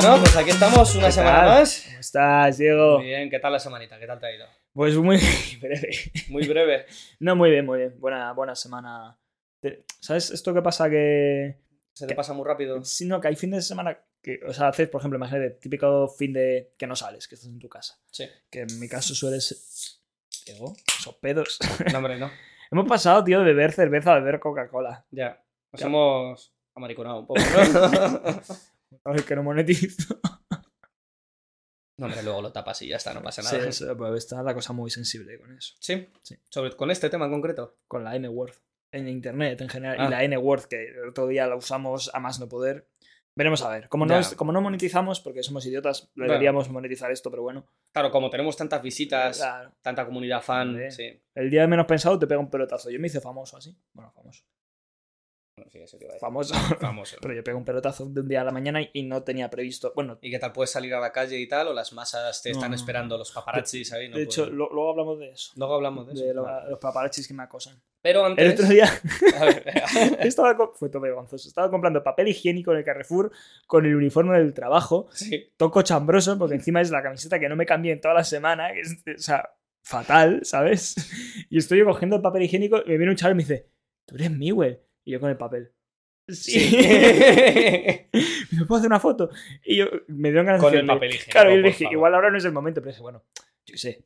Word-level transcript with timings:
Bueno, 0.00 0.18
pues 0.20 0.36
aquí 0.36 0.50
estamos 0.50 0.94
una 0.94 1.06
¿Qué 1.06 1.12
semana 1.12 1.38
tal? 1.38 1.48
más. 1.48 1.82
¿Cómo 1.86 1.98
estás, 1.98 2.58
Diego? 2.58 2.98
Muy 2.98 3.06
bien, 3.06 3.28
¿qué 3.28 3.40
tal 3.40 3.52
la 3.52 3.58
semanita? 3.58 3.98
¿Qué 3.98 4.06
tal 4.06 4.20
te 4.20 4.26
ha 4.26 4.32
ido? 4.32 4.46
Pues 4.72 4.94
muy 4.96 5.18
breve. 5.60 5.90
Muy 6.28 6.46
breve. 6.46 6.86
No, 7.18 7.34
muy 7.34 7.50
bien, 7.50 7.66
muy 7.66 7.78
bien. 7.78 7.96
Buena, 7.98 8.32
buena 8.32 8.54
semana. 8.54 9.18
¿Sabes 10.00 10.30
esto 10.30 10.54
que 10.54 10.62
pasa 10.62 10.88
que... 10.88 11.58
Se 11.94 12.06
te 12.06 12.14
pasa 12.14 12.32
muy 12.32 12.46
rápido. 12.46 12.84
Sí, 12.84 13.06
no, 13.06 13.20
que 13.20 13.26
hay 13.26 13.34
fines 13.34 13.56
de 13.56 13.62
semana 13.62 13.98
que, 14.22 14.38
o 14.46 14.52
sea, 14.52 14.68
haces, 14.68 14.88
por 14.88 15.00
ejemplo, 15.00 15.16
imagínate, 15.16 15.50
típico 15.50 16.06
fin 16.08 16.32
de 16.32 16.74
que 16.78 16.86
no 16.86 16.94
sales, 16.94 17.26
que 17.26 17.34
estás 17.34 17.50
en 17.50 17.58
tu 17.58 17.68
casa. 17.68 17.98
Sí. 18.12 18.24
Que 18.50 18.60
en 18.60 18.78
mi 18.78 18.88
caso 18.88 19.16
suele 19.16 19.40
ser... 19.40 19.58
Diego, 20.46 20.76
esos 20.96 21.16
pedos. 21.16 21.58
No, 21.90 21.98
hombre, 21.98 22.18
no. 22.18 22.30
Hemos 22.70 22.86
pasado, 22.86 23.24
tío, 23.24 23.40
de 23.40 23.46
beber 23.46 23.72
cerveza 23.72 24.12
a 24.12 24.20
beber 24.20 24.38
Coca-Cola. 24.38 25.06
Ya. 25.10 25.42
Nos 25.72 25.82
hemos 25.82 26.54
amariconado 26.74 27.20
un 27.20 27.26
poco, 27.26 27.40
¿no? 27.40 28.40
A 29.04 29.12
ver, 29.12 29.24
que 29.24 29.36
no 29.36 29.42
monetizo. 29.42 30.20
no, 31.98 32.06
hombre, 32.06 32.22
luego 32.22 32.42
lo 32.42 32.52
tapas 32.52 32.80
y 32.82 32.88
ya 32.88 32.96
está, 32.96 33.12
no 33.12 33.22
pasa 33.22 33.42
Sí, 33.42 33.56
nada. 33.56 33.68
eso, 33.68 33.96
pues 33.96 34.14
está 34.24 34.42
la 34.42 34.54
cosa 34.54 34.72
muy 34.72 34.90
sensible 34.90 35.38
con 35.38 35.56
eso. 35.56 35.74
¿Sí? 35.80 36.08
Sí. 36.22 36.36
Sobre, 36.48 36.76
con 36.76 36.90
este 36.90 37.10
tema 37.10 37.24
en 37.26 37.32
concreto. 37.32 37.78
Con 37.88 38.04
la 38.04 38.14
N-Word. 38.16 38.54
En 38.92 39.08
internet 39.08 39.60
en 39.60 39.68
general. 39.68 39.96
Ah. 40.00 40.06
Y 40.06 40.10
la 40.10 40.24
N-Word, 40.24 40.64
que 40.66 40.88
el 40.90 41.08
otro 41.08 41.26
día 41.26 41.46
la 41.46 41.56
usamos 41.56 42.10
a 42.14 42.20
más 42.20 42.38
no 42.40 42.48
poder. 42.48 42.88
Veremos 43.36 43.62
a 43.62 43.68
ver. 43.70 43.88
Como 43.88 44.04
no, 44.06 44.18
es- 44.18 44.34
como 44.34 44.50
no 44.52 44.60
monetizamos, 44.60 45.20
porque 45.20 45.42
somos 45.44 45.64
idiotas, 45.66 46.10
deberíamos 46.14 46.68
monetizar 46.70 47.10
esto, 47.12 47.30
pero 47.30 47.42
bueno. 47.42 47.66
Claro, 47.92 48.10
como 48.10 48.30
tenemos 48.30 48.56
tantas 48.56 48.82
visitas, 48.82 49.36
Claro. 49.38 49.72
tanta 49.82 50.04
comunidad 50.06 50.42
fan, 50.42 50.90
sí. 50.90 51.20
El 51.34 51.50
día 51.50 51.60
de 51.62 51.68
menos 51.68 51.86
pensado 51.86 52.18
te 52.18 52.26
pega 52.26 52.40
un 52.40 52.50
pelotazo. 52.50 52.90
Yo 52.90 52.98
me 52.98 53.06
hice 53.08 53.20
famoso 53.20 53.56
así. 53.56 53.76
Bueno, 53.92 54.10
famoso. 54.12 54.42
Bueno, 55.58 55.70
sí, 55.70 55.78
eso 55.80 55.98
te 55.98 56.04
iba 56.04 56.12
a 56.12 56.14
decir. 56.14 56.20
Famoso. 56.26 56.54
Famoso. 56.80 57.16
pero 57.22 57.34
yo 57.34 57.42
pego 57.44 57.58
un 57.58 57.64
pelotazo 57.64 58.06
de 58.06 58.20
un 58.20 58.28
día 58.28 58.40
a 58.40 58.44
la 58.44 58.52
mañana 58.52 58.80
y- 58.80 58.90
y 58.92 59.02
no 59.02 59.22
tenía 59.22 59.50
previsto. 59.50 59.92
Bueno, 59.94 60.18
¿Y 60.22 60.30
qué 60.30 60.38
tal? 60.38 60.52
¿Puedes 60.52 60.70
salir 60.70 60.94
a 60.94 61.00
la 61.00 61.12
calle 61.12 61.38
y 61.38 61.46
tal? 61.48 61.68
¿O 61.68 61.72
las 61.72 61.92
masas 61.92 62.40
te 62.42 62.50
están 62.50 62.70
no, 62.70 62.76
esperando 62.76 63.18
los 63.18 63.32
paparazzis 63.32 63.92
ahí? 63.92 64.08
No 64.08 64.16
de 64.16 64.22
hecho, 64.24 64.46
lo- 64.46 64.70
luego 64.72 64.90
hablamos 64.90 65.18
de 65.18 65.30
eso. 65.30 65.52
Luego 65.56 65.74
hablamos 65.74 66.06
de 66.06 66.14
eso. 66.14 66.24
De 66.24 66.34
lo- 66.34 66.68
los 66.70 66.78
paparazzis 66.78 67.26
que 67.28 67.34
me 67.34 67.42
acosan. 67.42 67.80
Pero 68.00 68.24
antes... 68.24 68.44
El 68.44 68.52
otro 68.52 68.66
día 68.66 68.88
A 69.40 69.44
ver, 69.44 69.64
estaba 70.20 70.56
fue 70.74 70.88
todo 70.88 71.02
vergonzoso. 71.02 71.48
Estaba 71.48 71.68
comprando 71.70 72.02
papel 72.04 72.28
higiénico 72.28 72.70
en 72.72 72.78
el 72.78 72.84
Carrefour 72.84 73.32
con 73.66 73.84
el 73.86 73.94
uniforme 73.96 74.38
del 74.38 74.54
trabajo. 74.54 75.08
sí. 75.12 75.52
Toco 75.56 75.82
chambroso 75.82 76.38
porque 76.38 76.54
encima 76.54 76.80
es 76.80 76.90
la 76.90 77.02
camiseta 77.02 77.40
que 77.40 77.48
no 77.48 77.56
me 77.56 77.66
cambié 77.66 77.92
en 77.92 78.00
toda 78.00 78.14
la 78.14 78.24
semana. 78.24 78.72
Que 78.72 78.80
es, 78.80 78.96
o 79.04 79.18
sea, 79.20 79.50
fatal, 79.82 80.40
¿sabes? 80.44 80.94
Y 81.50 81.58
estoy 81.58 81.82
cogiendo 81.82 82.16
el 82.16 82.22
papel 82.22 82.42
higiénico 82.42 82.78
y 82.84 82.90
me 82.90 82.98
viene 82.98 83.10
un 83.10 83.16
chaval 83.16 83.32
y 83.32 83.36
me 83.36 83.42
dice, 83.42 83.68
tú 84.06 84.14
eres 84.14 84.30
Miguel. 84.30 84.80
Y 85.04 85.12
yo 85.12 85.20
con 85.20 85.30
el 85.30 85.36
papel. 85.36 85.72
Sí. 86.28 86.76
¿Me 88.52 88.64
puedo 88.66 88.78
hacer 88.78 88.88
una 88.88 89.00
foto? 89.00 89.30
Y 89.64 89.76
yo 89.76 89.86
me 90.08 90.28
dieron 90.28 90.46
ganas 90.46 90.60
Con 90.60 90.72
de 90.72 90.80
el 90.80 90.86
papel 90.86 91.10
higiénico, 91.10 91.30
Claro, 91.32 91.50
y 91.52 91.56
le 91.56 91.62
por 91.62 91.70
dije, 91.70 91.88
igual 91.90 92.14
ahora 92.14 92.30
no 92.30 92.38
es 92.38 92.44
el 92.44 92.52
momento, 92.52 92.80
pero 92.80 92.90
dije, 92.90 93.02
bueno, 93.02 93.24
yo 93.66 93.76
sé. 93.76 94.04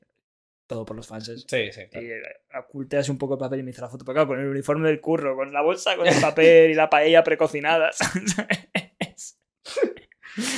Todo 0.67 0.85
por 0.87 0.97
los 0.97 1.07
fans. 1.07 1.27
Sí, 1.49 1.73
sí. 1.73 1.81
claro. 1.91 2.07
Y 2.07 2.11
eh, 2.13 2.23
oculté 2.59 2.97
así 2.97 3.11
un 3.11 3.19
poco 3.19 3.35
el 3.35 3.41
papel 3.41 3.61
y 3.61 3.63
me 3.65 3.71
hice 3.73 3.81
la 3.81 3.89
foto. 3.89 4.05
Pero 4.05 4.15
claro, 4.15 4.29
con 4.29 4.41
el 4.41 4.47
uniforme 4.47 4.89
del 4.89 5.01
curro, 5.01 5.37
con 5.37 5.53
la 5.53 5.61
bolsa, 5.61 5.97
con 5.97 6.07
el 6.07 6.21
papel 6.21 6.71
y 6.71 6.75
la 6.75 6.89
paella 6.89 7.23
precocinada. 7.25 7.91
¿sabes? 7.93 9.39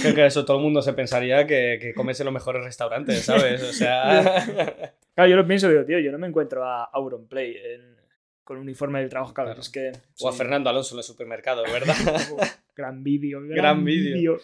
Creo 0.03 0.15
que 0.15 0.27
eso 0.27 0.45
todo 0.45 0.59
el 0.59 0.63
mundo 0.63 0.83
se 0.83 0.93
pensaría 0.93 1.47
que, 1.47 1.79
que 1.81 1.95
comes 1.95 2.21
en 2.21 2.27
los 2.27 2.35
mejores 2.35 2.63
restaurantes, 2.63 3.23
¿sabes? 3.25 3.63
O 3.63 3.73
sea. 3.73 4.95
Claro, 5.15 5.31
yo 5.31 5.37
lo 5.37 5.47
pienso 5.47 5.69
digo, 5.69 5.85
tío, 5.85 5.99
yo 5.99 6.13
no 6.13 6.19
me 6.19 6.29
encuentro 6.29 6.65
a 6.65 6.85
Auronplay 6.85 7.57
en- 7.57 7.94
con 8.45 8.59
uniforme 8.59 9.01
del 9.01 9.09
trabajo. 9.09 9.33
Claro, 9.35 9.49
Claro. 9.51 9.61
es 9.63 9.69
que. 9.71 9.93
O 10.21 10.29
a 10.29 10.33
sí. 10.33 10.39
Fernando 10.39 10.71
Alonso 10.71 10.95
en 10.95 10.99
el 10.99 11.05
supermercado, 11.05 11.63
¿verdad? 11.65 11.95
Gran 12.77 13.03
vídeo, 13.05 13.41
gran, 13.41 13.51
Gran 13.57 13.85
vídeo. 13.85 14.39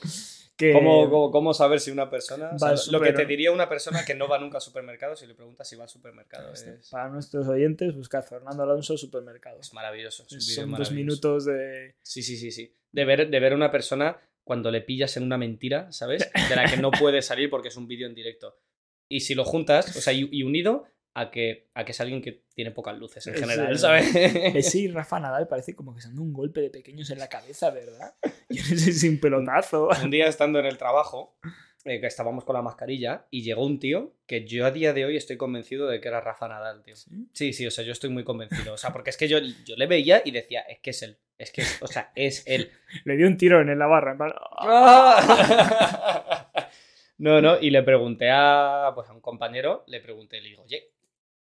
Que- 0.57 0.73
¿Cómo, 0.75 1.09
cómo, 1.09 1.31
cómo 1.31 1.55
saber 1.55 1.81
si 1.81 1.91
una 1.91 2.11
persona. 2.11 2.51
o 2.55 2.59
sea, 2.59 2.69
al 2.71 2.79
lo 2.91 3.01
que 3.01 3.13
te 3.15 3.25
diría 3.25 3.51
una 3.51 3.69
persona 3.69 4.05
que 4.05 4.15
no 4.15 4.29
va 4.29 4.39
nunca 4.39 4.59
a 4.59 4.61
supermercados 4.61 5.19
si 5.21 5.27
le 5.27 5.35
preguntas 5.35 5.67
si 5.67 5.75
va 5.75 5.85
al 5.85 5.89
supermercado. 5.89 6.53
Es, 6.53 6.89
Para 6.91 7.09
nuestros 7.09 7.49
oyentes, 7.49 7.95
buscad 7.95 8.23
Fernando 8.25 8.63
Alonso 8.63 8.97
supermercados. 8.99 9.67
es 9.67 9.73
maravilloso. 9.75 10.25
Es 10.27 10.33
un 10.33 10.39
vídeo 10.39 10.55
Son 10.63 10.71
dos 10.73 10.93
minutos 10.93 11.45
de. 11.47 11.95
Sí, 12.03 12.23
sí, 12.23 12.37
sí, 12.37 12.51
sí. 12.53 12.75
De 12.93 13.05
ver, 13.07 13.31
de 13.31 13.41
ver 13.41 13.55
una 13.55 13.71
persona 13.73 14.19
cuando 14.45 14.71
le 14.71 14.83
pillas 14.83 15.17
en 15.17 15.23
una 15.23 15.39
mentira, 15.39 15.91
¿sabes? 15.93 16.31
De 16.49 16.57
la 16.57 16.67
que 16.67 16.77
no 16.77 16.91
puede 16.91 17.23
salir 17.23 17.49
porque 17.49 17.69
es 17.69 17.77
un 17.77 17.89
vídeo 17.89 18.07
en 18.07 18.15
directo. 18.15 18.57
Y 19.09 19.21
si 19.21 19.35
lo 19.35 19.45
juntas, 19.45 19.97
o 19.97 20.01
sea, 20.01 20.13
y, 20.13 20.29
y 20.31 20.43
unido 20.43 20.85
a 21.21 21.31
que, 21.31 21.69
a 21.75 21.85
que 21.85 21.93
es 21.93 22.01
alguien 22.01 22.23
que 22.23 22.45
tiene 22.55 22.71
pocas 22.71 22.97
luces 22.99 23.27
en 23.27 23.35
general, 23.35 23.73
eh, 23.73 23.79
¿sabes? 23.79 24.75
Y 24.75 24.89
Rafa 24.93 25.21
Nadal 25.21 25.49
parece 25.49 25.75
como 25.75 25.95
que 25.95 26.01
se 26.01 26.09
dando 26.09 26.23
un 26.23 26.33
golpe 26.33 26.61
de 26.61 26.71
pequeños 26.71 27.11
en 27.11 27.19
la 27.19 27.29
cabeza, 27.29 27.71
¿verdad? 27.71 28.15
Yo 28.49 28.63
no 28.71 28.77
sé 28.77 28.93
si 28.93 29.09
un 29.09 29.21
pelotazo. 29.21 29.91
un 30.03 30.11
día 30.11 30.27
estando 30.27 30.59
en 30.59 30.67
el 30.67 30.79
trabajo, 30.79 31.37
eh, 31.85 32.01
que 32.01 32.07
estábamos 32.07 32.45
con 32.45 32.55
la 32.55 32.63
mascarilla, 32.63 33.27
y 33.31 33.43
llegó 33.43 33.67
un 33.67 33.79
tío 33.79 34.15
que 34.27 34.47
yo 34.47 34.67
a 34.67 34.71
día 34.71 34.93
de 34.93 35.05
hoy 35.05 35.17
estoy 35.17 35.37
convencido 35.37 35.89
de 35.89 36.01
que 36.01 36.09
era 36.09 36.21
Rafa 36.21 36.49
Nadal, 36.49 36.83
tío. 36.83 36.97
¿Sí? 36.97 37.29
Sí, 37.33 37.53
sí, 37.53 37.67
o 37.67 37.71
sea, 37.71 37.85
yo 37.85 37.93
estoy 37.93 38.11
muy 38.11 38.25
convencido. 38.25 38.75
O 38.75 38.77
sea, 38.77 38.93
porque 38.93 39.11
es 39.11 39.17
que 39.17 39.29
yo, 39.29 39.39
yo 39.39 39.77
le 39.77 39.87
veía 39.87 40.23
y 40.25 40.31
decía, 40.31 40.61
es 40.63 40.81
que 40.81 40.91
es 40.91 41.03
él. 41.03 41.19
Es 41.39 41.53
que, 41.53 41.63
o 41.81 41.87
sea, 41.87 42.13
es 42.15 42.43
él. 42.47 42.71
Le 43.05 43.17
dio 43.17 43.27
un 43.27 43.37
tirón 43.37 43.71
en 43.71 43.79
la 43.79 43.87
barra. 43.87 44.13
en 44.13 44.19
plan, 44.19 44.33
No, 47.21 47.43
no, 47.43 47.61
y 47.61 47.71
le 47.71 47.83
pregunté 47.83 48.31
a, 48.31 48.93
pues, 48.95 49.09
a 49.11 49.13
un 49.13 49.21
compañero, 49.21 49.85
le 49.87 50.01
pregunté, 50.01 50.41
le 50.41 50.49
digo, 50.49 50.63
oye, 50.63 50.93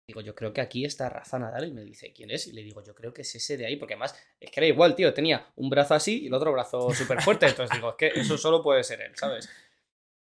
digo, 0.08 0.22
yo 0.22 0.34
creo 0.34 0.52
que 0.54 0.62
aquí 0.62 0.84
está 0.86 1.08
Rafa 1.10 1.38
Nadal, 1.38 1.68
y 1.68 1.72
me 1.72 1.82
dice, 1.84 2.12
¿quién 2.14 2.30
es? 2.30 2.46
Y 2.46 2.52
le 2.52 2.62
digo, 2.62 2.82
yo 2.82 2.94
creo 2.94 3.12
que 3.12 3.22
es 3.22 3.34
ese 3.34 3.56
de 3.58 3.66
ahí, 3.66 3.76
porque 3.76 3.92
además, 3.94 4.18
es 4.40 4.50
que 4.50 4.60
era 4.60 4.66
igual, 4.66 4.96
tío, 4.96 5.12
tenía 5.12 5.46
un 5.56 5.68
brazo 5.68 5.94
así 5.94 6.22
y 6.24 6.26
el 6.28 6.34
otro 6.34 6.50
brazo 6.50 6.90
súper 6.94 7.20
fuerte, 7.20 7.46
entonces 7.46 7.76
digo, 7.76 7.90
es 7.90 7.96
que 7.96 8.20
eso 8.20 8.38
solo 8.38 8.62
puede 8.62 8.82
ser 8.82 9.02
él, 9.02 9.12
¿sabes? 9.14 9.48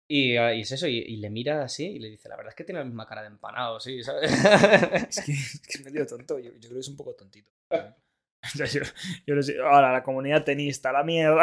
Y, 0.10 0.36
ah, 0.38 0.54
y 0.54 0.62
es 0.62 0.72
eso, 0.72 0.88
y, 0.88 0.98
y 1.00 1.18
le 1.18 1.30
mira 1.30 1.64
así 1.64 1.86
y 1.86 2.00
le 2.00 2.10
dice, 2.10 2.28
la 2.28 2.38
verdad 2.38 2.50
es 2.52 2.56
que 2.56 2.64
tiene 2.64 2.80
la 2.80 2.86
misma 2.86 3.06
cara 3.06 3.22
de 3.22 3.28
empanado, 3.28 3.80
sí, 3.80 4.02
¿sabes? 4.04 4.32
Es 5.10 5.22
que, 5.24 5.32
es 5.34 5.62
que 5.68 5.84
medio 5.84 6.08
tonto. 6.08 6.40
Yo, 6.40 6.52
yo 6.54 6.60
creo 6.60 6.74
que 6.74 6.80
es 6.80 6.88
un 6.90 6.98
poco 6.98 7.14
tontito. 7.16 7.52
O 8.44 8.50
sea, 8.58 8.68
yo, 8.68 8.82
yo 9.26 9.36
no 9.36 9.42
sé. 9.42 9.58
Ahora, 9.60 9.92
la 9.92 10.04
comunidad 10.04 10.44
tenista, 10.46 10.92
la 10.94 11.04
mierda. 11.04 11.42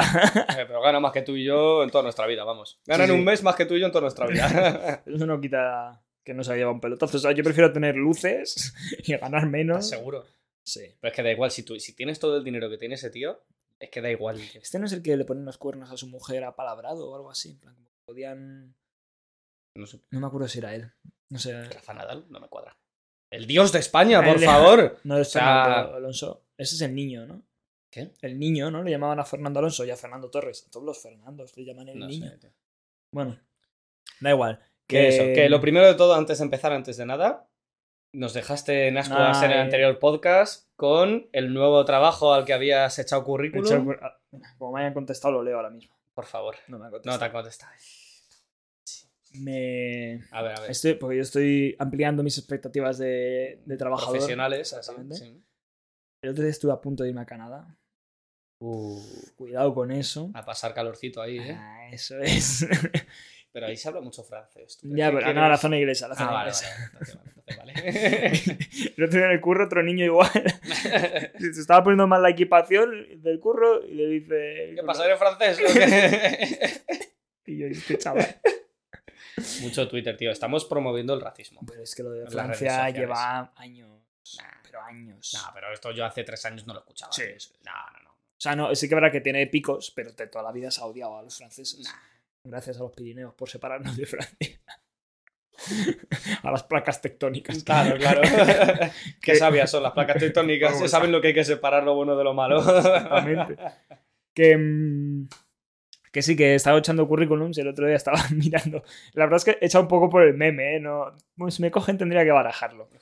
Eh, 0.57 0.65
Pero 0.67 0.81
gana 0.81 1.01
más 1.01 1.13
que 1.13 1.21
tú 1.23 1.37
y 1.37 1.45
yo 1.45 1.83
en 1.83 1.91
toda 1.91 2.03
nuestra 2.05 2.25
vida, 2.27 2.45
vamos. 2.45 2.79
Ganan 2.87 3.09
Sí, 3.09 3.13
sí. 3.13 3.19
un 3.19 3.25
mes 3.25 3.43
más 3.43 3.57
que 3.57 3.67
tú 3.67 3.75
y 3.75 3.81
yo 3.81 3.87
en 3.87 3.93
toda 3.93 4.03
nuestra 4.03 4.27
vida. 4.27 5.03
Eso 5.05 5.27
no 5.27 5.39
quita 5.41 6.01
que 6.25 6.35
no 6.35 6.43
se 6.43 6.53
haya 6.53 6.59
llevado 6.61 6.75
un 6.75 6.81
pelotazo. 6.81 7.17
O 7.17 7.21
sea, 7.21 7.33
yo 7.33 7.45
prefiero 7.45 7.73
tener 7.73 7.97
luces 7.97 8.75
y 9.05 9.17
ganar 9.17 9.47
menos. 9.47 9.89
Seguro. 9.89 10.25
Sí. 10.65 10.81
Pero 11.01 11.11
es 11.11 11.17
que 11.17 11.23
da 11.23 11.31
igual, 11.31 11.51
si, 11.51 11.63
tú, 11.63 11.79
si 11.79 11.93
tienes 11.95 12.19
todo 12.19 12.37
el 12.39 12.45
dinero 12.45 12.71
que 12.71 12.79
tiene 12.79 12.95
ese 12.95 13.11
tío, 13.11 13.43
es 13.79 13.91
que 13.91 14.01
da 14.01 14.11
igual. 14.11 14.41
Este 14.55 14.79
no 14.79 14.87
es 14.87 14.93
el 14.93 15.03
que 15.03 15.17
le 15.17 15.25
ponen 15.25 15.45
los 15.45 15.59
cuernos 15.59 15.91
a 15.91 15.97
su 15.97 16.07
mujer 16.09 16.43
a 16.45 16.57
palabrado 16.57 17.11
o 17.11 17.15
algo 17.17 17.31
así. 17.31 17.51
En 17.51 17.59
plan, 17.61 17.77
podían. 18.07 18.75
No 19.77 19.87
sé, 19.87 20.01
No 20.11 20.21
me 20.21 20.27
acuerdo 20.27 20.49
si 20.49 20.59
era 20.61 20.75
él. 20.75 20.91
No 21.31 21.39
sé. 21.39 21.65
Rafa 21.65 21.93
Nadal 21.95 22.25
no 22.31 22.41
me 22.41 22.49
cuadra. 22.49 22.77
El 23.31 23.47
dios 23.47 23.73
de 23.73 23.81
España, 23.81 24.23
por 24.25 24.39
de- 24.39 24.47
favor. 24.47 24.99
No 25.05 25.19
es 25.19 25.29
O 25.29 25.31
sea- 25.33 25.65
Fernando 25.65 25.95
Alonso. 25.97 26.45
Ese 26.57 26.77
es 26.77 26.81
el 26.83 26.95
niño, 26.95 27.27
¿no? 27.27 27.43
¿Qué? 27.91 28.13
El 28.23 28.39
niño, 28.39 28.71
¿no? 28.71 28.83
Le 28.83 28.91
llamaban 28.93 29.19
a 29.21 29.25
Fernando 29.25 29.59
Alonso 29.59 29.85
y 29.85 29.91
a 29.91 29.97
Fernando 29.97 30.31
Torres. 30.31 30.65
A 30.67 30.71
todos 30.71 30.87
los 30.87 31.03
Fernandos 31.03 31.57
le 31.57 31.65
llaman 31.65 31.89
el 31.89 31.99
No 31.99 32.07
niño. 32.07 32.31
sé. 32.41 32.53
Bueno, 33.13 33.39
da 34.21 34.31
igual. 34.31 34.61
Que 34.87 35.09
eso, 35.09 35.23
que 35.35 35.49
lo 35.49 35.61
primero 35.61 35.87
de 35.87 35.95
todo, 35.95 36.15
antes 36.15 36.39
de 36.39 36.45
empezar, 36.45 36.73
antes 36.73 36.97
de 36.97 37.07
nada, 37.07 37.49
nos 38.13 38.35
dejaste 38.35 38.89
en 38.89 38.99
ascuas 38.99 39.43
en 39.43 39.51
el 39.51 39.59
anterior 39.59 39.99
podcast 39.99 40.69
con 40.77 41.29
el 41.33 41.53
nuevo 41.55 41.85
trabajo 41.85 42.33
al 42.35 42.45
que 42.45 42.53
habías 42.53 42.99
echado 42.99 43.25
currículum. 43.25 43.91
He 43.91 43.95
hecho- 43.95 44.01
ah, 44.03 44.21
Como 44.59 44.73
me 44.73 44.81
hayan 44.81 44.95
contestado, 44.95 45.33
lo 45.35 45.43
leo 45.43 45.57
ahora 45.57 45.71
mismo. 45.71 45.97
Por 46.15 46.27
favor, 46.27 46.55
No 46.69 46.79
me 46.79 46.85
han 46.87 46.91
no 46.93 46.99
te 47.01 47.03
contestado. 47.03 47.25
ha 47.31 47.33
contestado. 47.33 47.73
Me... 49.41 50.23
A 50.31 50.43
ver, 50.43 50.57
a 50.57 50.61
ver. 50.61 50.71
Estoy, 50.71 50.95
porque 50.95 51.17
yo 51.17 51.23
estoy 51.23 51.75
ampliando 51.81 52.23
mis 52.23 52.39
expectativas 52.39 52.99
de, 52.99 53.61
de 53.65 53.77
trabajador. 53.77 54.13
Profesionales, 54.13 54.73
así, 54.73 54.79
Exactamente. 54.91 55.17
sí. 55.17 55.45
El 56.23 56.31
otro 56.31 56.43
día 56.45 56.51
estuve 56.53 56.73
a 56.73 56.81
punto 56.81 57.03
de 57.03 57.09
irme 57.09 57.23
a 57.23 57.27
Canadá. 57.27 57.77
Uh, 58.61 59.01
Cuidado 59.37 59.75
con 59.75 59.91
eso. 59.91 60.31
a 60.35 60.45
pasar 60.45 60.73
calorcito 60.73 61.21
ahí, 61.21 61.39
¿eh? 61.39 61.57
Ah, 61.59 61.89
eso 61.91 62.19
es. 62.21 62.65
Pero 63.55 63.67
ahí 63.67 63.77
se 63.77 63.87
habla 63.89 64.01
mucho 64.01 64.25
francés. 64.25 64.79
¿tú 64.81 64.89
ya, 64.97 65.07
pero 65.07 65.21
no, 65.21 65.33
quieres? 65.33 65.49
la 65.49 65.57
zona 65.57 65.79
inglesa. 65.79 66.09
La 66.09 66.15
Ah, 66.15 66.19
zona 66.19 66.31
vale, 66.33 66.51
inglesa. 66.51 66.67
vale, 67.57 67.73
vale, 67.73 68.33
entonces 68.97 69.15
vale. 69.15 69.25
El 69.29 69.33
en 69.35 69.41
curro, 69.41 69.65
otro 69.67 69.83
niño 69.85 70.05
igual. 70.05 70.29
Se 71.39 71.61
estaba 71.61 71.85
poniendo 71.85 72.09
mal 72.09 72.21
la 72.21 72.31
equipación 72.31 73.23
del 73.23 73.39
curro 73.39 73.87
y 73.87 73.95
le 73.95 74.07
dice. 74.09 74.73
¿Qué 74.75 74.83
pasa? 74.85 75.05
¿Eres 75.07 75.19
francés? 75.21 75.61
Y 77.47 77.59
yo, 77.59 77.67
este 77.67 77.97
chaval. 77.99 78.27
Mucho 79.61 79.87
Twitter, 79.87 80.17
tío. 80.17 80.31
Estamos 80.33 80.65
promoviendo 80.65 81.15
el 81.15 81.21
racismo. 81.21 81.61
Pero 81.69 81.83
es 81.83 81.95
que 81.95 82.03
lo 82.03 82.11
de 82.11 82.27
Francia 82.27 82.89
lleva 82.91 83.53
años. 83.57 84.01
Nah. 84.39 84.49
Pero 84.65 84.81
años. 84.81 85.33
No, 85.35 85.51
pero 85.55 85.73
esto 85.73 85.93
yo 85.93 86.05
hace 86.07 86.25
tres 86.25 86.45
años 86.47 86.67
no 86.67 86.73
lo 86.73 86.81
escuchaba. 86.81 87.13
Sí, 87.13 87.25
sí. 87.37 87.53
No, 87.63 87.71
no, 87.93 88.03
no. 88.03 88.11
O 88.11 88.41
sea, 88.45 88.57
no, 88.57 88.75
sí 88.75 88.89
que 88.89 88.95
es 88.95 89.01
verdad 89.01 89.13
que 89.13 89.21
tiene 89.21 89.47
picos, 89.47 89.93
pero 89.95 90.11
de 90.13 90.27
toda 90.27 90.43
la 90.43 90.53
vida 90.53 90.71
se 90.71 90.81
ha 90.81 90.87
odiado 90.87 91.19
a 91.19 91.23
los 91.23 91.37
franceses. 91.37 91.81
Nah. 91.81 91.93
Gracias 92.45 92.79
a 92.79 92.83
los 92.83 92.93
Pirineos 92.93 93.35
por 93.35 93.49
separarnos 93.49 93.97
de 93.97 94.07
Francia. 94.07 94.61
a 96.43 96.51
las 96.51 96.63
placas 96.65 97.01
tectónicas. 97.01 97.65
Claro, 97.65 97.97
claro. 97.97 98.21
Qué 99.23 99.33
Que- 99.33 99.37
sabias 99.37 99.71
son 99.71 99.83
las 99.83 99.93
placas 99.93 100.19
tectónicas. 100.19 100.79
Se 100.79 100.89
saben 100.89 101.11
lo 101.13 101.21
que 101.21 101.29
hay 101.29 101.35
que 101.35 101.45
separar 101.45 101.85
lo 101.85 101.95
bueno 101.95 102.17
de 102.17 102.25
lo 102.25 102.35
malo. 102.35 102.59
Exactamente. 102.59 103.57
Que, 104.35 104.57
mm, 104.57 105.29
Que 106.13 106.23
sí, 106.23 106.37
que 106.37 106.55
estaba 106.55 106.79
echando 106.79 107.09
currículums 107.09 107.57
y 107.57 107.63
el 107.63 107.69
otro 107.69 107.87
día 107.87 107.97
estaba 107.97 108.19
mirando. 108.35 108.83
La 109.15 109.25
verdad 109.25 109.37
es 109.39 109.45
que 109.45 109.59
he 109.61 109.67
echado 109.67 109.83
un 109.83 109.89
poco 109.89 110.11
por 110.11 110.23
el 110.23 110.35
meme, 110.35 110.77
¿eh? 110.77 110.81
No, 110.81 111.15
bueno, 111.37 111.51
si 111.51 111.63
me 111.63 111.71
cogen 111.71 111.97
tendría 111.99 112.25
que 112.25 112.31
barajarlo. 112.33 112.89
Pero- 112.91 113.01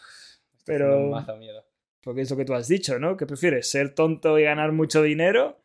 Pero... 0.64 1.00
Mazo 1.10 1.36
miedo. 1.36 1.64
Porque 2.04 2.22
es 2.22 2.30
lo 2.30 2.36
que 2.36 2.44
tú 2.44 2.54
has 2.54 2.66
dicho, 2.66 2.98
¿no? 2.98 3.16
¿Qué 3.16 3.26
prefieres? 3.26 3.70
¿Ser 3.70 3.94
tonto 3.94 4.36
y 4.38 4.42
ganar 4.44 4.72
mucho 4.72 5.02
dinero? 5.02 5.60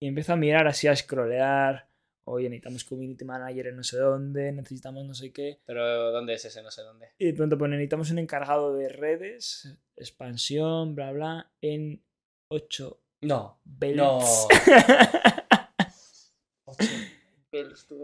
Y 0.00 0.06
empiezo 0.06 0.32
a 0.32 0.36
mirar 0.36 0.68
así, 0.68 0.86
a 0.86 0.94
scrollear. 0.94 1.88
Oye, 2.30 2.48
necesitamos 2.48 2.84
community 2.84 3.24
manager 3.24 3.68
en 3.68 3.76
no 3.76 3.82
sé 3.84 3.98
dónde, 3.98 4.52
necesitamos 4.52 5.04
no 5.06 5.14
sé 5.14 5.32
qué. 5.32 5.60
Pero 5.66 6.12
¿dónde 6.12 6.34
es 6.34 6.44
ese? 6.44 6.62
No 6.62 6.70
sé 6.70 6.82
dónde. 6.82 7.08
Y 7.18 7.26
de 7.26 7.34
pronto 7.34 7.56
pone, 7.58 7.76
necesitamos 7.76 8.10
un 8.10 8.18
encargado 8.18 8.74
de 8.74 8.88
redes, 8.88 9.76
expansión, 9.96 10.94
bla, 10.94 11.12
bla, 11.12 11.50
en 11.60 12.02
8 12.50 13.00
No. 13.22 13.60
belts. 13.64 13.96
No. 13.96 14.20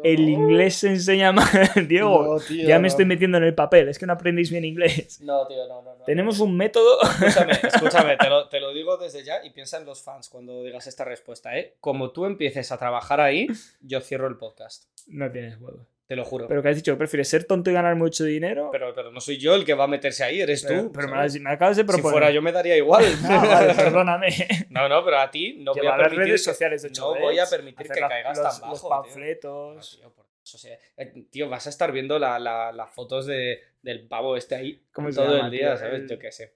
el 0.03 0.29
inglés 0.29 0.77
se 0.77 0.89
enseña 0.89 1.33
mal, 1.33 1.47
Diego. 1.89 2.35
No, 2.35 2.41
tío, 2.41 2.67
ya 2.67 2.77
no. 2.77 2.83
me 2.83 2.89
estoy 2.89 3.05
metiendo 3.05 3.39
en 3.39 3.45
el 3.45 3.55
papel, 3.55 3.89
es 3.89 3.99
que 3.99 4.07
no 4.07 4.13
aprendéis 4.13 4.51
bien 4.51 4.65
inglés. 4.65 5.21
No, 5.21 5.47
tío, 5.47 5.67
no, 5.69 5.83
no. 5.83 5.97
no. 5.97 6.05
Tenemos 6.05 6.41
un 6.41 6.57
método. 6.57 6.99
Escúchame, 7.03 7.53
escúchame, 7.63 8.17
te 8.17 8.29
lo, 8.29 8.49
te 8.49 8.61
lo 8.61 8.73
digo 8.73 8.97
desde 8.97 9.25
ya 9.25 9.45
y 9.45 9.51
piensa 9.51 9.79
en 9.79 9.87
los 9.87 10.03
fans 10.03 10.29
cuando 10.29 10.63
digas 10.63 10.87
esta 10.87 11.05
respuesta, 11.05 11.57
¿eh? 11.59 11.77
Como 11.81 12.11
tú 12.11 12.27
empieces 12.27 12.73
a 12.73 12.79
trabajar 12.79 13.21
ahí, 13.21 13.47
yo 13.81 14.01
cierro 14.01 14.27
el 14.29 14.37
podcast. 14.37 14.85
no 15.07 15.31
tienes 15.31 15.61
huevo. 15.61 15.87
Te 16.07 16.17
lo 16.17 16.25
juro. 16.25 16.47
Pero 16.49 16.63
que 16.63 16.69
has 16.69 16.77
dicho, 16.77 16.99
¿prefieres 16.99 17.29
ser 17.29 17.45
tonto 17.45 17.71
y 17.71 17.73
ganar 17.73 17.97
mucho 17.97 18.25
dinero? 18.25 18.69
Pero, 18.71 18.95
pero 18.95 19.11
no 19.11 19.21
soy 19.21 19.39
yo 19.39 19.55
el 19.55 19.65
que 19.65 19.73
va 19.73 19.85
a 19.85 19.89
meterse 19.89 20.23
ahí, 20.23 20.41
eres 20.43 20.63
Pero- 20.63 20.83
tú. 20.85 20.93
pero 20.93 21.09
me, 21.09 21.15
¿sabes? 21.15 21.35
has- 21.37 21.41
me 21.41 21.51
acabas 21.51 21.77
de 21.79 21.83
si 21.83 21.87
proponer. 21.87 22.11
fuera 22.13 22.31
yo 22.31 22.43
me 22.43 22.53
daría 22.53 22.77
igual. 22.77 23.05
Ah, 23.25 23.45
vale, 23.47 23.75
perdóname. 23.75 24.29
No, 24.69 24.87
no, 24.89 25.03
pero 25.05 25.19
a 25.19 25.31
ti 25.31 25.57
no 25.61 25.73
voy 25.73 25.87
a 25.87 25.97
permitir. 25.97 26.19
redes 26.27 26.45
sociales 26.45 26.83
de 26.83 26.91
no 26.91 27.15
voy 27.19 27.39
a 27.39 27.47
permitir 27.47 27.87
que 27.91 28.01
caigas 28.01 28.37
los, 28.39 28.61
tan 28.61 28.71
los 28.71 28.83
bajo. 28.83 29.03
tío. 29.03 29.03
panfletos. 29.15 29.75
No, 29.77 30.01
tío, 30.11 30.15
por 30.15 30.27
Dios, 30.27 30.55
o 30.55 30.59
sea, 30.59 30.79
eh, 30.99 31.27
tío, 31.31 31.49
vas 31.49 31.67
a 31.67 31.71
estar 31.71 31.91
viendo 31.91 32.19
la- 32.19 32.39
la- 32.39 32.71
las 32.71 32.91
fotos 32.93 33.25
de, 33.25 33.61
del 33.81 34.07
pavo 34.07 34.37
este 34.37 34.57
ahí 34.57 34.83
¿Cómo 34.93 35.11
se 35.11 35.17
todo 35.17 35.35
llama, 35.35 35.47
el 35.47 35.51
día, 35.53 35.69
tío? 35.71 35.77
¿sabes? 35.79 36.01
El- 36.03 36.09
Yo 36.09 36.19
qué 36.19 36.31
sé. 36.33 36.55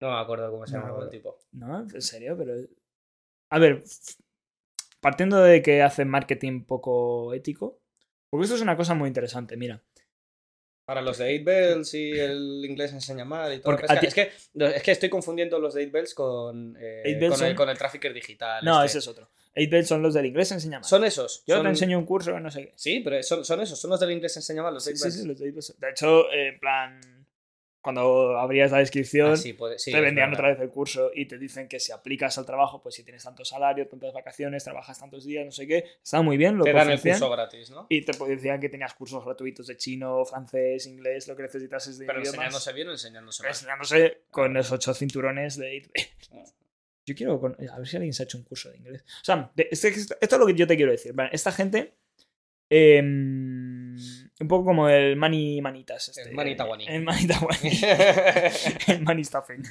No 0.00 0.10
me 0.10 0.18
acuerdo 0.20 0.50
cómo 0.50 0.66
se 0.66 0.74
No 0.76 0.80
me 0.86 0.90
llama 0.92 1.04
el 1.04 1.08
tipo. 1.10 1.38
No, 1.52 1.80
en 1.82 2.02
serio, 2.02 2.34
pero. 2.36 2.54
A 3.50 3.58
ver, 3.60 3.84
partiendo 5.00 5.40
de 5.40 5.62
que 5.62 5.82
hacen 5.82 6.08
marketing 6.08 6.64
poco 6.64 7.32
ético, 7.34 7.78
porque 8.32 8.44
esto 8.44 8.56
es 8.56 8.62
una 8.62 8.76
cosa 8.78 8.94
muy 8.94 9.08
interesante, 9.08 9.56
mira. 9.58 9.82
Para 10.84 11.00
los 11.02 11.18
de 11.18 11.34
8 11.36 11.44
Bells 11.44 11.94
y 11.94 12.10
el 12.18 12.64
inglés 12.64 12.92
enseña 12.92 13.24
mal 13.24 13.52
y 13.54 13.60
todo. 13.60 13.76
Es 13.78 14.00
que, 14.00 14.06
es, 14.06 14.14
que, 14.14 14.32
es 14.74 14.82
que 14.82 14.90
estoy 14.90 15.08
confundiendo 15.10 15.58
los 15.60 15.74
de 15.74 15.82
8 15.82 15.92
Bells 15.92 16.14
con, 16.14 16.76
eh, 16.80 17.02
8 17.06 17.18
Bells 17.20 17.34
con, 17.36 17.42
el, 17.44 17.48
son- 17.50 17.56
con 17.56 17.68
el 17.68 17.78
trafficker 17.78 18.12
digital. 18.12 18.64
No, 18.64 18.82
este. 18.82 18.98
ese 18.98 18.98
es 18.98 19.08
otro. 19.08 19.30
8 19.54 19.86
son 19.86 20.02
los 20.02 20.14
del 20.14 20.26
inglés 20.26 20.50
enseña 20.50 20.80
mal. 20.80 20.88
Son 20.88 21.04
esos. 21.04 21.44
Yo 21.46 21.56
son- 21.56 21.64
te 21.64 21.68
enseño 21.70 21.98
un 21.98 22.06
curso 22.06 22.38
no 22.40 22.50
sé 22.50 22.62
qué. 22.66 22.72
Sí, 22.74 23.00
pero 23.00 23.22
son, 23.22 23.44
son 23.44 23.60
esos. 23.60 23.78
Son 23.80 23.90
los 23.90 24.00
del 24.00 24.10
inglés 24.10 24.34
enseña 24.36 24.62
mal, 24.62 24.74
los 24.74 24.82
Sí, 24.84 24.90
8 24.90 24.96
sí, 24.98 25.04
Bells. 25.04 25.20
sí, 25.20 25.26
los 25.28 25.38
de 25.38 25.44
8 25.48 25.54
Bells. 25.54 25.80
De 25.80 25.90
hecho, 25.90 26.32
eh, 26.32 26.48
en 26.48 26.58
plan, 26.58 27.21
cuando 27.82 28.38
abrías 28.38 28.70
la 28.70 28.78
descripción, 28.78 29.34
Ah, 29.36 29.54
puede- 29.58 29.76
te 29.76 30.00
vendían 30.00 30.32
otra 30.32 30.48
vez 30.50 30.60
el 30.60 30.70
curso 30.70 31.10
y 31.12 31.26
te 31.26 31.36
dicen 31.36 31.66
que 31.68 31.80
si 31.80 31.90
aplicas 31.92 32.38
al 32.38 32.46
trabajo, 32.46 32.80
pues 32.80 32.94
si 32.94 33.02
tienes 33.02 33.24
tanto 33.24 33.44
salario, 33.44 33.88
tantas 33.88 34.12
vacaciones, 34.14 34.62
trabajas 34.62 34.98
tantos 35.00 35.24
días, 35.24 35.44
no 35.44 35.50
sé 35.50 35.66
qué, 35.66 35.84
está 36.02 36.22
muy 36.22 36.36
bien, 36.36 36.56
lo 36.56 36.64
Te 36.64 36.72
dan 36.72 36.88
el 36.90 37.00
curso 37.00 37.28
gratis, 37.28 37.70
¿no? 37.70 37.86
Y 37.88 38.02
te 38.04 38.12
decían 38.26 38.60
que 38.60 38.68
tenías 38.68 38.94
cursos 38.94 39.24
gratuitos 39.24 39.66
de 39.66 39.76
chino, 39.76 40.24
francés, 40.24 40.86
inglés, 40.86 41.26
lo 41.26 41.34
que 41.36 41.42
necesitases 41.42 41.98
de 41.98 42.06
Pero 42.06 42.20
idiomas. 42.20 42.34
enseñándose 42.36 42.72
bien 42.72 42.88
o 42.88 42.92
enseñándose 42.92 43.42
mal. 43.42 43.50
Enseñándose 43.50 44.18
con 44.30 44.54
los 44.54 44.70
ocho 44.72 44.94
cinturones 44.94 45.56
de 45.56 45.82
8 45.92 46.52
Yo 47.04 47.14
quiero. 47.16 47.40
con- 47.40 47.56
A 47.68 47.78
ver 47.78 47.88
si 47.88 47.96
alguien 47.96 48.12
se 48.14 48.22
ha 48.22 48.26
hecho 48.26 48.38
un 48.38 48.44
curso 48.44 48.70
de 48.70 48.76
inglés. 48.76 49.02
O 49.22 49.24
sea, 49.24 49.50
esto 49.56 49.88
es 50.20 50.38
lo 50.38 50.46
que 50.46 50.54
yo 50.54 50.68
te 50.68 50.76
quiero 50.76 50.92
decir. 50.92 51.12
Esta 51.32 51.50
gente. 51.50 51.94
em, 52.74 53.61
un 54.42 54.48
poco 54.48 54.64
como 54.66 54.88
el 54.88 55.16
Mani 55.16 55.60
Manitas. 55.62 56.08
Este, 56.08 56.22
El 56.28 56.34
Mani 56.34 56.54
Tawani. 56.56 56.86
El 56.88 57.02
Mani 57.02 57.26
Tawani. 57.26 57.70
el 58.88 59.02
Mani 59.02 59.24
Staffen. 59.24 59.62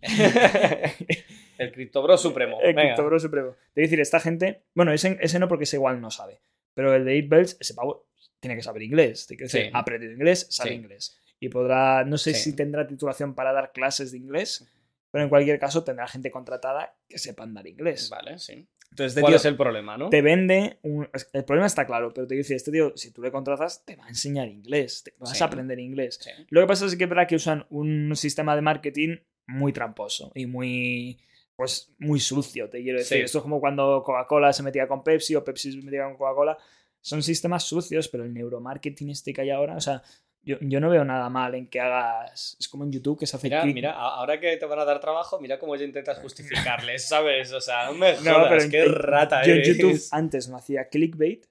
el 1.58 1.72
criptobro 1.72 2.16
supremo. 2.16 2.60
El 2.62 2.74
criptobro 2.74 3.18
supremo. 3.18 3.56
Quiero 3.74 3.86
decir, 3.86 4.00
esta 4.00 4.20
gente. 4.20 4.62
Bueno, 4.74 4.92
ese, 4.92 5.18
ese 5.20 5.38
no 5.38 5.48
porque 5.48 5.64
ese 5.64 5.76
igual 5.76 6.00
no 6.00 6.10
sabe. 6.10 6.40
Pero 6.74 6.94
el 6.94 7.04
de 7.04 7.18
8 7.18 7.26
Bells, 7.28 7.56
ese 7.60 7.74
pavo 7.74 8.06
tiene 8.40 8.56
que 8.56 8.62
saber 8.62 8.82
inglés. 8.82 9.26
Sí. 9.46 9.70
ha 9.72 9.78
aprendido 9.80 10.12
inglés, 10.12 10.46
sabe 10.50 10.70
Sí. 10.70 10.76
inglés. 10.76 11.18
Y 11.40 11.48
podrá. 11.48 12.04
No 12.04 12.18
sé 12.18 12.34
Sí. 12.34 12.50
si 12.50 12.56
tendrá 12.56 12.86
titulación 12.86 13.34
para 13.34 13.52
dar 13.52 13.72
clases 13.72 14.12
de 14.12 14.18
inglés. 14.18 14.66
Pero 15.10 15.24
en 15.24 15.30
cualquier 15.30 15.58
caso 15.58 15.84
tendrá 15.84 16.06
gente 16.06 16.30
contratada 16.30 16.94
que 17.08 17.18
sepan 17.18 17.54
dar 17.54 17.66
inglés. 17.66 18.10
Vale, 18.10 18.38
sí. 18.38 18.68
Entonces, 18.90 19.10
este 19.12 19.20
¿Cuál 19.20 19.32
tío 19.32 19.36
es 19.36 19.44
el 19.44 19.56
problema, 19.56 19.96
no? 19.96 20.08
te 20.10 20.22
vende. 20.22 20.78
un- 20.82 21.08
El 21.32 21.44
problema 21.44 21.66
está 21.66 21.86
claro, 21.86 22.12
pero 22.12 22.26
te 22.26 22.34
quiero 22.34 22.40
decir, 22.42 22.56
este 22.56 22.72
tío, 22.72 22.92
si 22.96 23.12
tú 23.12 23.22
le 23.22 23.30
contratas, 23.30 23.84
te 23.84 23.96
va 23.96 24.06
a 24.06 24.08
enseñar 24.08 24.48
inglés. 24.48 25.02
Te 25.04 25.14
vas 25.18 25.36
Sí. 25.36 25.42
a 25.42 25.46
aprender 25.46 25.78
inglés. 25.78 26.18
Sí. 26.20 26.30
Lo 26.50 26.60
que 26.62 26.66
pasa 26.66 26.86
es 26.86 26.96
que 26.96 27.04
es 27.04 27.10
verdad 27.10 27.28
que 27.28 27.36
usan 27.36 27.66
un 27.70 28.16
sistema 28.16 28.56
de 28.56 28.62
marketing 28.62 29.16
muy 29.46 29.72
tramposo 29.72 30.32
y 30.34 30.46
muy. 30.46 31.18
Pues 31.56 31.92
muy 31.98 32.20
sucio, 32.20 32.68
te 32.70 32.80
quiero 32.82 32.98
decir. 32.98 33.18
Sí. 33.18 33.24
Esto 33.24 33.38
es 33.38 33.42
como 33.42 33.58
cuando 33.60 34.02
Coca-Cola 34.04 34.52
se 34.52 34.62
metía 34.62 34.86
con 34.86 35.02
Pepsi 35.02 35.34
o 35.34 35.42
Pepsi 35.42 35.72
se 35.72 35.82
metía 35.84 36.04
con 36.04 36.16
Coca-Cola. 36.16 36.56
Son 37.00 37.20
sistemas 37.22 37.64
sucios, 37.64 38.08
pero 38.08 38.24
el 38.24 38.32
neuromarketing 38.32 39.10
este 39.10 39.32
que 39.32 39.40
hay 39.40 39.50
ahora, 39.50 39.76
o 39.76 39.80
sea, 39.80 40.02
yo, 40.42 40.56
yo 40.60 40.80
no 40.80 40.88
veo 40.88 41.04
nada 41.04 41.28
mal 41.28 41.54
en 41.54 41.68
que 41.68 41.80
hagas. 41.80 42.56
Es 42.58 42.68
como 42.68 42.84
en 42.84 42.92
YouTube 42.92 43.18
que 43.18 43.26
se 43.26 43.36
hace 43.36 43.48
Mira, 43.66 43.92
ahora 43.92 44.40
que 44.40 44.56
te 44.56 44.64
van 44.66 44.78
a 44.78 44.84
dar 44.84 45.00
trabajo, 45.00 45.38
mira 45.40 45.58
cómo 45.58 45.76
ya 45.76 45.84
intentas 45.84 46.18
justificarles, 46.22 47.06
¿sabes? 47.08 47.52
O 47.52 47.60
sea, 47.60 47.86
no 47.86 47.94
me 47.94 48.16
jodas, 48.16 48.24
No, 48.24 48.48
pero 48.48 48.70
qué 48.70 48.82
en- 48.84 48.94
rata 48.94 49.42
yo 49.44 49.52
en 49.52 49.58
eres. 49.58 49.76
YouTube 49.76 50.00
antes 50.12 50.48
no 50.48 50.56
hacía 50.56 50.88
clickbait 50.88 51.44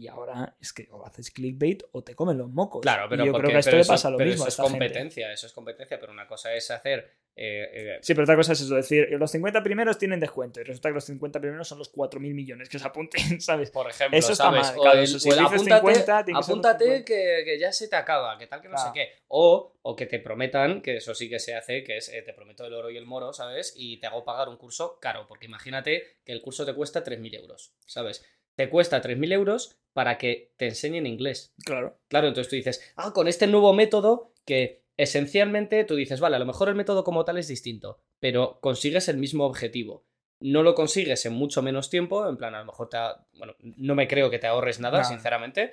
y 0.00 0.06
ahora 0.06 0.56
es 0.60 0.72
que 0.72 0.88
o 0.92 1.04
haces 1.04 1.30
clickbait 1.32 1.82
o 1.92 2.02
te 2.04 2.14
comen 2.14 2.38
los 2.38 2.48
mocos. 2.50 2.82
Claro, 2.82 3.06
Y 3.06 3.08
pero, 3.10 3.24
yo 3.26 3.32
porque- 3.32 3.42
creo 3.48 3.50
que 3.52 3.56
a 3.56 3.60
esto 3.60 3.76
le 3.76 3.84
pasa 3.84 4.10
lo 4.10 4.16
pero 4.16 4.30
mismo 4.30 4.44
a 4.44 4.48
Eso 4.48 4.62
es 4.62 4.68
gente. 4.70 4.78
competencia, 4.86 5.32
eso 5.32 5.46
es 5.48 5.52
competencia, 5.52 5.98
pero 5.98 6.12
una 6.12 6.26
cosa 6.26 6.54
es 6.54 6.70
hacer. 6.70 7.12
Eh, 7.38 7.70
eh, 7.72 7.98
Sí, 8.02 8.14
pero 8.14 8.24
otra 8.24 8.36
cosa 8.36 8.52
es 8.52 8.60
eso, 8.60 8.74
decir, 8.74 9.08
los 9.12 9.30
50 9.30 9.62
primeros 9.62 9.96
tienen 9.96 10.18
descuento 10.20 10.60
y 10.60 10.64
resulta 10.64 10.88
que 10.88 10.94
los 10.94 11.04
50 11.04 11.40
primeros 11.40 11.68
son 11.68 11.78
los 11.78 11.88
4.000 11.92 12.34
millones 12.34 12.68
que 12.68 12.78
se 12.78 12.86
apunten, 12.86 13.20
¿sabes? 13.40 13.70
por 13.70 13.88
ejemplo, 13.88 14.18
Eso 14.18 14.32
está 14.32 14.44
¿sabes? 14.44 14.62
mal, 14.62 14.78
O 14.78 14.82
claro, 14.82 14.98
el- 14.98 15.04
eso, 15.04 15.18
si 15.20 15.28
o 15.28 15.32
el 15.32 15.38
dices 15.38 15.52
apúntate, 15.54 15.86
50, 15.94 16.24
tiene 16.24 16.40
que 16.40 16.44
apúntate 16.44 16.84
50. 16.84 17.04
que, 17.04 17.42
que 17.44 17.58
ya 17.58 17.72
se 17.72 17.88
te 17.88 17.96
acaba, 17.96 18.36
que 18.38 18.46
tal 18.46 18.60
que 18.60 18.68
no 18.68 18.74
Claro. 18.74 18.92
sé 18.92 18.98
qué. 18.98 19.08
O, 19.28 19.72
o 19.82 19.96
que 19.96 20.06
te 20.06 20.18
prometan, 20.18 20.82
que 20.82 20.96
eso 20.96 21.14
sí 21.14 21.28
que 21.28 21.38
se 21.38 21.54
hace, 21.54 21.84
que 21.84 21.98
es 21.98 22.08
eh, 22.08 22.22
te 22.22 22.32
prometo 22.32 22.66
el 22.66 22.74
oro 22.74 22.90
y 22.90 22.96
el 22.96 23.06
moro, 23.06 23.32
¿sabes? 23.32 23.72
Y 23.76 23.98
te 24.00 24.06
hago 24.08 24.24
pagar 24.24 24.48
un 24.48 24.56
curso 24.56 24.98
caro, 25.00 25.26
porque 25.28 25.46
imagínate 25.46 26.02
que 26.24 26.32
el 26.32 26.42
curso 26.42 26.66
te 26.66 26.74
cuesta 26.74 27.04
3.000 27.04 27.34
euros, 27.34 27.72
¿sabes? 27.86 28.24
Te 28.56 28.68
cuesta 28.68 29.00
3.000 29.00 29.32
euros 29.32 29.78
para 29.92 30.18
que 30.18 30.50
te 30.56 30.66
enseñen 30.66 31.06
inglés. 31.06 31.54
Claro. 31.64 31.98
Claro, 32.08 32.26
entonces 32.28 32.50
tú 32.50 32.56
dices, 32.56 32.92
ah, 32.96 33.12
con 33.12 33.28
este 33.28 33.46
nuevo 33.46 33.72
método 33.72 34.32
que 34.44 34.82
esencialmente 34.98 35.84
tú 35.84 35.94
dices, 35.96 36.20
vale, 36.20 36.36
a 36.36 36.38
lo 36.38 36.44
mejor 36.46 36.68
el 36.68 36.74
método 36.74 37.04
como 37.04 37.24
tal 37.24 37.38
es 37.38 37.48
distinto, 37.48 38.02
pero 38.20 38.58
consigues 38.60 39.08
el 39.08 39.16
mismo 39.16 39.46
objetivo. 39.46 40.04
No 40.40 40.62
lo 40.62 40.74
consigues 40.74 41.24
en 41.24 41.32
mucho 41.32 41.62
menos 41.62 41.88
tiempo, 41.88 42.28
en 42.28 42.36
plan, 42.36 42.54
a 42.54 42.60
lo 42.60 42.66
mejor 42.66 42.88
te... 42.90 42.96
ha- 42.98 43.24
Bueno, 43.32 43.54
no 43.60 43.94
me 43.94 44.06
creo 44.06 44.28
que 44.30 44.38
te 44.38 44.46
ahorres 44.46 44.78
nada, 44.80 44.98
No. 44.98 45.04
sinceramente, 45.04 45.72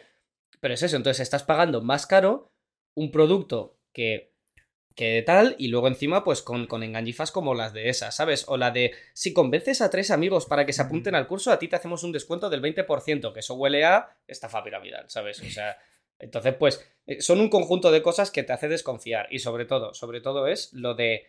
pero 0.61 0.73
es 0.73 0.81
eso, 0.81 0.95
entonces 0.95 1.21
estás 1.21 1.43
pagando 1.43 1.81
más 1.81 2.07
caro 2.07 2.51
un 2.95 3.11
producto 3.11 3.77
que... 3.91 4.33
Que 4.97 5.21
tal, 5.23 5.57
y 5.59 5.67
luego 5.67 5.89
encima, 5.89 6.23
pues 6.23 6.41
con, 6.41 6.67
con 6.67 6.81
engañifas 6.81 7.29
como 7.33 7.53
las 7.53 7.73
de 7.73 7.89
esas, 7.89 8.15
¿sabes? 8.15 8.45
O 8.47 8.55
la 8.55 8.71
de, 8.71 8.93
si 9.13 9.33
convences 9.33 9.81
a 9.81 9.89
tres 9.89 10.09
amigos 10.09 10.45
para 10.45 10.65
que 10.65 10.71
se 10.71 10.81
apunten 10.83 11.15
al 11.15 11.27
curso, 11.27 11.51
a 11.51 11.59
ti 11.59 11.67
te 11.67 11.75
hacemos 11.75 12.03
un 12.03 12.13
descuento 12.13 12.49
del 12.49 12.61
20%, 12.61 13.33
que 13.33 13.41
eso 13.41 13.55
huele 13.55 13.83
a 13.83 14.15
estafa 14.25 14.63
piramidal, 14.63 15.03
¿sabes? 15.09 15.41
O 15.41 15.49
sea, 15.49 15.77
entonces, 16.19 16.55
pues, 16.57 16.85
eh, 17.05 17.21
son 17.21 17.39
un 17.39 17.49
conjunto 17.49 17.91
de 17.91 18.01
cosas 18.01 18.31
que 18.31 18.43
te 18.43 18.53
hace 18.53 18.67
desconfiar. 18.67 19.27
Y 19.31 19.39
sobre 19.39 19.65
todo, 19.65 19.93
sobre 19.93 20.21
todo 20.21 20.47
es 20.47 20.71
lo 20.73 20.95
de 20.95 21.27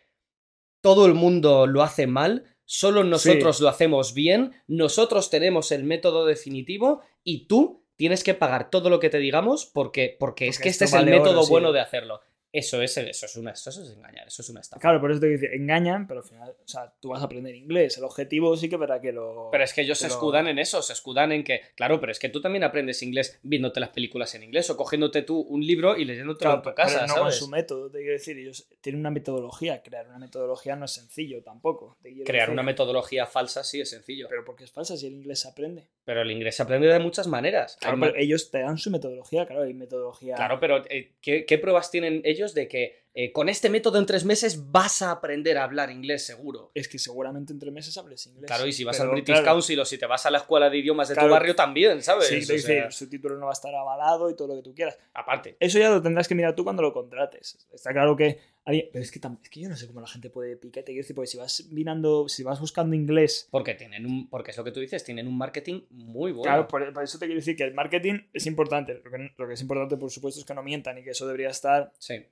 todo 0.81 1.07
el 1.07 1.15
mundo 1.15 1.67
lo 1.67 1.83
hace 1.83 2.07
mal, 2.07 2.57
solo 2.65 3.03
nosotros 3.03 3.61
lo 3.61 3.69
hacemos 3.69 4.15
bien, 4.15 4.53
nosotros 4.67 5.31
tenemos 5.31 5.73
el 5.73 5.85
método 5.85 6.27
definitivo 6.27 7.01
y 7.25 7.47
tú 7.47 7.85
tienes 7.97 8.23
que 8.23 8.35
pagar 8.35 8.71
todo 8.71 8.91
lo 8.91 9.01
que 9.01 9.11
te 9.11 9.19
digamos 9.19 9.67
porque, 9.67 10.17
porque, 10.19 10.49
es 10.49 10.59
que 10.59 10.69
este 10.69 10.85
es 10.85 10.93
el 10.93 11.01
vale 11.01 11.17
oro, 11.17 11.25
método 11.25 11.43
sí. 11.43 11.51
bueno 11.51 11.73
de 11.73 11.81
hacerlo. 11.81 12.21
Eso 12.57 12.81
es, 12.83 12.97
eso 12.97 13.27
es 13.27 13.37
una, 13.37 13.51
eso 13.53 13.71
es 13.71 13.77
engañar, 13.91 14.27
eso 14.27 14.41
es 14.43 14.49
una 14.49 14.61
estafa. 14.61 14.81
Claro, 14.81 15.01
por 15.01 15.11
eso 15.11 15.21
te 15.21 15.27
digo, 15.29 15.47
engañan, 15.53 16.07
pero 16.07 16.21
al 16.21 16.27
final, 16.27 16.51
o 16.65 16.69
sea, 16.69 16.93
tú 17.01 17.11
vas 17.11 17.21
a 17.21 17.27
aprender 17.27 17.55
inglés. 17.55 17.99
El 17.99 18.05
objetivo 18.05 18.57
sí 18.57 18.69
que 18.69 18.79
para 18.79 19.01
que 19.01 19.13
lo. 19.13 19.49
Pero 19.53 19.65
es 19.65 19.73
que 19.75 19.83
ellos 19.83 19.99
se 19.99 20.05
Pero- 20.07 20.15
escudan 20.15 20.47
en 20.49 20.59
eso, 20.59 20.81
se 20.83 20.93
escudan 20.95 21.33
en 21.33 21.45
que, 21.45 21.61
claro, 21.75 22.01
pero 22.01 22.13
es 22.13 22.19
que 22.19 22.29
tú 22.29 22.41
también 22.41 22.65
aprendes 22.65 23.03
inglés 23.03 23.39
viéndote 23.43 23.81
las 23.81 23.91
películas 23.91 24.35
en 24.35 24.43
inglés 24.43 24.71
o 24.71 24.77
cogiéndote 24.77 25.23
tú 25.23 25.39
un 25.41 25.65
libro 25.67 25.97
y 25.97 26.05
leyéndotelo 26.05 26.39
Claro, 26.51 26.57
en 26.57 26.63
tu 26.63 26.65
pero 26.65 26.75
casa, 26.77 27.01
no 27.07 27.15
con 27.15 27.23
¿sabes? 27.25 27.37
su 27.37 27.49
método, 27.49 27.91
te 27.91 27.99
quiero 27.99 28.13
decir. 28.15 28.39
Ellos 28.39 28.69
tienen 28.81 29.01
una 29.01 29.11
metodología. 29.11 29.83
Crear 29.83 30.07
una 30.09 30.19
metodología 30.19 30.77
no 30.77 30.85
es 30.87 30.93
sencillo 30.93 31.43
tampoco. 31.43 31.99
Crear 32.03 32.25
decir. 32.27 32.51
una 32.51 32.63
metodología 32.63 33.27
falsa 33.27 33.63
sí 33.65 33.81
es 33.81 33.91
sencillo, 33.91 34.29
Pero 34.31 34.45
porque 34.45 34.65
es 34.65 34.73
falsa 34.73 34.97
si 34.97 35.07
el 35.09 35.13
inglés 35.15 35.41
se 35.41 35.49
aprende. 35.49 35.89
pero 36.05 36.23
el 36.23 36.31
inglés 36.31 36.57
se 36.57 36.63
aprende 36.63 36.87
de 36.87 36.99
muchas 37.01 37.27
maneras. 37.27 37.77
Claro, 37.81 37.97
Hay 37.97 38.01
pero 38.03 38.17
ellos 38.17 38.51
te 38.51 38.61
dan 38.61 38.79
su 38.79 38.91
metodología, 38.91 39.45
claro, 39.47 39.63
hay 39.63 39.75
metodología. 39.75 40.37
Claro, 40.37 40.59
pero 40.61 40.85
eh, 40.89 41.13
¿qué, 41.21 41.45
qué 41.45 41.59
pruebas 41.59 41.91
tienen 41.91 42.23
ellos 42.25 42.46
de 42.55 42.69
que 42.69 43.07
eh, 43.19 43.33
con 43.33 43.49
este 43.49 43.71
método 43.71 43.99
en 43.99 44.05
tres 44.05 44.25
meses 44.27 44.71
vas 44.71 45.01
a 45.01 45.11
aprender 45.11 45.57
a 45.57 45.65
hablar 45.65 45.91
inglés 45.91 46.27
seguro. 46.27 46.71
Es 46.75 46.87
que 46.87 46.99
seguramente 46.99 47.51
en 47.53 47.59
tres 47.59 47.73
meses 47.73 47.97
hables 47.97 48.27
inglés. 48.27 48.47
Claro, 48.47 48.67
y 48.67 48.73
si 48.73 48.85
vas 48.85 48.99
Pero, 48.99 49.09
al 49.09 49.15
British 49.15 49.37
claro, 49.37 49.47
Council 49.53 49.81
o 49.81 49.85
si 49.87 49.97
te 49.97 50.05
vas 50.05 50.27
a 50.27 50.31
la 50.31 50.39
escuela 50.39 50.69
de 50.69 50.77
idiomas 50.77 51.09
de 51.09 51.15
Claro. 51.15 51.29
tu 51.29 51.33
barrio 51.33 51.55
también, 51.57 52.03
¿sabes? 52.03 52.27
Sí, 52.27 52.53
O 52.53 52.59
sea, 52.59 52.91
su 52.91 53.09
título 53.09 53.37
no 53.39 53.47
va 53.47 53.53
a 53.53 53.55
estar 53.55 53.75
avalado 53.75 54.29
y 54.29 54.37
todo 54.37 54.49
lo 54.49 54.57
que 54.57 54.63
tú 54.63 54.75
quieras. 54.75 54.99
aparte. 55.15 55.57
Eso 55.61 55.79
ya 55.79 55.89
lo 55.89 56.03
tendrás 56.03 56.29
que 56.29 56.35
mirar 56.35 56.55
tú 56.55 56.63
cuando 56.65 56.83
lo 56.83 56.93
contrates. 56.93 57.67
Está 57.73 57.93
claro 57.93 58.15
que. 58.17 58.39
alguien- 58.67 58.89
Pero 58.93 59.03
es 59.03 59.11
que, 59.11 59.19
es 59.43 59.49
que 59.49 59.61
yo 59.61 59.69
no 59.71 59.77
sé 59.77 59.87
cómo 59.87 60.01
la 60.03 60.09
gente 60.09 60.29
puede 60.29 60.57
piquete. 60.57 60.87
Quiero 60.93 61.03
decir, 61.03 61.17
porque 61.17 61.29
si 61.29 61.39
vas 61.39 61.65
mirando, 61.71 62.29
si 62.29 62.43
vas 62.43 62.61
buscando 62.61 62.95
inglés. 62.95 63.49
Porque 63.51 63.75
tienen 63.75 64.05
un, 64.05 64.29
porque 64.29 64.51
es 64.51 64.57
lo 64.59 64.65
que 64.65 64.73
tú 64.73 64.81
dices, 64.81 65.03
tienen 65.05 65.27
un 65.27 65.39
marketing 65.39 65.83
muy 65.91 66.33
bueno. 66.33 66.43
Claro, 66.43 66.69
por, 66.69 66.93
por 66.93 67.03
eso 67.03 67.19
te 67.19 67.25
quiero 67.27 67.39
decir 67.39 67.57
que 67.57 67.63
el 67.65 67.73
marketing 67.73 68.21
es 68.35 68.45
importante. 68.45 69.01
Lo 69.03 69.11
que, 69.11 69.33
lo 69.39 69.47
que 69.49 69.55
es 69.55 69.61
importante, 69.63 69.97
por 69.97 70.11
supuesto, 70.11 70.39
es 70.41 70.45
que 70.45 70.53
no 70.53 70.63
mientan 70.63 70.99
y 70.99 71.03
que 71.03 71.11
eso 71.11 71.27
debería 71.27 71.49
estar 71.49 71.93
Sí. 71.99 72.27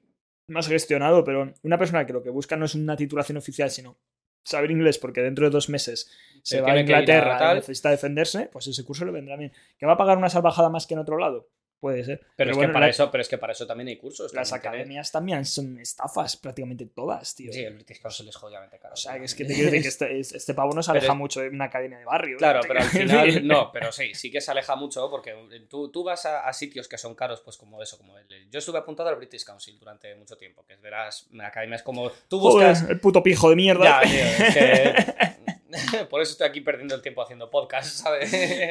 Más 0.47 0.69
gestionado. 0.69 1.25
Pero 1.25 1.53
una 1.63 1.79
persona 1.79 2.07
que 2.07 2.13
lo 2.13 2.23
que 2.23 2.31
busca 2.31 2.57
no 2.57 2.65
es 2.65 2.75
una 2.75 2.97
titulación 2.97 3.39
oficial, 3.39 3.71
sino 3.71 3.97
saber 4.43 4.71
inglés, 4.71 4.99
porque 4.99 5.23
dentro 5.23 5.47
de 5.47 5.51
dos 5.51 5.69
meses 5.69 6.11
se, 6.43 6.61
va 6.61 6.73
a 6.73 6.81
Inglaterra 6.81 7.53
y 7.53 7.55
necesita 7.57 7.91
defenderse, 7.91 8.49
pues 8.53 8.67
ese 8.67 8.85
curso 8.85 9.05
le 9.05 9.13
vendrá 9.13 9.37
bien. 9.37 9.53
¿Que 9.79 9.87
va 9.87 9.95
a 9.95 9.97
pagar 9.97 10.19
una 10.19 10.29
salvajada 10.29 10.69
más 10.69 10.87
que 10.87 10.95
en 10.95 11.01
otro 11.01 11.19
lado? 11.19 11.49
Puede 11.85 12.03
ser. 12.03 12.27
Pero, 12.35 12.51
es 12.53 12.57
bueno, 12.57 12.71
que 12.71 12.73
para 12.73 12.87
la- 12.87 12.91
eso, 12.91 13.11
pero 13.11 13.21
es 13.21 13.29
que 13.29 13.37
para 13.37 13.53
eso 13.53 13.67
también 13.67 13.89
hay 13.89 13.99
cursos. 13.99 14.33
Las 14.33 14.55
academias 14.55 15.13
también 15.13 15.45
son 15.45 15.79
estafas, 15.79 16.35
prácticamente 16.39 16.87
todas, 16.87 17.35
tío. 17.35 17.53
Sí, 17.53 17.61
el 17.61 17.75
British 17.75 18.01
Council 18.01 18.27
es 18.27 18.35
jodidamente 18.37 18.79
caro. 18.79 18.95
O 18.95 18.97
sea, 18.97 19.17
es 19.19 19.35
que 19.35 19.45
te 19.45 19.53
quiero 19.53 19.71
decir 19.71 19.83
que 19.83 19.89
este, 20.09 20.19
es- 20.19 20.33
este 20.33 20.55
pavo 20.55 20.73
no 20.73 20.83
se 20.83 20.93
aleja 20.93 21.13
mucho 21.13 21.41
de 21.43 21.51
una 21.51 21.67
academia 21.67 21.99
de 21.99 22.07
barrio. 22.07 22.39
Claro, 22.39 22.61
Te 22.63 22.69
pero 22.69 22.81
al 22.81 22.87
final 22.89 23.47
no, 23.47 23.71
pero 23.71 23.93
sí, 23.93 24.15
sí 24.15 24.31
que 24.31 24.41
se 24.41 24.51
aleja 24.51 24.77
mucho 24.77 25.11
porque 25.11 25.35
tú, 25.69 25.91
tú 25.91 26.03
vas 26.05 26.25
a, 26.25 26.49
a 26.49 26.53
sitios 26.55 26.89
que 26.89 26.97
son 26.97 27.15
caros, 27.15 27.43
pues 27.43 27.59
como 27.59 27.83
eso, 27.83 27.99
como 27.99 28.17
el, 28.17 28.27
yo 28.51 28.59
estuve 28.61 28.79
apuntado 28.79 29.11
al 29.11 29.17
British 29.17 29.45
Council 29.45 29.79
durante 29.79 30.15
mucho 30.15 30.39
tiempo, 30.39 30.65
que 30.67 30.73
es 30.73 30.81
verás, 30.81 31.29
academias 31.43 31.83
como 31.83 32.11
tú 32.29 32.41
Joder, 32.41 32.71
buscas... 32.71 32.89
el 32.89 32.99
puto 32.99 33.23
pijo 33.23 33.51
de 33.51 33.57
mierda. 33.57 34.03
Ya, 34.03 34.11
tío, 34.11 34.47
es 34.47 34.55
que- 34.55 35.35
Por 36.09 36.23
eso 36.23 36.33
estoy 36.33 36.47
aquí 36.47 36.61
perdiendo 36.61 36.95
el 36.95 37.03
tiempo 37.03 37.21
haciendo 37.21 37.51
podcast, 37.51 37.89
¿sabes? 37.97 38.31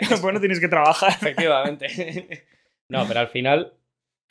pues 0.10 0.22
no 0.34 0.39
tienes 0.39 0.60
que 0.62 0.70
trabajar. 0.70 1.12
Efectivamente. 1.12 2.46
No, 2.90 3.08
pero 3.08 3.22
al 3.22 3.28
final, 3.28 3.74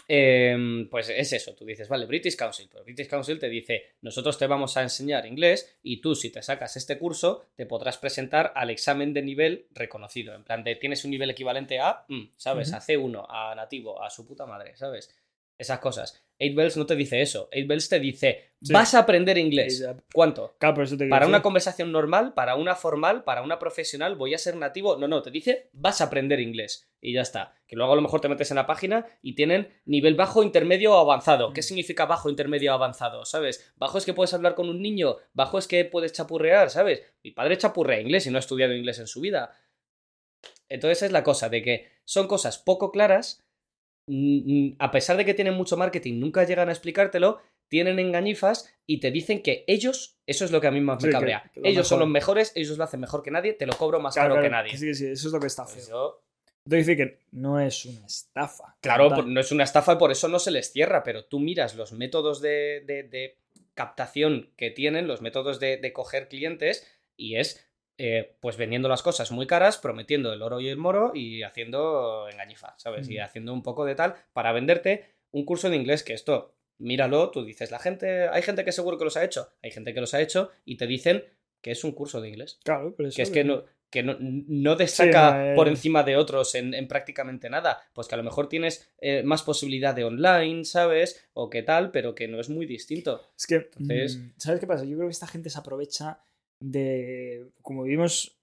eh, 0.09 0.87
pues 0.91 1.09
es 1.09 1.33
eso. 1.33 1.55
Tú 1.55 1.65
dices, 1.65 1.89
vale, 1.89 2.07
British 2.07 2.37
Council. 2.37 2.69
Pero 2.71 2.85
British 2.85 3.09
Council 3.09 3.39
te 3.39 3.49
dice, 3.49 3.95
nosotros 4.01 4.39
te 4.39 4.47
vamos 4.47 4.77
a 4.77 4.83
enseñar 4.83 5.27
inglés 5.27 5.79
y 5.83 6.01
tú, 6.01 6.15
si 6.15 6.31
te 6.31 6.43
sacas 6.43 6.77
este 6.77 6.99
curso, 6.99 7.47
te 7.57 7.67
podrás 7.67 7.99
presentar 7.99 8.53
al 8.55 8.71
examen 8.71 9.15
de 9.15 9.23
nivel 9.23 9.67
reconocido. 9.71 10.35
En 10.35 10.45
plan, 10.45 10.65
de 10.65 10.77
tienes 10.77 11.05
un 11.05 11.11
nivel 11.11 11.31
equivalente 11.31 11.81
a, 11.81 12.05
mm, 12.09 12.33
¿sabes? 12.37 12.73
A 12.73 12.81
C1, 12.81 13.27
a 13.29 13.55
nativo, 13.55 14.03
a 14.03 14.11
su 14.11 14.27
puta 14.27 14.47
madre, 14.47 14.77
¿sabes? 14.77 15.15
Esas 15.59 15.79
cosas. 15.79 16.23
8 16.43 16.55
Bells 16.57 16.77
no 16.77 16.87
te 16.87 16.97
dice 16.97 17.23
eso. 17.23 17.49
8 17.53 17.67
Bells 17.69 17.89
te 17.89 18.01
dice, 18.01 18.49
Sí. 18.61 18.73
vas 18.73 18.95
a 18.95 19.01
aprender 19.01 19.39
inglés. 19.39 19.85
¿Cuánto? 20.13 20.55
Claro, 20.59 20.75
por 20.77 20.85
eso 20.85 20.95
te 20.95 21.05
quiero 21.05 21.11
Para 21.11 21.27
una 21.27 21.43
conversación 21.43 21.91
normal, 21.91 22.33
para 22.35 22.55
una 22.55 22.75
formal, 22.77 23.25
para 23.25 23.43
una 23.43 23.59
profesional, 23.59 24.15
voy 24.15 24.35
a 24.35 24.39
ser 24.39 24.55
nativo. 24.57 24.97
No, 24.97 25.09
no, 25.09 25.21
te 25.23 25.31
dice 25.33 25.69
vas 25.73 26.01
a 26.01 26.05
aprender 26.05 26.39
inglés. 26.41 26.89
Y 27.01 27.13
ya 27.13 27.23
está. 27.23 27.55
Que 27.67 27.75
luego 27.77 27.93
a 27.93 27.97
lo 27.97 28.03
mejor 28.03 28.21
te 28.21 28.29
metes 28.29 28.51
en 28.53 28.57
la 28.57 28.67
página 28.67 29.05
y 29.21 29.35
tienen 29.35 29.69
nivel 29.85 30.15
bajo, 30.15 30.43
intermedio 30.45 30.93
o 30.95 30.99
avanzado. 30.99 31.53
¿Qué 31.53 31.61
Mm. 31.61 31.65
significa 31.65 32.07
bajo, 32.07 32.31
intermedio 32.31 32.71
o 32.71 32.75
avanzado? 32.75 33.25
¿Sabes? 33.25 33.73
Bajo 33.77 33.99
es 33.99 34.05
que 34.05 34.15
puedes 34.15 34.33
hablar 34.35 34.55
con 34.55 34.69
un 34.69 34.81
niño. 34.81 35.17
Bajo 35.33 35.59
es 35.59 35.67
que 35.67 35.85
puedes 35.85 36.13
chapurrear, 36.13 36.71
¿sabes? 36.71 37.03
Mi 37.25 37.33
padre 37.33 37.59
chapurrea 37.59 38.01
inglés 38.01 38.27
y 38.27 38.31
no 38.31 38.37
ha 38.37 38.41
estudiado 38.41 38.73
inglés 38.75 38.99
en 39.01 39.09
su 39.09 39.21
vida. 39.21 39.57
Entonces 40.69 41.03
es 41.03 41.13
la 41.13 41.25
cosa 41.25 41.49
de 41.49 41.63
que 41.63 41.89
son 42.05 42.27
cosas 42.29 42.59
poco 42.59 42.93
claras. 42.93 43.45
Mm, 44.07 44.69
mm, 44.69 44.77
A 44.79 44.91
pesar 44.91 45.17
de 45.17 45.25
que 45.25 45.35
tienen 45.35 45.55
mucho 45.55 45.77
marketing, 45.77 46.19
nunca 46.21 46.45
llegan 46.45 46.69
a 46.69 46.73
explicártelo 46.73 47.41
tienen 47.69 47.99
engañifas 47.99 48.71
y 48.87 49.01
te 49.01 49.11
dicen 49.11 49.43
que 49.43 49.65
ellos, 49.67 50.19
eso 50.27 50.45
es 50.45 50.51
lo 50.53 50.61
que 50.61 50.67
a 50.67 50.71
mí 50.71 50.83
más 50.83 51.03
me 51.03 51.09
Sí, 51.09 51.13
cabrea. 51.13 51.51
que 51.55 51.61
ellos 51.65 51.89
son 51.89 52.01
los 52.01 52.09
mejores, 52.09 52.53
ellos 52.55 52.77
lo 52.77 52.85
hacen 52.85 53.01
mejor 53.01 53.23
que 53.23 53.31
nadie, 53.31 53.55
te 53.55 53.65
lo 53.65 53.73
cobro 53.79 53.99
más 53.99 54.13
Claro, 54.15 54.35
caro 54.35 54.43
que 54.43 54.51
nadie. 54.51 54.77
Sí, 54.77 54.95
sí, 54.95 55.07
eso 55.07 55.29
es 55.29 55.33
lo 55.33 55.41
que 55.41 55.47
está 55.47 55.65
Pues 55.65 55.89
yo- 55.89 56.23
Te 56.69 56.77
decir 56.77 56.97
que 56.99 57.19
no 57.31 57.59
es 57.59 57.87
una 57.87 58.05
estafa. 58.05 58.77
claro, 58.83 59.09
por- 59.09 59.27
no 59.27 59.41
es 59.41 59.51
una 59.53 59.65
estafa 59.65 59.95
y 59.95 59.97
por 59.97 60.13
eso 60.13 60.29
no 60.29 60.39
se 60.39 60.51
les 60.51 60.71
cierra, 60.71 61.03
pero 61.03 61.25
tú 61.25 61.41
miras 61.41 61.75
los 61.75 61.93
métodos 61.93 62.43
de, 62.43 62.83
de- 62.87 63.05
de 63.05 63.39
captación 63.73 64.51
que 64.59 64.71
tienen, 64.71 65.07
los 65.09 65.23
métodos 65.23 65.59
de, 65.59 65.79
de 65.79 65.93
coger 65.95 66.29
clientes, 66.29 66.87
y 67.17 67.37
es 67.37 67.67
eh, 67.99 68.37
pues 68.41 68.57
vendiendo 68.57 68.89
las 68.89 69.03
cosas 69.03 69.31
muy 69.33 69.47
caras, 69.47 69.79
prometiendo 69.79 70.33
el 70.33 70.43
oro 70.43 70.61
y 70.61 70.69
el 70.69 70.77
moro 70.77 71.13
y 71.15 71.43
haciendo 71.43 72.29
engañifa, 72.31 72.75
¿sabes? 72.79 73.09
Y 73.09 73.19
Mm. 73.19 73.23
haciendo 73.23 73.53
un 73.53 73.63
poco 73.63 73.85
de 73.85 73.95
tal 73.95 74.15
para 74.33 74.53
venderte 74.53 75.05
un 75.31 75.45
curso 75.45 75.71
de 75.71 75.77
inglés 75.77 76.03
que 76.03 76.15
esto, 76.15 76.55
míralo, 76.79 77.31
tú 77.31 77.45
dices, 77.45 77.71
la 77.71 77.79
gente, 77.79 78.29
hay 78.29 78.43
gente 78.43 78.65
que 78.65 78.73
seguro 78.73 78.99
que 78.99 79.05
los 79.05 79.17
ha 79.17 79.25
hecho, 79.25 79.49
hay 79.63 79.71
gente 79.71 79.95
que 79.95 80.01
los 80.01 80.15
ha 80.15 80.21
hecho 80.21 80.51
y 80.65 80.77
te 80.77 80.87
dicen 80.87 81.25
que 81.61 81.71
es 81.71 81.85
un 81.85 81.93
curso 81.93 82.21
de 82.21 82.29
inglés. 82.29 82.59
Claro, 82.65 82.95
pero 82.97 83.09
eso 83.09 83.17
Que 83.17 83.23
es 83.23 83.31
que 83.31 83.45
no, 83.45 83.65
que 83.89 84.03
no, 84.03 84.17
no 84.19 84.75
destaca 84.75 85.31
Sí, 85.31 85.37
no, 85.39 85.53
eh. 85.53 85.55
por 85.55 85.69
encima 85.69 86.03
de 86.03 86.17
otros 86.17 86.55
en, 86.57 86.75
en 86.75 86.89
prácticamente 86.89 87.49
nada. 87.51 87.79
Pues 87.93 88.09
que 88.09 88.15
a 88.15 88.19
lo 88.19 88.25
mejor 88.25 88.49
tienes 88.49 88.91
eh, 88.99 89.23
más 89.23 89.43
posibilidad 89.43 89.95
de 89.95 90.05
online, 90.05 90.65
¿sabes? 90.65 91.29
O 91.35 91.51
qué 91.51 91.63
tal, 91.63 91.91
pero 91.93 92.15
que 92.17 92.27
no 92.27 92.41
es 92.41 92.49
muy 92.49 92.67
distinto. 92.67 93.21
Es 93.39 93.47
que, 93.47 93.57
Entonces- 93.57 94.17
mm, 94.17 94.31
¿sabes 94.39 94.61
qué 94.61 94.67
pasa? 94.67 94.85
Yo 94.85 94.97
creo 94.97 95.07
que 95.09 95.13
esta 95.13 95.27
gente 95.29 95.51
se 95.51 95.59
aprovecha 95.59 96.19
de. 96.63 97.51
Como 97.63 97.83
vivimos. 97.83 98.39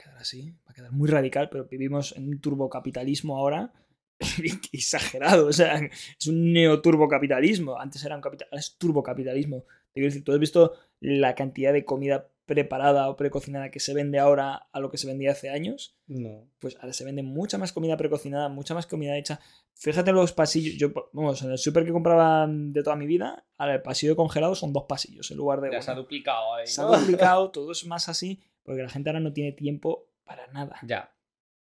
Va 0.00 0.04
a 0.04 0.04
quedar 0.04 0.18
así, 0.18 0.50
va 0.66 0.70
a 0.70 0.74
quedar 0.74 0.92
muy 0.92 1.08
radical, 1.08 1.48
pero 1.50 1.64
vivimos 1.64 2.16
en 2.16 2.28
un 2.28 2.40
turbocapitalismo 2.40 3.36
ahora. 3.36 3.72
exagerado, 4.72 5.46
o 5.46 5.52
sea, 5.52 5.76
es 5.76 6.26
un 6.26 6.52
neoturbocapitalismo. 6.52 7.78
Antes 7.78 8.04
era 8.04 8.16
un 8.16 8.22
capital, 8.22 8.48
es 8.52 8.76
turbocapitalismo. 8.76 9.62
Te 9.62 9.94
quiero 9.94 10.08
decir, 10.08 10.24
¿tú 10.24 10.32
has 10.32 10.38
visto 10.38 10.74
la 11.00 11.34
cantidad 11.34 11.72
de 11.72 11.84
comida 11.84 12.28
preparada 12.48 13.10
o 13.10 13.16
precocinada 13.16 13.70
que 13.70 13.78
se 13.78 13.92
vende 13.92 14.18
ahora 14.18 14.68
a 14.72 14.80
lo 14.80 14.90
que 14.90 14.96
se 14.96 15.06
vendía 15.06 15.32
hace 15.32 15.50
años? 15.50 15.96
No. 16.06 16.48
pues 16.58 16.76
ahora 16.80 16.94
se 16.94 17.04
vende 17.04 17.22
mucha 17.22 17.58
más 17.58 17.72
comida 17.74 17.96
precocinada, 17.98 18.48
mucha 18.48 18.74
más 18.74 18.86
comida 18.86 19.16
hecha. 19.18 19.38
Fíjate 19.74 20.10
en 20.10 20.16
los 20.16 20.32
pasillos. 20.32 20.74
Yo, 20.76 20.88
vamos, 21.12 21.42
en 21.42 21.52
el 21.52 21.58
súper 21.58 21.84
que 21.84 21.92
compraba 21.92 22.46
de 22.48 22.82
toda 22.82 22.96
mi 22.96 23.06
vida, 23.06 23.44
ahora 23.58 23.74
el 23.74 23.82
pasillo 23.82 24.16
congelado 24.16 24.54
son 24.54 24.72
dos 24.72 24.86
pasillos 24.88 25.30
en 25.30 25.36
lugar 25.36 25.60
de 25.60 25.70
Ya 25.70 25.82
se 25.82 25.90
ha 25.90 25.94
duplicado 25.94 26.54
ahí. 26.54 26.66
Se 26.66 26.80
ha 26.80 26.84
duplicado, 26.98 27.50
todo 27.50 27.70
es 27.70 27.84
más 27.86 28.08
así, 28.08 28.40
porque 28.62 28.82
la 28.82 28.88
gente 28.88 29.10
ahora 29.10 29.20
no 29.20 29.32
tiene 29.34 29.52
tiempo 29.52 30.08
para 30.24 30.46
nada, 30.48 30.76
Ya. 30.86 31.12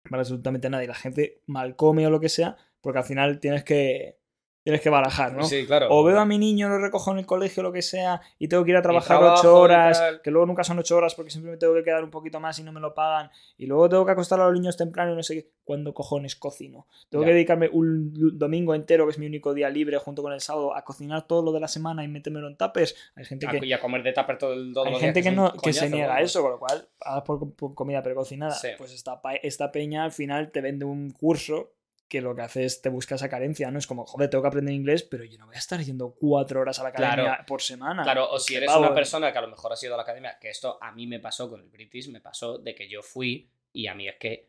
para 0.09 0.21
absolutamente 0.21 0.69
nada. 0.69 0.85
Y 0.85 0.87
la 0.87 0.95
gente 0.95 1.41
mal 1.47 1.77
come 1.77 2.07
o 2.07 2.11
lo 2.11 2.21
que 2.21 2.29
sea, 2.29 2.59
porque 2.83 2.99
al 2.99 3.05
final 3.07 3.41
tienes 3.41 3.65
que, 3.65 4.19
tienes 4.65 4.81
que 4.81 4.91
barajar, 4.91 5.33
¿no? 5.35 5.45
Sí, 5.45 5.67
claro. 5.67 5.89
O 5.91 6.03
veo 6.03 6.19
a 6.19 6.25
mi 6.25 6.39
niño, 6.39 6.69
lo 6.71 6.79
recojo 6.79 7.13
en 7.13 7.19
el 7.19 7.27
colegio, 7.27 7.63
lo 7.63 7.71
que 7.71 7.83
sea, 7.83 8.21
y 8.39 8.49
tengo 8.49 8.65
que 8.65 8.71
ir 8.71 8.77
a 8.79 8.83
trabajar 8.83 9.19
trabajo 9.19 9.39
ocho 9.41 9.57
horas, 9.61 10.03
que 10.25 10.31
luego 10.31 10.47
nunca 10.47 10.65
son 10.65 10.79
ocho 10.79 10.97
horas 10.97 11.15
porque 11.15 11.31
siempre 11.31 11.53
me 11.53 11.59
tengo 11.59 11.75
que 11.75 11.85
quedar 11.85 12.03
un 12.03 12.11
poquito 12.11 12.41
más 12.41 12.59
y 12.59 12.65
no 12.65 12.73
me 12.73 12.81
lo 12.81 12.95
pagan, 12.95 13.31
y 13.59 13.67
luego 13.67 13.89
tengo 13.91 14.07
que 14.07 14.13
acostar 14.13 14.41
a 14.41 14.47
los 14.47 14.55
niños 14.55 14.77
temprano 14.77 15.13
y 15.13 15.17
no 15.17 15.23
sé 15.23 15.35
qué. 15.35 15.51
¿Cuándo 15.65 15.95
cojones 15.95 16.37
cocino? 16.37 16.87
Tengo 17.09 17.25
Ya. 17.25 17.29
que 17.29 17.35
dedicarme 17.35 17.69
un 17.73 18.13
domingo 18.39 18.75
entero, 18.75 19.05
que 19.07 19.13
es 19.13 19.19
mi 19.19 19.27
único 19.27 19.55
día 19.55 19.69
libre, 19.71 19.97
junto 19.99 20.23
con 20.23 20.33
el 20.33 20.41
sábado, 20.41 20.75
a 20.75 20.83
cocinar 20.85 21.27
todo 21.27 21.43
lo 21.43 21.53
de 21.53 21.61
la 21.61 21.69
semana 21.69 22.05
y 22.05 22.09
metérmelo 22.09 22.49
en 22.49 22.57
tuppers. 22.57 22.95
Hay 23.17 23.25
gente 23.25 23.47
que, 23.47 23.67
Y 23.67 23.73
a 23.73 23.81
comer 23.81 24.03
de 24.03 24.13
tupper 24.13 24.39
todo 24.39 24.53
el 24.55 24.73
todo 24.75 24.87
hay 24.87 24.95
gente 24.97 25.23
que, 25.23 25.31
no, 25.31 25.53
que 25.53 25.73
se 25.73 25.89
niega 25.89 26.17
a 26.17 26.21
eso, 26.21 26.43
con 26.43 26.51
lo 26.53 26.59
cual, 26.59 26.89
por, 27.25 27.55
por 27.55 27.75
comida 27.75 28.03
precocinada. 28.03 28.53
Sí. 28.53 28.69
Pues 28.77 28.93
esta, 28.93 29.21
esta 29.43 29.73
peña 29.73 30.05
al 30.05 30.13
final 30.13 30.51
te 30.51 30.61
vende 30.61 30.85
un 30.85 31.11
curso 31.11 31.73
que 32.09 32.21
lo 32.21 32.35
que 32.37 32.43
hace 32.43 32.65
es 32.65 32.83
te 32.83 32.89
busca 32.91 33.15
esa 33.17 33.29
carencia, 33.29 33.71
¿no? 33.71 33.79
Es 33.79 33.87
como, 33.87 34.05
joder, 34.07 34.31
tengo 34.31 34.43
que 34.43 34.49
aprender 34.49 34.75
inglés, 34.75 35.03
pero 35.03 35.25
yo 35.25 35.39
no 35.39 35.47
voy 35.47 35.57
a 35.57 35.59
estar 35.59 35.81
yendo 35.81 36.15
cuatro 36.19 36.61
horas 36.61 36.79
a 36.79 36.83
la 36.85 36.91
academia 36.91 37.15
Claro. 37.25 37.45
por 37.47 37.63
semana. 37.63 38.03
Claro, 38.03 38.31
o 38.31 38.39
si 38.39 38.55
eres 38.55 38.69
pavo, 38.69 38.81
una 38.85 38.95
persona 38.95 39.33
que 39.33 39.39
a 39.39 39.43
lo 39.43 39.49
mejor 39.49 39.73
has 39.73 39.83
ido 39.83 39.95
a 39.95 39.97
la 39.97 40.03
academia, 40.03 40.39
que 40.41 40.51
esto 40.51 40.79
a 40.81 40.93
mí 40.93 41.07
me 41.07 41.19
pasó 41.21 41.49
con 41.51 41.61
el 41.61 41.69
British, 41.69 42.09
me 42.11 42.21
pasó 42.21 42.59
de 42.59 42.75
que 42.75 42.89
yo 42.89 43.03
fui 43.03 43.49
y 43.73 43.87
a 43.87 43.95
mí 43.95 44.07
es 44.09 44.17
que 44.17 44.49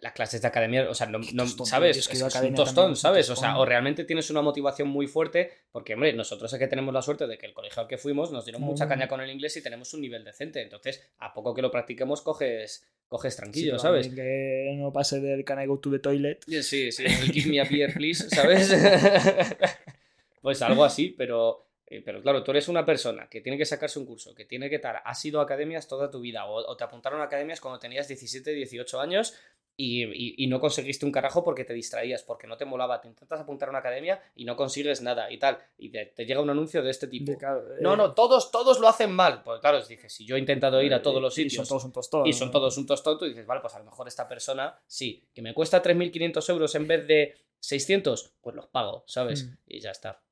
las 0.00 0.12
clases 0.14 0.40
de 0.40 0.48
academia, 0.48 0.88
o 0.88 0.94
sea, 0.94 1.06
no, 1.06 1.18
no- 1.18 1.44
tostón, 1.44 1.66
¿sabes? 1.66 1.98
es 1.98 2.08
que 2.08 2.14
Es, 2.16 2.34
un 2.36 2.54
tostón, 2.54 2.96
¿sabes? 2.96 3.28
O 3.28 3.36
sea, 3.36 3.58
o 3.58 3.66
realmente 3.66 4.04
tienes 4.04 4.30
una 4.30 4.40
motivación 4.40 4.88
muy 4.88 5.06
fuerte, 5.06 5.52
porque, 5.70 5.92
hombre, 5.94 6.14
nosotros 6.14 6.50
es 6.50 6.58
que 6.58 6.66
tenemos 6.66 6.94
la 6.94 7.02
suerte 7.02 7.26
de 7.26 7.36
que 7.36 7.44
el 7.44 7.52
colegio 7.52 7.82
al 7.82 7.88
que 7.88 7.98
fuimos 7.98 8.32
nos 8.32 8.46
dieron 8.46 8.62
mucha 8.62 8.88
caña 8.88 9.06
con 9.06 9.20
el 9.20 9.30
inglés 9.30 9.54
y 9.58 9.62
tenemos 9.62 9.92
un 9.92 10.00
nivel 10.00 10.24
decente. 10.24 10.62
Entonces, 10.62 11.06
a 11.18 11.34
poco 11.34 11.52
que 11.54 11.60
lo 11.60 11.70
practiquemos, 11.70 12.22
coges, 12.22 12.88
coges 13.12 13.36
tranquillo, 13.36 13.72
pero 13.72 13.78
¿sabes? 13.78 14.08
Que 14.08 14.74
no 14.78 14.90
pase 14.90 15.20
del 15.20 15.44
can 15.44 15.62
I 15.62 15.66
go 15.66 15.78
to 15.78 15.90
the 15.90 15.98
toilet. 15.98 16.42
Sí, 16.46 16.90
sí, 16.90 17.04
el 17.04 17.30
give 17.30 17.50
me 17.50 17.60
a 17.60 17.64
beer, 17.64 17.92
please, 17.92 18.26
¿sabes? 18.30 18.74
pues 20.40 20.62
algo 20.62 20.82
así, 20.82 21.14
pero, 21.16 21.66
eh, 21.86 22.00
pero 22.02 22.22
claro, 22.22 22.42
tú 22.42 22.52
eres 22.52 22.68
una 22.68 22.86
persona 22.86 23.28
que 23.28 23.42
tiene 23.42 23.58
que 23.58 23.66
sacarse 23.66 23.98
un 23.98 24.06
curso, 24.06 24.34
que 24.34 24.46
tiene 24.46 24.70
que 24.70 24.76
estar, 24.76 25.02
has 25.04 25.22
ido 25.26 25.40
a 25.40 25.42
academias 25.42 25.86
toda 25.86 26.10
tu 26.10 26.22
vida, 26.22 26.46
o, 26.46 26.54
o 26.54 26.74
te 26.74 26.84
apuntaron 26.84 27.20
a 27.20 27.24
academias 27.24 27.60
cuando 27.60 27.78
tenías 27.78 28.08
17, 28.08 28.50
18 28.50 28.98
años 28.98 29.34
y, 29.76 30.04
y- 30.04 30.34
y 30.44 30.46
no 30.48 30.60
conseguiste 30.60 31.06
un 31.06 31.12
carajo 31.12 31.42
porque 31.42 31.64
te 31.64 31.72
distraías, 31.72 32.22
porque 32.22 32.46
no 32.46 32.56
te 32.56 32.64
molaba, 32.64 33.00
te 33.00 33.08
intentas 33.08 33.40
apuntar 33.40 33.68
a 33.68 33.70
una 33.70 33.78
academia 33.78 34.20
y 34.34 34.44
no 34.44 34.54
consigues 34.54 35.00
nada 35.02 35.30
y 35.32 35.38
tal, 35.38 35.58
y 35.78 35.88
te, 35.90 36.06
te 36.06 36.24
llega 36.26 36.40
un 36.40 36.50
anuncio 36.50 36.82
de 36.82 36.90
este 36.90 37.06
tipo. 37.08 37.32
De- 37.32 37.80
No, 37.80 37.94
eh, 37.94 37.96
no, 37.96 38.12
todos, 38.14 38.50
todos 38.52 38.78
lo 38.80 38.88
hacen 38.88 39.10
mal. 39.12 39.42
Pues 39.42 39.60
claro, 39.60 39.82
dices, 39.84 40.12
si 40.12 40.24
yo 40.26 40.36
he 40.36 40.38
intentado 40.38 40.80
ir 40.82 40.92
a 40.94 41.02
todos 41.02 41.20
los 41.22 41.36
y 41.38 41.44
sitios 41.44 41.66
son 41.66 41.68
todos 41.68 41.84
un 41.86 41.92
tostón. 41.92 42.26
y 42.26 42.32
son 42.32 42.50
todos 42.50 42.76
un 42.76 42.86
tostón, 42.86 43.18
tú 43.18 43.24
dices, 43.24 43.46
vale, 43.46 43.60
pues 43.60 43.74
a 43.74 43.78
lo 43.78 43.86
mejor 43.86 44.06
esta 44.08 44.28
persona, 44.28 44.78
sí, 44.86 45.24
que 45.34 45.42
me 45.42 45.54
cuesta 45.54 45.80
3.500 45.82 46.48
euros 46.50 46.74
en 46.74 46.86
vez 46.86 47.06
de 47.06 47.34
600, 47.60 48.34
pues 48.40 48.54
los 48.56 48.66
pago, 48.66 49.04
¿sabes? 49.06 49.44
Mm. 49.46 49.56
Y 49.68 49.80
ya 49.80 49.90
está. 49.92 50.22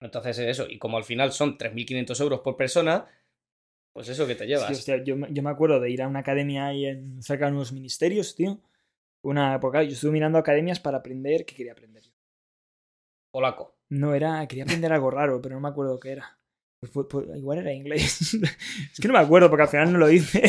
Entonces 0.00 0.38
es 0.38 0.48
eso. 0.48 0.66
Y 0.68 0.78
como 0.78 0.96
al 0.96 1.04
final 1.04 1.30
son 1.32 1.58
3.500 1.58 2.20
euros 2.20 2.40
por 2.40 2.56
persona, 2.56 3.06
pues 3.92 4.08
eso 4.08 4.26
que 4.26 4.34
te 4.34 4.46
llevas. 4.46 4.66
Sí, 4.68 4.72
hostia, 4.74 5.02
yo, 5.04 5.16
yo 5.28 5.42
me 5.42 5.50
acuerdo 5.50 5.78
de 5.80 5.90
ir 5.90 6.00
a 6.02 6.08
una 6.08 6.20
academia 6.20 6.66
ahí 6.66 6.86
en, 6.86 7.22
cerca 7.22 7.46
de 7.46 7.52
unos 7.52 7.72
ministerios, 7.72 8.34
tío. 8.34 8.58
Una, 9.22 9.58
claro, 9.60 9.82
yo 9.82 9.92
estuve 9.92 10.12
mirando 10.12 10.38
academias 10.38 10.80
para 10.80 10.98
aprender. 10.98 11.44
¿Qué 11.44 11.54
quería 11.54 11.72
aprender? 11.72 12.02
yo? 12.02 12.12
Polaco. 13.32 13.76
No, 13.90 14.14
era. 14.14 14.46
Quería 14.46 14.64
aprender 14.64 14.92
algo 14.92 15.10
raro, 15.10 15.40
pero 15.40 15.54
no 15.56 15.60
me 15.60 15.68
acuerdo 15.68 15.98
qué 16.00 16.12
era. 16.12 16.38
Pues, 16.80 16.92
pues- 16.92 17.06
pues 17.10 17.36
igual 17.36 17.58
era 17.58 17.72
inglés. 17.72 18.34
es 18.92 19.00
que 19.00 19.08
no 19.08 19.14
me 19.14 19.20
acuerdo 19.20 19.50
porque 19.50 19.62
al 19.64 19.68
final 19.68 19.92
no 19.92 19.98
lo 19.98 20.10
hice. 20.10 20.42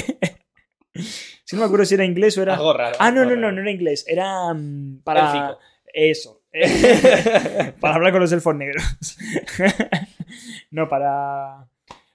es 0.94 1.44
que 1.46 1.56
no 1.56 1.62
me 1.62 1.66
acuerdo 1.66 1.86
si 1.86 1.96
era 1.96 2.06
inglés 2.06 2.38
o 2.38 2.42
era. 2.44 2.56
Algo 2.56 2.74
raro. 2.74 2.96
Ah, 3.00 3.12
no, 3.12 3.26
no, 3.26 3.36
no, 3.36 3.52
no 3.52 3.62
era 3.62 3.72
inglés. 3.72 4.06
Era 4.08 4.54
mm, 4.54 5.02
para. 5.04 5.58
Eso. 5.94 6.42
para 7.82 7.96
hablar 7.96 8.12
con 8.12 8.22
los 8.22 8.32
elfos 8.32 8.56
negros. 8.56 8.84
no, 10.72 10.88
para. 10.88 11.68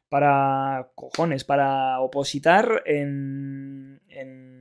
Para. 0.09 0.91
Cojones, 0.95 1.45
para 1.45 2.01
opositar 2.01 2.83
en. 2.87 4.01
en... 4.09 4.56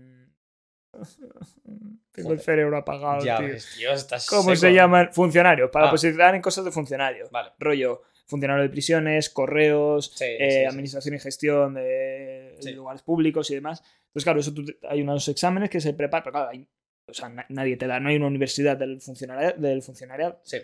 Tengo 2.12 2.32
el 2.34 2.40
cerebro 2.40 2.78
apagado, 2.78 3.24
Ya 3.24 3.38
tío. 3.38 3.48
ves, 3.48 3.76
tío, 3.78 3.92
estás 3.92 4.26
¿Cómo 4.28 4.44
seco. 4.44 4.56
se 4.56 4.74
llaman? 4.74 5.10
Funcionarios. 5.12 5.70
Para 5.70 5.86
Ah. 5.86 5.90
opositar 5.90 6.34
en 6.36 6.42
cosas 6.42 6.64
de 6.66 6.72
funcionarios. 6.72 7.30
Vale. 7.32 7.52
Rollo. 7.60 8.04
Funcionario 8.28 8.64
de 8.64 8.70
prisiones, 8.70 9.30
correos, 9.30 10.12
Sí, 10.16 10.26
eh, 10.26 10.38
sí, 10.40 10.58
sí. 10.62 10.66
administración 10.66 11.14
y 11.16 11.20
gestión 11.20 11.74
de 11.76 12.58
lugares 12.74 13.04
públicos 13.04 13.52
y 13.52 13.56
demás. 13.56 13.84
Entonces, 14.08 14.24
claro, 14.24 14.40
eso 14.40 14.52
tú 14.54 14.66
hay 14.90 15.02
unos 15.04 15.28
exámenes 15.28 15.70
que 15.70 15.80
se 15.80 15.94
preparan, 15.94 16.24
pero 16.24 16.32
claro, 16.32 16.50
hay- 16.50 16.68
o 17.08 17.14
sea, 17.14 17.30
na- 17.30 17.46
nadie 17.50 17.78
te 17.78 17.86
da, 17.86 18.00
no 18.00 18.10
hay 18.10 18.16
una 18.16 18.26
universidad 18.26 18.78
del 18.78 19.00
funcionariado, 19.00 19.62
del 19.62 19.84
funcionariado, 19.84 20.40
Sí, 20.44 20.58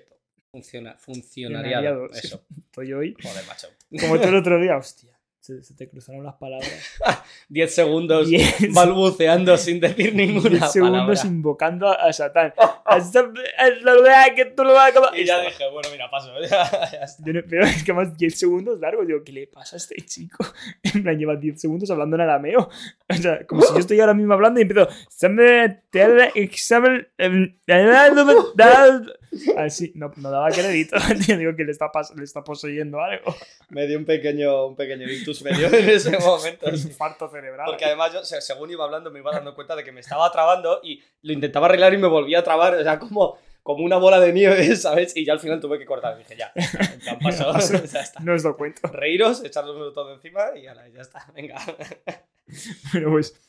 funciona, 0.52 0.96
funcionariado. 0.98 2.10
Eso. 2.12 2.44
estoy 2.66 2.94
hoy. 2.94 3.16
Joder, 3.22 3.46
macho. 3.46 3.68
Como 4.00 4.20
tú 4.20 4.28
el 4.30 4.36
otro 4.38 4.60
día, 4.60 4.78
hostia, 4.78 5.11
se, 5.41 5.63
se 5.63 5.74
te 5.74 5.89
cruzaron 5.89 6.24
las 6.24 6.36
palabras. 6.36 6.71
10 7.50 7.74
segundos 7.75 8.29
Diez- 8.29 8.71
balbuceando 8.74 9.57
sin 9.57 9.79
decir 9.79 10.13
ninguna 10.15 10.50
diez 10.50 10.71
segundos 10.71 11.01
palabra. 11.19 11.27
invocando 11.27 11.88
a, 11.89 11.93
a 12.07 12.13
Satán. 12.13 12.53
Que 14.36 14.45
tú 14.45 14.63
lo 14.63 14.74
vas 14.74 14.93
a. 14.95 15.17
Y 15.17 15.25
ya 15.25 15.41
dije, 15.41 15.63
bueno, 15.71 15.89
mira, 15.91 16.10
paso. 16.10 16.31
Ya, 16.41 16.69
ya 16.91 17.00
está. 17.03 17.24
Yo 17.25 17.33
no- 17.33 17.41
Pero 17.50 17.65
es 17.65 17.83
que 17.83 17.91
más 17.93 18.15
10 18.15 18.38
segundos 18.39 18.79
largos. 18.79 19.07
Digo, 19.07 19.24
¿qué 19.24 19.31
le 19.31 19.48
pasa 19.48 19.75
a 19.75 19.77
este 19.77 19.95
chico? 20.05 20.45
En 20.83 21.03
plan, 21.03 21.17
lleva 21.17 21.36
10 21.36 21.60
segundos 21.60 21.89
hablando 21.91 22.15
en 22.15 22.21
arameo. 22.21 22.69
O 23.10 23.13
sea, 23.15 23.45
como 23.48 23.62
si 23.63 23.74
yo 23.74 23.79
estoy 23.79 24.00
ahora 24.00 24.13
mismo 24.13 24.33
hablando 24.33 24.60
y 24.60 24.63
empiezo. 24.63 24.88
"Sabe, 29.40 29.46
te 29.46 29.54
da 29.54 29.56
examen, 29.56 29.56
em, 29.56 29.56
da- 29.56 29.62
Así, 29.66 29.92
no, 29.96 30.12
no 30.18 30.32
daba 30.32 30.50
crédito. 30.52 30.96
Digo 31.38 31.56
que 31.56 31.64
le 31.64 31.72
está, 31.72 31.90
le 32.16 32.24
está 32.24 32.44
poseyendo 32.44 33.00
algo. 33.00 33.34
Me 33.70 33.88
dio 33.88 33.98
un 33.98 34.06
pequeño, 34.06 34.68
un 34.68 34.76
pequeño 34.76 35.10
ictus 35.10 35.42
medio 35.44 35.68
en 35.74 35.90
ese 35.90 36.18
momento. 36.18 36.68
Un 36.68 36.76
infarto 36.76 37.30
cerebral. 37.30 37.66
Porque 37.68 37.86
además 37.86 38.12
yo, 38.14 38.24
se- 38.26 38.42
según 38.42 38.72
iba 38.72 38.84
hablando, 38.84 39.10
me 39.12 39.20
iba 39.20 39.32
dando 39.32 39.56
cuenta 39.56 39.76
de 39.76 39.84
que 39.84 39.92
me 39.92 40.02
estaba 40.02 40.32
trabando 40.32 40.80
y 40.84 41.02
lo 41.22 41.34
intentaba 41.34 41.68
arreglar 41.68 41.94
y 41.94 41.98
me 41.98 42.08
volvía 42.08 42.40
a 42.40 42.44
trabar. 42.44 42.76
O 42.76 42.84
sea, 42.84 43.00
como, 43.00 43.38
como 43.64 43.86
una 43.86 43.98
bola 43.98 44.20
de 44.20 44.34
nieve, 44.34 44.76
¿sabes? 44.76 45.16
Y 45.16 45.24
ya 45.26 45.34
al 45.34 45.40
final 45.40 45.60
tuve 45.62 45.80
que 45.80 45.86
cortar. 45.86 46.18
Dije, 46.18 46.36
ya, 46.36 46.52
en 46.56 47.00
plan, 47.00 47.20
paso, 47.20 47.52
Paso. 47.54 47.84
ya 47.86 48.02
está. 48.02 48.20
No 48.22 48.34
os 48.34 48.44
doy 48.44 48.54
cuenta. 48.56 48.90
Reíros, 48.90 49.44
echarlo 49.44 49.94
todo 49.94 50.14
encima 50.14 50.48
y 50.62 50.68
ala, 50.68 50.88
ya 50.90 51.02
está. 51.02 51.26
Venga. 51.34 51.56
Pero 52.92 53.12
pues. 53.12 53.40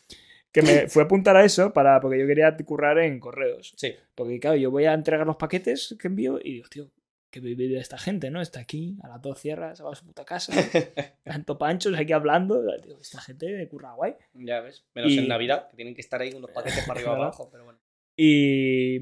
Que 0.52 0.60
me 0.62 0.86
fui 0.88 1.00
a 1.02 1.06
apuntar 1.06 1.34
a 1.36 1.44
eso 1.44 1.72
para, 1.72 1.98
porque 2.00 2.18
yo 2.20 2.26
quería 2.26 2.54
currar 2.58 2.98
en 2.98 3.18
correos. 3.20 3.72
Sí. 3.76 3.94
Porque, 4.14 4.38
claro, 4.38 4.56
yo 4.56 4.70
voy 4.70 4.84
a 4.84 4.92
entregar 4.92 5.26
los 5.26 5.36
paquetes 5.36 5.96
que 5.98 6.08
envío 6.08 6.38
y 6.42 6.52
digo, 6.54 6.68
tío, 6.68 6.90
que 7.30 7.40
vive 7.40 7.78
esta 7.78 7.96
gente, 7.96 8.30
¿no? 8.30 8.42
Está 8.42 8.60
aquí, 8.60 8.98
a 9.02 9.08
las 9.08 9.22
dos 9.22 9.40
cierra, 9.40 9.74
se 9.74 9.82
va 9.82 9.92
a 9.92 9.94
su 9.94 10.04
puta 10.04 10.26
casa, 10.26 10.52
tanto 11.24 11.56
panchos 11.56 11.98
aquí 11.98 12.12
hablando. 12.12 12.62
Digo, 12.82 12.98
esta 13.00 13.22
gente 13.22 13.66
curra 13.68 13.94
guay. 13.94 14.14
Ya 14.34 14.60
ves. 14.60 14.84
Menos 14.94 15.12
Y- 15.12 15.18
en 15.20 15.28
Navidad, 15.28 15.70
que 15.70 15.76
tienen 15.76 15.94
que 15.94 16.02
estar 16.02 16.20
ahí 16.20 16.34
unos 16.34 16.50
paquetes 16.50 16.84
para 16.86 17.00
arriba 17.00 17.14
abajo, 17.16 17.48
pero 17.50 17.64
bueno. 17.64 17.78
Y, 18.14 18.96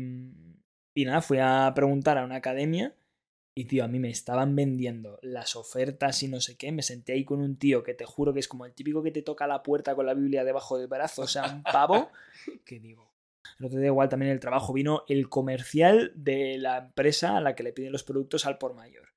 y 0.94 1.04
nada, 1.04 1.20
fui 1.20 1.38
a 1.40 1.72
preguntar 1.74 2.16
a 2.18 2.24
una 2.24 2.36
academia 2.36 2.94
y, 3.60 3.64
tío, 3.66 3.84
a 3.84 3.88
mí 3.88 3.98
me 3.98 4.10
estaban 4.10 4.54
vendiendo 4.56 5.18
las 5.22 5.54
ofertas 5.56 6.22
y 6.22 6.28
no 6.28 6.40
sé 6.40 6.56
qué. 6.56 6.72
Me 6.72 6.82
senté 6.82 7.12
ahí 7.12 7.24
con 7.24 7.40
un 7.40 7.56
tío 7.58 7.82
que 7.82 7.94
te 7.94 8.04
juro 8.04 8.32
que 8.32 8.40
es 8.40 8.48
como 8.48 8.64
el 8.66 8.72
típico 8.74 9.02
que 9.02 9.10
te 9.10 9.22
toca 9.22 9.46
la 9.46 9.62
puerta 9.62 9.94
con 9.94 10.06
la 10.06 10.14
Biblia 10.14 10.44
debajo 10.44 10.78
del 10.78 10.88
brazo, 10.88 11.22
o 11.22 11.26
sea, 11.26 11.44
un 11.52 11.62
pavo, 11.62 12.10
que 12.64 12.80
digo. 12.80 13.10
El 13.58 13.66
otro 13.66 13.78
día 13.78 13.88
igual 13.88 14.08
también 14.08 14.28
en 14.30 14.34
el 14.34 14.40
trabajo 14.40 14.72
vino 14.72 15.04
el 15.08 15.28
comercial 15.28 16.12
de 16.14 16.56
la 16.58 16.78
empresa 16.78 17.36
a 17.36 17.40
la 17.40 17.54
que 17.54 17.62
le 17.62 17.72
piden 17.72 17.92
los 17.92 18.04
productos 18.04 18.46
al 18.46 18.58
por 18.58 18.74
mayor. 18.74 19.08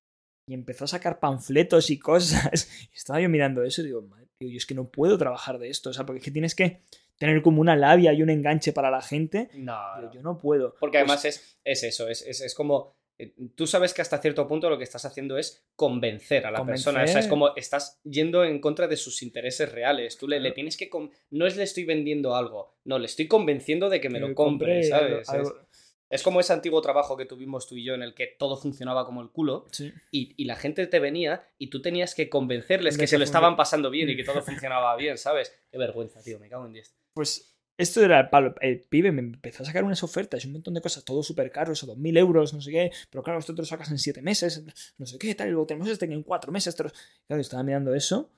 Y 0.49 0.53
empezó 0.53 0.83
a 0.83 0.89
sacar 0.89 1.19
panfletos 1.19 1.89
y 1.89 1.97
cosas. 1.99 2.67
Y 2.93 2.97
estaba 2.97 3.21
yo 3.21 3.29
mirando 3.29 3.63
eso 3.63 3.81
y 3.81 3.85
digo, 3.85 4.01
madre, 4.01 4.27
tío, 4.37 4.49
yo 4.49 4.57
es 4.57 4.65
que 4.65 4.75
no 4.75 4.89
puedo 4.89 5.17
trabajar 5.17 5.57
de 5.59 5.69
esto. 5.69 5.89
O 5.89 5.93
sea, 5.93 6.05
porque 6.05 6.19
es 6.19 6.25
que 6.25 6.31
tienes 6.31 6.55
que 6.55 6.81
tener 7.17 7.41
como 7.41 7.61
una 7.61 7.77
labia 7.77 8.11
y 8.11 8.21
un 8.21 8.29
enganche 8.29 8.73
para 8.73 8.91
la 8.91 9.01
gente. 9.01 9.49
No, 9.53 9.79
Digo, 9.95 10.07
no. 10.07 10.13
yo 10.13 10.21
no 10.21 10.37
puedo. 10.37 10.75
Porque 10.81 10.97
Pues, 10.99 11.09
además 11.09 11.25
es, 11.25 11.57
es 11.63 11.83
eso, 11.83 12.09
es, 12.09 12.21
es, 12.23 12.41
es 12.41 12.53
como. 12.53 12.97
Eh, 13.19 13.33
Tú 13.55 13.67
sabes 13.67 13.93
que 13.93 14.01
hasta 14.01 14.17
cierto 14.19 14.47
punto 14.47 14.69
lo 14.69 14.77
que 14.77 14.83
estás 14.83 15.05
haciendo 15.05 15.37
es 15.37 15.65
convencer 15.75 16.45
a 16.45 16.51
la 16.51 16.65
persona. 16.65 17.03
O 17.03 17.07
sea, 17.07 17.19
es 17.19 17.27
como 17.27 17.55
estás 17.55 17.99
yendo 18.03 18.43
en 18.43 18.59
contra 18.59 18.87
de 18.87 18.97
sus 18.97 19.21
intereses 19.21 19.71
reales. 19.71 20.17
Tú 20.17 20.27
le, 20.27 20.39
le 20.39 20.51
tienes 20.51 20.77
que. 20.77 20.89
No 21.31 21.45
es 21.47 21.55
le 21.57 21.63
estoy 21.63 21.85
vendiendo 21.85 22.35
algo. 22.35 22.75
No, 22.85 22.99
le 22.99 23.05
estoy 23.05 23.27
convenciendo 23.27 23.89
de 23.89 24.01
que 24.01 24.09
me 24.09 24.19
que 24.19 24.27
lo 24.27 24.35
compre, 24.35 24.83
¿sabes? 24.83 25.05
algo- 25.11 25.21
Es- 25.21 25.29
algo- 25.29 25.67
Es, 26.09 26.21
como 26.21 26.39
ese 26.39 26.53
antiguo 26.53 26.79
trabajo 26.81 27.17
que 27.17 27.25
tuvimos 27.25 27.67
tú 27.67 27.75
y 27.75 27.83
yo 27.83 27.95
en 27.95 28.03
el 28.03 28.13
que 28.13 28.27
todo 28.27 28.55
funcionaba 28.55 29.03
como 29.03 29.21
el 29.23 29.29
culo 29.31 29.65
sí. 29.71 29.91
y, 30.11 30.35
y 30.37 30.45
la 30.45 30.55
gente 30.55 30.85
te 30.85 30.99
venía 30.99 31.47
y 31.57 31.71
tú 31.71 31.81
tenías 31.81 32.13
que 32.13 32.29
convencerles 32.29 32.93
De 32.93 32.99
que 32.99 33.03
que 33.03 33.07
se 33.07 33.17
lo 33.17 33.23
estaban 33.23 33.55
pasando 33.55 33.89
bien 33.89 34.09
y 34.11 34.15
que 34.15 34.23
todo 34.23 34.41
funcionaba 34.43 34.95
bien, 34.95 35.17
¿sabes? 35.17 35.51
Qué 35.71 35.77
vergüenza, 35.79 36.21
tío, 36.21 36.37
me 36.39 36.49
cago 36.49 36.67
en 36.67 36.73
10. 36.73 36.95
Pues 37.15 37.52
esto 37.77 38.03
era 38.03 38.19
el 38.19 38.29
palo. 38.29 38.53
El 38.61 38.81
pibe 38.81 39.11
me 39.11 39.21
empezó 39.21 39.63
a 39.63 39.65
sacar 39.65 39.83
unas 39.83 40.03
ofertas 40.03 40.43
y 40.43 40.47
un 40.47 40.53
montón 40.53 40.73
de 40.73 40.81
cosas, 40.81 41.03
todo 41.03 41.23
súper 41.23 41.51
caro, 41.51 41.73
eso, 41.73 41.87
2.000 41.87 42.17
euros, 42.17 42.53
no 42.53 42.61
sé 42.61 42.71
qué. 42.71 42.91
Pero 43.09 43.23
claro, 43.23 43.39
esto 43.39 43.53
te 43.55 43.61
lo 43.61 43.65
sacas 43.65 43.89
en 43.91 43.97
7 43.99 44.21
meses, 44.21 44.63
no 44.97 45.05
sé 45.05 45.17
qué, 45.17 45.33
tal. 45.35 45.47
Y 45.47 45.51
luego 45.51 45.65
tenemos 45.65 45.87
este 45.89 46.05
en 46.05 46.23
4 46.23 46.51
meses. 46.51 46.75
Claro, 46.75 46.91
yo 47.29 47.37
estaba 47.37 47.63
mirando 47.63 47.93
eso. 47.95 48.31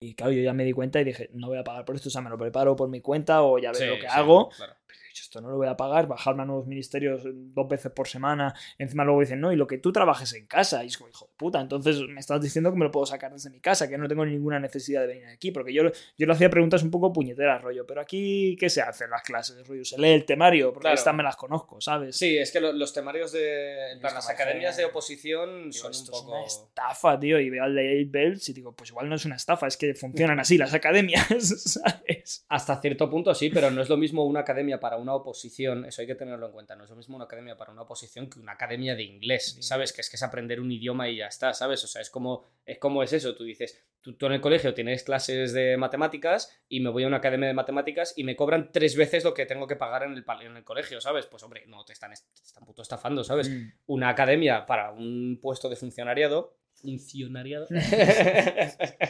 Y 0.00 0.14
claro, 0.14 0.32
yo 0.32 0.42
ya 0.42 0.52
me 0.52 0.64
di 0.64 0.72
cuenta 0.72 1.00
y 1.00 1.04
dije, 1.04 1.30
no 1.32 1.48
voy 1.48 1.56
a 1.58 1.64
pagar 1.64 1.84
por 1.84 1.96
esto, 1.96 2.08
o 2.08 2.12
sea, 2.12 2.20
me 2.20 2.28
lo 2.28 2.36
preparo 2.36 2.76
por 2.76 2.88
mi 2.90 3.00
cuenta 3.00 3.42
o 3.42 3.58
ya 3.58 3.72
veré 3.72 3.86
lo 3.86 3.94
que 3.94 4.00
Sí, 4.02 4.06
hago. 4.10 4.50
claro. 4.50 4.74
Dicho, 5.08 5.22
esto 5.22 5.40
no 5.40 5.48
lo 5.50 5.56
voy 5.56 5.68
a 5.68 5.76
pagar, 5.76 6.08
bajarme 6.08 6.42
a 6.42 6.44
nuevos 6.46 6.66
ministerios 6.66 7.22
dos 7.24 7.68
veces 7.68 7.92
por 7.92 8.08
semana. 8.08 8.52
Encima 8.78 9.04
luego 9.04 9.20
dicen, 9.20 9.40
no, 9.40 9.52
y 9.52 9.56
lo 9.56 9.66
que 9.66 9.78
tú 9.78 9.92
trabajes 9.92 10.32
en 10.34 10.46
casa. 10.46 10.82
Y 10.82 10.88
es 10.88 10.98
como, 10.98 11.10
hijo 11.10 11.26
de 11.26 11.32
puta, 11.36 11.60
entonces 11.60 12.00
me 12.08 12.18
estás 12.20 12.40
diciendo 12.40 12.72
que 12.72 12.78
me 12.78 12.84
lo 12.84 12.90
puedo 12.90 13.06
sacar 13.06 13.32
desde 13.32 13.50
mi 13.50 13.60
casa, 13.60 13.88
que 13.88 13.96
no 13.96 14.08
tengo 14.08 14.26
ninguna 14.26 14.58
necesidad 14.58 15.02
de 15.02 15.06
venir 15.06 15.26
aquí. 15.26 15.52
Porque 15.52 15.72
yo, 15.72 15.82
yo 16.18 16.26
le 16.26 16.32
hacía 16.32 16.50
preguntas 16.50 16.82
un 16.82 16.90
poco 16.90 17.12
puñeteras, 17.12 17.62
rollo. 17.62 17.86
Pero 17.86 18.00
aquí, 18.00 18.56
¿qué 18.58 18.68
se 18.68 18.82
hace 18.82 19.04
en 19.04 19.10
las 19.10 19.22
clases? 19.22 19.66
Rollo, 19.68 19.84
se 19.84 19.98
lee 19.98 20.08
el 20.14 20.24
temario, 20.24 20.72
porque 20.72 20.84
Claro. 20.86 20.94
estas 20.96 21.14
me 21.14 21.22
las 21.22 21.36
conozco, 21.36 21.80
¿sabes? 21.80 22.16
Sí, 22.16 22.36
es 22.36 22.50
que 22.50 22.60
lo- 22.60 22.72
los 22.72 22.92
temarios 22.92 23.30
de. 23.30 23.92
en 23.92 24.00
plan, 24.00 24.10
Es 24.12 24.14
las 24.16 24.30
academias 24.30 24.76
de 24.76 24.84
oposición 24.86 25.72
son 25.72 25.86
un 25.88 25.90
esto 25.92 26.12
poco. 26.12 26.36
es 26.44 26.56
una 26.56 26.66
estafa, 26.66 27.20
tío. 27.20 27.38
Y 27.38 27.50
veo 27.50 27.62
al 27.64 27.74
de 27.74 28.00
8 28.00 28.08
Bells 28.10 28.48
y 28.48 28.52
digo, 28.52 28.72
pues 28.74 28.90
igual 28.90 29.08
no 29.08 29.14
es 29.14 29.24
una 29.24 29.36
estafa, 29.36 29.66
es 29.66 29.76
que 29.76 29.94
funcionan 29.94 30.40
así 30.40 30.58
las 30.58 30.74
academias, 30.74 31.26
¿sabes? 31.84 32.44
Hasta 32.48 32.80
cierto 32.80 33.08
punto 33.10 33.34
sí, 33.34 33.50
pero 33.50 33.70
no 33.70 33.82
es 33.82 33.88
lo 33.88 33.96
mismo 33.96 34.24
una 34.24 34.40
academia 34.40 34.80
para 34.84 34.98
una 34.98 35.14
oposición, 35.14 35.86
eso 35.86 36.02
hay 36.02 36.06
que 36.06 36.14
tenerlo 36.14 36.44
en 36.44 36.52
cuenta, 36.52 36.76
no 36.76 36.84
es 36.84 36.90
lo 36.90 36.96
mismo 36.96 37.16
una 37.16 37.24
academia 37.24 37.56
para 37.56 37.72
una 37.72 37.80
oposición 37.80 38.28
que 38.28 38.38
una 38.38 38.52
academia 38.52 38.94
de 38.94 39.02
inglés, 39.02 39.56
¿sabes? 39.60 39.94
Que 39.94 40.02
es 40.02 40.10
que 40.10 40.16
es 40.16 40.22
aprender 40.22 40.60
un 40.60 40.70
idioma 40.70 41.08
y 41.08 41.16
ya 41.16 41.26
está, 41.26 41.54
¿sabes? 41.54 41.82
O 41.84 41.86
sea, 41.86 42.02
es 42.02 42.10
como 42.10 42.44
es, 42.66 42.78
como 42.78 43.02
es 43.02 43.14
eso, 43.14 43.34
tú 43.34 43.44
dices, 43.44 43.82
tú, 44.02 44.12
tú 44.12 44.26
en 44.26 44.32
el 44.32 44.42
colegio 44.42 44.74
tienes 44.74 45.02
clases 45.02 45.54
de 45.54 45.78
matemáticas 45.78 46.54
y 46.68 46.80
me 46.80 46.90
voy 46.90 47.04
a 47.04 47.06
una 47.06 47.16
academia 47.16 47.48
de 47.48 47.54
matemáticas 47.54 48.12
y 48.14 48.24
me 48.24 48.36
cobran 48.36 48.72
tres 48.72 48.94
veces 48.94 49.24
lo 49.24 49.32
que 49.32 49.46
tengo 49.46 49.66
que 49.66 49.76
pagar 49.76 50.02
en 50.02 50.12
el, 50.12 50.24
en 50.42 50.56
el 50.58 50.64
colegio, 50.64 51.00
¿sabes? 51.00 51.24
Pues 51.24 51.42
hombre, 51.44 51.64
no, 51.66 51.82
te 51.86 51.94
están, 51.94 52.12
te 52.12 52.42
están 52.42 52.66
puto 52.66 52.82
estafando, 52.82 53.24
¿sabes? 53.24 53.48
Mm. 53.48 53.72
una 53.86 54.10
academia 54.10 54.66
para 54.66 54.92
un 54.92 55.38
puesto 55.40 55.70
de 55.70 55.76
funcionariado. 55.76 56.58
Funcionariado. 56.74 57.68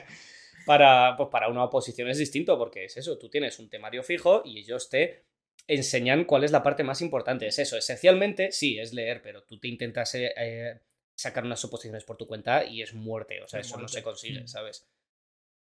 para, 0.67 1.17
pues 1.17 1.29
para 1.31 1.49
una 1.49 1.65
oposición 1.65 2.09
es 2.09 2.19
distinto, 2.19 2.59
porque 2.59 2.85
es 2.85 2.97
eso, 2.97 3.19
tú 3.19 3.29
tienes 3.29 3.59
un 3.59 3.69
temario 3.69 4.03
fijo 4.03 4.43
y 4.45 4.59
ellos 4.59 4.89
te 4.89 5.25
enseñan 5.67 6.25
cuál 6.25 6.45
es 6.45 6.53
la 6.53 6.63
parte 6.63 6.85
más 6.85 7.01
importante. 7.01 7.47
Es 7.47 7.59
eso, 7.59 7.77
esencialmente, 7.77 8.53
sí, 8.53 8.79
es 8.79 8.93
leer, 8.93 9.23
pero 9.23 9.43
tú 9.43 9.59
te 9.59 9.69
intentas 9.69 10.15
eh, 10.15 10.33
eh, 10.37 10.79
sacar 11.15 11.45
unas 11.45 11.65
oposiciones 11.65 12.05
por 12.05 12.17
tu 12.17 12.27
cuenta 12.27 12.65
y 12.65 12.83
es 12.83 12.95
muerte. 12.95 13.43
O 13.43 13.49
sea, 13.49 13.61
Es 13.61 13.67
eso 13.67 13.79
no 13.79 13.89
se 13.89 14.03
consigue, 14.03 14.43
Mm. 14.43 14.49
¿sabes? 14.49 14.87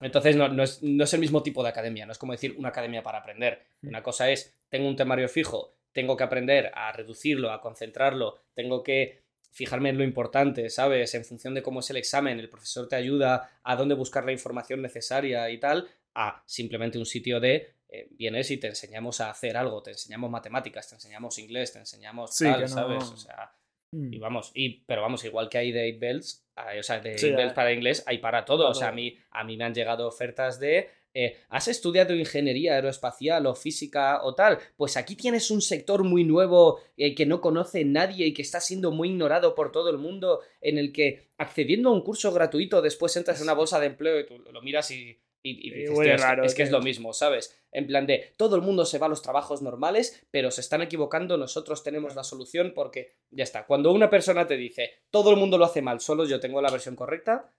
Entonces 0.02 0.36
no, 0.36 0.50
no 0.50 0.64
es, 0.64 0.84
no 0.84 1.04
es 1.06 1.14
el 1.14 1.22
mismo 1.22 1.42
tipo 1.42 1.64
de 1.64 1.70
academia, 1.70 2.06
no 2.06 2.12
es 2.12 2.18
como 2.18 2.34
decir 2.34 2.56
una 2.58 2.70
academia 2.70 3.02
para 3.02 3.20
aprender. 3.20 3.62
Mm. 3.82 3.88
Una 3.90 4.04
cosa 4.04 4.30
es, 4.30 4.54
tengo 4.70 4.88
un 4.88 4.96
temario 4.96 5.30
fijo, 5.30 5.78
tengo 5.94 6.18
que 6.18 6.24
aprender 6.24 6.72
a 6.74 6.92
reducirlo, 6.92 7.52
a 7.52 7.62
concentrarlo, 7.62 8.40
tengo 8.54 8.84
que 8.84 9.24
fijarme 9.52 9.90
en 9.90 9.98
lo 9.98 10.04
importante, 10.04 10.70
¿sabes? 10.70 11.16
En 11.16 11.24
función 11.24 11.54
de 11.54 11.64
cómo 11.64 11.80
es 11.80 11.90
el 11.90 11.96
examen, 11.96 12.40
el 12.40 12.50
profesor 12.50 12.90
te 12.90 12.98
ayuda 12.98 13.62
a 13.64 13.76
dónde 13.78 13.96
buscar 13.96 14.26
la 14.26 14.34
información 14.34 14.82
necesaria 14.82 15.50
y 15.50 15.60
tal, 15.60 15.88
a 16.14 16.44
simplemente 16.46 16.98
un 16.98 17.06
sitio 17.06 17.40
de 17.40 17.72
eh, 17.90 18.08
vienes 18.12 18.50
y 18.52 18.58
te 18.58 18.68
enseñamos 18.68 19.22
a 19.22 19.30
hacer 19.30 19.58
algo, 19.58 19.82
te 19.84 19.92
enseñamos 19.92 20.30
matemáticas, 20.30 20.88
te 20.90 20.96
enseñamos 20.96 21.38
inglés, 21.40 21.74
te 21.74 21.80
enseñamos 21.80 22.36
Sí, 22.36 22.46
tal, 22.46 22.62
no- 22.62 22.68
¿sabes? 22.68 23.04
O 23.04 23.18
sea, 23.18 23.52
Mm. 23.92 24.14
Y 24.14 24.18
vamos, 24.20 24.52
y, 24.56 24.84
pero 24.86 25.04
vamos, 25.04 25.24
igual 25.24 25.48
que 25.48 25.58
hay 25.60 25.72
de 25.72 25.88
8 25.92 26.00
Bells, 26.02 26.46
hay- 26.56 26.80
o 26.80 26.84
sea, 26.84 27.00
de 27.00 27.18
Sí, 27.18 27.28
8 27.28 27.38
Bells 27.38 27.54
para 27.54 27.72
inglés, 27.72 28.04
hay 28.08 28.18
para 28.18 28.44
todo. 28.44 28.68
o 28.68 28.74
sea, 28.74 28.90
a 28.90 28.92
mí, 28.92 29.16
a 29.30 29.44
mí 29.46 29.56
me 29.56 29.64
han 29.64 29.74
llegado 29.74 30.06
ofertas 30.08 30.60
de. 30.60 30.90
eh, 31.14 31.38
¿Has 31.48 31.70
estudiado 31.70 32.14
ingeniería 32.14 32.74
aeroespacial 32.74 33.46
o 33.46 33.56
física 33.56 34.22
o 34.24 34.36
tal? 34.36 34.58
Pues 34.76 34.98
aquí 34.98 35.16
tienes 35.16 35.50
un 35.50 35.62
sector 35.62 36.04
muy 36.04 36.26
nuevo 36.26 36.82
eh, 36.98 37.16
que 37.16 37.26
no 37.26 37.40
conoce 37.40 37.86
nadie 37.86 38.26
y 38.26 38.34
que 38.34 38.42
está 38.42 38.60
siendo 38.60 38.92
muy 38.92 39.12
ignorado 39.12 39.56
por 39.56 39.72
todo 39.72 39.90
el 39.92 39.98
mundo, 39.98 40.42
en 40.60 40.78
el 40.78 40.92
que 40.92 41.30
accediendo 41.38 41.88
a 41.90 41.94
un 41.94 42.02
curso 42.02 42.34
gratuito 42.34 42.82
después 42.82 43.16
entras 43.16 43.38
en 43.38 43.44
una 43.44 43.54
bolsa 43.54 43.80
de 43.80 43.86
empleo 43.86 44.20
y 44.20 44.26
tú 44.26 44.40
lo 44.40 44.62
miras 44.62 44.92
y, 44.92 45.18
y- 45.50 45.68
y 45.70 45.72
Eh, 45.72 45.76
dices, 45.80 45.98
huele 45.98 46.10
"Tío, 46.12 46.16
es, 46.16 46.22
que- 46.22 46.28
raro, 46.28 46.44
es 46.44 46.56
que 46.56 46.64
es 46.64 46.70
tío". 46.70 46.78
lo 46.80 46.84
mismo, 46.84 47.14
¿sabes? 47.14 47.58
En 47.72 47.88
plan 47.88 48.06
de, 48.08 48.34
todo 48.38 48.56
el 48.56 48.62
mundo 48.62 48.86
se 48.86 48.98
va 49.00 49.06
a 49.06 49.10
los 49.10 49.22
trabajos 49.22 49.62
normales, 49.62 50.26
pero 50.32 50.50
se 50.52 50.62
están 50.62 50.82
equivocando, 50.82 51.38
nosotros 51.38 51.84
tenemos 51.84 52.16
la 52.16 52.24
solución 52.24 52.72
porque 52.76 53.14
ya 53.32 53.44
está. 53.44 53.66
Cuando 53.66 53.92
una 53.92 54.10
persona 54.10 54.48
te 54.48 54.58
dice, 54.58 54.90
todo 55.10 55.32
el 55.32 55.38
mundo 55.38 55.58
lo 55.58 55.66
hace 55.66 55.82
mal, 55.82 56.00
solo 56.02 56.26
yo 56.26 56.40
tengo 56.40 56.62
la 56.62 56.72
versión 56.72 56.96
correcta, 56.96 57.50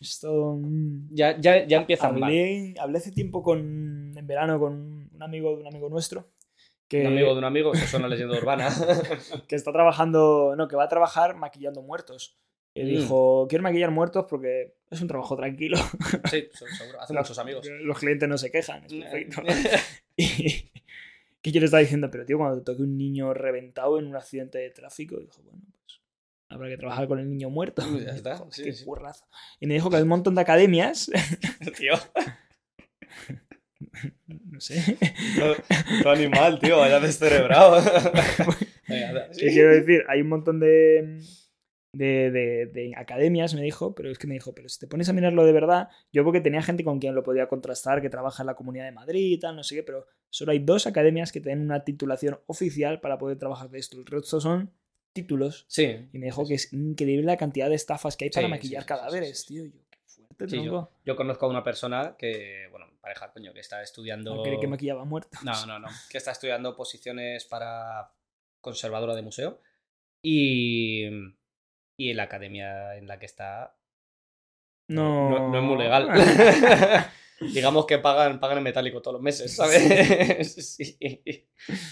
Esto. 0.00 0.56
mm, 0.60 1.14
ya, 1.14 1.38
ya, 1.40 1.66
ya 1.66 1.76
empiezan 1.78 2.14
mal. 2.18 2.24
Hablé, 2.30 2.74
hablé 2.78 2.98
hace 2.98 3.12
tiempo 3.12 3.42
con, 3.42 4.12
en 4.16 4.26
verano 4.26 4.58
con 4.58 5.08
un 5.14 5.22
amigo 5.22 5.50
de 5.56 5.62
un 5.62 5.66
amigo 5.68 5.88
nuestro 5.88 6.26
que, 6.88 7.00
Un 7.00 7.08
amigo 7.08 7.32
de 7.32 7.38
un 7.38 7.44
amigo, 7.44 7.72
eso 7.72 7.84
es 7.84 7.94
una 7.94 8.06
leyenda 8.08 8.38
urbana. 8.38 8.68
que 9.48 9.56
está 9.56 9.72
trabajando, 9.72 10.54
no, 10.56 10.68
que 10.68 10.76
va 10.76 10.84
a 10.84 10.88
trabajar 10.88 11.34
maquillando 11.36 11.82
muertos. 11.82 12.36
Y 12.76 12.82
Mm. 12.84 12.86
dijo, 12.88 13.46
quiero 13.48 13.62
maquillar 13.64 13.90
muertos 13.90 14.26
porque 14.28 14.74
es 14.90 15.00
un 15.00 15.08
trabajo 15.08 15.34
tranquilo. 15.36 15.76
sí, 16.30 16.48
se- 16.52 16.66
seguro, 16.76 17.00
hace 17.00 17.14
muchos 17.14 17.38
amigos. 17.38 17.66
Los 17.80 17.98
clientes 17.98 18.28
no 18.28 18.36
se 18.38 18.50
quejan, 18.50 18.84
es 18.84 18.92
perfecto. 18.92 19.42
Y 20.18 20.70
que 21.42 21.52
yo 21.52 21.60
le 21.60 21.66
estaba 21.66 21.80
diciendo, 21.80 22.10
pero 22.10 22.24
tío, 22.26 22.38
cuando 22.38 22.58
te 22.58 22.64
toque 22.64 22.82
un 22.82 22.98
niño 22.98 23.32
reventado 23.32 23.98
en 24.00 24.06
un 24.06 24.16
accidente 24.16 24.58
de 24.58 24.70
tráfico, 24.70 25.16
dijo, 25.20 25.40
bueno, 25.44 25.62
pues 25.84 26.00
habrá 26.48 26.68
que 26.68 26.76
trabajar 26.76 27.06
con 27.06 27.20
el 27.20 27.30
niño 27.30 27.50
muerto. 27.50 27.82
Ya 28.04 28.10
está, 28.12 28.36
Joder, 28.36 28.52
sí, 28.52 28.64
qué 28.64 28.72
sí. 28.72 28.84
Y 29.60 29.66
me 29.68 29.74
dijo 29.74 29.88
que 29.88 29.96
hay 29.96 30.02
un 30.02 30.08
montón 30.08 30.34
de 30.34 30.40
academias, 30.40 31.08
tío, 31.78 31.92
no 34.28 34.60
sé, 34.60 34.96
tu 36.02 36.08
animal, 36.08 36.58
tío, 36.58 36.78
vaya 36.78 36.98
descerebrado. 36.98 37.82
¿Qué 39.38 39.48
quiero 39.48 39.70
decir? 39.74 40.02
Hay 40.08 40.22
un 40.22 40.28
montón 40.28 40.58
de, 40.60 41.20
de, 41.96 42.30
de- 42.30 42.66
de 42.66 42.92
academias, 42.96 43.54
me 43.54 43.62
dijo, 43.62 43.94
pero 43.94 44.10
es 44.10 44.18
que 44.18 44.26
me 44.26 44.34
dijo, 44.34 44.54
pero 44.54 44.68
si 44.68 44.78
te 44.78 44.86
pones 44.86 45.08
a 45.08 45.12
mirarlo 45.12 45.44
de 45.44 45.52
verdad, 45.52 45.88
yo 46.12 46.24
porque 46.24 46.40
tenía 46.40 46.62
gente 46.62 46.84
con 46.84 46.98
quien 46.98 47.14
lo 47.14 47.22
podía 47.22 47.48
contrastar, 47.48 48.02
que 48.02 48.10
trabaja 48.10 48.42
en 48.42 48.46
la 48.48 48.54
Comunidad 48.54 48.84
de 48.84 48.92
Madrid 48.92 49.32
y 49.32 49.38
tal, 49.38 49.56
no 49.56 49.62
sé 49.62 49.74
qué, 49.76 49.82
pero 49.82 50.06
solo 50.30 50.52
hay 50.52 50.58
dos 50.58 50.86
academias 50.86 51.32
que 51.32 51.40
tienen 51.40 51.64
una 51.64 51.84
titulación 51.84 52.38
oficial 52.46 53.00
para 53.00 53.18
poder 53.18 53.38
trabajar 53.38 53.70
de 53.70 53.78
esto. 53.78 53.98
El 53.98 54.06
resto 54.06 54.40
son 54.40 54.72
títulos. 55.12 55.64
Sí, 55.68 56.08
Y 56.12 56.18
me 56.18 56.26
dijo 56.26 56.46
que 56.46 56.54
es 56.54 56.72
increíble 56.72 57.24
la 57.26 57.36
cantidad 57.38 57.68
de 57.70 57.74
estafas 57.76 58.16
que 58.16 58.26
hay 58.26 58.30
para 58.30 58.48
maquillar 58.48 58.82
sí, 58.82 58.88
cadáveres, 58.88 59.46
tío. 59.46 59.64
Yo, 59.64 59.80
qué 59.90 59.98
fuerte, 60.06 60.46
tronco. 60.48 60.92
yo 61.06 61.16
conozco 61.16 61.46
a 61.46 61.48
una 61.48 61.64
persona 61.64 62.16
que, 62.18 62.66
bueno, 62.70 62.86
pareja, 63.00 63.32
coño, 63.32 63.54
que 63.54 63.60
está 63.60 63.82
estudiando... 63.82 64.34
No 64.34 64.42
cree 64.42 64.60
que 64.60 64.66
maquillaba 64.66 65.04
muertos. 65.06 65.42
No, 65.42 65.64
no, 65.64 65.78
no. 65.78 65.88
Que 66.10 66.18
está 66.18 66.32
estudiando 66.32 66.76
posiciones 66.76 67.46
para 67.46 68.12
conservadora 68.60 69.14
de 69.14 69.22
museo. 69.22 69.60
Y, 70.20 71.08
y 71.96 72.12
la 72.14 72.24
academia 72.24 72.96
en 72.96 73.06
la 73.06 73.18
que 73.18 73.26
está 73.26 73.76
No, 74.88 75.30
no, 75.30 75.48
no 75.50 75.58
es 75.58 75.64
muy 75.64 75.78
legal. 75.78 76.08
Digamos 77.40 77.84
que 77.86 77.98
pagan, 77.98 78.40
pagan 78.40 78.58
en 78.58 78.64
metálico 78.64 79.02
todos 79.02 79.14
los 79.14 79.22
meses, 79.22 79.54
¿sabes? 79.54 80.54
sí. 80.76 80.96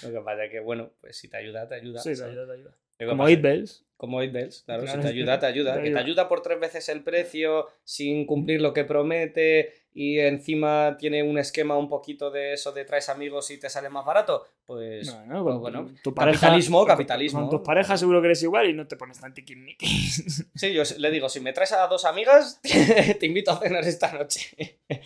Lo 0.02 0.10
que 0.12 0.20
pasa 0.24 0.44
es 0.46 0.50
que, 0.50 0.60
bueno, 0.60 0.92
pues 1.00 1.16
si 1.18 1.28
te 1.28 1.36
ayuda, 1.36 1.68
te 1.68 1.74
ayuda. 1.74 2.00
Sí, 2.00 2.14
te 2.16 2.24
ayuda, 2.24 2.46
te 2.46 2.52
ayuda. 2.54 2.76
Como 2.98 3.24
pasa- 3.24 3.32
8 3.32 3.42
Bells. 3.42 3.84
Como 3.96 4.18
8 4.18 4.32
Bells, 4.32 4.62
claro, 4.62 4.82
Claro, 4.84 5.02
si 5.02 5.06
te 5.06 5.12
ayuda, 5.12 5.38
te 5.38 5.46
ayuda. 5.46 5.72
te 5.74 5.78
Que 5.78 5.82
te 5.84 5.88
ayuda. 5.88 6.00
ayuda 6.00 6.28
por 6.28 6.42
tres 6.42 6.60
veces 6.60 6.88
el 6.88 7.02
precio 7.02 7.68
sin 7.84 8.26
cumplir 8.26 8.60
lo 8.62 8.72
que 8.72 8.84
promete 8.84 9.72
y 9.96 10.18
encima 10.18 10.96
tiene 10.98 11.22
un 11.22 11.38
esquema 11.38 11.78
un 11.78 11.88
poquito 11.88 12.30
de 12.30 12.52
eso 12.54 12.72
de 12.72 12.84
traes 12.84 13.08
amigos 13.08 13.50
y 13.52 13.58
te 13.58 13.70
sale 13.70 13.88
más 13.88 14.04
barato. 14.04 14.44
Pues, 14.66 15.06
No, 15.06 15.24
no, 15.26 15.42
pues 15.44 15.52
con 15.54 15.60
bueno, 15.60 15.90
tu 16.02 16.12
capitalismo, 16.14 16.78
con- 16.80 16.88
capitalismo. 16.88 17.40
Con 17.42 17.50
tus 17.50 17.60
parejas 17.60 18.00
seguro 18.00 18.20
que 18.20 18.26
eres 18.26 18.42
igual 18.42 18.68
y 18.68 18.72
no 18.72 18.86
te 18.88 18.96
pones 18.96 19.20
tan 19.20 19.32
tiquismiquis. 19.32 20.46
Sí, 20.54 20.72
yo 20.72 20.82
le 20.98 21.10
digo, 21.10 21.28
si 21.28 21.38
me 21.40 21.52
traes 21.52 21.72
a 21.72 21.86
dos 21.86 22.04
amigas, 22.04 22.60
te 23.20 23.26
invito 23.26 23.52
a 23.52 23.58
cenar 23.60 23.84
esta 23.84 24.12
noche. 24.12 24.80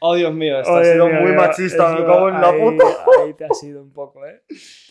Oh, 0.00 0.14
Dios 0.14 0.34
mío, 0.34 0.60
esto 0.60 0.72
ha 0.76 0.80
Oye, 0.80 0.92
sido 0.92 1.06
mira, 1.06 1.20
muy 1.22 1.32
machista, 1.32 1.94
me 1.94 2.04
cago 2.04 2.28
en 2.28 2.38
la 2.42 2.52
puta. 2.54 2.84
Ahí 3.24 3.32
te 3.32 3.46
ha 3.46 3.54
sido 3.54 3.82
un 3.82 3.94
poco, 3.94 4.26
¿eh? 4.26 4.42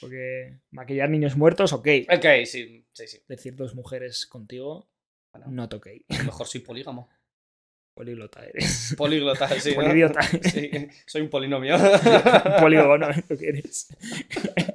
Porque 0.02 0.58
maquillar 0.72 1.12
niños 1.12 1.38
muertos, 1.38 1.74
ok. 1.74 1.88
Ok, 2.12 2.26
sí, 2.46 2.84
sí, 2.92 3.08
sí. 3.08 3.20
Decir 3.28 3.56
dos 3.56 3.76
mujeres 3.76 4.26
contigo, 4.26 4.90
Bueno, 5.32 5.46
not 5.52 5.76
ok. 5.76 5.88
a 6.10 6.18
lo 6.18 6.24
mejor 6.24 6.48
soy 6.48 6.62
polígamo. 6.62 7.08
Políglota 8.00 8.46
eres. 8.46 8.96
Políglota, 8.98 9.46
sí. 9.60 9.72
¿no? 9.72 9.76
Polidiota. 9.84 10.22
Sí, 10.22 10.72
soy 11.06 11.22
un 11.24 11.30
polinomio. 11.30 11.76
Polígono, 12.62 13.10
lo 13.28 13.38
que 13.38 13.50
eres. 13.50 13.90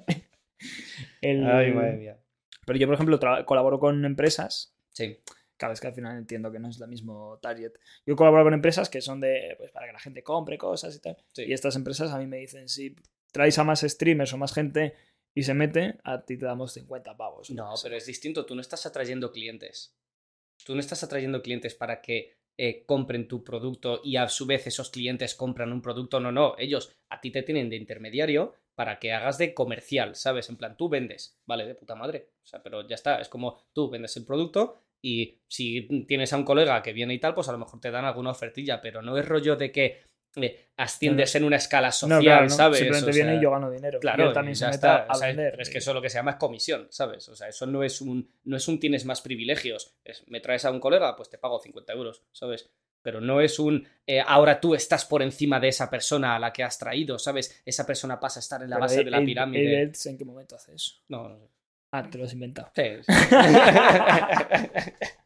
El- 1.23 1.47
Ay, 1.47 1.73
madre 1.73 1.97
mía. 1.97 2.21
Pero 2.67 2.79
yo, 2.79 2.87
por 2.87 2.95
ejemplo, 2.97 3.19
colaboro 3.47 3.79
con 3.79 4.05
empresas 4.05 4.75
Sí, 4.91 5.21
Claro, 5.57 5.73
es 5.73 5.81
que 5.81 5.87
al 5.87 5.95
final 5.95 6.19
entiendo 6.19 6.53
que 6.53 6.59
no 6.59 6.69
es 6.69 6.79
el 6.79 6.89
mismo 6.89 7.39
target. 7.41 7.73
Yo 8.05 8.15
colaboro 8.15 8.45
con 8.45 8.53
empresas 8.53 8.91
que 8.91 9.01
son 9.01 9.21
de, 9.21 9.55
pues, 9.57 9.71
para 9.71 9.87
que 9.87 9.93
la 9.95 10.01
gente 10.01 10.23
compre 10.23 10.59
cosas 10.59 10.95
y 10.95 11.01
tal. 11.01 11.17
sí. 11.33 11.45
Y 11.45 11.55
estas 11.55 11.77
empresas 11.77 12.11
a 12.11 12.19
mí 12.19 12.27
me 12.27 12.37
dicen, 12.37 12.69
si 12.69 12.95
traes 13.33 13.59
a 13.59 13.65
más 13.65 13.81
streamers 13.81 14.35
o 14.35 14.37
más 14.37 14.53
gente 14.53 14.95
y 15.35 15.45
se 15.45 15.55
mete, 15.55 15.97
a 16.05 16.27
ti 16.27 16.37
te 16.37 16.45
damos 16.45 16.75
50 16.75 17.17
pavos. 17.17 17.51
No, 17.51 17.73
pero 17.83 17.97
es 17.97 18.05
distinto. 18.05 18.45
Tú 18.45 18.55
no 18.55 18.61
estás 18.61 18.85
atrayendo 18.85 19.33
clientes. 19.33 19.95
Tú 20.67 20.75
no 20.75 20.81
estás 20.81 21.03
atrayendo 21.05 21.41
clientes 21.41 21.75
para 21.75 22.03
que 22.03 22.37
eh, 22.57 22.85
compren 22.87 23.27
tu 23.27 23.43
producto 23.43 24.01
y 24.05 24.17
a 24.17 24.29
su 24.29 24.47
vez 24.47 24.67
esos 24.67 24.91
clientes 24.91 25.35
compran 25.35 25.73
un 25.73 25.83
producto. 25.83 26.21
No, 26.21 26.33
no. 26.33 26.55
Ellos 26.59 26.95
a 27.11 27.21
ti 27.21 27.31
te 27.31 27.43
tienen 27.43 27.69
de 27.69 27.77
intermediario 27.77 28.55
para 28.75 28.99
que 28.99 29.13
hagas 29.13 29.39
de 29.39 29.55
comercial, 29.55 30.15
¿sabes? 30.15 30.49
En 30.49 30.57
plan, 30.57 30.77
tú 30.77 30.89
vendes, 30.89 31.39
vale, 31.47 31.67
de 31.67 31.75
puta 31.75 31.95
madre. 31.95 32.31
O 32.43 32.47
sea, 32.47 32.63
pero 32.63 32.87
ya 32.87 32.95
está. 32.95 33.21
Es 33.21 33.29
como 33.29 33.63
tú 33.73 33.89
vendes 33.91 34.17
el 34.17 34.25
producto 34.25 34.83
y 35.03 35.39
si 35.49 35.83
tienes 36.07 36.33
a 36.33 36.37
un 36.37 36.45
colega 36.45 36.83
que 36.83 36.93
viene 36.93 37.15
y 37.15 37.19
tal, 37.19 37.35
pues 37.35 37.49
a 37.49 37.53
lo 37.53 37.59
mejor 37.59 37.81
te 37.81 37.91
dan 37.91 38.05
alguna 38.05 38.31
ofertilla, 38.31 38.81
pero 38.81 39.03
no 39.03 39.19
es 39.19 39.27
rollo 39.27 39.57
de 39.57 39.71
que 39.71 40.03
eh, 40.37 40.67
asciendes 40.77 41.35
en 41.35 41.45
una 41.45 41.57
escala 41.57 41.89
No, 41.89 41.93
social, 41.93 42.21
claro, 42.21 42.45
no. 42.45 42.51
¿sabes? 42.51 42.79
Simplemente 42.81 43.11
O 43.11 43.15
viene 43.15 43.37
y 43.37 43.43
yo 43.43 43.51
gano 43.51 43.71
dinero. 43.71 44.01
Claro, 44.01 44.25
y 44.25 44.27
él 44.29 44.33
también 44.33 44.57
se 44.57 44.69
está, 44.69 45.05
a 45.05 45.19
vender. 45.19 45.53
pero 45.53 45.63
es 45.63 45.71
que 45.71 45.79
eso 45.79 45.95
lo 45.95 46.03
que 46.03 46.11
se 46.11 46.19
llama 46.19 46.33
es 46.33 46.37
comisión, 46.37 46.87
¿sabes? 46.91 47.29
O 47.29 47.37
sea, 47.37 47.49
eso 47.49 47.67
no 47.67 47.83
es 47.83 48.01
un, 48.01 48.29
no 48.45 48.57
es 48.57 48.69
un 48.69 48.81
tienes 48.81 49.05
más 49.05 49.21
privilegios. 49.21 49.95
Es, 50.05 50.25
me 50.29 50.41
traes 50.41 50.65
a 50.65 50.71
un 50.71 50.81
colega, 50.81 51.15
pues 51.17 51.31
te 51.31 51.39
pago 51.39 51.61
50 51.61 51.93
euros, 51.93 52.23
¿sabes? 52.33 52.71
Pero 53.03 53.21
no 53.21 53.41
es 53.41 53.59
un 53.59 53.87
eh, 54.07 54.21
ahora 54.27 54.61
tú 54.61 54.75
estás 54.75 55.05
por 55.05 55.23
encima 55.23 55.61
de 55.61 55.69
esa 55.69 55.91
persona 55.91 56.37
a 56.37 56.39
la 56.39 56.53
que 56.53 56.63
has 56.63 56.79
traído, 56.79 57.19
¿sabes? 57.19 57.63
Esa 57.65 57.87
persona 57.87 58.19
pasa 58.19 58.41
a 58.41 58.43
estar 58.43 58.63
en 58.63 58.71
la 58.71 58.77
Pero 58.77 58.85
base 58.87 59.05
de 59.05 59.11
la 59.11 59.25
pirámide. 59.25 59.93
¿En 60.05 60.19
qué 60.19 60.25
momento 60.25 60.57
hace 60.57 60.75
eso? 60.75 60.95
No, 61.09 61.29
no 61.29 61.39
sé. 61.39 61.47
Ah, 61.93 62.03
te 62.03 62.19
lo 62.19 62.25
has 62.25 62.33
inventado. 62.33 62.73
Sí, 62.75 62.83
sí. 63.03 63.13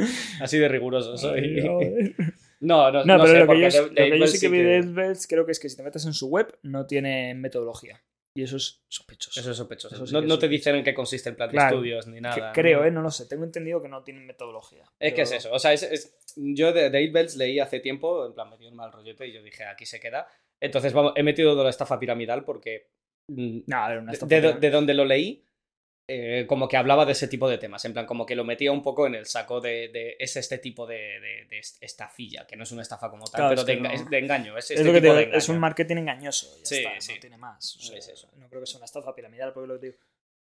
Así 0.40 0.58
de 0.58 0.68
riguroso 0.68 1.16
soy. 1.16 2.14
No, 2.60 2.90
no, 2.90 3.04
No, 3.04 3.16
no 3.18 3.24
pero 3.24 3.34
sé, 3.34 3.44
lo 3.44 3.52
que, 3.52 3.60
yo, 3.70 3.82
de- 3.88 3.88
lo 3.88 4.04
de 4.04 4.10
que 4.10 4.18
yo 4.18 4.26
sí 4.26 4.38
que 4.40 4.48
vi 4.48 4.58
de 4.62 4.76
Advelts 4.78 5.26
creo 5.26 5.46
que 5.46 5.52
es 5.52 5.58
que 5.60 5.68
si 5.68 5.76
te 5.76 5.82
metes 5.82 6.04
en 6.06 6.12
su 6.12 6.28
web 6.28 6.58
no 6.62 6.86
tiene 6.86 7.34
metodología. 7.34 8.02
Y 8.32 8.44
eso 8.44 8.58
es 8.58 8.80
sospechoso. 8.86 9.40
Eso 9.40 9.50
es 9.50 9.56
sospechoso. 9.56 9.94
Eso 9.96 10.06
sí 10.06 10.14
no, 10.26 10.38
te 10.38 10.46
dicen 10.46 10.76
en 10.76 10.84
qué 10.84 10.94
consiste 10.94 11.28
el 11.30 11.34
plan 11.36 11.48
de 11.48 11.54
Claro. 11.54 11.76
estudios 11.76 12.06
ni 12.06 12.16
Que 12.16 12.20
nada. 12.20 12.52
creo, 12.52 12.80
¿no? 12.80 12.86
¿eh? 12.86 12.90
No 12.92 13.02
lo 13.02 13.10
sé. 13.10 13.26
Tengo 13.26 13.42
entendido 13.44 13.82
que 13.82 13.88
no 13.88 14.04
tienen 14.04 14.24
metodología. 14.24 14.84
Es 15.00 15.14
que 15.14 15.22
es 15.22 15.32
eso. 15.32 15.50
O 15.52 15.58
sea, 15.58 15.72
es, 15.72 15.82
es- 15.82 16.16
yo 16.36 16.72
de, 16.72 16.90
de 16.90 16.98
8 17.04 17.12
Bells 17.12 17.36
leí 17.36 17.58
hace 17.58 17.80
tiempo, 17.80 18.24
en 18.26 18.32
plan, 18.34 18.48
me 18.48 18.56
dio 18.56 18.68
un 18.68 18.76
mal 18.76 18.92
rollete 18.92 19.26
y 19.26 19.32
yo 19.32 19.42
dije, 19.42 19.64
aquí 19.64 19.84
se 19.84 19.98
queda. 19.98 20.28
Entonces, 20.60 20.92
vamos, 20.92 21.12
he 21.16 21.22
metido 21.24 21.52
toda 21.52 21.64
la 21.64 21.70
estafa 21.70 21.98
piramidal 21.98 22.44
porque. 22.44 22.86
mm, 23.28 23.60
No, 23.66 23.76
a 23.78 23.88
ver, 23.88 23.98
una 23.98 24.12
de, 24.12 24.14
estafa 24.14 24.28
de- 24.28 24.36
piramidal. 24.40 24.60
de 24.60 24.70
donde 24.70 24.94
lo 24.94 25.04
leí, 25.06 25.44
eh, 26.12 26.46
como 26.46 26.66
que 26.68 26.76
hablaba 26.76 27.06
de 27.06 27.12
ese 27.12 27.28
tipo 27.28 27.48
de 27.48 27.58
temas. 27.58 27.84
En 27.84 27.92
plan, 27.92 28.06
como 28.06 28.26
que 28.26 28.34
lo 28.34 28.44
metía 28.44 28.72
un 28.72 28.82
poco 28.82 29.06
en 29.06 29.14
el 29.14 29.26
saco 29.26 29.60
de. 29.60 29.88
de- 29.88 30.16
es 30.18 30.36
este 30.36 30.58
tipo 30.58 30.86
de, 30.86 31.20
de- 31.20 31.44
de 31.48 31.58
est- 31.58 31.82
estafilla, 31.82 32.46
que 32.46 32.56
no 32.56 32.64
es 32.64 32.72
una 32.72 32.82
estafa 32.82 33.08
como 33.10 33.24
tal, 33.26 33.38
Claro, 33.40 33.48
pero 33.50 33.60
es 33.60 33.66
de, 33.66 33.74
que 33.74 33.80
enga- 33.80 33.88
no- 33.88 33.94
es 33.94 34.10
de 34.10 34.18
engaño. 34.18 34.58
Es, 34.58 34.64
Es, 34.66 34.70
este 34.72 34.84
lo 34.84 34.92
que 34.92 35.00
te 35.00 35.06
tipo 35.08 35.18
digo, 35.18 35.30
de 35.32 35.38
es 35.38 35.48
un 35.48 35.58
marketing 35.58 35.96
engañoso. 35.96 36.58
Ya 36.58 36.64
Sí, 36.66 36.76
está, 36.78 37.00
sí. 37.00 37.14
No 37.14 37.20
tiene 37.20 37.36
más. 37.36 37.76
O 37.76 37.80
sea, 37.80 37.96
Es 37.98 38.08
eso. 38.08 38.30
No 38.36 38.48
creo 38.48 38.60
que 38.60 38.66
sea 38.66 38.78
una 38.78 38.86
estafa 38.86 39.14
piramidal, 39.14 39.52
porque 39.52 39.68
lo 39.68 39.78
digo. 39.78 39.96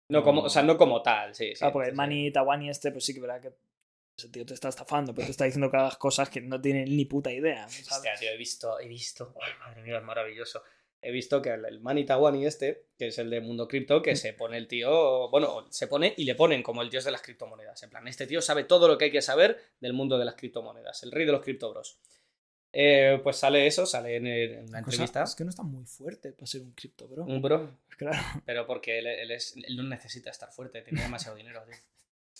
No 0.08 0.22
como, 0.22 0.42
o 0.42 0.50
sea, 0.50 0.62
no 0.62 0.76
como 0.76 1.00
tal, 1.02 1.34
sí. 1.34 1.50
sí 1.52 1.58
Claro, 1.58 1.72
porque 1.72 1.86
sí, 1.86 1.90
el 1.90 1.94
sí. 1.94 1.96
Mani 1.96 2.30
Tawani 2.32 2.68
este, 2.68 2.90
pues 2.92 3.04
sí 3.04 3.14
que 3.14 3.20
verdad 3.20 3.40
que 3.40 3.52
ese 4.18 4.28
tío 4.28 4.44
te 4.44 4.52
está 4.52 4.68
estafando, 4.68 5.14
pero 5.14 5.24
te 5.26 5.30
está 5.30 5.44
diciendo 5.46 5.70
que 5.70 5.76
hagas 5.78 5.96
cosas 5.96 6.28
que 6.28 6.40
no 6.42 6.60
tienen 6.60 6.84
ni 6.94 7.06
puta 7.06 7.30
idea. 7.32 7.66
¿sabes? 7.68 7.90
Hostia, 7.92 8.14
tío, 8.18 8.30
he 8.30 8.36
visto, 8.36 8.78
he 8.78 8.88
visto, 8.88 9.34
madre 9.60 9.82
mía, 9.82 9.96
es 9.98 10.04
maravilloso. 10.04 10.62
He 11.04 11.10
visto 11.10 11.42
que 11.42 11.50
el, 11.50 11.80
Manny 11.80 12.04
Tawani 12.04 12.46
este, 12.46 12.86
que 12.96 13.08
es 13.08 13.18
el 13.18 13.28
de 13.28 13.40
Mundo 13.40 13.66
Cripto, 13.66 14.00
que 14.02 14.14
se 14.14 14.32
pone 14.34 14.56
el 14.56 14.68
tío, 14.68 15.28
bueno, 15.30 15.66
se 15.70 15.88
pone 15.88 16.14
y 16.16 16.24
le 16.24 16.34
ponen 16.36 16.62
como 16.62 16.80
el 16.80 16.90
dios 16.90 17.04
de 17.04 17.10
las 17.10 17.22
criptomonedas. 17.22 17.82
En 17.82 17.90
plan, 17.90 18.06
este 18.06 18.26
tío 18.26 18.40
sabe 18.40 18.64
todo 18.64 18.86
lo 18.88 18.96
que 18.98 19.06
hay 19.06 19.10
que 19.10 19.20
saber 19.22 19.58
del 19.80 19.92
mundo 19.94 20.16
de 20.16 20.24
las 20.24 20.36
criptomonedas, 20.36 21.02
el 21.02 21.10
rey 21.10 21.26
de 21.26 21.32
los 21.32 21.42
criptobros. 21.42 21.98
Eh, 22.74 23.20
pues 23.22 23.36
sale 23.36 23.66
eso, 23.66 23.84
sale 23.84 24.16
en, 24.16 24.26
en 24.26 24.50
una 24.68 24.80
Cosa- 24.82 24.94
entrevista. 25.02 25.22
es 25.24 25.34
que 25.34 25.44
no 25.44 25.50
está 25.50 25.62
muy 25.62 25.84
fuerte 25.84 26.32
para 26.32 26.46
ser 26.46 26.62
un 26.62 26.72
cripto, 26.72 27.06
bro. 27.08 27.24
Un 27.24 27.42
bro, 27.42 27.78
Claro. 27.98 28.18
pero 28.46 28.66
porque 28.66 28.98
él, 29.00 29.06
él 29.08 29.30
es, 29.32 29.54
él 29.56 29.76
no 29.76 29.82
necesita 29.82 30.30
estar 30.30 30.50
fuerte, 30.52 30.80
tiene 30.82 31.02
demasiado 31.02 31.36
dinero, 31.36 31.62
tío. 31.66 31.76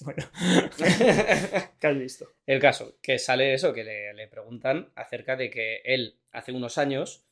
Bueno, 0.01 0.25
¿qué 1.81 1.87
has 1.87 1.99
visto? 1.99 2.27
El 2.47 2.61
caso, 2.61 2.97
que 3.03 3.19
sale 3.19 3.55
eso, 3.55 3.73
que 3.73 3.85
le, 3.85 4.15
le 4.15 4.27
preguntan 4.27 4.91
acerca 4.95 5.37
de 5.37 5.51
que 5.51 5.83
él 5.85 6.19
hace 6.33 6.53
unos 6.53 6.79
años 6.79 7.25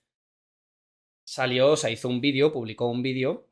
salió, 1.30 1.70
o 1.70 1.76
sea, 1.76 1.90
hizo 1.90 2.08
un 2.08 2.20
vídeo, 2.20 2.52
publicó 2.52 2.88
un 2.88 3.02
vídeo. 3.02 3.46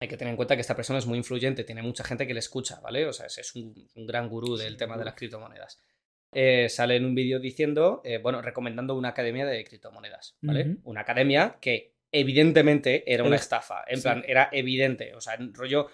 Hay 0.00 0.08
que 0.08 0.16
tener 0.16 0.32
en 0.32 0.36
cuenta 0.36 0.54
que 0.54 0.62
esta 0.62 0.74
persona 0.74 0.98
es 0.98 1.06
muy 1.06 1.18
influyente, 1.18 1.62
tiene 1.62 1.82
mucha 1.82 2.02
gente 2.02 2.26
que 2.26 2.32
le 2.32 2.40
escucha, 2.40 2.80
¿vale? 2.80 3.04
O 3.06 3.12
sea, 3.12 3.26
es, 3.26 3.54
un, 3.54 3.74
un 3.94 4.06
gran 4.06 4.26
gurú 4.26 4.56
del 4.56 4.72
Sí, 4.72 4.78
tema 4.78 4.96
de 4.96 5.04
las 5.04 5.14
criptomonedas. 5.14 5.82
Eh, 6.32 6.68
sale 6.70 6.96
en 6.96 7.04
un 7.04 7.14
vídeo 7.14 7.40
diciendo, 7.40 8.00
eh, 8.04 8.16
bueno, 8.18 8.40
recomendando 8.40 8.96
una 8.96 9.10
academia 9.10 9.44
de 9.44 9.64
criptomonedas, 9.64 10.38
¿vale? 10.40 10.78
Una 10.84 11.02
academia 11.02 11.58
que 11.60 11.94
evidentemente 12.10 13.04
era 13.12 13.22
una 13.22 13.36
estafa, 13.36 13.84
en 13.86 13.98
sí. 13.98 14.02
plan, 14.02 14.24
era 14.26 14.48
evidente, 14.50 15.14
o 15.14 15.20
sea, 15.20 15.34
en 15.34 15.52
rollo, 15.52 15.88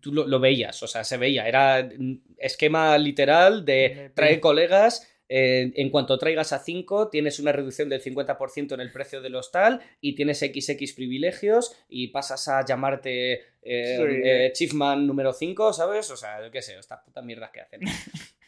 tú 0.00 0.12
lo, 0.12 0.26
lo 0.26 0.40
veías, 0.40 0.82
o 0.82 0.88
sea, 0.88 1.04
se 1.04 1.16
veía, 1.16 1.46
era 1.46 1.82
mm, 1.96 2.16
esquema 2.38 2.98
literal 2.98 3.64
de 3.64 4.10
trae 4.14 4.40
colegas, 4.40 5.08
eh, 5.34 5.72
en 5.76 5.88
cuanto 5.90 6.18
traigas 6.18 6.52
a 6.52 6.58
5 6.58 7.08
tienes 7.08 7.38
una 7.40 7.52
reducción 7.52 7.88
del 7.88 8.02
50% 8.02 8.74
en 8.74 8.80
el 8.80 8.92
precio 8.92 9.22
del 9.22 9.34
hostal 9.34 9.80
y 10.02 10.14
tienes 10.14 10.40
XX 10.40 10.92
privilegios 10.92 11.74
y 11.88 12.08
pasas 12.08 12.48
a 12.48 12.64
llamarte 12.64 13.32
eh, 13.62 13.96
Sí. 13.96 14.20
eh, 14.24 14.50
Chiefman 14.52 15.06
número 15.06 15.32
5, 15.32 15.72
¿sabes? 15.72 16.10
O 16.10 16.16
sea, 16.16 16.44
yo 16.44 16.50
qué 16.50 16.60
sé, 16.60 16.78
estas 16.78 17.00
putas 17.04 17.24
mierdas 17.24 17.50
que 17.50 17.60
hacen. 17.60 17.80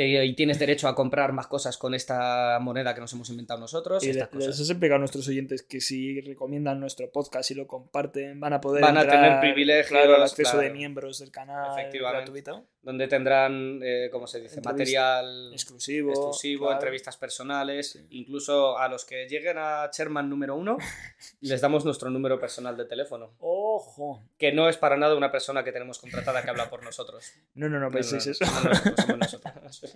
Eh, 0.00 0.24
y 0.26 0.34
tienes 0.34 0.60
derecho 0.60 0.86
a 0.86 0.94
comprar 0.94 1.32
más 1.32 1.48
cosas 1.48 1.76
con 1.76 1.92
esta 1.92 2.58
moneda 2.60 2.94
que 2.94 3.00
nos 3.00 3.12
hemos 3.14 3.28
inventado 3.30 3.58
nosotros. 3.58 4.04
Y 4.04 4.10
estas 4.10 4.28
le- 4.32 4.38
les 4.38 4.46
cosas. 4.46 4.60
has 4.62 4.70
explicado 4.70 4.94
a 4.94 4.98
nuestros 5.00 5.26
oyentes 5.26 5.64
que 5.64 5.80
si 5.80 6.20
recomiendan 6.20 6.78
nuestro 6.78 7.10
podcast 7.10 7.50
y 7.50 7.54
lo 7.54 7.66
comparten, 7.66 8.38
van 8.38 8.52
a 8.52 8.60
poder. 8.60 8.80
Van 8.82 8.96
a 8.96 9.00
entrar, 9.00 9.20
tener 9.24 9.40
privilegios, 9.40 9.88
Claro, 9.88 10.14
el 10.14 10.22
acceso 10.22 10.52
claro. 10.52 10.58
de 10.60 10.70
miembros 10.70 11.18
del 11.18 11.32
canal 11.32 11.90
gratuito, 11.92 12.64
Donde 12.80 13.08
tendrán, 13.08 13.80
eh, 13.82 14.08
¿cómo 14.12 14.28
se 14.28 14.40
dice? 14.40 14.58
Entrevista- 14.58 14.70
Material 14.72 15.52
exclusivo. 15.52 16.10
exclusivo, 16.10 16.66
claro. 16.66 16.74
entrevistas 16.80 17.16
personales. 17.16 17.90
Sí. 17.90 18.06
Incluso 18.10 18.78
a 18.78 18.88
los 18.88 19.04
que 19.04 19.26
lleguen 19.28 19.56
a 19.58 19.90
Sherman 19.92 20.30
número 20.30 20.54
uno, 20.54 20.78
les 21.40 21.60
damos 21.60 21.84
nuestro 21.84 22.08
número 22.08 22.38
personal 22.38 22.76
de 22.76 22.84
teléfono. 22.84 23.32
Ojo. 23.40 24.22
Que 24.38 24.52
no 24.52 24.68
es 24.68 24.76
para 24.76 24.96
nada 24.96 25.16
una 25.16 25.32
persona 25.32 25.64
que 25.64 25.72
tenemos 25.72 25.98
contratada 25.98 26.42
que 26.42 26.50
habla 26.50 26.70
por 26.70 26.84
nosotros. 26.84 27.32
No, 27.54 27.68
no, 27.68 27.80
no 27.80 27.86
No, 27.86 27.90
penséis 27.90 28.26
no, 28.26 28.32
eso. 28.32 28.44
no, 28.44 28.68
nosotros, 28.70 28.94
somos 29.04 29.18
nosotros. 29.18 29.54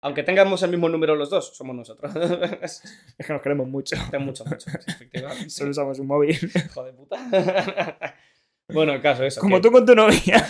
Aunque 0.00 0.22
tengamos 0.22 0.62
el 0.62 0.70
mismo 0.70 0.88
número 0.88 1.16
los 1.16 1.28
dos, 1.30 1.56
somos 1.56 1.74
nosotros. 1.74 2.12
Es 2.62 3.26
que 3.26 3.32
nos 3.32 3.42
queremos 3.42 3.66
mucho. 3.68 3.96
Mucho, 4.20 4.44
mucho, 4.44 4.70
efectivamente. 4.86 5.50
Solo 5.50 5.70
usamos 5.70 5.98
un 5.98 6.06
móvil. 6.06 6.38
Hijo 6.54 6.84
de 6.84 6.92
puta. 6.92 7.16
bueno, 8.72 8.92
el 8.92 9.00
caso 9.02 9.24
es 9.24 9.34
eso. 9.34 9.40
Como 9.40 9.56
que- 9.56 9.62
tú 9.62 9.72
con 9.72 9.84
tu 9.84 9.94
novia. 9.94 10.46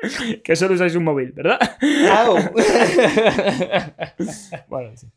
que 0.44 0.54
solo 0.56 0.74
usáis 0.74 0.94
un 0.94 1.04
móvil, 1.04 1.32
¿verdad? 1.32 1.58
Bueno, 4.68 4.96
sí. 4.96 5.08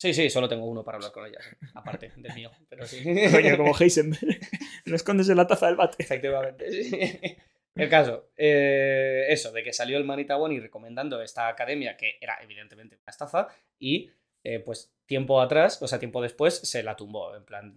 Sí, 0.00 0.14
sí, 0.14 0.30
solo 0.30 0.48
tengo 0.48 0.64
uno 0.66 0.84
para 0.84 0.96
hablar 0.96 1.10
con 1.10 1.26
ella, 1.26 1.40
aparte 1.74 2.12
del 2.16 2.32
mío, 2.34 2.52
pero 2.68 2.86
sí. 2.86 3.02
Coño, 3.32 3.56
como 3.56 3.76
Heisenberg. 3.76 4.38
No 4.84 4.94
escondes 4.94 5.28
en 5.28 5.36
la 5.36 5.46
taza 5.46 5.66
del 5.66 5.74
bate. 5.74 5.96
Efectivamente, 6.00 6.70
sí. 6.70 7.36
El 7.74 7.88
caso, 7.88 8.30
eh, 8.36 9.26
eso, 9.28 9.52
de 9.52 9.62
que 9.62 9.72
salió 9.72 9.98
el 9.98 10.04
Manita 10.04 10.36
Boni 10.36 10.58
recomendando 10.58 11.22
esta 11.22 11.48
academia, 11.48 11.96
que 11.96 12.18
era 12.20 12.38
evidentemente 12.42 12.96
una 12.96 13.10
estafa, 13.10 13.48
y 13.78 14.10
eh, 14.42 14.58
pues 14.60 14.92
tiempo 15.06 15.40
atrás, 15.40 15.80
o 15.80 15.86
sea, 15.86 15.98
tiempo 15.98 16.20
después, 16.20 16.56
se 16.58 16.82
la 16.82 16.96
tumbó. 16.96 17.36
En 17.36 17.44
plan, 17.44 17.74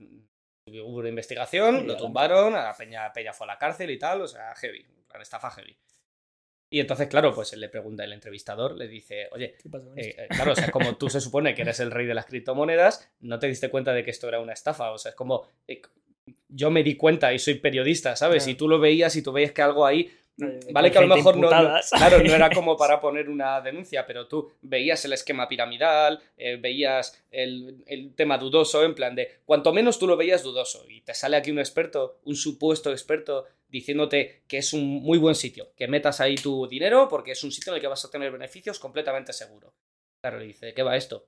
hubo 0.66 0.98
una 0.98 1.10
investigación, 1.10 1.86
lo 1.88 1.98
tumbaron, 1.98 2.56
a 2.56 2.64
la 2.64 2.76
peña, 2.76 3.14
peña 3.14 3.34
fue 3.34 3.46
a 3.46 3.54
la 3.54 3.58
cárcel 3.58 3.92
y 3.92 4.00
tal, 4.00 4.22
o 4.22 4.28
sea, 4.28 4.56
heavy, 4.56 4.86
plan, 5.08 5.22
estafa 5.22 5.52
heavy. 5.52 5.78
Y 6.74 6.80
entonces, 6.80 7.10
claro, 7.10 7.34
pues 7.34 7.52
él 7.52 7.60
le 7.60 7.68
pregunta, 7.68 8.06
el 8.06 8.14
entrevistador 8.14 8.78
le 8.78 8.88
dice, 8.88 9.28
oye, 9.34 9.56
¿Qué 9.62 9.70
pasa 9.70 9.84
con 9.84 10.00
eh, 10.00 10.16
eh, 10.18 10.28
claro, 10.30 10.54
o 10.54 10.56
sea, 10.56 10.72
como 10.72 10.96
tú 10.96 11.10
se 11.10 11.20
supone 11.20 11.54
que 11.54 11.64
eres 11.64 11.82
el 11.82 11.92
rey 11.92 12.06
de 12.06 12.14
las 12.14 12.28
criptomonedas, 12.28 13.12
no 13.20 13.40
te 13.40 13.48
diste 13.48 13.70
cuenta 13.70 13.92
de 13.92 14.06
que 14.06 14.12
esto 14.12 14.30
era 14.30 14.40
una 14.40 14.54
estafa. 14.54 14.92
O 14.92 14.98
sea, 14.98 15.10
es 15.10 15.16
como. 15.16 15.46
eh, 15.68 15.82
yo 16.48 16.70
me 16.70 16.84
di 16.84 16.96
cuenta 16.96 17.34
y 17.34 17.40
soy 17.40 17.56
periodista, 17.56 18.16
¿sabes? 18.16 18.44
Claro. 18.44 18.52
Y 18.52 18.56
tú 18.56 18.68
lo 18.68 18.80
veías 18.80 19.16
y 19.16 19.22
tú 19.22 19.32
veías 19.32 19.52
que 19.52 19.62
algo 19.62 19.86
ahí. 19.86 20.12
Vale, 20.72 20.92
que 20.92 20.98
a 20.98 21.02
lo 21.02 21.16
mejor 21.16 21.38
no. 21.38 21.50
Claro, 21.92 22.24
no 22.24 22.34
era 22.34 22.50
como 22.50 22.76
para 22.78 23.00
poner 23.00 23.30
una 23.30 23.62
denuncia, 23.62 24.06
pero 24.06 24.28
tú 24.28 24.52
veías 24.62 25.04
el 25.06 25.14
esquema 25.14 25.48
piramidal, 25.48 26.20
eh, 26.38 26.58
veías 26.60 27.24
el, 27.30 27.84
el 27.86 28.16
tema 28.16 28.38
dudoso, 28.38 28.84
en 28.84 28.96
plan 28.96 29.14
de. 29.14 29.40
Cuanto 29.46 29.72
menos 29.74 30.00
tú 30.00 30.08
lo 30.08 30.18
veías 30.18 30.44
dudoso. 30.44 30.86
Y 30.90 31.02
te 31.02 31.14
sale 31.14 31.38
aquí 31.38 31.52
un 31.52 31.60
experto, 31.60 32.20
un 32.24 32.36
supuesto 32.36 32.92
experto, 32.92 33.46
diciéndote 33.72 34.44
que 34.48 34.58
es 34.58 34.74
un 34.74 34.84
muy 34.84 35.18
buen 35.18 35.36
sitio, 35.36 35.72
que 35.76 35.88
metas 35.88 36.20
ahí 36.20 36.36
tu 36.36 36.68
dinero 36.68 37.08
porque 37.10 37.32
es 37.32 37.44
un 37.44 37.52
sitio 37.52 37.72
en 37.72 37.76
el 37.76 37.82
que 37.82 37.88
vas 37.88 38.04
a 38.04 38.12
tener 38.12 38.32
beneficios 38.32 38.80
completamente 38.80 39.34
seguro. 39.34 39.74
Claro, 40.22 40.40
le 40.40 40.46
dice, 40.46 40.68
¿de 40.68 40.74
qué 40.74 40.84
va 40.84 40.98
esto? 40.98 41.26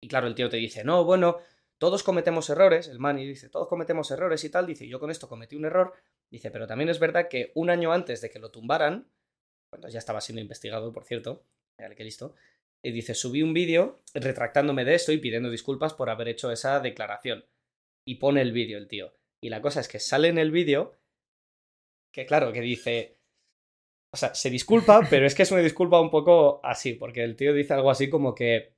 Y 0.00 0.08
claro, 0.08 0.26
el 0.26 0.34
tío 0.34 0.48
te 0.48 0.56
dice, 0.56 0.84
no, 0.84 1.04
bueno, 1.04 1.38
todos 1.78 2.02
cometemos 2.02 2.50
errores, 2.50 2.88
el 2.88 2.98
Manny 2.98 3.26
dice, 3.26 3.48
todos 3.48 3.68
cometemos 3.68 4.10
errores 4.10 4.42
y 4.44 4.50
tal, 4.50 4.66
dice, 4.66 4.86
yo 4.86 5.00
con 5.00 5.10
esto 5.10 5.28
cometí 5.28 5.56
un 5.56 5.64
error, 5.64 5.94
dice, 6.30 6.50
pero 6.50 6.66
también 6.66 6.88
es 6.88 6.98
verdad 6.98 7.28
que 7.28 7.52
un 7.54 7.70
año 7.70 7.92
antes 7.92 8.20
de 8.20 8.30
que 8.30 8.38
lo 8.38 8.50
tumbaran, 8.50 9.10
cuando 9.70 9.88
ya 9.88 9.98
estaba 9.98 10.20
siendo 10.20 10.42
investigado, 10.42 10.92
por 10.92 11.04
cierto, 11.04 11.44
mira 11.78 11.94
que 11.94 12.04
listo, 12.04 12.34
y 12.82 12.92
dice, 12.92 13.14
subí 13.14 13.42
un 13.42 13.54
vídeo 13.54 14.02
retractándome 14.14 14.84
de 14.84 14.94
esto 14.94 15.12
y 15.12 15.18
pidiendo 15.18 15.50
disculpas 15.50 15.94
por 15.94 16.10
haber 16.10 16.28
hecho 16.28 16.50
esa 16.50 16.80
declaración. 16.80 17.44
Y 18.06 18.16
pone 18.16 18.40
el 18.40 18.52
vídeo 18.52 18.78
el 18.78 18.88
tío. 18.88 19.12
Y 19.42 19.50
la 19.50 19.60
cosa 19.60 19.80
es 19.80 19.88
que 19.88 19.98
sale 19.98 20.28
en 20.28 20.38
el 20.38 20.50
vídeo 20.50 20.96
que 22.12 22.26
claro, 22.26 22.52
que 22.52 22.60
dice... 22.60 23.18
O 24.12 24.16
sea, 24.16 24.34
se 24.34 24.48
disculpa, 24.48 25.06
pero 25.10 25.26
es 25.26 25.34
que 25.34 25.42
es 25.42 25.50
una 25.50 25.60
disculpa 25.60 26.00
un 26.00 26.10
poco 26.10 26.60
así, 26.64 26.94
porque 26.94 27.22
el 27.22 27.36
tío 27.36 27.52
dice 27.52 27.74
algo 27.74 27.90
así 27.90 28.08
como 28.08 28.34
que... 28.34 28.77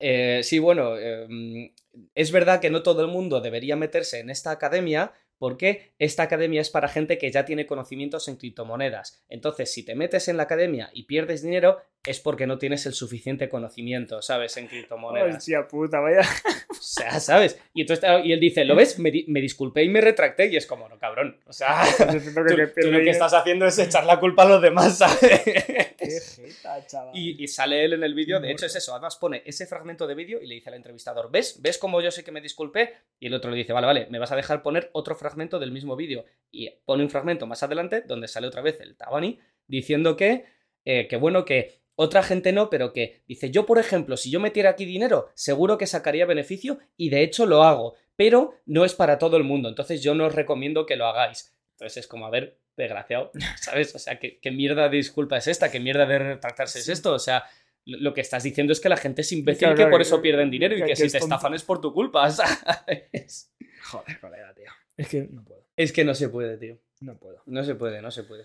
eh, 0.00 0.40
sí, 0.42 0.58
bueno, 0.58 0.96
eh, 0.98 1.72
es 2.14 2.32
verdad 2.32 2.60
que 2.60 2.70
no 2.70 2.82
todo 2.82 3.02
el 3.02 3.08
mundo 3.08 3.40
debería 3.40 3.76
meterse 3.76 4.18
en 4.18 4.30
esta 4.30 4.50
academia 4.50 5.12
porque 5.38 5.94
esta 5.98 6.22
academia 6.24 6.60
es 6.60 6.68
para 6.68 6.88
gente 6.88 7.16
que 7.16 7.30
ya 7.30 7.46
tiene 7.46 7.66
conocimientos 7.66 8.28
en 8.28 8.36
criptomonedas. 8.36 9.24
Entonces, 9.30 9.72
si 9.72 9.82
te 9.82 9.94
metes 9.94 10.28
en 10.28 10.36
la 10.36 10.42
academia 10.42 10.90
y 10.92 11.04
pierdes 11.04 11.42
dinero, 11.42 11.78
es 12.06 12.18
porque 12.18 12.46
no 12.46 12.56
tienes 12.58 12.86
el 12.86 12.94
suficiente 12.94 13.48
conocimiento, 13.48 14.22
¿sabes? 14.22 14.56
En 14.56 14.66
criptomonedas. 14.68 15.36
Hostia 15.36 15.68
puta, 15.68 16.00
vaya. 16.00 16.22
O 16.70 16.74
sea, 16.82 17.20
¿sabes? 17.20 17.60
Y, 17.74 17.82
entonces, 17.82 18.08
y 18.24 18.32
él 18.32 18.40
dice, 18.40 18.64
¿lo 18.64 18.74
ves? 18.74 18.98
Me, 18.98 19.10
di- 19.10 19.26
me 19.28 19.40
disculpé 19.40 19.82
y 19.84 19.88
me 19.90 20.00
retracté 20.00 20.46
y 20.46 20.56
es 20.56 20.66
como, 20.66 20.88
no, 20.88 20.98
cabrón. 20.98 21.38
O 21.46 21.52
sea, 21.52 21.82
tú, 21.98 22.04
que 22.06 22.20
tú 22.20 22.32
pierde 22.74 22.90
lo 22.90 22.98
que 23.00 23.10
estás 23.10 23.34
haciendo 23.34 23.66
es 23.66 23.78
echar 23.78 24.06
la 24.06 24.18
culpa 24.18 24.44
a 24.44 24.48
los 24.48 24.62
demás, 24.62 24.96
¿sabes? 24.98 25.18
Qué 25.44 26.20
jeta, 26.20 26.86
chaval. 26.86 27.14
Y, 27.14 27.42
y 27.44 27.48
sale 27.48 27.84
él 27.84 27.92
en 27.92 28.02
el 28.02 28.14
vídeo, 28.14 28.40
de 28.40 28.50
hecho 28.50 28.64
es 28.66 28.74
eso, 28.76 28.92
además 28.92 29.16
pone 29.16 29.42
ese 29.44 29.66
fragmento 29.66 30.06
de 30.06 30.14
vídeo 30.14 30.40
y 30.40 30.46
le 30.46 30.54
dice 30.54 30.70
al 30.70 30.76
entrevistador, 30.76 31.30
¿ves? 31.30 31.60
¿Ves 31.60 31.76
cómo 31.76 32.00
yo 32.00 32.10
sé 32.10 32.24
que 32.24 32.32
me 32.32 32.40
disculpé? 32.40 32.94
Y 33.18 33.26
el 33.26 33.34
otro 33.34 33.50
le 33.50 33.58
dice, 33.58 33.72
vale, 33.74 33.86
vale, 33.86 34.06
me 34.10 34.18
vas 34.18 34.32
a 34.32 34.36
dejar 34.36 34.62
poner 34.62 34.88
otro 34.94 35.14
fragmento 35.14 35.58
del 35.58 35.70
mismo 35.72 35.96
vídeo. 35.96 36.24
Y 36.50 36.70
pone 36.86 37.02
un 37.02 37.10
fragmento 37.10 37.46
más 37.46 37.62
adelante 37.62 38.00
donde 38.00 38.26
sale 38.26 38.46
otra 38.46 38.62
vez 38.62 38.80
el 38.80 38.96
Tabani 38.96 39.38
diciendo 39.66 40.16
que, 40.16 40.44
eh, 40.86 41.06
que 41.08 41.16
bueno, 41.16 41.44
que 41.44 41.79
otra 42.00 42.22
gente 42.22 42.52
no, 42.52 42.70
pero 42.70 42.92
que 42.92 43.22
dice, 43.28 43.50
yo 43.50 43.66
por 43.66 43.78
ejemplo, 43.78 44.16
si 44.16 44.30
yo 44.30 44.40
metiera 44.40 44.70
aquí 44.70 44.84
dinero, 44.84 45.28
seguro 45.34 45.76
que 45.78 45.86
sacaría 45.86 46.24
beneficio 46.26 46.78
y 46.96 47.10
de 47.10 47.22
hecho 47.22 47.46
lo 47.46 47.62
hago, 47.64 47.94
pero 48.16 48.54
no 48.66 48.84
es 48.84 48.94
para 48.94 49.18
todo 49.18 49.36
el 49.36 49.44
mundo, 49.44 49.68
entonces 49.68 50.02
yo 50.02 50.14
no 50.14 50.26
os 50.26 50.34
recomiendo 50.34 50.86
que 50.86 50.96
lo 50.96 51.06
hagáis. 51.06 51.54
Entonces 51.72 51.98
es 51.98 52.06
como, 52.06 52.26
a 52.26 52.30
ver, 52.30 52.58
desgraciado, 52.76 53.30
¿sabes? 53.60 53.94
O 53.94 53.98
sea, 53.98 54.18
¿qué, 54.18 54.38
qué 54.40 54.50
mierda 54.50 54.88
de 54.88 54.96
disculpa 54.96 55.36
es 55.36 55.46
esta? 55.46 55.70
¿Qué 55.70 55.80
mierda 55.80 56.06
de 56.06 56.18
retractarse 56.18 56.78
es 56.78 56.88
esto? 56.88 57.12
O 57.12 57.18
sea, 57.18 57.44
lo 57.86 58.12
que 58.14 58.20
estás 58.20 58.42
diciendo 58.42 58.72
es 58.72 58.80
que 58.80 58.88
la 58.88 58.96
gente 58.96 59.22
es 59.22 59.32
imbécil 59.32 59.68
Claro, 59.68 59.76
que 59.76 59.86
por 59.90 60.00
eso 60.02 60.20
pierden 60.22 60.50
dinero 60.50 60.74
y 60.74 60.78
que- 60.80 60.84
que, 60.84 60.90
que 60.92 60.96
si 60.96 61.04
es 61.06 61.12
te 61.12 61.18
tonto. 61.20 61.34
estafan 61.34 61.54
es 61.54 61.62
por 61.64 61.80
tu 61.80 61.92
culpa, 61.94 62.30
¿sabes? 62.30 63.50
Joder, 63.90 64.20
colega, 64.20 64.54
tío. 64.54 64.70
Es 64.96 65.08
que 65.08 65.22
no 65.30 65.42
puedo. 65.44 65.64
Es 65.76 65.92
que 65.92 66.04
no 66.04 66.14
se 66.14 66.28
puede, 66.28 66.56
tío. 66.58 66.78
No 67.00 67.16
puedo. 67.18 67.42
No 67.46 67.64
se 67.64 67.74
puede, 67.74 68.02
no 68.02 68.10
se 68.10 68.22
puede. 68.24 68.44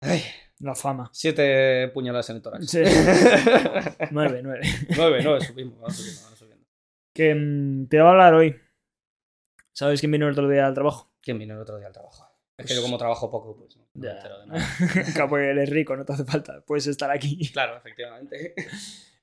Ay, 0.00 0.20
La 0.62 0.74
fama. 0.74 1.10
siete 1.12 1.88
puñaladas 1.88 2.30
en 2.30 2.36
el 2.36 2.42
tórax. 2.42 2.66
Sí. 2.70 2.78
nueve, 4.12 4.40
nueve. 4.42 4.60
nueve, 4.96 5.20
nueve, 5.22 5.40
subimos, 5.44 5.78
vamos 5.80 5.96
subiendo, 5.96 6.22
vamos 6.22 6.38
subiendo. 6.38 6.66
Que 7.14 7.34
mm, 7.34 7.88
te 7.88 7.98
voy 7.98 8.06
a 8.06 8.10
hablar 8.10 8.34
hoy. 8.34 8.56
¿Sabes 9.72 10.00
quién 10.00 10.12
vino 10.12 10.26
el 10.26 10.32
otro 10.32 10.48
día 10.48 10.66
al 10.66 10.74
trabajo? 10.74 11.12
¿Quién 11.20 11.38
vino 11.38 11.54
el 11.54 11.60
otro 11.60 11.76
día 11.78 11.88
al 11.88 11.92
trabajo? 11.92 12.24
Es 12.56 12.66
que 12.66 12.74
Pues- 12.74 12.76
yo 12.76 12.82
como 12.82 12.96
trabajo 12.98 13.30
poco, 13.30 13.56
pues 13.56 13.76
no 13.76 13.86
me 13.94 14.08
entero 14.10 14.38
de 14.40 14.46
nada. 14.48 14.68
Claro, 15.14 15.28
porque 15.30 15.50
eres 15.50 15.68
rico, 15.70 15.96
no 15.96 16.04
te 16.04 16.12
hace 16.12 16.24
falta. 16.24 16.60
Puedes 16.64 16.86
estar 16.86 17.10
aquí. 17.10 17.50
Claro, 17.52 17.76
efectivamente. 17.78 18.54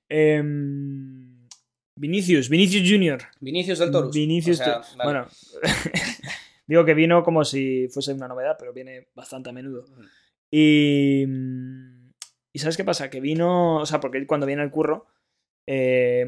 Em, 0.10 1.48
Vinicius, 1.96 2.50
Vinicius 2.50 2.90
Junior. 2.90 3.22
Vinicius 3.40 3.80
del 3.80 3.92
Torus. 3.92 4.14
Vinicius. 4.14 4.60
O 4.60 4.64
sea, 4.64 4.82
Tu- 4.82 4.98
vale. 4.98 5.04
Bueno, 5.12 5.28
digo 6.68 6.84
que 6.86 6.94
vino 6.94 7.24
como 7.24 7.46
si 7.46 7.88
fuese 7.90 8.14
una 8.14 8.28
novedad, 8.28 8.56
pero 8.60 8.74
viene 8.74 9.08
bastante 9.16 9.50
a 9.50 9.54
menudo. 9.54 9.86
Y. 10.52 11.26
mm, 11.28 12.12
¿Y 12.52 12.60
sabes 12.60 12.78
qué 12.78 12.84
pasa? 12.84 13.10
Que 13.10 13.20
vino. 13.22 13.78
O 13.78 13.86
sea, 13.86 14.00
porque 14.00 14.18
él 14.18 14.28
cuando 14.28 14.46
viene 14.48 14.62
al 14.62 14.72
curro. 14.72 15.08
eh, 15.68 16.26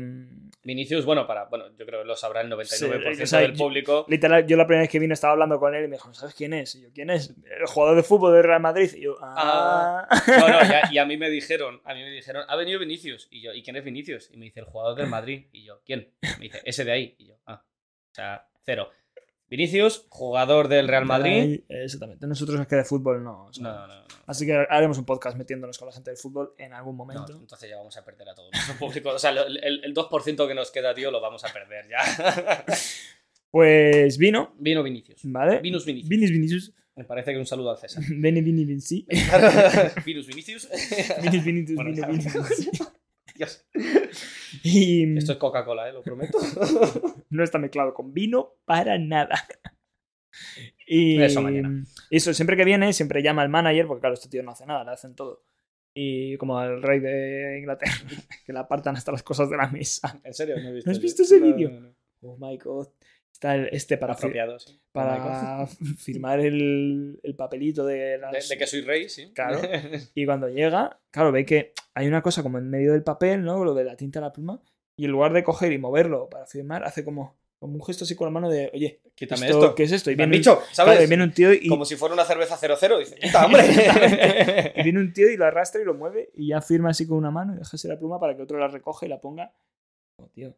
Vinicius, 0.64 1.06
bueno, 1.06 1.26
para, 1.26 1.46
bueno, 1.46 1.66
yo 1.76 1.88
creo 1.88 2.02
que 2.02 2.08
lo 2.08 2.16
sabrá 2.16 2.42
el 2.42 2.52
99% 2.52 3.16
Sí, 3.16 3.24
o 3.24 3.26
sea, 3.26 3.40
del 3.40 3.54
yo- 3.54 3.58
público. 3.58 4.06
Literal, 4.08 4.46
yo 4.46 4.56
la 4.58 4.68
primera 4.68 4.84
vez 4.84 4.92
que 4.92 5.00
vine 5.00 5.16
estaba 5.16 5.34
hablando 5.34 5.60
con 5.60 5.74
él 5.74 5.86
y 5.86 5.88
me 5.88 5.96
dijo, 5.96 6.14
¿sabes 6.14 6.36
quién 6.36 6.54
es? 6.54 6.76
Y 6.76 6.84
yo, 6.84 6.90
¿quién 6.94 7.10
es? 7.10 7.32
El 7.60 7.66
jugador 7.66 7.96
de 7.96 8.04
fútbol 8.04 8.34
del 8.36 8.44
Real 8.44 8.62
Madrid. 8.62 8.92
Y 8.94 9.02
yo, 9.02 9.16
ah. 9.24 10.08
No, 10.28 10.48
no, 10.48 10.60
y 10.62 10.72
a, 10.72 10.82
y 10.92 10.98
a 11.00 11.06
mí 11.06 11.18
me 11.18 11.32
dijeron, 11.32 11.82
a 11.84 11.96
mí 11.96 12.02
me 12.02 12.12
dijeron, 12.12 12.46
ha 12.48 12.56
venido 12.56 12.80
Vinicius. 12.80 13.28
Y 13.32 13.42
yo, 13.42 13.52
¿y 13.54 13.64
quién 13.64 13.76
es 13.76 13.84
Vinicius? 13.84 14.30
Y 14.32 14.38
me 14.38 14.46
dice, 14.46 14.60
el 14.60 14.68
jugador 14.68 14.96
del 14.96 15.08
Madrid. 15.08 15.48
Y 15.52 15.64
yo, 15.66 15.82
¿quién? 15.84 16.14
Me 16.22 16.44
dice, 16.44 16.62
ese 16.64 16.86
de 16.86 16.92
ahí. 16.92 17.16
Y 17.18 17.30
yo, 17.30 17.40
ah. 17.48 17.64
O 17.66 18.14
sea, 18.14 18.48
cero. 18.64 18.92
Vinicius, 19.52 20.06
jugador 20.10 20.68
del 20.70 20.88
Real 20.88 21.06
Madrid. 21.06 21.32
Ahí, 21.42 21.66
Exactamente. 21.84 22.26
Nosotros 22.26 22.60
es 22.60 22.68
que 22.68 22.78
de 22.78 22.84
fútbol 22.86 23.24
no. 23.24 23.46
o 23.48 23.54
sea, 23.54 23.64
No, 23.64 23.88
no, 23.88 23.96
no. 24.02 24.02
Así 24.26 24.46
que 24.46 24.66
haremos 24.70 24.98
un 24.98 25.06
podcast 25.06 25.38
metiéndonos 25.38 25.78
con 25.78 25.88
la 25.90 25.94
gente 25.94 26.10
del 26.10 26.18
fútbol 26.18 26.54
en 26.58 26.74
algún 26.74 26.94
No, 26.98 27.04
momento. 27.06 27.38
entonces 27.38 27.70
ya 27.70 27.76
vamos 27.78 27.96
a 27.98 28.04
perder 28.06 28.30
a 28.30 28.34
todo 28.34 28.50
nuestro 28.50 28.76
público. 28.80 29.10
O 29.10 29.20
sea, 29.20 29.30
el, 29.32 29.82
el 29.84 29.94
2% 29.94 30.48
que 30.48 30.56
nos 30.56 30.72
queda, 30.72 30.96
tío, 30.96 31.12
lo 31.12 31.20
vamos 31.22 31.44
a 31.44 31.54
perder 31.54 31.86
ya. 31.90 32.66
Pues 33.52 34.18
vino, 34.18 34.56
Vino 34.60 34.82
Vinicius. 34.82 35.20
¿vale? 35.26 35.60
Vinus 35.60 35.86
Vinicius. 35.86 36.08
Vinis 36.10 36.32
Vinicius. 36.32 36.74
Me 36.96 37.04
parece 37.04 37.34
que 37.34 37.38
un 37.38 37.46
saludo 37.46 37.72
al 37.72 37.78
César. 37.78 38.02
Veni, 38.10 38.40
Vini, 38.42 38.64
Vinci. 38.64 39.06
Vinus 40.06 40.28
Vinicius. 40.28 40.70
Vinis, 41.22 41.44
Vinicius, 41.44 41.76
Bueno. 41.76 42.08
Vinicius. 42.08 42.92
Y 44.64 45.18
Esto 45.18 45.32
es 45.34 45.38
Coca-Cola, 45.38 45.90
¿eh? 45.90 45.94
Lo 45.94 46.02
prometo. 46.04 46.38
no 47.30 47.44
está 47.44 47.58
mezclado 47.58 47.94
con 47.94 48.14
vino 48.14 48.56
para 48.66 48.98
nada. 48.98 49.36
Y 50.88 51.22
Eso 51.22 51.42
mañana. 51.42 51.84
eso, 52.10 52.34
siempre 52.34 52.56
que 52.58 52.66
viene, 52.66 52.92
siempre 52.94 53.22
llama 53.24 53.42
al 53.44 53.50
manager, 53.50 53.88
porque 53.88 54.02
claro, 54.02 54.14
este 54.14 54.28
tío 54.30 54.44
no 54.44 54.52
hace 54.52 54.66
nada, 54.66 54.84
le 54.84 54.92
hacen 54.92 55.16
todo. 55.16 55.44
Y 55.94 56.38
como 56.38 56.58
al 56.58 56.82
rey 56.82 57.00
de 57.00 57.58
Inglaterra, 57.60 57.94
que 58.46 58.52
le 58.54 58.60
apartan 58.60 58.96
hasta 58.96 59.12
las 59.12 59.24
cosas 59.24 59.50
de 59.50 59.58
la 59.58 59.68
mesa. 59.68 60.20
En 60.24 60.34
serio, 60.34 60.56
no 60.62 60.70
he 60.70 60.74
visto. 60.74 60.90
¿No 60.90 60.92
has 60.92 61.02
visto 61.02 61.24
ese 61.24 61.40
No, 61.40 61.46
vídeo? 61.48 61.70
no. 61.70 61.94
Oh 62.24 62.38
my 62.40 62.58
god. 62.58 62.88
Está 63.42 63.56
el- 63.56 63.70
este 63.72 63.98
para, 63.98 64.14
fir- 64.14 64.18
Apropiado, 64.18 64.60
sí. 64.60 64.80
para 64.92 65.66
firmar 65.98 66.40
el, 66.42 67.20
el 67.24 67.36
papelito 67.36 67.84
de 67.88 68.20
las... 68.20 68.48
de 68.48 68.56
que 68.58 68.68
soy 68.68 68.82
rey, 68.82 69.10
sí. 69.10 69.32
Claro. 69.34 69.60
Y 70.14 70.26
cuando 70.28 70.48
llega, 70.48 71.00
claro, 71.10 71.32
ve 71.32 71.44
que 71.44 71.74
hay 71.96 72.08
una 72.08 72.22
cosa 72.22 72.44
como 72.44 72.60
en 72.60 72.70
medio 72.70 72.92
del 72.94 73.02
papel, 73.04 73.44
¿no? 73.44 73.64
Lo 73.66 73.74
de 73.74 73.84
la 73.84 73.96
tinta 73.96 74.20
a 74.20 74.22
la 74.22 74.32
pluma. 74.32 74.62
Y 74.96 75.06
en 75.06 75.12
lugar 75.12 75.34
de 75.34 75.44
coger 75.44 75.72
y 75.72 75.80
moverlo 75.80 76.30
para 76.30 76.46
firmar, 76.46 76.84
hace 76.84 77.04
como, 77.04 77.36
como 77.58 77.74
un 77.74 77.84
gesto 77.84 78.04
así 78.04 78.16
con 78.16 78.26
la 78.28 78.32
mano 78.32 78.48
de, 78.48 78.70
oye, 78.76 79.02
Quítame 79.16 79.48
¿esto, 79.48 79.58
esto. 79.64 79.76
¿qué 79.76 79.84
es 79.84 79.92
esto? 79.92 80.12
Y 80.12 80.16
viene, 80.16 80.34
un- 80.36 80.38
dicho, 80.38 80.62
¿sabes? 80.72 80.92
claro, 80.94 81.04
y 81.04 81.08
viene 81.08 81.24
un 81.24 81.34
tío 81.34 81.52
y, 81.52 81.68
Como 81.68 81.86
si 81.86 81.96
fuera 81.96 82.14
una 82.14 82.26
cerveza 82.26 82.58
00. 82.58 83.00
Dice, 83.00 83.16
quita, 83.16 83.44
hombre. 83.48 83.64
y 84.76 84.84
viene 84.84 85.00
un 85.00 85.14
tío 85.14 85.28
y 85.32 85.36
lo 85.38 85.46
arrastra 85.46 85.82
y 85.82 85.86
lo 85.86 85.96
mueve 85.96 86.30
y 86.36 86.50
ya 86.50 86.62
firma 86.62 86.92
así 86.92 87.08
con 87.08 87.18
una 87.18 87.32
mano 87.32 87.56
y 87.56 87.58
deja 87.58 87.72
así 87.76 87.88
la 87.88 87.98
pluma 87.98 88.20
para 88.20 88.36
que 88.36 88.44
otro 88.44 88.60
la 88.60 88.68
recoja 88.68 89.08
y 89.08 89.10
la 89.10 89.20
ponga. 89.20 89.52
Oh, 90.18 90.28
tío. 90.28 90.56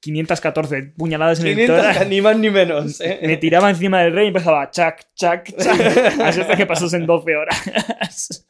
514 0.00 0.94
puñaladas 0.96 1.40
en 1.40 1.46
el 1.48 1.54
500, 1.54 1.76
tórax. 1.76 2.08
ni 2.08 2.20
más 2.20 2.38
ni 2.38 2.50
menos. 2.50 3.00
¿eh? 3.00 3.20
Me 3.22 3.36
tiraba 3.36 3.70
encima 3.70 4.02
del 4.02 4.12
rey 4.12 4.24
y 4.24 4.28
empezaba 4.28 4.70
chac, 4.70 5.08
chac, 5.14 5.54
chac. 5.56 5.78
Así 6.20 6.40
hasta 6.40 6.56
que 6.56 6.66
pasó 6.66 6.94
en 6.96 7.06
12 7.06 7.36
horas. 7.36 8.46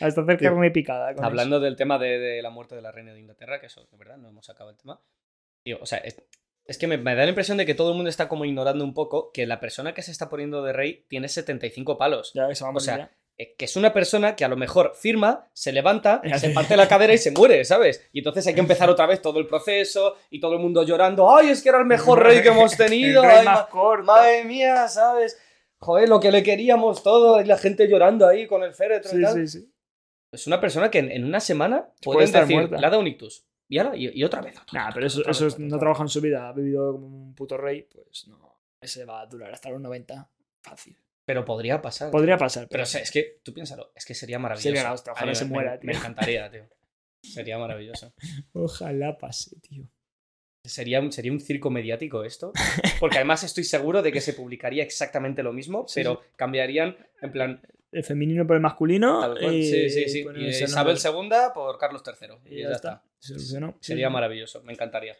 hasta 0.00 0.20
hacer 0.20 0.38
carne 0.38 0.70
picada. 0.70 1.14
con 1.14 1.24
Hablando 1.24 1.58
del 1.60 1.76
tema 1.76 1.98
de, 1.98 2.18
de 2.18 2.42
la 2.42 2.50
muerte 2.50 2.74
de 2.74 2.82
la 2.82 2.92
reina 2.92 3.12
de 3.12 3.20
Inglaterra, 3.20 3.60
que 3.60 3.66
eso, 3.66 3.86
de 3.90 3.96
verdad, 3.96 4.18
no 4.18 4.28
hemos 4.28 4.48
acabado 4.50 4.72
el 4.72 4.76
tema. 4.76 5.00
O 5.80 5.86
sea, 5.86 5.98
es, 5.98 6.22
es 6.64 6.78
que 6.78 6.86
me, 6.86 6.98
me 6.98 7.14
da 7.14 7.22
la 7.22 7.30
impresión 7.30 7.58
de 7.58 7.66
que 7.66 7.74
todo 7.74 7.90
el 7.90 7.96
mundo 7.96 8.10
está 8.10 8.28
como 8.28 8.44
ignorando 8.44 8.84
un 8.84 8.94
poco 8.94 9.30
que 9.32 9.46
la 9.46 9.60
persona 9.60 9.94
que 9.94 10.02
se 10.02 10.10
está 10.12 10.28
poniendo 10.28 10.62
de 10.62 10.72
rey 10.72 11.04
tiene 11.08 11.28
75 11.28 11.98
palos. 11.98 12.28
eso. 12.28 12.38
Ya 12.38 12.48
que 12.48 12.54
se 12.54 12.64
va 12.64 12.70
a 12.70 12.74
O 12.74 12.80
sea, 12.80 12.96
ya. 12.96 13.10
Eh, 13.42 13.54
Que 13.56 13.64
es 13.64 13.76
una 13.76 13.92
persona 13.92 14.36
que 14.36 14.44
a 14.44 14.48
lo 14.48 14.56
mejor 14.56 14.92
firma, 14.94 15.48
se 15.52 15.72
levanta, 15.72 16.20
se 16.38 16.50
parte 16.50 16.76
la 16.76 16.86
cadera 16.88 17.12
y 17.14 17.18
se 17.18 17.30
muere, 17.30 17.64
¿sabes? 17.64 18.08
Y 18.12 18.18
entonces 18.18 18.46
hay 18.46 18.54
que 18.54 18.60
empezar 18.60 18.90
otra 18.90 19.06
vez 19.06 19.22
todo 19.22 19.38
el 19.38 19.46
proceso 19.46 20.16
y 20.30 20.40
todo 20.40 20.52
el 20.54 20.58
mundo 20.60 20.82
llorando. 20.82 21.34
¡Ay, 21.34 21.48
es 21.50 21.62
que 21.62 21.68
era 21.70 21.78
el 21.78 21.86
mejor 21.86 22.22
rey 22.22 22.42
que 22.42 22.48
hemos 22.48 22.76
tenido! 22.76 23.22
El 23.22 23.28
rey 23.30 23.38
ay, 23.40 23.44
más 23.46 23.60
ma- 23.60 23.68
corto. 23.68 24.04
¡Madre 24.04 24.44
mía! 24.44 24.86
¿Sabes? 24.88 25.38
Joder, 25.78 26.08
lo 26.08 26.20
que 26.20 26.30
le 26.30 26.42
queríamos 26.42 27.02
todo 27.02 27.40
y 27.40 27.44
la 27.46 27.56
gente 27.56 27.88
llorando 27.88 28.26
ahí 28.28 28.46
con 28.46 28.62
el 28.62 28.74
féretro 28.74 29.10
y 29.12 29.16
Sí, 29.16 29.22
tal. 29.22 29.34
sí, 29.34 29.46
sí. 29.60 29.72
Es 30.32 30.46
una 30.46 30.60
persona 30.60 30.90
que 30.90 30.98
en, 30.98 31.10
en 31.10 31.24
una 31.24 31.40
semana 31.40 31.88
Puede 32.02 32.24
estar 32.24 32.42
decir, 32.42 32.56
muerta. 32.56 32.76
le 32.78 32.86
ha 32.86 32.90
dado 32.90 33.00
un 33.00 33.06
ictus. 33.08 33.46
Y 33.68 33.78
ahora, 33.78 33.96
y, 33.96 34.10
y 34.12 34.22
otra 34.24 34.42
vez. 34.42 34.56
otra 34.60 34.84
Nah, 34.84 34.90
pero 34.92 35.06
eso, 35.06 35.20
otra 35.20 35.32
eso 35.32 35.44
vez, 35.44 35.54
es- 35.54 35.58
otra 35.58 35.66
no 35.68 35.78
trabaja 35.78 36.02
en 36.02 36.08
su 36.08 36.20
vida. 36.20 36.48
Ha 36.48 36.52
vivido 36.52 36.92
como 36.92 37.06
un 37.06 37.34
puto 37.34 37.56
rey. 37.56 37.82
Pues 37.82 38.26
no. 38.28 38.58
Ese 38.80 39.04
va 39.04 39.22
a 39.22 39.26
durar 39.26 39.52
hasta 39.52 39.70
los 39.70 39.80
90. 39.80 40.28
Fácil. 40.62 40.96
Pero 41.30 41.44
podría 41.44 41.80
pasar. 41.80 42.10
Podría 42.10 42.36
pasar. 42.36 42.66
Pero 42.68 42.82
o 42.82 42.86
sea, 42.86 43.00
es 43.02 43.10
que, 43.12 43.38
tú 43.44 43.54
piénsalo, 43.54 43.92
es 43.94 44.04
que 44.04 44.14
sería 44.14 44.38
maravilloso. 44.40 44.68
Sería 44.74 44.92
hostia, 44.92 45.12
ojalá 45.12 45.32
se 45.34 45.44
me- 45.44 45.50
muera, 45.52 45.78
tío. 45.78 45.86
me 45.86 45.96
encantaría, 45.96 46.50
tío. 46.50 46.68
Sería 47.22 47.56
maravilloso. 47.58 48.12
Ojalá 48.52 49.16
pase, 49.16 49.54
tío. 49.60 49.84
Sería 50.64 51.00
un, 51.00 51.12
sería 51.12 51.30
un 51.32 51.40
circo 51.40 51.70
mediático 51.70 52.24
esto. 52.24 52.52
Porque 53.00 53.16
además 53.18 53.44
estoy 53.44 53.62
seguro 53.64 54.02
de 54.02 54.10
que 54.10 54.20
se 54.20 54.32
publicaría 54.34 54.82
exactamente 54.82 55.42
lo 55.44 55.52
mismo, 55.52 55.86
Sí, 55.86 56.00
pero 56.00 56.20
cambiarían 56.36 56.96
en 57.22 57.30
plan. 57.32 57.62
El 57.92 58.04
femenino 58.04 58.46
por 58.46 58.56
el 58.56 58.62
masculino. 58.62 59.34
y 59.52 59.62
sí, 59.64 59.88
sí, 59.90 60.08
sí. 60.08 60.24
Y 60.36 60.46
Isabel. 60.48 60.96
II 61.02 61.30
por 61.54 61.78
Carlos 61.78 62.02
III. 62.06 62.28
Y, 62.56 62.62
ya, 62.62 62.70
está. 62.70 63.02
Sí, 63.18 63.34
Sería 63.80 64.10
maravilloso, 64.10 64.62
me 64.62 64.72
encantaría. 64.72 65.16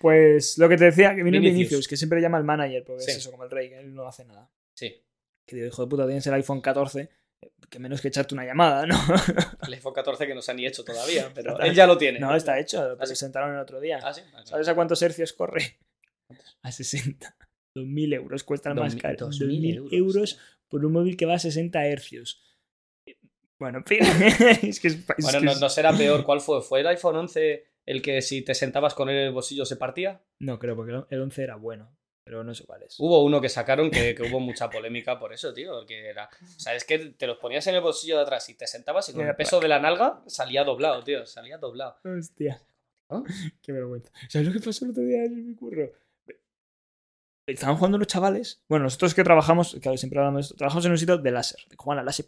Pues 0.00 0.58
lo 0.58 0.68
que 0.68 0.76
te 0.76 0.84
decía, 0.86 1.14
que 1.14 1.22
viene 1.22 1.38
Vinicius. 1.38 1.58
Vinicius, 1.58 1.88
que 1.88 1.96
siempre 1.96 2.20
llama 2.20 2.38
al 2.38 2.44
manager, 2.44 2.84
porque 2.84 3.02
Sí. 3.02 3.10
es 3.12 3.16
eso, 3.18 3.30
como 3.30 3.44
el 3.44 3.50
rey, 3.50 3.68
que 3.70 3.78
él 3.80 3.94
no 3.94 4.06
hace 4.06 4.24
nada. 4.24 4.50
Sí. 4.82 5.00
Que 5.46 5.56
digo, 5.56 5.68
hijo 5.68 5.82
de 5.82 5.88
puta, 5.88 6.06
tienes 6.06 6.26
el 6.26 6.34
iPhone 6.34 6.60
14, 6.60 7.08
que 7.70 7.78
menos 7.78 8.00
que 8.00 8.08
echarte 8.08 8.34
una 8.34 8.44
llamada, 8.44 8.84
¿no? 8.84 8.96
El 9.66 9.74
iPhone 9.74 9.94
14 9.94 10.26
que 10.26 10.34
no 10.34 10.42
se 10.42 10.50
han 10.50 10.56
ni 10.56 10.66
hecho 10.66 10.84
todavía, 10.84 11.30
pero 11.34 11.58
él 11.60 11.72
ya 11.74 11.86
lo 11.86 11.96
tiene. 11.96 12.18
No, 12.18 12.34
está 12.34 12.58
hecho, 12.58 12.82
lo 12.82 12.94
¿Ah, 12.94 12.96
presentaron 12.96 13.54
el 13.54 13.60
otro 13.60 13.80
día. 13.80 14.00
Ah, 14.02 14.12
sí. 14.12 14.22
Ah, 14.34 14.42
¿Sabes 14.44 14.66
a 14.66 14.74
cuántos 14.74 15.00
hercios 15.02 15.32
corre? 15.32 15.78
A 16.62 16.72
60. 16.72 17.36
2.000 17.76 18.14
euros 18.14 18.44
cuesta 18.44 18.70
el 18.70 18.76
Dos 18.76 18.84
más 18.84 18.96
caro. 18.96 19.16
dos 19.18 19.40
2.000 19.40 19.46
mil 19.46 19.76
euros, 19.76 19.92
euros, 19.92 20.38
por 20.68 20.84
un 20.84 20.92
móvil 20.92 21.16
que 21.16 21.26
va 21.26 21.34
a 21.34 21.38
60 21.38 21.86
hercios. 21.86 22.42
Bueno, 23.58 23.78
en 23.78 23.84
fin. 23.84 24.00
es 24.62 24.80
que 24.80 24.88
es, 24.88 24.94
es 24.94 25.06
Bueno, 25.22 25.38
que 25.38 25.44
no, 25.46 25.54
no 25.54 25.68
será 25.68 25.96
peor. 25.96 26.24
¿Cuál 26.24 26.40
fue? 26.40 26.60
¿Fue 26.62 26.80
el 26.80 26.86
iPhone 26.88 27.16
11 27.16 27.64
el 27.86 28.02
que 28.02 28.20
si 28.22 28.42
te 28.42 28.54
sentabas 28.54 28.94
con 28.94 29.08
él 29.08 29.16
en 29.16 29.26
el 29.28 29.32
bolsillo 29.32 29.64
se 29.64 29.76
partía? 29.76 30.22
No, 30.40 30.58
creo, 30.58 30.76
porque 30.76 31.04
el 31.08 31.20
11 31.20 31.42
era 31.42 31.56
bueno. 31.56 31.96
Pero 32.24 32.44
no 32.44 32.54
sé 32.54 32.64
cuál 32.64 32.82
es. 32.82 32.98
Hubo 33.00 33.24
uno 33.24 33.40
que 33.40 33.48
sacaron 33.48 33.90
que, 33.90 34.14
que 34.14 34.22
hubo 34.22 34.38
mucha 34.38 34.70
polémica 34.70 35.18
por 35.18 35.32
eso, 35.32 35.52
tío. 35.52 35.72
Porque 35.72 36.06
era. 36.06 36.28
O 36.40 36.60
sea, 36.60 36.74
es 36.74 36.84
que 36.84 36.98
te 36.98 37.26
los 37.26 37.38
ponías 37.38 37.66
en 37.66 37.74
el 37.74 37.80
bolsillo 37.80 38.16
de 38.16 38.22
atrás 38.22 38.48
y 38.48 38.54
te 38.54 38.66
sentabas 38.66 39.08
y 39.08 39.12
con 39.12 39.26
el 39.26 39.34
peso 39.34 39.58
de 39.58 39.68
la 39.68 39.80
nalga 39.80 40.22
salía 40.26 40.62
doblado, 40.62 41.02
tío. 41.02 41.26
Salía 41.26 41.58
doblado. 41.58 41.96
Hostia. 42.04 42.62
¿Ah? 43.08 43.22
Qué 43.62 43.72
vergüenza. 43.72 44.12
¿Sabes 44.28 44.48
lo 44.48 44.52
que 44.52 44.60
pasó 44.60 44.84
el 44.84 44.92
otro 44.92 45.02
día 45.02 45.24
en 45.24 45.46
mi 45.46 45.54
curro? 45.54 45.90
Estaban 47.46 47.76
jugando 47.76 47.98
los 47.98 48.06
chavales. 48.06 48.62
Bueno, 48.68 48.84
nosotros 48.84 49.14
que 49.14 49.24
trabajamos, 49.24 49.76
claro, 49.82 49.98
siempre 49.98 50.20
hablamos 50.20 50.38
de 50.38 50.42
esto, 50.42 50.54
trabajamos 50.54 50.84
en 50.86 50.92
un 50.92 50.98
sitio 50.98 51.18
de 51.18 51.30
láser, 51.32 51.60
de 51.68 51.76
juegan 51.76 51.98
al 51.98 52.06
láser. 52.06 52.24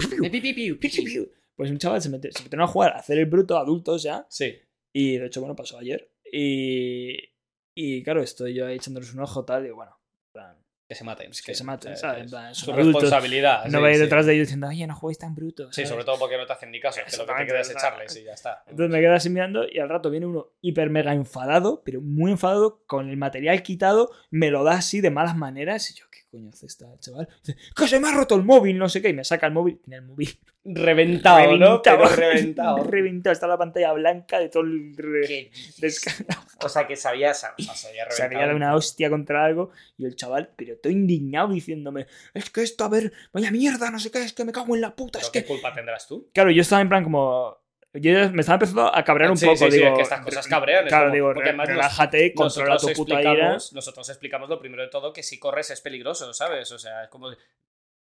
Pues 1.56 1.70
un 1.70 1.78
chaval 1.78 2.02
se 2.02 2.08
mete, 2.08 2.32
se 2.32 2.42
metieron 2.42 2.64
a 2.64 2.66
jugar, 2.66 2.92
a 2.94 2.98
hacer 2.98 3.18
el 3.18 3.26
bruto, 3.26 3.56
adultos 3.56 4.02
ya. 4.02 4.26
Sí. 4.28 4.58
Y 4.92 5.18
de 5.18 5.26
hecho, 5.26 5.40
bueno, 5.40 5.54
pasó 5.54 5.78
ayer. 5.78 6.10
Y, 6.32 7.33
y 7.74 8.02
claro, 8.02 8.22
estoy 8.22 8.54
yo 8.54 8.66
ahí 8.66 8.76
echándoles 8.76 9.12
un 9.14 9.20
ojo 9.20 9.44
tal, 9.44 9.66
y 9.66 9.70
bueno, 9.70 9.98
plan, 10.32 10.56
Que 10.88 10.94
se 10.94 11.02
maten. 11.04 11.30
que 11.44 11.54
se 11.54 11.64
maten, 11.64 11.96
¿sabes? 11.96 12.24
Es 12.32 12.58
Su 12.58 12.72
adultos. 12.72 13.02
responsabilidad. 13.02 13.64
no 13.66 13.78
sí, 13.78 13.82
vais 13.82 13.96
sí. 13.96 14.02
detrás 14.02 14.26
de 14.26 14.34
ellos 14.34 14.46
diciendo, 14.48 14.68
oye, 14.68 14.86
no 14.86 14.94
juguéis 14.94 15.18
tan 15.18 15.34
bruto. 15.34 15.72
Sí, 15.72 15.86
sobre 15.86 16.04
todo 16.04 16.18
porque 16.18 16.36
no 16.36 16.46
te 16.46 16.52
hacen 16.52 16.70
ni 16.70 16.80
caso. 16.80 17.00
Es 17.06 17.12
que 17.12 17.16
lo 17.16 17.26
que 17.26 17.34
te 17.34 17.46
queda 17.46 17.60
es 17.60 17.70
echarles 17.70 18.16
y 18.16 18.24
ya 18.24 18.32
está. 18.32 18.62
Entonces 18.66 18.90
me 18.92 19.00
quedo 19.00 19.14
así 19.14 19.30
mirando 19.30 19.64
y 19.68 19.78
al 19.78 19.88
rato 19.88 20.10
viene 20.10 20.26
uno 20.26 20.48
hiper 20.60 20.90
mega 20.90 21.12
enfadado, 21.14 21.82
pero 21.84 22.00
muy 22.00 22.30
enfadado, 22.32 22.82
con 22.86 23.08
el 23.08 23.16
material 23.16 23.62
quitado, 23.62 24.10
me 24.30 24.50
lo 24.50 24.62
da 24.64 24.72
así 24.74 25.00
de 25.00 25.10
malas 25.10 25.36
maneras 25.36 25.90
y 25.90 25.94
yo, 25.94 26.04
¿qué 26.10 26.20
coño 26.34 26.50
hace 26.50 26.66
esta 26.66 26.86
chaval? 26.98 27.28
Dice, 27.42 27.58
que 27.74 27.88
se 27.88 28.00
me 28.00 28.08
ha 28.08 28.12
roto 28.12 28.34
el 28.34 28.44
móvil, 28.44 28.78
no 28.78 28.88
sé 28.88 29.00
qué, 29.00 29.10
y 29.10 29.14
me 29.14 29.24
saca 29.24 29.46
el 29.46 29.52
móvil, 29.52 29.78
tiene 29.78 29.96
el 29.96 30.02
móvil 30.02 30.38
Reventado, 30.66 31.58
¿no? 31.58 31.82
Pero 31.82 32.06
reventado. 32.08 32.84
reventado, 32.84 33.32
está 33.34 33.46
la 33.46 33.58
pantalla 33.58 33.92
blanca 33.92 34.38
de 34.38 34.48
todo 34.48 34.62
el... 34.62 34.96
re-. 34.96 35.50
O 36.64 36.68
sea, 36.70 36.86
que 36.86 36.96
sabía, 36.96 37.32
o 37.32 37.34
sea, 37.34 37.54
se 37.74 37.88
había 37.88 38.04
Se 38.10 38.22
había 38.22 38.38
reventado. 38.38 38.40
dado 38.46 38.56
una 38.56 38.74
hostia 38.74 39.10
contra 39.10 39.44
algo 39.44 39.72
y 39.98 40.06
el 40.06 40.16
chaval, 40.16 40.50
pero 40.56 40.78
todo 40.78 40.90
indignado 40.90 41.48
diciéndome, 41.48 42.06
es 42.32 42.48
que 42.48 42.62
esto, 42.62 42.84
a 42.84 42.88
ver, 42.88 43.12
vaya 43.32 43.50
mierda, 43.50 43.90
no 43.90 43.98
sé 43.98 44.10
qué, 44.10 44.22
es 44.22 44.32
que 44.32 44.46
me 44.46 44.52
cago 44.52 44.74
en 44.74 44.80
la 44.80 44.96
puta, 44.96 45.18
¿Pero 45.18 45.26
es 45.26 45.32
qué 45.32 45.42
que... 45.42 45.48
culpa 45.48 45.74
tendrás 45.74 46.08
tú? 46.08 46.30
Claro, 46.32 46.50
yo 46.50 46.62
estaba 46.62 46.80
en 46.80 46.88
plan 46.88 47.04
como... 47.04 47.58
Yo 47.94 48.30
me 48.32 48.40
estaba 48.40 48.56
empezando 48.56 48.94
a 48.94 49.04
cabrear 49.04 49.30
un 49.30 49.36
Sí, 49.36 49.46
poco, 49.46 49.56
sí, 49.58 49.70
sí, 49.70 49.76
digo... 49.78 49.88
es 49.90 49.94
que 49.94 50.02
estas 50.02 50.20
cosas 50.24 50.46
cabrean, 50.48 50.86
Claro, 50.88 51.04
como- 51.04 51.14
digo, 51.14 51.26
porque 51.28 51.42
re- 51.44 51.48
además 51.50 51.68
nos- 51.68 51.76
relájate, 51.76 52.34
controla 52.34 52.76
tu 52.76 52.88
puta 52.92 53.20
ira. 53.22 53.52
nosotros 53.72 54.08
explicamos 54.08 54.48
lo 54.48 54.58
primero 54.58 54.82
de 54.82 54.88
todo 54.88 55.12
que 55.12 55.22
si 55.22 55.38
corres 55.38 55.70
es 55.70 55.80
peligroso, 55.80 56.34
¿sabes? 56.34 56.72
O 56.72 56.78
sea, 56.78 57.04
es 57.04 57.08
como 57.08 57.30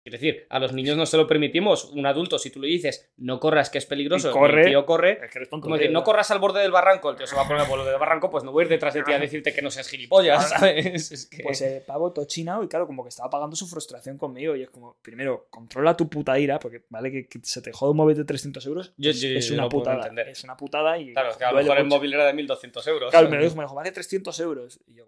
Es 0.06 0.12
decir, 0.12 0.46
a 0.50 0.60
los 0.60 0.74
niños 0.74 0.98
no 0.98 1.06
se 1.06 1.16
lo 1.16 1.26
permitimos. 1.28 1.86
Un 1.86 2.06
adulto, 2.06 2.38
si 2.38 2.50
tú 2.50 2.60
le 2.60 2.68
dices 2.68 3.10
no 3.18 3.40
corras, 3.40 3.70
que 3.70 3.78
es 3.78 3.86
peligroso, 3.86 4.30
Y 4.30 4.34
corre. 4.34 4.62
el 4.64 4.68
tío 4.68 4.86
corre. 4.86 5.20
Es 5.24 5.32
que 5.32 5.38
eres 5.40 5.50
tonto, 5.50 5.64
Como 5.64 5.78
decir, 5.78 5.92
no 5.92 6.04
corras 6.04 6.30
al 6.32 6.40
borde 6.40 6.62
del 6.62 6.72
barranco, 6.72 7.10
el 7.10 7.16
tío 7.16 7.26
se 7.26 7.36
va 7.38 7.44
a 7.44 7.48
poner 7.48 7.62
al 7.64 7.70
borde 7.70 7.90
del 7.90 7.98
barranco, 8.00 8.30
pues 8.30 8.44
no 8.44 8.52
voy 8.52 8.64
a 8.64 8.66
ir 8.66 8.70
detrás 8.70 8.94
de 8.94 9.04
ti 9.04 9.14
a 9.14 9.20
decirte 9.20 9.54
que 9.54 9.62
no 9.62 9.72
seas 9.72 9.88
gilipollas, 9.88 10.50
¿sabes? 10.50 11.12
Es 11.12 11.28
que- 11.28 11.42
Pues 11.44 11.62
el 11.62 11.82
pavo 11.84 12.12
tochinao 12.12 12.64
y 12.64 12.68
claro, 12.68 12.86
como 12.86 13.04
que 13.04 13.10
estaba 13.10 13.30
pagando 13.30 13.56
su 13.56 13.66
frustración 13.66 14.18
conmigo. 14.18 14.56
Y 14.58 14.64
es 14.64 14.70
como, 14.70 14.98
primero, 15.02 15.48
controla 15.50 15.96
tu 15.96 16.10
puta 16.10 16.38
ira, 16.38 16.60
porque 16.60 16.84
vale 16.90 17.10
que, 17.10 17.28
que 17.28 17.40
se 17.44 17.62
te 17.62 17.72
jode 17.72 17.92
un 17.92 17.98
móvil 17.98 18.18
de 18.18 18.26
300 18.26 18.66
euros. 18.66 18.94
Yo- 18.98 19.12
es- 19.12 19.22
yo- 19.22 19.30
es 19.30 19.48
yo 19.48 19.54
una 19.54 19.70
putada. 19.70 19.98
entender. 20.02 20.28
Es 20.28 20.44
una 20.44 20.58
putada 20.58 20.98
y. 20.98 21.14
Claro, 21.14 21.30
es 21.32 21.38
que 21.38 21.46
a 21.46 21.52
lo 21.54 21.58
mejor 21.60 21.78
el 21.78 21.86
móvil 21.86 22.14
era 22.14 22.26
de 22.26 22.34
1200 22.34 22.86
euros. 22.88 23.10
Claro, 23.12 23.30
me 23.30 23.38
lo 23.38 23.44
dijo, 23.44 23.56
me 23.56 23.64
dijo, 23.64 23.74
vale 23.76 23.92
300 23.92 24.38
euros. 24.42 24.82
Y 24.86 24.96
yo, 24.96 25.06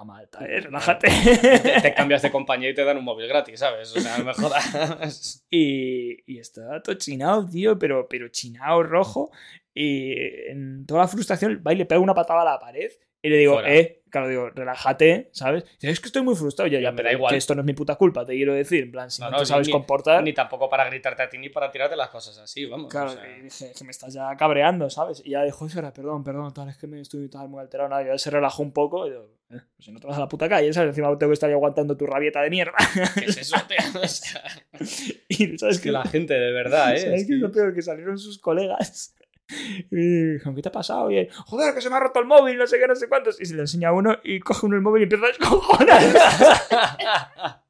a 0.00 0.04
malta, 0.04 0.38
eh, 0.46 0.60
relájate. 0.60 1.08
te, 1.08 1.80
te 1.80 1.94
cambias 1.94 2.22
de 2.22 2.30
compañía 2.30 2.70
y 2.70 2.74
te 2.74 2.84
dan 2.84 2.98
un 2.98 3.04
móvil 3.04 3.26
gratis, 3.26 3.58
¿sabes? 3.58 3.94
O 3.96 4.00
sea, 4.00 4.18
no 4.18 4.24
me 4.24 4.32
jodas. 4.34 5.44
Y, 5.50 6.22
y 6.32 6.38
estaba 6.38 6.80
todo 6.82 6.94
chinado, 6.96 7.48
tío, 7.48 7.78
pero, 7.78 8.06
pero 8.08 8.28
chinado 8.28 8.82
rojo. 8.82 9.30
Y 9.74 10.12
en 10.50 10.86
toda 10.86 11.00
la 11.02 11.08
frustración 11.08 11.62
va 11.66 11.72
y 11.72 11.76
le 11.76 11.86
pega 11.86 12.00
una 12.00 12.14
patada 12.14 12.42
a 12.42 12.44
la 12.44 12.58
pared. 12.60 12.90
Y 13.20 13.30
le 13.30 13.36
digo, 13.38 13.54
Fuera. 13.54 13.74
eh, 13.74 14.00
claro, 14.10 14.28
digo, 14.28 14.50
relájate, 14.50 15.28
¿sabes? 15.32 15.64
Dice, 15.80 15.90
es 15.90 15.98
que 16.00 16.06
estoy 16.06 16.22
muy 16.22 16.36
frustrado. 16.36 16.70
Ya, 16.70 16.78
ya, 16.78 16.92
me 16.92 16.98
da 16.98 17.02
pero 17.08 17.18
igual. 17.18 17.30
que 17.32 17.36
esto 17.36 17.54
no 17.56 17.62
es 17.62 17.66
mi 17.66 17.72
puta 17.72 17.96
culpa, 17.96 18.24
te 18.24 18.34
quiero 18.34 18.54
decir. 18.54 18.84
En 18.84 18.92
plan, 18.92 19.10
si 19.10 19.20
No, 19.20 19.26
no, 19.28 19.32
no, 19.32 19.38
te 19.40 19.46
sabes 19.46 19.66
ni- 19.66 19.72
comportar. 19.72 20.22
Ni 20.22 20.32
tampoco 20.32 20.68
para 20.68 20.84
gritarte 20.84 21.22
a 21.24 21.28
ti 21.28 21.36
ni 21.36 21.48
para 21.48 21.68
tirarte 21.70 21.96
las 21.96 22.10
cosas 22.10 22.38
así, 22.38 22.64
vamos. 22.66 22.90
Claro, 22.92 23.10
o 23.10 23.14
sea. 23.14 23.38
y 23.38 23.42
dije, 23.42 23.72
que 23.76 23.84
me 23.84 23.90
estás 23.90 24.14
ya 24.14 24.36
cabreando, 24.36 24.88
¿sabes? 24.88 25.20
Y 25.24 25.30
ya 25.30 25.42
dijo, 25.42 25.66
era, 25.76 25.92
perdón, 25.92 26.22
perdón, 26.22 26.54
tal, 26.54 26.68
es 26.68 26.76
que 26.78 26.86
me 26.86 27.00
estoy 27.00 27.28
tal, 27.28 27.48
muy 27.48 27.60
alterado. 27.60 27.88
Nada, 27.88 28.04
ya 28.06 28.16
se 28.18 28.30
relajó 28.30 28.62
un 28.62 28.72
poco. 28.72 29.06
Y 29.08 29.10
yo, 29.10 29.24
eh, 29.50 29.60
pues 29.74 29.84
si 29.84 29.90
no 29.90 29.98
te 29.98 30.06
vas 30.06 30.16
a 30.16 30.20
la 30.20 30.28
puta 30.28 30.48
calle, 30.48 30.72
¿sabes? 30.72 30.90
Encima 30.90 31.08
tengo 31.18 31.30
que 31.30 31.34
estar 31.34 31.50
aguantando 31.50 31.96
tu 31.96 32.06
rabieta 32.06 32.40
de 32.42 32.50
mierda. 32.50 32.74
¿Qué 33.16 33.24
es 33.24 33.36
eso, 33.36 33.56
tío? 33.66 33.76
O 34.00 34.06
sea, 34.06 34.42
y 35.28 35.58
sabes 35.58 35.76
es 35.76 35.82
que 35.82 35.90
la 35.90 36.04
gente, 36.04 36.34
de 36.34 36.52
verdad, 36.52 36.94
¿eh? 36.94 36.98
¿Sabes 36.98 37.22
Es 37.22 37.26
qué 37.26 37.32
es 37.34 37.38
que- 37.40 37.46
lo 37.46 37.50
peor? 37.50 37.74
Que 37.74 37.82
salieron 37.82 38.16
sus 38.16 38.38
colegas. 38.38 39.14
¿Qué 39.48 40.62
te 40.62 40.68
ha 40.68 40.72
pasado? 40.72 41.10
Y 41.10 41.28
joder, 41.46 41.74
que 41.74 41.80
se 41.80 41.88
me 41.90 41.96
ha 41.96 42.00
roto 42.00 42.20
el 42.20 42.26
móvil, 42.26 42.56
no 42.58 42.66
sé 42.66 42.78
qué, 42.78 42.86
no 42.86 42.94
sé 42.94 43.08
cuántos. 43.08 43.40
Y 43.40 43.46
se 43.46 43.54
le 43.54 43.62
enseña 43.62 43.88
a 43.88 43.92
uno 43.92 44.18
y 44.22 44.40
coge 44.40 44.66
uno 44.66 44.76
el 44.76 44.82
móvil 44.82 45.02
y 45.02 45.04
empieza 45.04 45.24
a 45.24 45.28
descojonar. 45.28 46.00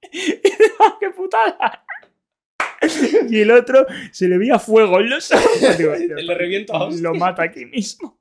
"Ah, 0.80 0.96
¡qué 1.00 1.10
putada! 1.10 1.84
Y 3.28 3.40
el 3.40 3.50
otro 3.50 3.86
se 4.12 4.28
le 4.28 4.38
veía 4.38 4.58
fuego 4.58 5.00
en 5.00 5.10
los 5.10 5.30
ojos. 5.32 5.60
Digo, 5.78 5.94
"Tío, 5.94 6.14
Le 6.16 6.34
reviento 6.34 6.74
a 6.74 6.84
hostias". 6.84 7.00
Lo 7.02 7.14
mata 7.14 7.42
aquí 7.42 7.66
mismo. 7.66 8.18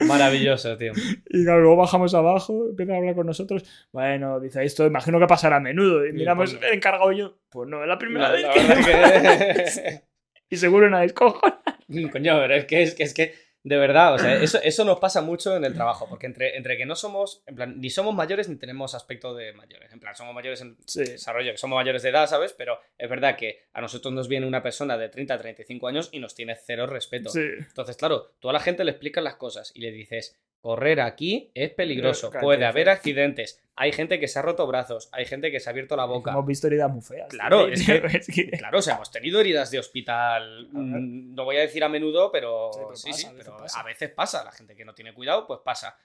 Maravilloso, 0.00 0.76
tío. 0.76 0.92
Y 1.30 1.44
claro, 1.44 1.60
luego 1.60 1.76
bajamos 1.76 2.12
abajo, 2.14 2.66
empieza 2.68 2.92
a 2.92 2.96
hablar 2.98 3.14
con 3.14 3.26
nosotros. 3.26 3.64
Bueno, 3.92 4.40
dice 4.40 4.62
esto, 4.62 4.84
imagino 4.86 5.18
que 5.18 5.26
pasará 5.26 5.56
a 5.56 5.60
menudo. 5.60 6.06
Y 6.06 6.12
miramos 6.12 6.54
pues- 6.54 6.72
encargado 6.72 7.12
yo, 7.12 7.38
pues 7.48 7.68
no, 7.68 7.80
es 7.82 7.88
la 7.88 7.98
primera 7.98 8.28
La, 8.28 8.34
vez 8.34 8.42
la 8.42 9.54
que... 9.54 10.02
Y 10.50 10.56
seguro 10.56 10.86
una 10.86 11.00
descojona. 11.00 11.60
que. 11.88 12.08
Coño, 12.10 12.38
pero 12.40 12.54
es 12.54 12.64
que 12.66 12.82
es 12.82 12.94
que, 12.94 13.02
es 13.02 13.14
que 13.14 13.46
de 13.62 13.76
verdad, 13.78 14.14
o 14.14 14.18
sea, 14.20 14.40
eso, 14.40 14.60
eso 14.62 14.84
nos 14.84 15.00
pasa 15.00 15.22
mucho 15.22 15.56
en 15.56 15.64
el 15.64 15.74
trabajo, 15.74 16.08
porque 16.08 16.26
entre, 16.26 16.56
entre 16.56 16.76
que 16.76 16.86
no 16.86 16.94
somos, 16.94 17.42
en 17.46 17.56
plan, 17.56 17.80
ni 17.80 17.90
somos 17.90 18.14
mayores 18.14 18.48
ni 18.48 18.54
tenemos 18.54 18.94
aspecto 18.94 19.34
de 19.34 19.52
mayores. 19.54 19.92
En 19.92 19.98
plan, 19.98 20.14
somos 20.14 20.32
mayores 20.36 20.60
en 20.60 20.76
Sí. 20.86 21.00
desarrollo, 21.02 21.50
que 21.50 21.58
somos 21.58 21.74
mayores 21.74 22.04
de 22.04 22.10
edad, 22.10 22.28
¿sabes? 22.28 22.52
Pero 22.52 22.78
es 22.96 23.10
verdad 23.10 23.36
que 23.36 23.64
a 23.72 23.80
nosotros 23.80 24.14
nos 24.14 24.28
viene 24.28 24.46
una 24.46 24.62
persona 24.62 24.96
de 24.96 25.08
30 25.08 25.34
a 25.34 25.38
35 25.40 25.88
años 25.88 26.10
y 26.12 26.20
nos 26.20 26.36
tiene 26.36 26.54
cero 26.54 26.86
respeto. 26.86 27.28
Sí. 27.30 27.40
Entonces, 27.58 27.96
claro, 27.96 28.34
tú 28.38 28.48
a 28.48 28.52
la 28.52 28.60
gente 28.60 28.84
le 28.84 28.92
explicas 28.92 29.24
las 29.24 29.34
cosas 29.34 29.72
y 29.74 29.80
le 29.80 29.90
dices, 29.90 30.38
correr 30.66 31.00
aquí 31.00 31.48
es 31.54 31.70
peligroso, 31.70 32.32
puede 32.40 32.64
haber 32.66 32.88
accidentes, 32.88 33.62
hay 33.76 33.92
gente 33.92 34.18
que 34.18 34.26
se 34.26 34.40
ha 34.40 34.42
roto 34.42 34.66
brazos, 34.66 35.08
hay 35.12 35.24
gente 35.24 35.52
que 35.52 35.60
se 35.60 35.68
ha 35.68 35.70
abierto 35.70 35.94
la 35.94 36.06
boca. 36.06 36.32
Hemos 36.32 36.44
visto 36.44 36.66
heridas 36.66 36.90
muy 36.90 37.02
feas. 37.02 37.28
Claro, 37.28 37.68
es 37.68 37.86
que- 37.86 38.02
Es 38.04 38.26
que- 38.26 38.50
Claro, 38.50 38.78
o 38.80 38.82
sea, 38.82 38.96
hemos 38.96 39.12
tenido 39.12 39.38
heridas 39.40 39.70
de 39.70 39.78
hospital, 39.78 40.66
mm, 40.72 41.34
no 41.36 41.44
voy 41.44 41.56
a 41.58 41.60
decir 41.60 41.84
a 41.84 41.88
menudo, 41.88 42.32
pero 42.32 42.70
Sí, 42.72 42.80
pero 42.82 42.96
sí, 42.96 43.10
pasa, 43.10 43.18
sí, 43.20 43.26
a 43.26 43.30
veces 43.32 43.44
pero 43.46 43.56
pasa. 43.58 43.80
a 43.80 43.82
veces 43.84 44.10
pasa, 44.10 44.44
la 44.44 44.50
gente 44.50 44.74
que 44.74 44.84
no 44.84 44.92
tiene 44.92 45.14
cuidado, 45.14 45.46
pues 45.46 45.60
pasa. 45.64 45.96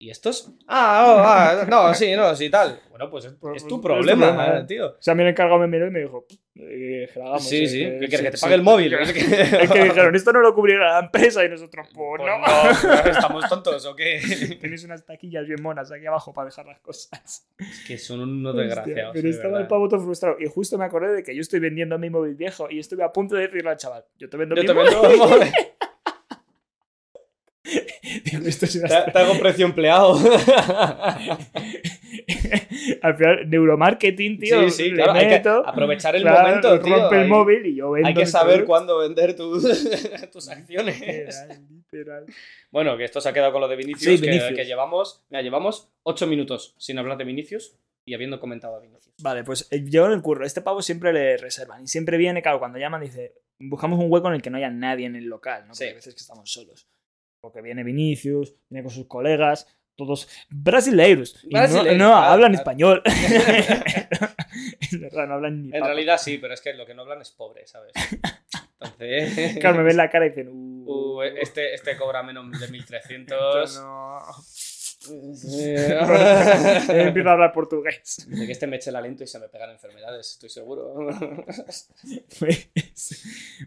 ¿Y 0.00 0.10
estos? 0.10 0.52
Ah, 0.68 1.04
oh, 1.08 1.18
ah, 1.26 1.66
no, 1.68 1.92
sí, 1.92 2.14
no, 2.14 2.32
sí, 2.36 2.48
tal. 2.50 2.80
Bueno, 2.90 3.10
pues 3.10 3.24
es, 3.24 3.32
Pues- 3.32 3.56
es 3.56 3.62
tu 3.62 3.66
es 3.66 3.68
tu 3.68 3.80
problema, 3.80 4.26
problema, 4.28 4.58
eh, 4.60 4.64
tío. 4.64 4.86
O 4.90 4.96
sea, 5.00 5.10
a 5.12 5.14
mí 5.16 5.22
el 5.24 5.30
encargado 5.30 5.58
me 5.58 5.66
miró 5.66 5.88
y 5.88 5.90
me 5.90 5.98
dijo 6.00 6.24
eh, 6.54 7.08
que 7.12 7.18
la 7.18 7.24
hagamos. 7.24 7.48
Sí, 7.48 7.64
eh, 7.64 7.68
sí, 7.68 7.78
¿qué 7.78 7.90
sí, 7.90 7.98
quieres? 8.08 8.20
Que 8.22 8.30
te 8.30 8.36
sí. 8.36 8.42
pague 8.42 8.54
el 8.54 8.62
móvil. 8.62 8.94
Es 8.94 9.12
que, 9.12 9.24
que- 9.26 9.40
es 9.64 9.70
que 9.72 9.82
dijeron, 9.84 10.14
esto 10.14 10.32
no 10.32 10.38
lo 10.40 10.54
cubrirá 10.54 10.92
la 10.92 10.98
empresa 11.00 11.44
y 11.44 11.48
nosotros, 11.48 11.88
pues, 11.92 12.20
Pues 12.22 12.30
no. 12.30 12.38
no, 12.38 13.10
¿estamos 13.10 13.48
tontos 13.48 13.84
o 13.86 13.96
qué? 13.96 14.20
Tenéis 14.60 14.84
unas 14.84 15.04
taquillas 15.04 15.44
bien 15.48 15.60
monas 15.60 15.90
aquí 15.90 16.06
abajo 16.06 16.32
para 16.32 16.46
dejar 16.46 16.66
las 16.66 16.78
cosas. 16.78 17.48
Es 17.58 17.84
que 17.84 17.98
son 17.98 18.20
unos 18.20 18.54
desgraciados. 18.56 19.12
pero 19.14 19.24
de 19.24 19.30
estaba 19.30 19.48
verdad. 19.48 19.62
el 19.62 19.66
pavo 19.66 19.88
todo 19.88 20.00
frustrado. 20.00 20.36
Y 20.38 20.46
justo 20.46 20.78
me 20.78 20.84
acordé 20.84 21.12
de 21.12 21.22
que 21.24 21.34
yo 21.34 21.40
estoy 21.40 21.58
vendiendo 21.58 21.98
mi 21.98 22.08
móvil 22.08 22.36
viejo 22.36 22.68
y 22.70 22.78
estuve 22.78 23.02
a 23.02 23.10
punto 23.12 23.34
de 23.34 23.48
decirle 23.48 23.70
al 23.70 23.76
chaval, 23.76 24.04
yo 24.16 24.28
te 24.28 24.36
vendo 24.36 24.54
Yo 24.54 24.62
mi 24.62 24.66
te 24.68 24.74
móvil. 24.74 24.90
vendo 24.92 25.08
el 25.10 25.16
móvil. 25.18 25.48
Digo, 28.24 28.46
esto 28.46 28.64
es 28.64 28.76
una 28.76 29.04
Te 29.06 29.12
te 29.12 29.18
hago 29.18 29.38
precio 29.38 29.66
empleado. 29.66 30.14
Al 33.02 33.16
final, 33.16 33.48
neuromarketing, 33.50 34.38
tío. 34.38 34.62
sí, 34.70 34.84
sí, 34.84 34.92
claro. 34.92 35.12
Hay 35.12 35.26
que 35.26 35.34
meto, 35.34 35.66
aprovechar 35.66 36.16
el 36.16 36.22
claro, 36.22 36.46
momento, 36.48 36.80
tío. 36.80 36.96
Rompe 36.96 37.16
el 37.16 37.22
hay- 37.22 37.28
móvil 37.28 37.66
y 37.66 37.74
yo 37.76 37.90
vendo. 37.90 38.08
Hay 38.08 38.14
que 38.14 38.26
saber 38.26 38.64
cuándo 38.64 38.98
vender 38.98 39.34
tus, 39.36 39.62
tus 40.32 40.48
acciones. 40.48 41.00
Literal, 41.00 41.66
literal. 41.70 42.26
Bueno, 42.70 42.96
que 42.96 43.04
esto 43.04 43.20
se 43.20 43.28
ha 43.28 43.32
quedado 43.32 43.52
con 43.52 43.60
lo 43.60 43.68
de 43.68 43.76
Vinicius, 43.76 44.02
Sí, 44.18 44.20
que, 44.20 44.30
Vinicius. 44.30 44.54
que 44.56 44.64
llevamos, 44.64 45.22
mira, 45.30 45.42
llevamos 45.42 45.88
8 46.04 46.26
minutos 46.26 46.74
sin 46.78 46.98
hablar 46.98 47.16
de 47.18 47.24
Vinicius 47.24 47.74
y 48.04 48.14
habiendo 48.14 48.40
comentado 48.40 48.76
a 48.76 48.80
Vinicius. 48.80 49.14
Vale, 49.22 49.44
pues 49.44 49.68
eh, 49.70 49.84
yo 49.86 50.06
en 50.06 50.12
el 50.12 50.22
curro, 50.22 50.44
este 50.46 50.60
pavo 50.62 50.80
siempre 50.82 51.12
le 51.12 51.36
reservan. 51.36 51.82
Y 51.84 51.88
siempre 51.88 52.16
viene, 52.16 52.40
claro, 52.42 52.58
cuando 52.58 52.78
llaman 52.78 53.00
dice, 53.02 53.34
buscamos 53.58 53.98
un 53.98 54.10
hueco 54.10 54.28
en 54.28 54.34
el 54.34 54.42
que 54.42 54.50
no 54.50 54.56
haya 54.58 54.70
nadie 54.70 55.06
en 55.06 55.16
el 55.16 55.26
local, 55.26 55.62
¿no? 55.62 55.68
Porque 55.68 55.76
Sí. 55.78 55.84
hay 55.84 55.94
veces 55.94 56.14
que 56.14 56.20
estamos 56.20 56.50
solos. 56.50 56.86
Porque 57.48 57.62
viene 57.62 57.82
Vinicius, 57.84 58.54
viene 58.68 58.84
con 58.84 58.92
sus 58.92 59.06
colegas, 59.06 59.66
todos 59.96 60.28
brasileiros. 60.50 61.42
Y 61.44 61.48
no- 61.48 61.58
Brasileiros, 61.60 61.96
no, 61.98 62.08
claro, 62.10 62.26
hablan 62.32 62.52
claro. 62.52 62.60
español. 62.62 63.02
es 64.80 65.00
verdad, 65.00 65.26
no 65.26 65.34
hablan 65.34 65.62
ni 65.62 65.66
En 65.68 65.72
papa. 65.72 65.86
realidad 65.86 66.18
sí, 66.18 66.38
pero 66.38 66.54
es 66.54 66.60
que 66.60 66.74
lo 66.74 66.86
que 66.86 66.94
no 66.94 67.02
hablan 67.02 67.20
es 67.22 67.30
pobre, 67.30 67.66
¿sabes? 67.66 67.92
Entonces... 68.80 69.58
Claro, 69.58 69.78
me 69.78 69.82
ven 69.84 69.96
la 69.96 70.10
cara 70.10 70.26
y 70.26 70.28
dicen, 70.30 70.48
uh, 70.52 70.78
Uh, 70.88 71.22
este, 71.22 71.74
este 71.74 71.96
cobra 71.96 72.22
menos 72.22 72.58
de 72.60 72.68
1300. 72.68 73.76
no. 73.80 74.20
Eh, 75.10 75.98
Empiezo 76.88 77.28
a 77.28 77.32
hablar 77.32 77.52
portugués. 77.52 78.26
De 78.28 78.46
que 78.46 78.52
este 78.52 78.66
me 78.66 78.76
eche 78.76 78.92
la 78.92 79.00
lento 79.00 79.24
y 79.24 79.26
se 79.26 79.38
me 79.38 79.48
pegan 79.48 79.70
enfermedades, 79.70 80.32
estoy 80.32 80.48
seguro. 80.48 80.94
Pues, 82.38 82.70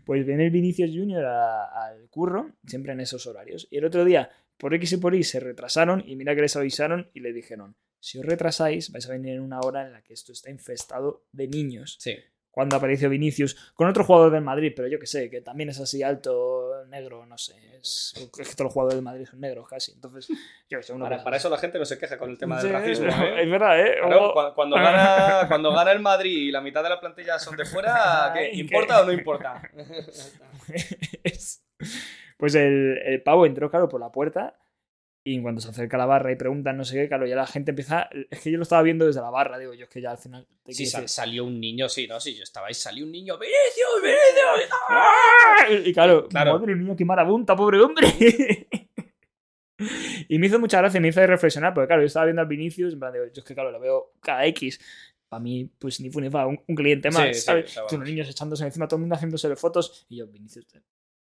pues 0.05 0.25
viene 0.25 0.45
el 0.45 0.51
Vinicius 0.51 0.91
Junior 0.91 1.25
al 1.25 2.07
curro, 2.09 2.51
siempre 2.65 2.93
en 2.93 3.01
esos 3.01 3.27
horarios. 3.27 3.67
Y 3.69 3.77
el 3.77 3.85
otro 3.85 4.05
día, 4.05 4.29
por 4.57 4.73
X 4.73 4.93
y 4.93 4.97
por 4.97 5.15
Y, 5.15 5.23
se 5.23 5.39
retrasaron 5.39 6.03
y 6.05 6.15
mira 6.15 6.35
que 6.35 6.41
les 6.41 6.55
avisaron 6.55 7.09
y 7.13 7.19
le 7.19 7.33
dijeron, 7.33 7.75
si 7.99 8.17
os 8.17 8.25
retrasáis, 8.25 8.91
vais 8.91 9.07
a 9.07 9.11
venir 9.11 9.35
en 9.35 9.41
una 9.41 9.59
hora 9.59 9.85
en 9.85 9.93
la 9.93 10.01
que 10.01 10.13
esto 10.13 10.31
está 10.31 10.49
infestado 10.49 11.25
de 11.31 11.47
niños. 11.47 11.97
Sí. 11.99 12.15
Cuando 12.49 12.75
apareció 12.75 13.09
Vinicius 13.09 13.55
con 13.75 13.87
otro 13.87 14.03
jugador 14.03 14.31
del 14.31 14.43
Madrid, 14.43 14.73
pero 14.75 14.87
yo 14.87 14.99
que 14.99 15.07
sé, 15.07 15.29
que 15.29 15.41
también 15.41 15.69
es 15.69 15.79
así 15.79 16.03
alto, 16.03 16.60
negro, 16.89 17.25
no 17.25 17.37
sé. 17.37 17.53
Es, 17.79 18.13
es 18.17 18.29
que 18.31 18.55
todos 18.55 18.65
los 18.65 18.73
jugadores 18.73 18.95
del 18.97 19.03
Madrid 19.03 19.25
son 19.25 19.39
negros 19.39 19.67
casi. 19.67 19.91
Entonces, 19.91 20.27
yo 20.69 20.77
que 20.79 20.83
sé, 20.83 20.93
uno 20.93 21.09
Para, 21.23 21.37
eso 21.37 21.49
la 21.49 21.57
gente 21.57 21.77
no 21.79 21.85
se 21.85 21.97
queja 21.97 22.17
con 22.17 22.29
el 22.29 22.37
tema 22.37 22.57
del 22.61 22.67
Sí, 22.67 22.71
racismo. 22.71 23.07
¿eh? 23.25 23.43
Es 23.43 23.49
verdad, 23.49 23.79
¿eh? 23.79 23.95
Claro, 23.99 24.29
O- 24.29 24.33
cu- 24.33 24.55
cuando, 24.55 24.75
gana, 24.81 25.47
cuando 25.47 25.71
gana 25.73 25.91
el 25.91 25.99
Madrid 25.99 26.35
y 26.47 26.51
la 26.51 26.61
mitad 26.61 26.83
de 26.83 26.89
la 26.89 26.99
plantilla 26.99 27.37
son 27.39 27.55
de 27.57 27.65
fuera, 27.65 28.31
¿qué? 28.35 28.51
¿importa 28.53 28.95
¿qué? 28.97 29.01
o 29.01 29.05
no 29.05 29.11
importa? 29.13 29.61
Es- 31.23 31.63
Pues 32.37 32.55
el, 32.55 32.99
el 33.05 33.21
pavo 33.23 33.45
entró, 33.45 33.69
claro, 33.69 33.87
por 33.87 33.99
la 33.99 34.11
puerta 34.11 34.57
y 35.23 35.35
en 35.35 35.43
cuanto 35.43 35.61
se 35.61 35.69
acerca 35.69 35.97
a 35.97 35.99
la 35.99 36.05
barra 36.07 36.31
y 36.31 36.35
preguntan 36.35 36.77
no 36.77 36.83
sé 36.83 36.95
qué, 36.95 37.07
claro, 37.07 37.27
ya 37.27 37.35
la 37.35 37.45
gente 37.45 37.71
empieza... 37.71 38.09
Es 38.31 38.39
que 38.41 38.49
yo 38.51 38.57
lo 38.57 38.63
estaba 38.63 38.81
viendo 38.81 39.05
desde 39.05 39.21
la 39.21 39.29
barra, 39.29 39.59
digo, 39.59 39.73
yo 39.75 39.83
es 39.83 39.89
que 39.89 40.01
ya 40.01 40.11
al 40.11 40.17
final... 40.17 40.47
Sí, 40.67 40.85
sal- 40.87 41.07
salió 41.07 41.45
un 41.45 41.59
niño, 41.59 41.87
sí, 41.89 42.07
¿no? 42.07 42.19
Sí, 42.19 42.35
yo 42.35 42.43
estaba 42.43 42.67
ahí, 42.67 42.73
salió 42.73 43.05
un 43.05 43.11
niño, 43.11 43.37
¡Vinicius, 43.37 44.01
Vinicius! 44.01 44.69
¡Ah! 44.89 45.65
Y 45.85 45.93
claro, 45.93 46.27
Claro. 46.27 46.57
madre 46.59 46.75
mía, 46.75 46.95
qué 46.97 47.05
marabunta, 47.05 47.55
pobre 47.55 47.79
hombre. 47.81 48.07
y 50.27 50.37
me 50.39 50.47
hizo 50.47 50.59
mucha 50.59 50.77
gracia, 50.79 50.99
me 50.99 51.07
hizo 51.09 51.25
reflexionar, 51.25 51.73
porque 51.73 51.87
claro, 51.87 52.01
yo 52.01 52.07
estaba 52.07 52.25
viendo 52.25 52.41
al 52.41 52.47
Vinicius, 52.47 52.93
en 52.93 52.99
plan, 52.99 53.13
digo, 53.13 53.25
yo 53.25 53.31
es 53.41 53.43
que 53.43 53.53
claro, 53.53 53.71
lo 53.71 53.79
veo 53.79 54.13
cada 54.21 54.45
X. 54.47 54.79
Para 55.27 55.41
mí, 55.41 55.69
pues 55.79 55.99
ni 56.01 56.09
fu 56.09 56.19
ni 56.19 56.29
fa, 56.29 56.45
un, 56.45 56.61
un 56.67 56.75
cliente 56.75 57.09
más, 57.09 57.27
Sí, 57.27 57.33
sí, 57.35 57.41
¿sabes? 57.41 57.65
o 57.71 57.73
sea, 57.73 57.87
Tú, 57.87 57.97
los 57.97 58.07
niños 58.07 58.29
echándose 58.29 58.65
encima, 58.65 58.87
todo 58.87 58.97
el 58.97 59.01
mundo 59.01 59.15
haciéndose 59.15 59.55
fotos, 59.55 60.05
y 60.09 60.17
yo, 60.17 60.27
Vinicius, 60.27 60.65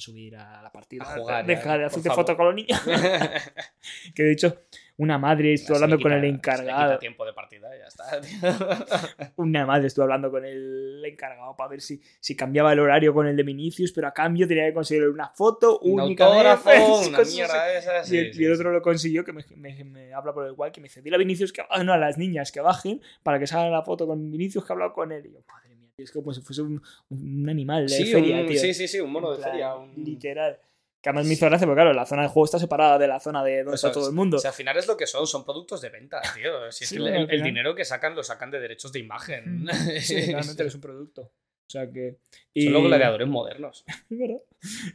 subir 0.01 0.35
a 0.35 0.61
la 0.61 0.71
partida, 0.71 1.03
A 1.03 1.17
jugar, 1.17 1.45
deja 1.45 1.63
ya, 1.63 1.77
de 1.77 1.85
hacerte 1.85 2.09
fotos 2.09 2.35
con 2.35 2.45
los 2.47 2.55
niños. 2.55 2.79
que 4.15 4.23
de 4.23 4.31
hecho, 4.33 4.61
Una 4.97 5.17
madre 5.17 5.53
estuvo 5.53 5.75
hablando 5.77 5.99
con 5.99 6.11
el 6.11 6.23
encargado. 6.25 6.99
tiempo 6.99 7.25
de 7.25 7.33
partida 7.33 7.69
y 7.75 7.79
ya 7.79 7.85
está. 7.87 8.21
tío. 8.21 9.31
Una 9.37 9.65
madre 9.65 9.87
estuvo 9.87 10.03
hablando 10.03 10.29
con 10.29 10.45
el 10.45 11.01
encargado 11.05 11.55
para 11.55 11.69
ver 11.69 11.81
si, 11.81 11.99
si 12.19 12.35
cambiaba 12.35 12.71
el 12.73 12.79
horario 12.79 13.13
con 13.13 13.25
el 13.27 13.35
de 13.35 13.43
Vinicius, 13.43 13.91
pero 13.93 14.07
a 14.07 14.13
cambio 14.13 14.47
tenía 14.47 14.65
que 14.65 14.73
conseguir 14.73 15.07
una 15.07 15.29
foto, 15.29 15.79
Un 15.79 16.01
única 16.01 16.25
autógrafo, 16.25 16.69
vez, 16.69 16.79
una 17.07 17.17
cosas 17.17 17.27
así. 17.27 17.35
mierda 17.37 17.73
esa. 17.73 17.93
Y 18.13 18.17
el, 18.17 18.33
sí, 18.33 18.41
y 18.41 18.45
el 18.45 18.51
sí. 18.55 18.59
otro 18.59 18.71
lo 18.71 18.81
consiguió, 18.81 19.23
que 19.23 19.33
me, 19.33 19.43
me- 19.55 19.83
me 19.83 20.13
habla 20.13 20.33
por 20.33 20.45
el 20.45 20.55
cual, 20.55 20.71
que 20.71 20.81
me 20.81 20.85
dice, 20.87 21.01
dile 21.01 21.15
a 21.15 21.19
Vinicius 21.19 21.51
que 21.53 21.63
ah, 21.69 21.83
no, 21.83 21.93
a 21.93 21.97
las 21.97 22.17
niñas 22.17 22.51
que 22.51 22.61
bajen 22.61 23.01
para 23.23 23.39
que 23.39 23.47
salga 23.47 23.69
la 23.69 23.81
foto 23.83 24.05
con 24.05 24.29
Vinicius 24.29 24.63
que 24.65 24.71
ha 24.71 24.75
hablado 24.75 24.93
con 24.93 25.11
él. 25.11 25.25
Y 25.25 25.31
yo, 25.33 25.39
madre 25.47 25.70
es 26.03 26.11
como 26.11 26.33
si 26.33 26.41
fuese 26.41 26.61
un, 26.61 26.81
un 27.09 27.49
animal 27.49 27.87
de 27.87 27.95
Sí, 27.95 28.05
feria, 28.11 28.41
un- 28.41 28.47
tío. 28.47 28.59
sí, 28.59 28.73
sí, 28.73 28.87
sí, 28.87 28.99
un 28.99 29.11
mono 29.11 29.31
de 29.31 29.37
plan, 29.37 29.49
feria. 29.51 29.75
un- 29.75 29.93
Literal. 30.03 30.57
Que 31.01 31.09
además 31.09 31.25
me 31.25 31.33
hizo 31.33 31.47
gracia, 31.47 31.65
porque 31.65 31.77
claro, 31.81 31.93
la 31.93 32.05
zona 32.05 32.21
de 32.21 32.27
juego 32.27 32.45
está 32.45 32.59
separada 32.59 32.99
de 32.99 33.07
la 33.07 33.19
zona 33.19 33.43
de 33.43 33.63
donde 33.63 33.75
Eso 33.75 33.87
está 33.87 33.91
todo 33.93 34.03
es. 34.03 34.09
el 34.09 34.15
mundo. 34.15 34.37
O 34.37 34.39
sea, 34.39 34.51
al 34.51 34.55
final 34.55 34.77
es 34.77 34.87
lo 34.87 34.95
que 34.97 35.07
son, 35.07 35.25
son 35.25 35.43
productos 35.43 35.81
de 35.81 35.89
venta, 35.89 36.21
tío. 36.35 36.71
Si 36.71 36.83
es 36.83 36.89
Sí, 36.91 36.97
que 36.97 37.03
el, 37.27 37.41
dinero 37.41 37.73
que 37.73 37.83
sacan 37.85 38.15
lo 38.15 38.21
sacan 38.23 38.51
de 38.51 38.59
derechos 38.59 38.91
de 38.91 38.99
imagen. 38.99 39.65
Sí, 40.01 40.21
realmente 40.31 40.61
eres 40.61 40.75
un 40.75 40.81
producto. 40.81 41.21
O 41.23 41.69
sea 41.71 41.89
que. 41.89 42.17
Son 42.55 42.73
los 42.73 42.83
gladiadores 42.83 43.27
modernos. 43.27 43.83
Es 44.11 44.19
verdad. 44.19 44.41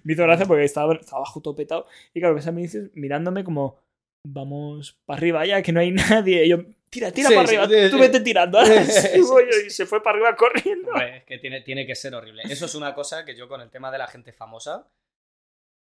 Me 0.04 0.12
hizo 0.12 0.22
gracia 0.22 0.46
porque 0.46 0.62
estaba, 0.62 0.94
estaba 0.94 1.18
abajo 1.18 1.40
todo 1.40 1.56
petado. 1.56 1.86
Y 2.14 2.20
claro, 2.20 2.36
ves 2.36 2.46
a 2.46 2.52
Vinicius 2.52 2.90
mirándome 2.94 3.42
como, 3.42 3.80
vamos 4.24 4.96
para 5.06 5.18
arriba 5.18 5.44
ya, 5.46 5.60
que 5.62 5.72
no 5.72 5.80
hay 5.80 5.90
nadie. 5.92 6.44
Y 6.44 6.50
yo, 6.50 6.58
tira, 6.90 7.12
tira 7.12 7.28
Sí, 7.28 7.34
para 7.34 7.48
arriba, 7.48 7.68
sí, 7.68 7.90
tú 7.90 7.98
vete 7.98 8.20
tirando. 8.20 8.58
Sí, 8.64 9.20
y, 9.66 9.70
se 9.70 9.86
fue 9.86 10.02
para 10.02 10.16
arriba 10.16 10.36
corriendo. 10.36 10.90
Hombre, 10.90 11.18
es 11.18 11.24
que 11.24 11.38
tiene, 11.38 11.60
tiene 11.62 11.86
que 11.86 11.94
ser 11.94 12.14
horrible. 12.14 12.42
Eso 12.44 12.66
es 12.66 12.74
una 12.74 12.94
cosa 12.94 13.24
que 13.24 13.36
yo 13.36 13.48
con 13.48 13.60
el 13.60 13.70
tema 13.70 13.90
de 13.90 13.98
la 13.98 14.06
gente 14.06 14.32
famosa. 14.32 14.88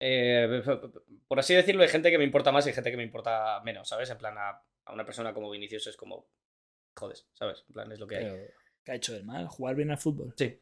eh, 0.00 0.62
por 1.28 1.38
así 1.38 1.54
decirlo, 1.54 1.82
hay 1.82 1.88
gente 1.88 2.10
que 2.10 2.18
me 2.18 2.24
importa 2.24 2.52
más 2.52 2.66
y 2.66 2.70
hay 2.70 2.74
gente 2.74 2.90
que 2.90 2.96
me 2.96 3.02
importa 3.02 3.60
menos, 3.64 3.88
¿sabes? 3.88 4.10
En 4.10 4.18
plan, 4.18 4.36
a, 4.38 4.62
a 4.84 4.92
una 4.92 5.04
persona 5.04 5.32
como 5.32 5.50
Vinicius 5.50 5.86
es 5.86 5.96
como. 5.96 6.26
Jodes, 6.96 7.26
¿sabes? 7.32 7.64
En 7.68 7.74
plan, 7.74 7.90
es 7.92 7.98
lo 7.98 8.06
que 8.06 8.16
hay. 8.16 8.24
Pero, 8.24 8.36
¿Qué 8.84 8.92
ha 8.92 8.94
hecho 8.94 9.12
del 9.14 9.24
mal? 9.24 9.48
Jugar 9.48 9.74
bien 9.74 9.90
al 9.90 9.98
fútbol. 9.98 10.34
Sí. 10.36 10.60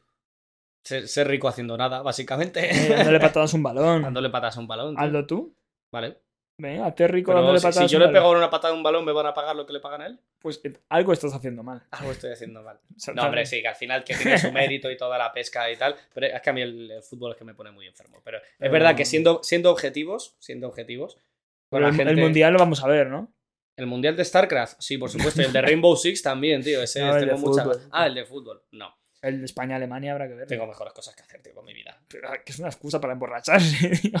Ser, 0.83 1.07
ser 1.07 1.27
rico 1.27 1.47
haciendo 1.47 1.77
nada, 1.77 2.01
básicamente. 2.01 2.69
Eh, 2.69 2.89
dándole 2.89 3.19
patadas 3.19 3.53
a 3.53 3.57
un 3.57 3.63
balón. 3.63 4.01
Dándole 4.03 4.29
patas 4.29 4.57
a 4.57 4.59
un 4.59 4.67
balón. 4.67 4.95
tío. 4.95 5.03
Hazlo 5.03 5.27
tú. 5.27 5.55
Vale. 5.91 6.19
Rico 6.63 7.31
Pero 7.31 7.39
dándole 7.39 7.59
si, 7.59 7.63
patadas 7.67 7.89
si 7.91 7.95
a 7.95 7.99
yo 7.99 8.05
le 8.05 8.11
pego 8.11 8.31
una 8.31 8.49
patada 8.49 8.73
a 8.73 8.77
un 8.77 8.83
balón, 8.83 9.03
¿me 9.05 9.11
van 9.11 9.25
a 9.25 9.33
pagar 9.33 9.55
lo 9.55 9.65
que 9.65 9.73
le 9.73 9.79
pagan 9.79 10.01
a 10.01 10.07
él? 10.07 10.19
Pues 10.39 10.61
eh, 10.63 10.73
algo 10.89 11.13
estás 11.13 11.33
haciendo 11.33 11.63
mal. 11.63 11.83
Algo 11.91 12.11
estoy 12.11 12.31
haciendo 12.31 12.61
mal. 12.63 12.79
No, 13.15 13.23
hombre, 13.23 13.45
sí, 13.45 13.61
que 13.61 13.67
al 13.67 13.75
final 13.75 14.03
que 14.03 14.15
tiene 14.15 14.37
su 14.37 14.51
mérito 14.51 14.89
y 14.89 14.97
toda 14.97 15.17
la 15.17 15.31
pesca 15.33 15.69
y 15.71 15.75
tal. 15.77 15.95
Pero 16.13 16.27
es 16.27 16.41
que 16.41 16.49
a 16.49 16.53
mí 16.53 16.61
el, 16.61 16.91
el 16.91 17.03
fútbol 17.03 17.31
es 17.31 17.37
que 17.37 17.43
me 17.43 17.53
pone 17.53 17.71
muy 17.71 17.87
enfermo. 17.87 18.21
Pero 18.23 18.37
es 18.37 18.43
Pero- 18.57 18.71
verdad 18.71 18.95
que 18.95 19.05
siendo, 19.05 19.41
siendo 19.43 19.71
objetivos, 19.71 20.35
siendo 20.39 20.67
objetivos, 20.67 21.17
Pero 21.69 21.87
el, 21.87 21.95
gente- 21.95 22.11
el 22.11 22.17
mundial 22.17 22.53
lo 22.53 22.59
vamos 22.59 22.83
a 22.83 22.87
ver, 22.87 23.07
¿no? 23.07 23.33
El 23.75 23.87
mundial 23.87 24.15
de 24.15 24.23
StarCraft, 24.23 24.75
sí, 24.79 24.97
por 24.99 25.09
supuesto. 25.09 25.41
Y 25.41 25.45
el 25.45 25.51
de 25.53 25.61
Rainbow 25.61 25.95
Six 25.97 26.21
también, 26.21 26.61
tío. 26.63 26.81
Ese 26.83 27.01
No, 27.05 27.17
tengo 27.17 27.37
mucha-. 27.37 27.65
Ah, 27.91 28.05
el 28.07 28.13
de 28.13 28.25
fútbol. 28.25 28.61
No. 28.71 28.95
El 29.21 29.39
de 29.39 29.45
España-Alemania 29.45 30.11
habrá 30.11 30.27
que 30.27 30.33
ver. 30.35 30.47
Tengo 30.47 30.67
mejores 30.67 30.93
cosas 30.93 31.15
que 31.15 31.23
hacer, 31.23 31.41
tío, 31.41 31.55
con 31.55 31.63
mi 31.65 31.73
vida. 31.73 31.97
Pero 32.09 32.29
que 32.45 32.51
es 32.51 32.59
una 32.59 32.67
excusa 32.67 32.99
para 33.01 33.13
emborracharse, 33.13 33.89
tío. 34.01 34.19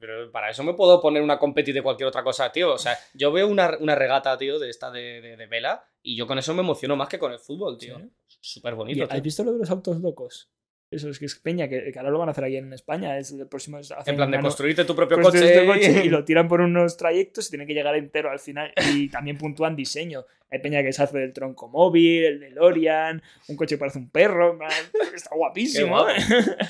Pero 0.00 0.30
para 0.30 0.50
eso 0.50 0.62
me 0.64 0.74
puedo 0.74 1.00
poner 1.00 1.22
una 1.22 1.38
competi 1.38 1.72
de 1.72 1.82
cualquier 1.82 2.08
otra 2.08 2.22
cosa, 2.22 2.50
tío. 2.52 2.72
O 2.74 2.78
sea, 2.78 2.96
yo 3.14 3.32
veo 3.32 3.48
una, 3.48 3.76
una 3.80 3.94
regata, 3.94 4.36
tío, 4.38 4.58
de 4.58 4.70
esta 4.70 4.90
de, 4.90 5.20
de- 5.20 5.36
de 5.36 5.46
vela 5.46 5.84
y 6.02 6.16
yo 6.16 6.26
con 6.26 6.38
eso 6.38 6.54
me 6.54 6.60
emociono 6.60 6.96
más 6.96 7.08
que 7.08 7.18
con 7.18 7.32
el 7.32 7.38
fútbol, 7.38 7.76
tío. 7.78 8.00
Súper 8.40 8.74
bonito. 8.74 9.06
¿Has 9.10 9.22
visto 9.22 9.44
lo 9.44 9.52
de 9.52 9.58
los 9.58 9.70
autos 9.70 10.00
locos? 10.00 10.50
Eso 10.90 11.10
es 11.10 11.18
que 11.18 11.26
es 11.26 11.34
Peña, 11.34 11.68
que, 11.68 11.92
que 11.92 11.98
ahora 11.98 12.10
lo 12.10 12.18
van 12.18 12.28
a 12.28 12.32
hacer 12.32 12.44
aquí 12.44 12.56
en 12.56 12.72
España. 12.72 13.18
Es 13.18 13.30
el 13.32 13.46
próximo. 13.46 13.78
En 14.06 14.16
plan 14.16 14.30
de 14.30 14.40
construirte 14.40 14.86
tu 14.86 14.96
propio 14.96 15.20
coche. 15.20 15.66
coche 15.66 16.06
y 16.06 16.08
lo 16.08 16.24
tiran 16.24 16.48
por 16.48 16.62
unos 16.62 16.96
trayectos 16.96 17.46
y 17.48 17.50
tienen 17.50 17.68
que 17.68 17.74
llegar 17.74 17.94
entero 17.94 18.30
al 18.30 18.38
final. 18.38 18.72
Y 18.94 19.08
también 19.10 19.36
puntúan 19.36 19.76
diseño. 19.76 20.24
Hay 20.50 20.60
Peña 20.60 20.82
que 20.82 20.94
se 20.94 21.02
hace 21.02 21.18
del 21.18 21.34
tronco 21.34 21.68
móvil, 21.68 22.24
el 22.24 22.40
DeLorean, 22.40 23.22
un 23.48 23.56
coche 23.56 23.74
que 23.74 23.80
parece 23.80 23.98
un 23.98 24.08
perro. 24.08 24.56
plan, 24.56 24.70
Está 25.14 25.36
guapísimo. 25.36 26.08
¿eh? 26.08 26.14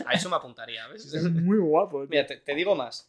A 0.05 0.15
eso 0.15 0.29
me 0.29 0.35
apuntaría, 0.35 0.89
¿ves? 0.89 1.07
Es 1.15 1.23
muy 1.31 1.59
guapo. 1.59 2.01
tío. 2.01 2.09
Mira, 2.11 2.27
te, 2.27 2.39
te 2.39 2.55
digo 2.57 2.75
más. 2.75 3.09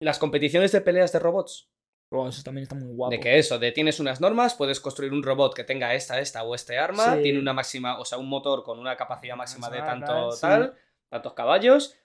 Las 0.00 0.18
competiciones 0.18 0.72
de 0.72 0.80
peleas 0.80 1.12
de 1.12 1.18
robots. 1.18 1.68
Eso 2.10 2.42
también 2.42 2.62
está 2.62 2.74
muy 2.74 2.94
guapo. 2.94 3.10
De 3.10 3.20
que 3.20 3.38
eso, 3.38 3.58
de 3.58 3.70
tienes 3.70 4.00
unas 4.00 4.20
normas, 4.20 4.54
puedes 4.54 4.80
construir 4.80 5.12
un 5.12 5.22
robot 5.22 5.54
que 5.54 5.64
tenga 5.64 5.94
esta, 5.94 6.18
esta 6.20 6.42
o 6.42 6.54
este 6.54 6.78
arma, 6.78 7.16
Sí. 7.16 7.22
tiene 7.24 7.38
una 7.38 7.52
máxima, 7.52 7.98
o 7.98 8.04
sea, 8.06 8.16
un 8.16 8.28
motor 8.30 8.62
con 8.64 8.78
una 8.78 8.96
capacidad 8.96 9.36
máxima 9.36 9.68
de 9.68 9.80
Máxima, 9.80 10.06
tanto 10.06 10.32
sí. 10.32 10.40
tal, 10.40 10.74
tantos 11.10 11.34
caballos, 11.34 11.96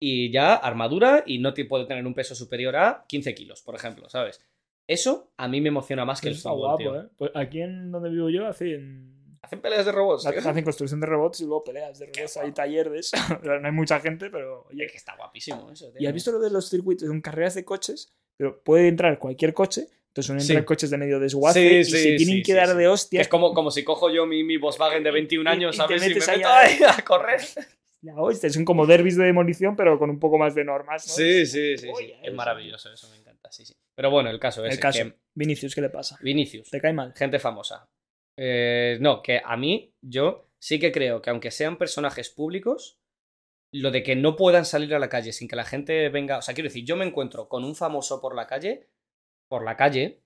y 0.00 0.30
ya 0.30 0.54
armadura, 0.54 1.24
y 1.26 1.38
no 1.38 1.54
te 1.54 1.64
puede 1.64 1.86
tener 1.86 2.06
un 2.06 2.14
peso 2.14 2.36
superior 2.36 2.76
a 2.76 3.04
15 3.08 3.34
kilos, 3.34 3.62
por 3.62 3.74
ejemplo, 3.74 4.08
¿sabes? 4.08 4.40
Eso 4.86 5.32
a 5.36 5.48
mí 5.48 5.60
me 5.60 5.68
emociona 5.68 6.04
más 6.04 6.20
que 6.20 6.28
el 6.28 6.34
está 6.34 6.50
fútbol, 6.50 6.60
guapo, 6.60 6.78
tío. 6.78 7.00
¿eh? 7.00 7.08
Pues 7.16 7.30
aquí 7.34 7.62
en 7.62 7.90
donde 7.90 8.10
vivo 8.10 8.30
yo 8.30 8.46
hacen, 8.46 9.21
Hacen 9.42 9.60
peleas 9.60 9.84
de 9.84 9.92
robots, 9.92 10.24
hacen 10.26 10.64
construcción 10.64 11.00
de 11.00 11.06
robots 11.06 11.40
y 11.40 11.44
luego 11.44 11.64
peleas 11.64 11.98
de 11.98 12.06
robots. 12.06 12.36
Hay 12.36 12.52
taller 12.52 12.90
de 12.90 13.00
eso. 13.00 13.16
no 13.42 13.66
hay 13.66 13.72
mucha 13.72 13.98
gente, 14.00 14.30
pero 14.30 14.66
oye. 14.70 14.84
Es 14.84 14.92
que 14.92 14.98
está 14.98 15.16
guapísimo 15.16 15.70
eso, 15.70 15.90
tío. 15.90 16.00
¿Y 16.00 16.06
has 16.06 16.14
visto 16.14 16.30
lo 16.30 16.38
de 16.38 16.50
los 16.50 16.68
circuitos? 16.70 17.08
Son 17.08 17.20
carreras 17.20 17.54
de 17.54 17.64
coches, 17.64 18.12
pero 18.36 18.62
puede 18.62 18.88
entrar 18.88 19.18
cualquier 19.18 19.52
coche. 19.52 19.88
Entonces 20.08 20.44
Sí. 20.46 20.52
entrar 20.52 20.64
coches 20.66 20.90
de 20.90 20.98
medio 20.98 21.18
desguace 21.18 21.58
Sí, 21.60 21.76
y 21.76 21.84
sí, 21.84 21.90
se 21.90 22.16
tienen 22.16 22.42
que 22.42 22.52
dar 22.54 22.76
de 22.76 22.86
hostia. 22.86 23.20
es 23.20 23.28
como, 23.28 23.52
como 23.54 23.70
si 23.70 23.82
cojo 23.82 24.10
yo 24.10 24.26
mi, 24.26 24.44
mi 24.44 24.58
Volkswagen 24.58 25.02
de 25.02 25.10
21 25.10 25.50
Y- 25.50 25.52
años, 25.54 25.74
y 25.74 25.78
te 25.78 25.82
¿sabes? 25.82 25.96
Y, 26.02 26.08
me 26.08 26.14
metes 26.14 26.28
meto 26.28 26.48
ahí 26.48 26.70
ahí 26.74 26.78
a 26.86 27.02
correr. 27.02 27.40
La 28.02 28.16
hostia, 28.20 28.50
son 28.50 28.64
como 28.64 28.84
derbis 28.84 29.16
de 29.16 29.24
demolición, 29.24 29.74
pero 29.76 29.96
con 29.98 30.10
un 30.10 30.18
poco 30.18 30.36
más 30.36 30.54
de 30.56 30.64
normas. 30.64 31.06
¿no? 31.06 31.14
Sí, 31.14 31.46
sí, 31.46 31.78
sí. 31.78 31.88
Oye, 31.94 32.18
Es 32.22 32.34
maravilloso, 32.34 32.92
eso 32.92 33.08
me 33.10 33.16
encanta, 33.16 33.50
sí, 33.52 33.64
sí. 33.64 33.74
Pero 33.94 34.10
bueno, 34.10 34.28
el 34.28 34.40
caso 34.40 34.64
es 34.66 34.74
El 34.74 34.80
caso. 34.80 34.98
que 35.04 35.14
Vinicius, 35.34 35.74
¿qué 35.74 35.80
le 35.82 35.88
pasa? 35.88 36.18
Vinicius, 36.20 36.68
¿Te 36.68 36.80
cae 36.80 36.92
mal? 36.92 37.12
gente 37.14 37.38
famosa. 37.38 37.88
Eh, 38.44 38.98
no, 39.00 39.22
que 39.22 39.40
a 39.44 39.56
mí, 39.56 39.94
yo 40.00 40.48
sí 40.58 40.80
que 40.80 40.90
creo 40.90 41.22
que 41.22 41.30
aunque 41.30 41.52
sean 41.52 41.78
personajes 41.78 42.28
públicos, 42.28 42.98
lo 43.70 43.92
de 43.92 44.02
que 44.02 44.16
no 44.16 44.34
puedan 44.34 44.64
salir 44.64 44.92
a 44.96 44.98
la 44.98 45.08
calle 45.08 45.32
sin 45.32 45.46
que 45.46 45.54
la 45.54 45.64
gente 45.64 46.08
venga. 46.08 46.38
O 46.38 46.42
sea, 46.42 46.52
quiero 46.52 46.68
decir, 46.68 46.84
yo 46.84 46.96
me 46.96 47.04
encuentro 47.04 47.48
con 47.48 47.62
un 47.62 47.76
famoso 47.76 48.20
por 48.20 48.34
la 48.34 48.48
calle, 48.48 48.88
por 49.46 49.64
la 49.64 49.76
calle, 49.76 50.24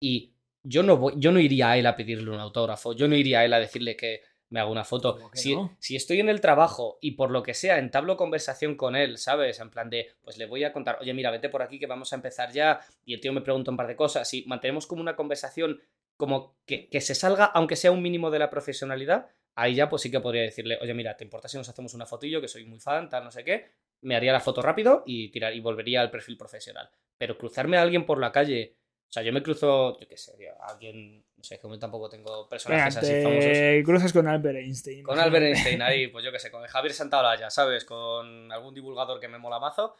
y 0.00 0.34
yo 0.64 0.82
no 0.82 0.96
voy, 0.96 1.14
yo 1.16 1.30
no 1.30 1.38
iría 1.38 1.70
a 1.70 1.78
él 1.78 1.86
a 1.86 1.94
pedirle 1.94 2.28
un 2.28 2.40
autógrafo, 2.40 2.92
yo 2.92 3.06
no 3.06 3.14
iría 3.14 3.38
a 3.38 3.44
él 3.44 3.52
a 3.52 3.60
decirle 3.60 3.96
que 3.96 4.22
me 4.48 4.58
haga 4.58 4.70
una 4.70 4.84
foto. 4.84 5.14
¿Cómo 5.14 5.30
que 5.30 5.38
Si, 5.38 5.54
no? 5.54 5.76
si 5.78 5.94
estoy 5.94 6.18
en 6.18 6.30
el 6.30 6.40
trabajo 6.40 6.98
y 7.00 7.12
por 7.12 7.30
lo 7.30 7.44
que 7.44 7.54
sea 7.54 7.78
entablo 7.78 8.16
conversación 8.16 8.74
con 8.74 8.96
él, 8.96 9.16
¿sabes? 9.16 9.60
En 9.60 9.70
plan 9.70 9.90
de, 9.90 10.08
pues 10.22 10.38
le 10.38 10.46
voy 10.46 10.64
a 10.64 10.72
contar, 10.72 10.98
oye, 11.00 11.14
mira, 11.14 11.30
vete 11.30 11.50
por 11.50 11.62
aquí 11.62 11.78
que 11.78 11.86
vamos 11.86 12.12
a 12.12 12.16
empezar 12.16 12.50
ya, 12.52 12.80
y 13.04 13.14
el 13.14 13.20
tío 13.20 13.32
me 13.32 13.42
pregunta 13.42 13.70
un 13.70 13.76
par 13.76 13.86
de 13.86 13.94
cosas, 13.94 14.34
y 14.34 14.44
mantenemos 14.46 14.88
como 14.88 15.00
una 15.00 15.14
conversación 15.14 15.80
como 16.16 16.56
que, 16.66 16.88
que 16.88 17.00
se 17.00 17.14
salga, 17.14 17.46
aunque 17.46 17.76
sea 17.76 17.90
un 17.92 18.02
mínimo 18.02 18.30
de 18.30 18.38
la 18.38 18.50
profesionalidad, 18.50 19.28
ahí 19.56 19.74
ya 19.74 19.88
pues 19.88 20.02
sí 20.02 20.10
que 20.10 20.20
podría 20.20 20.42
decirle, 20.42 20.78
oye, 20.80 20.94
mira, 20.94 21.16
¿te 21.16 21.24
importa 21.24 21.48
si 21.48 21.56
nos 21.56 21.68
hacemos 21.68 21.94
una 21.94 22.06
fotillo? 22.06 22.40
Que 22.40 22.48
soy 22.48 22.64
muy 22.64 22.80
fan, 22.80 23.08
tal, 23.08 23.24
no 23.24 23.30
sé 23.30 23.44
qué. 23.44 23.66
Me 24.02 24.16
haría 24.16 24.32
la 24.32 24.40
foto 24.40 24.60
rápido 24.62 25.02
y 25.06 25.30
tirar 25.30 25.54
y 25.54 25.60
volvería 25.60 26.00
al 26.00 26.10
perfil 26.10 26.36
profesional. 26.36 26.90
Pero 27.16 27.38
cruzarme 27.38 27.78
a 27.78 27.82
alguien 27.82 28.04
por 28.04 28.18
la 28.18 28.32
calle, 28.32 28.76
o 29.08 29.12
sea, 29.12 29.22
yo 29.22 29.32
me 29.32 29.42
cruzo, 29.42 29.98
yo 29.98 30.08
qué 30.08 30.16
sé, 30.16 30.36
tío, 30.36 30.52
alguien, 30.60 31.24
no 31.36 31.44
sé, 31.44 31.58
como 31.58 31.78
tampoco 31.78 32.08
tengo 32.08 32.48
personajes 32.48 32.96
así 32.96 33.22
famosos. 33.22 33.52
te 33.52 33.82
cruzas 33.84 34.12
con 34.12 34.26
Albert 34.26 34.58
Einstein. 34.58 35.04
Con. 35.04 35.18
Albert 35.18 35.44
Einstein 35.46 35.82
ahí, 35.82 36.08
pues 36.08 36.24
yo 36.24 36.32
qué 36.32 36.38
sé, 36.38 36.50
con 36.50 36.66
Javier 36.66 36.92
Santaolalla, 36.92 37.48
¿sabes? 37.48 37.84
Con 37.84 38.50
algún 38.52 38.74
divulgador 38.74 39.20
que 39.20 39.28
me 39.28 39.38
mola 39.38 39.58
mazo. 39.58 39.94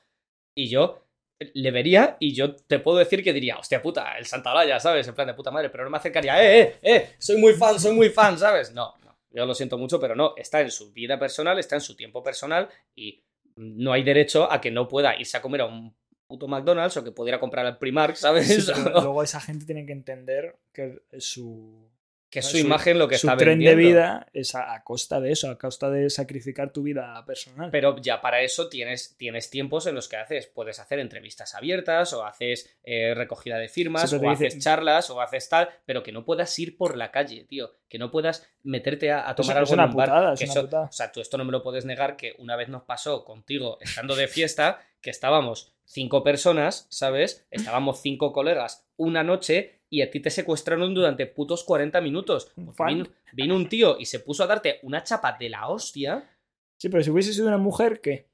Y 0.54 0.68
yo 0.68 1.04
le 1.38 1.70
vería 1.70 2.16
y 2.20 2.34
yo 2.34 2.54
te 2.54 2.78
puedo 2.78 2.98
decir 2.98 3.22
que 3.22 3.32
diría, 3.32 3.58
hostia 3.58 3.82
puta, 3.82 4.16
el 4.16 4.26
Santaolalla, 4.26 4.78
¿sabes? 4.80 5.06
En 5.08 5.14
plan 5.14 5.26
de 5.26 5.34
puta 5.34 5.50
madre, 5.50 5.70
pero 5.70 5.84
no 5.84 5.90
me 5.90 5.96
acercaría, 5.96 6.42
eh, 6.42 6.60
eh, 6.60 6.78
eh, 6.82 7.10
soy 7.18 7.36
muy 7.38 7.54
fan, 7.54 7.78
soy 7.78 7.94
muy 7.94 8.10
fan, 8.10 8.38
¿sabes? 8.38 8.72
No, 8.72 8.94
no, 9.04 9.18
yo 9.30 9.46
lo 9.46 9.54
siento 9.54 9.76
mucho, 9.76 9.98
pero 10.00 10.14
no, 10.14 10.34
está 10.36 10.60
en 10.60 10.70
su 10.70 10.92
vida 10.92 11.18
personal, 11.18 11.58
está 11.58 11.74
en 11.74 11.80
su 11.80 11.96
tiempo 11.96 12.22
personal 12.22 12.68
y 12.94 13.22
no 13.56 13.92
hay 13.92 14.02
derecho 14.02 14.50
a 14.50 14.60
que 14.60 14.70
no 14.70 14.88
pueda 14.88 15.18
irse 15.18 15.36
a 15.36 15.42
comer 15.42 15.62
a 15.62 15.66
un 15.66 15.94
puto 16.26 16.48
McDonald's 16.48 16.96
o 16.96 17.04
que 17.04 17.12
pudiera 17.12 17.38
comprar 17.38 17.66
al 17.66 17.78
Primark, 17.78 18.16
¿sabes? 18.16 18.46
Sí, 18.46 18.72
pero 18.72 18.90
luego 19.02 19.22
esa 19.22 19.40
gente 19.40 19.66
tiene 19.66 19.86
que 19.86 19.92
entender 19.92 20.56
que 20.72 21.02
su, 21.18 21.90
que 22.34 22.40
es 22.40 22.46
su- 22.46 22.58
su 22.58 22.66
imagen 22.66 22.98
lo 22.98 23.06
que 23.06 23.16
su 23.16 23.28
está 23.28 23.36
tren 23.36 23.50
vendiendo. 23.50 23.78
de 23.78 23.86
vida 23.86 24.26
es 24.32 24.56
a, 24.56 24.74
a 24.74 24.82
costa 24.82 25.20
de 25.20 25.30
eso, 25.30 25.48
a 25.48 25.56
costa 25.56 25.88
de 25.88 26.10
sacrificar 26.10 26.72
tu 26.72 26.82
vida 26.82 27.24
personal. 27.24 27.70
Pero 27.70 27.96
ya 28.00 28.20
para 28.20 28.42
eso 28.42 28.68
tienes, 28.68 29.14
tienes 29.16 29.50
tiempos 29.50 29.86
en 29.86 29.94
los 29.94 30.08
que 30.08 30.16
haces, 30.16 30.48
puedes 30.48 30.80
hacer 30.80 30.98
entrevistas 30.98 31.54
abiertas 31.54 32.12
o 32.12 32.24
haces 32.24 32.76
eh, 32.82 33.14
recogida 33.14 33.56
de 33.58 33.68
firmas 33.68 34.12
o 34.12 34.28
haces 34.28 34.58
charlas 34.58 35.10
o 35.10 35.20
haces 35.20 35.48
tal, 35.48 35.68
pero 35.86 36.02
que 36.02 36.10
no 36.10 36.24
puedas 36.24 36.58
ir 36.58 36.76
por 36.76 36.96
la 36.96 37.12
calle, 37.12 37.44
tío. 37.44 37.70
Que 37.88 37.98
no 38.00 38.10
puedas 38.10 38.44
meterte 38.64 39.12
a, 39.12 39.28
a 39.30 39.36
tomar 39.36 39.62
es 39.62 39.70
algo 39.70 39.82
en 39.84 39.88
un 39.90 39.96
bar. 39.96 40.08
putada, 40.08 40.32
es 40.32 40.38
que 40.40 40.44
una 40.46 40.52
eso- 40.52 40.62
putada. 40.62 40.84
O 40.86 40.92
sea, 40.92 41.12
tú 41.12 41.20
esto 41.20 41.38
no 41.38 41.44
me 41.44 41.52
lo 41.52 41.62
puedes 41.62 41.84
negar 41.84 42.16
que 42.16 42.34
una 42.38 42.56
vez 42.56 42.68
nos 42.68 42.82
pasó 42.82 43.24
contigo 43.24 43.78
estando 43.80 44.16
de 44.16 44.26
fiesta 44.26 44.80
que 45.00 45.10
estábamos 45.10 45.72
cinco 45.84 46.24
personas, 46.24 46.86
¿sabes? 46.90 47.46
Estábamos 47.50 48.00
cinco 48.02 48.32
colegas 48.32 48.86
una 48.96 49.22
noche 49.22 49.80
y 49.98 50.02
a 50.02 50.10
ti 50.10 50.20
te 50.20 50.30
secuestraron 50.30 50.92
durante 50.94 51.26
putos 51.26 51.64
40 51.64 52.00
minutos. 52.00 52.52
Fan. 52.74 52.88
Vino, 52.88 53.06
vino 53.32 53.56
un 53.56 53.68
tío 53.68 53.96
y 53.98 54.06
se 54.06 54.20
puso 54.20 54.44
a 54.44 54.46
darte 54.46 54.78
una 54.82 55.02
chapa 55.04 55.36
de 55.38 55.48
la 55.48 55.68
hostia. 55.68 56.30
Sí, 56.78 56.88
pero 56.88 57.02
si 57.02 57.10
hubiese 57.10 57.32
sido 57.32 57.48
una 57.48 57.58
mujer, 57.58 58.00
¿qué? 58.00 58.26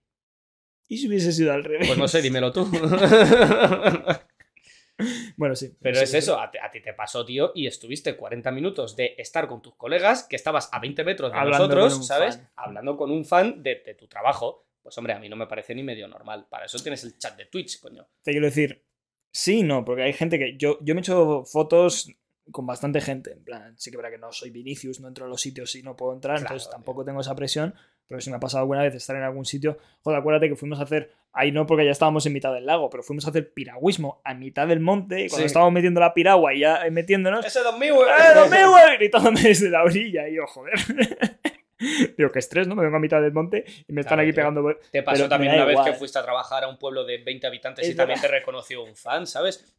¿Y 0.88 0.98
si 0.98 1.06
hubiese 1.08 1.32
sido 1.32 1.52
al 1.52 1.62
revés? 1.64 1.86
Pues 1.86 1.98
no 1.98 2.08
sé, 2.08 2.20
dímelo 2.22 2.50
tú. 2.52 2.68
Bueno, 5.36 5.56
sí. 5.56 5.74
Pero 5.80 5.96
sí, 5.96 6.04
es 6.04 6.12
eso, 6.14 6.38
a, 6.38 6.50
ti- 6.50 6.58
a 6.58 6.70
ti 6.70 6.82
te 6.82 6.92
pasó, 6.92 7.24
tío, 7.24 7.52
y 7.54 7.66
estuviste 7.66 8.16
40 8.16 8.50
minutos 8.50 8.96
de 8.96 9.14
estar 9.16 9.48
con 9.48 9.62
tus 9.62 9.74
colegas, 9.74 10.24
que 10.24 10.36
estabas 10.36 10.68
a 10.72 10.78
20 10.78 11.04
metros 11.04 11.32
de 11.32 11.38
Hablando 11.38 11.68
nosotros, 11.74 12.06
¿sabes? 12.06 12.36
fan. 12.36 12.50
Hablando 12.56 12.96
con 12.98 13.10
un 13.10 13.24
fan 13.24 13.62
de, 13.62 13.76
de 13.84 13.94
tu 13.94 14.06
trabajo. 14.08 14.66
Pues 14.82 14.96
hombre, 14.98 15.14
a 15.14 15.18
mí 15.18 15.28
no 15.30 15.36
me 15.36 15.46
parece 15.46 15.74
ni 15.74 15.82
medio 15.82 16.06
normal. 16.06 16.46
Para 16.50 16.66
eso 16.66 16.78
tienes 16.80 17.02
el 17.04 17.16
chat 17.16 17.34
de 17.38 17.46
Twitch, 17.46 17.80
coño. 17.80 18.06
Te 18.22 18.32
quiero 18.32 18.44
decir, 18.44 18.84
sí, 19.32 19.62
no, 19.62 19.84
porque 19.84 20.02
hay 20.02 20.12
gente 20.12 20.38
que. 20.38 20.56
Yo, 20.56 20.78
yo 20.82 20.94
me 20.94 21.00
he 21.00 21.02
hecho 21.02 21.44
fotos 21.44 22.10
con 22.50 22.66
bastante 22.66 23.00
gente. 23.00 23.32
En 23.32 23.44
plan, 23.44 23.74
sí 23.78 23.90
que 23.90 23.96
verá 23.96 24.10
que 24.10 24.18
no 24.18 24.32
soy 24.32 24.50
Vinicius, 24.50 25.00
no 25.00 25.08
entro 25.08 25.24
a 25.26 25.28
los 25.28 25.40
sitios 25.40 25.74
y 25.76 25.82
no 25.82 25.96
puedo 25.96 26.12
entrar, 26.14 26.36
Claro, 26.38 26.48
entonces 26.48 26.68
tío. 26.68 26.72
tampoco 26.76 27.04
tengo 27.04 27.20
esa 27.20 27.34
presión. 27.34 27.74
Pero 28.08 28.20
sí 28.20 28.28
me 28.28 28.36
ha 28.36 28.40
pasado 28.40 28.62
alguna 28.62 28.82
vez 28.82 28.92
estar 28.96 29.14
en 29.14 29.22
algún 29.22 29.44
sitio. 29.44 29.78
Joder, 30.02 30.18
acuérdate 30.18 30.48
que 30.48 30.56
fuimos 30.56 30.80
a 30.80 30.82
hacer. 30.82 31.12
Ahí 31.32 31.52
no, 31.52 31.64
porque 31.64 31.84
ya 31.84 31.92
estábamos 31.92 32.26
en 32.26 32.32
mitad 32.32 32.52
del 32.52 32.66
lago, 32.66 32.90
pero 32.90 33.04
fuimos 33.04 33.24
a 33.24 33.30
hacer 33.30 33.52
piragüismo 33.52 34.20
a 34.24 34.34
mitad 34.34 34.66
del 34.66 34.80
monte. 34.80 35.26
Y 35.26 35.28
cuando 35.28 35.42
Sí. 35.42 35.46
estábamos 35.46 35.72
metiendo 35.72 36.00
la 36.00 36.12
piragua 36.12 36.52
y 36.52 36.58
ya 36.58 36.84
eh, 36.84 36.90
metiéndonos. 36.90 37.46
¡Ese 37.46 37.60
2000, 37.60 37.88
¡Eh, 37.92 37.94
los 38.34 38.50
míos, 38.50 38.68
güey! 38.70 38.96
Gritándome 38.96 39.40
desde 39.44 39.70
la 39.70 39.84
orilla. 39.84 40.28
Y 40.28 40.34
yo, 40.34 40.46
joder. 40.48 40.74
Digo, 42.16 42.30
qué 42.30 42.38
estrés, 42.38 42.68
¿no? 42.68 42.74
Me 42.76 42.82
vengo 42.84 42.96
a 42.96 43.00
mitad 43.00 43.20
del 43.22 43.32
monte 43.32 43.64
y 43.88 43.92
me 43.92 44.02
están 44.02 44.16
Claro, 44.18 44.28
aquí 44.28 44.32
pegando. 44.36 44.76
Te 44.92 45.02
pasó 45.02 45.16
Pero 45.18 45.28
también 45.28 45.54
una 45.54 45.64
vez 45.64 45.74
igual. 45.74 45.90
que 45.92 45.98
fuiste 45.98 46.18
a 46.18 46.22
trabajar 46.22 46.64
a 46.64 46.68
un 46.68 46.78
pueblo 46.78 47.04
de 47.04 47.18
20 47.18 47.46
habitantes 47.46 47.86
Es 47.86 47.94
y 47.94 47.96
también 47.96 48.18
verdad. 48.20 48.30
te 48.30 48.38
reconoció 48.38 48.84
un 48.84 48.94
fan, 48.94 49.26
¿sabes? 49.26 49.76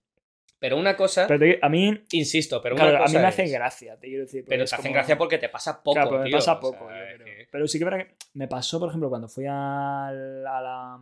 Pero 0.59 0.77
una 0.77 0.95
cosa, 0.95 1.25
Pero 1.27 1.39
te- 1.39 1.59
a 1.61 1.69
mí, 1.69 2.03
insisto, 2.11 2.61
pero 2.61 2.75
claro, 2.75 2.91
una 2.91 2.99
a 2.99 3.01
cosa 3.03 3.17
mí 3.17 3.21
me 3.23 3.27
hace 3.29 3.43
es- 3.45 3.51
gracia, 3.51 3.97
te 3.99 4.07
quiero 4.07 4.25
decir. 4.25 4.45
Pero 4.47 4.63
te 4.65 4.75
hacen 4.75 4.83
como- 4.83 4.93
gracia 4.93 5.17
porque 5.17 5.37
te 5.39 5.49
pasa 5.49 5.81
poco, 5.81 5.93
Claro, 5.95 6.09
pero 6.11 6.21
me 6.23 6.29
tío, 6.29 6.37
pasa 6.37 6.53
o 6.53 6.59
poco, 6.59 6.87
sea, 6.87 7.11
yo 7.11 7.15
creo. 7.15 7.25
que- 7.25 7.47
Pero 7.51 7.67
sí 7.67 7.79
que 7.79 7.85
verdad 7.85 7.99
que 8.05 8.15
me 8.35 8.47
pasó, 8.47 8.79
por 8.79 8.89
ejemplo, 8.89 9.09
cuando 9.09 9.27
fui 9.27 9.45
a 9.47 10.11
la, 10.13 10.57
a 10.57 10.61
la 10.61 10.99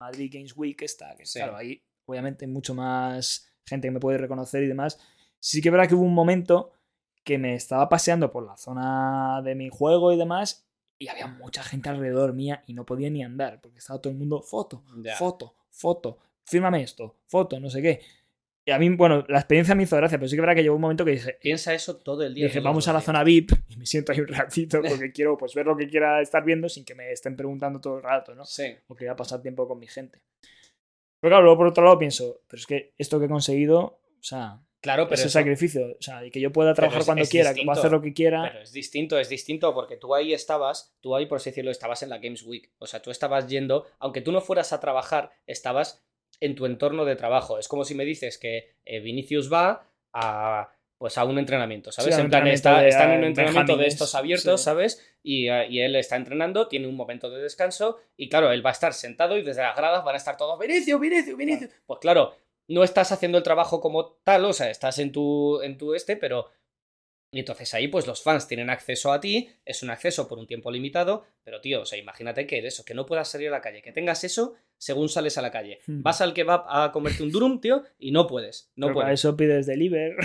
Madrid 0.00 0.30
Games 0.32 0.54
Week 0.56 0.80
esta, 0.82 1.16
que 1.16 1.24
Sí. 1.24 1.38
claro, 1.38 1.56
ahí 1.56 1.82
obviamente 2.06 2.46
mucho 2.46 2.74
más 2.74 3.50
gente 3.66 3.88
que 3.88 3.92
me 3.92 4.00
puede 4.00 4.18
reconocer 4.18 4.62
y 4.62 4.66
demás. 4.68 4.98
Sí 5.40 5.62
que 5.62 5.70
verdad 5.70 5.88
que 5.88 5.94
hubo 5.94 6.04
un 6.04 6.14
momento 6.14 6.72
que 7.24 7.38
me 7.38 7.54
estaba 7.54 7.88
paseando 7.88 8.30
por 8.30 8.44
la 8.46 8.56
zona 8.56 9.42
de 9.42 9.54
mi 9.54 9.68
juego 9.68 10.12
y 10.12 10.16
demás 10.16 10.66
y 10.98 11.08
había 11.08 11.26
mucha 11.28 11.62
gente 11.62 11.88
alrededor 11.88 12.32
mía 12.32 12.64
y 12.66 12.74
no 12.74 12.84
podía 12.84 13.10
ni 13.10 13.22
andar 13.22 13.60
porque 13.60 13.78
estaba 13.78 14.00
todo 14.00 14.12
el 14.12 14.18
mundo 14.18 14.42
foto, 14.42 14.82
Ya. 15.02 15.16
foto, 15.16 15.54
foto, 15.70 16.18
fírmame 16.44 16.82
esto, 16.82 17.16
foto, 17.26 17.60
no 17.60 17.70
sé 17.70 17.82
qué. 17.82 18.00
Y 18.64 18.70
a 18.70 18.78
mí, 18.78 18.90
bueno, 18.90 19.24
la 19.28 19.38
experiencia 19.38 19.74
me 19.74 19.84
hizo 19.84 19.96
gracia, 19.96 20.18
pero 20.18 20.28
sí 20.28 20.36
que 20.36 20.42
verdad 20.42 20.54
que 20.56 20.62
llegó 20.62 20.74
un 20.74 20.82
momento 20.82 21.02
que 21.04 21.12
dije, 21.12 21.38
Piensa 21.40 21.72
eso 21.72 21.96
todo 21.96 22.22
el 22.22 22.34
día. 22.34 22.46
Dije, 22.46 22.60
vamos 22.60 22.86
a 22.86 22.92
la 22.92 22.98
días. 22.98 23.06
zona 23.06 23.24
VIP 23.24 23.52
y 23.68 23.76
me 23.78 23.86
siento 23.86 24.12
ahí 24.12 24.20
un 24.20 24.28
ratito 24.28 24.80
porque 24.86 25.10
quiero 25.10 25.38
pues 25.38 25.54
ver 25.54 25.64
lo 25.64 25.74
que 25.76 25.88
quiera 25.88 26.20
estar 26.20 26.44
viendo 26.44 26.68
sin 26.68 26.84
que 26.84 26.94
me 26.94 27.10
estén 27.10 27.34
preguntando 27.34 27.80
todo 27.80 27.96
el 27.96 28.02
rato, 28.02 28.34
¿no? 28.34 28.44
Sí. 28.44 28.74
Porque 28.86 29.04
voy 29.06 29.12
a 29.12 29.16
pasar 29.16 29.40
tiempo 29.40 29.66
con 29.66 29.78
mi 29.78 29.86
gente. 29.86 30.20
Pero 31.20 31.30
claro, 31.30 31.44
luego 31.44 31.56
por 31.58 31.66
otro 31.68 31.82
lado 31.84 31.98
pienso, 31.98 32.42
pero 32.46 32.60
es 32.60 32.66
que 32.66 32.92
esto 32.98 33.18
que 33.18 33.24
he 33.24 33.28
conseguido, 33.28 33.80
o 33.80 34.22
sea, 34.22 34.60
Claro, 34.80 35.04
pero 35.06 35.14
ese 35.14 35.24
eso- 35.26 35.38
sacrificio, 35.38 35.86
o 35.98 36.02
sea, 36.02 36.24
y 36.24 36.30
que 36.30 36.40
yo 36.40 36.52
pueda 36.52 36.72
trabajar 36.74 37.00
es- 37.00 37.06
cuando 37.06 37.22
es 37.24 37.30
quiera, 37.30 37.48
que 37.50 37.54
distinto. 37.54 37.72
pueda 37.72 37.80
hacer 37.80 37.92
lo 37.92 38.00
que 38.02 38.12
quiera. 38.12 38.42
Pero 38.50 38.62
es 38.62 38.72
distinto, 38.72 39.18
es 39.18 39.28
distinto 39.28 39.74
porque 39.74 39.96
tú 39.96 40.14
ahí 40.14 40.32
estabas, 40.32 40.94
tú 41.00 41.16
ahí, 41.16 41.26
por 41.26 41.36
así 41.36 41.50
decirlo, 41.50 41.70
estabas 41.70 42.02
en 42.02 42.10
la 42.10 42.18
Games 42.18 42.44
Week. 42.44 42.70
O 42.78 42.86
sea, 42.86 43.02
tú 43.02 43.10
estabas 43.10 43.48
yendo, 43.48 43.86
aunque 43.98 44.20
tú 44.20 44.30
no 44.32 44.40
fueras 44.40 44.72
a 44.72 44.80
trabajar, 44.80 45.30
estabas 45.46 46.04
en 46.40 46.54
tu 46.54 46.66
entorno 46.66 47.04
de 47.04 47.16
trabajo. 47.16 47.58
Es 47.58 47.66
como 47.66 47.84
si 47.84 47.94
me 47.96 48.04
dices 48.04 48.38
que 48.38 48.74
eh, 48.84 49.00
Vinicius 49.00 49.52
va 49.52 49.84
a 50.12 50.72
pues 50.98 51.16
a 51.16 51.24
un 51.24 51.38
entrenamiento, 51.38 51.92
¿sabes? 51.92 52.12
Sí, 52.16 52.20
en 52.20 52.28
plan, 52.28 52.44
está, 52.48 52.80
de, 52.80 52.88
está 52.88 53.04
en 53.14 53.20
un 53.20 53.24
entrenamiento 53.26 53.76
de 53.76 53.86
estos 53.86 54.16
abiertos, 54.16 54.60
sí. 54.60 54.64
¿sabes? 54.64 55.00
Y, 55.22 55.48
eh, 55.48 55.68
y 55.70 55.78
él 55.78 55.94
está 55.94 56.16
entrenando, 56.16 56.66
tiene 56.66 56.88
un 56.88 56.96
momento 56.96 57.30
de 57.30 57.40
descanso 57.40 57.98
y 58.16 58.28
claro, 58.28 58.50
él 58.50 58.66
va 58.66 58.70
a 58.70 58.72
estar 58.72 58.92
sentado 58.92 59.38
y 59.38 59.42
desde 59.42 59.62
las 59.62 59.76
gradas 59.76 60.04
van 60.04 60.14
a 60.16 60.18
estar 60.18 60.36
todos, 60.36 60.58
Vinicius, 60.58 61.00
Vinicius, 61.00 61.36
Vinicius. 61.36 61.70
Pues 61.86 62.00
claro, 62.00 62.34
no 62.68 62.84
estás 62.84 63.12
haciendo 63.12 63.38
el 63.38 63.44
trabajo 63.44 63.80
como 63.80 64.12
tal, 64.24 64.44
o 64.44 64.52
sea, 64.52 64.70
estás 64.70 64.98
en 64.98 65.12
tu, 65.12 65.60
en 65.62 65.76
tu 65.76 65.94
este, 65.94 66.16
pero 66.16 66.48
y 67.30 67.40
entonces 67.40 67.74
ahí, 67.74 67.88
pues 67.88 68.06
los 68.06 68.22
fans 68.22 68.48
tienen 68.48 68.70
acceso 68.70 69.12
a 69.12 69.20
ti, 69.20 69.50
es 69.66 69.82
un 69.82 69.90
acceso 69.90 70.26
por 70.28 70.38
un 70.38 70.46
tiempo 70.46 70.70
limitado, 70.70 71.24
pero 71.44 71.60
tío, 71.60 71.82
o 71.82 71.84
sea, 71.84 71.98
imagínate 71.98 72.46
que 72.46 72.66
eso, 72.66 72.84
que 72.86 72.94
no 72.94 73.04
puedas 73.04 73.28
salir 73.28 73.48
a 73.48 73.52
la 73.52 73.60
calle, 73.60 73.82
que 73.82 73.92
tengas 73.92 74.24
eso 74.24 74.54
según 74.78 75.10
sales 75.10 75.36
a 75.36 75.42
la 75.42 75.50
calle. 75.50 75.80
Hmm. 75.86 76.02
Vas 76.02 76.22
al 76.22 76.32
kebab 76.32 76.64
a 76.68 76.90
comerte 76.90 77.22
un 77.22 77.30
durum, 77.30 77.60
tío, 77.60 77.84
y 77.98 78.12
no 78.12 78.26
puedes, 78.26 78.70
no 78.76 78.86
Pero 78.86 78.94
para 78.94 79.06
puedes. 79.08 79.20
eso 79.20 79.36
pides 79.36 79.66
deliver. 79.66 80.16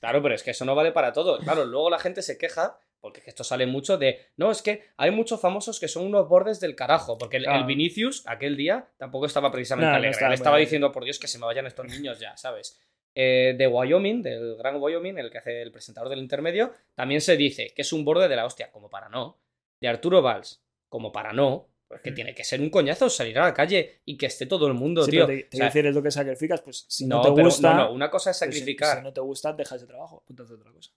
Claro, 0.00 0.22
pero 0.22 0.34
es 0.34 0.42
que 0.42 0.50
eso 0.50 0.66
no 0.66 0.74
vale 0.74 0.92
para 0.92 1.14
todo. 1.14 1.38
Claro, 1.38 1.64
luego 1.64 1.88
la 1.88 1.98
gente 1.98 2.20
se 2.20 2.36
queja, 2.36 2.78
porque 3.04 3.20
es 3.20 3.24
que 3.24 3.30
esto 3.30 3.44
sale 3.44 3.66
mucho 3.66 3.98
de, 3.98 4.18
no, 4.38 4.50
es 4.50 4.62
que 4.62 4.82
hay 4.96 5.10
muchos 5.10 5.38
famosos 5.38 5.78
que 5.78 5.88
son 5.88 6.06
unos 6.06 6.26
bordes 6.26 6.58
del 6.58 6.74
carajo, 6.74 7.18
porque 7.18 7.36
el. 7.36 7.44
Vinicius 7.66 8.22
aquel 8.26 8.56
día 8.56 8.88
tampoco 8.96 9.26
estaba 9.26 9.52
precisamente 9.52 9.84
No, 9.88 9.90
no 9.92 9.96
alegre, 9.98 10.12
estaba 10.12 10.28
él 10.28 10.30
muy 10.30 10.34
estaba 10.42 10.56
diciendo, 10.56 10.90
por 10.90 11.04
Dios, 11.04 11.18
que 11.18 11.28
se 11.28 11.38
me 11.38 11.44
vayan 11.44 11.66
estos 11.66 11.84
niños 11.86 12.18
ya, 12.18 12.34
¿sabes? 12.38 12.80
Eh, 13.14 13.54
de 13.58 13.66
Wyoming, 13.66 14.22
del 14.22 14.56
Gran 14.56 14.76
Wyoming, 14.80 15.18
el 15.18 15.30
que 15.30 15.36
hace 15.36 15.60
el 15.60 15.70
presentador 15.70 16.08
del 16.08 16.18
intermedio, 16.20 16.72
también 16.94 17.20
se 17.20 17.36
dice 17.36 17.72
que 17.76 17.82
es 17.82 17.92
un 17.92 18.06
borde 18.06 18.26
de 18.26 18.36
la 18.36 18.46
hostia, 18.46 18.70
como 18.72 18.88
para 18.88 19.10
no. 19.10 19.38
De 19.82 19.88
Arturo 19.88 20.22
Valls, 20.22 20.62
como 20.88 21.12
para 21.12 21.34
no. 21.34 21.68
Pues 21.86 22.00
que 22.00 22.12
Mm. 22.12 22.14
tiene 22.14 22.34
que 22.34 22.42
ser 22.44 22.62
un 22.62 22.70
coñazo 22.70 23.10
salir 23.10 23.38
a 23.38 23.42
la 23.44 23.52
calle 23.52 24.00
y 24.06 24.16
que 24.16 24.24
esté 24.26 24.46
todo 24.46 24.66
el 24.66 24.72
mundo, 24.74 25.04
Sí, 25.04 25.10
tío. 25.10 25.26
pero 25.26 25.36
te, 25.38 25.42
te 25.42 25.46
O 25.46 25.50
quiero 25.50 25.58
sea, 25.64 25.66
decir, 25.66 25.86
es 25.86 25.94
lo 25.94 26.02
que 26.02 26.10
sacrificas, 26.10 26.62
pues 26.62 26.86
si 26.88 27.06
no, 27.06 27.16
no, 27.16 27.22
te 27.22 27.32
pero 27.32 27.44
gusta. 27.44 27.74
no, 27.74 27.84
no, 27.84 27.92
una 27.92 28.10
cosa 28.10 28.30
es 28.30 28.38
pues, 28.38 28.46
si- 28.54 28.58
sacrificar. 28.60 28.98
Si, 28.98 29.04
no 29.04 29.12
te 29.12 29.20
gusta, 29.20 29.52
dejas 29.52 29.82
de 29.82 29.86
trabajo. 29.86 30.24
Punto 30.26 30.46
de 30.46 30.54
otra 30.54 30.72
cosa. 30.72 30.90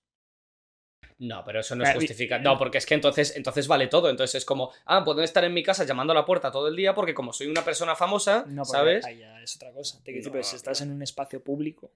No, 1.20 1.44
pero 1.44 1.62
eso 1.62 1.76
no 1.76 1.84
es 1.84 1.90
Eh, 1.90 1.94
justificar. 1.96 2.42
No, 2.42 2.58
porque 2.60 2.78
es 2.78 2.86
que 2.86 2.94
entonces, 2.94 3.36
entonces 3.36 3.68
vale 3.68 3.88
todo. 3.88 4.10
Entonces 4.10 4.36
es 4.36 4.46
como, 4.46 4.72
ah, 4.86 5.04
puedo 5.04 5.24
estar 5.24 5.44
en 5.44 5.54
mi 5.54 5.64
casa 5.64 5.84
llamando 5.84 6.12
a 6.12 6.16
la 6.16 6.26
puerta 6.26 6.52
todo 6.52 6.68
el 6.68 6.76
día 6.76 6.94
porque 6.94 7.14
como 7.16 7.34
soy 7.34 7.48
una 7.48 7.64
persona 7.66 7.96
famosa, 7.96 8.46
No, 8.48 8.66
¿sabes? 8.66 9.04
ahí 9.06 9.20
ya 9.20 9.42
es 9.42 9.56
otra 9.56 9.72
cosa. 9.72 9.98
Te 10.00 10.04
quiero 10.12 10.18
decir, 10.20 10.32
pero 10.32 10.44
si 10.44 10.56
estás 10.56 10.82
en 10.82 10.92
un 10.92 11.02
espacio 11.02 11.44
público. 11.44 11.92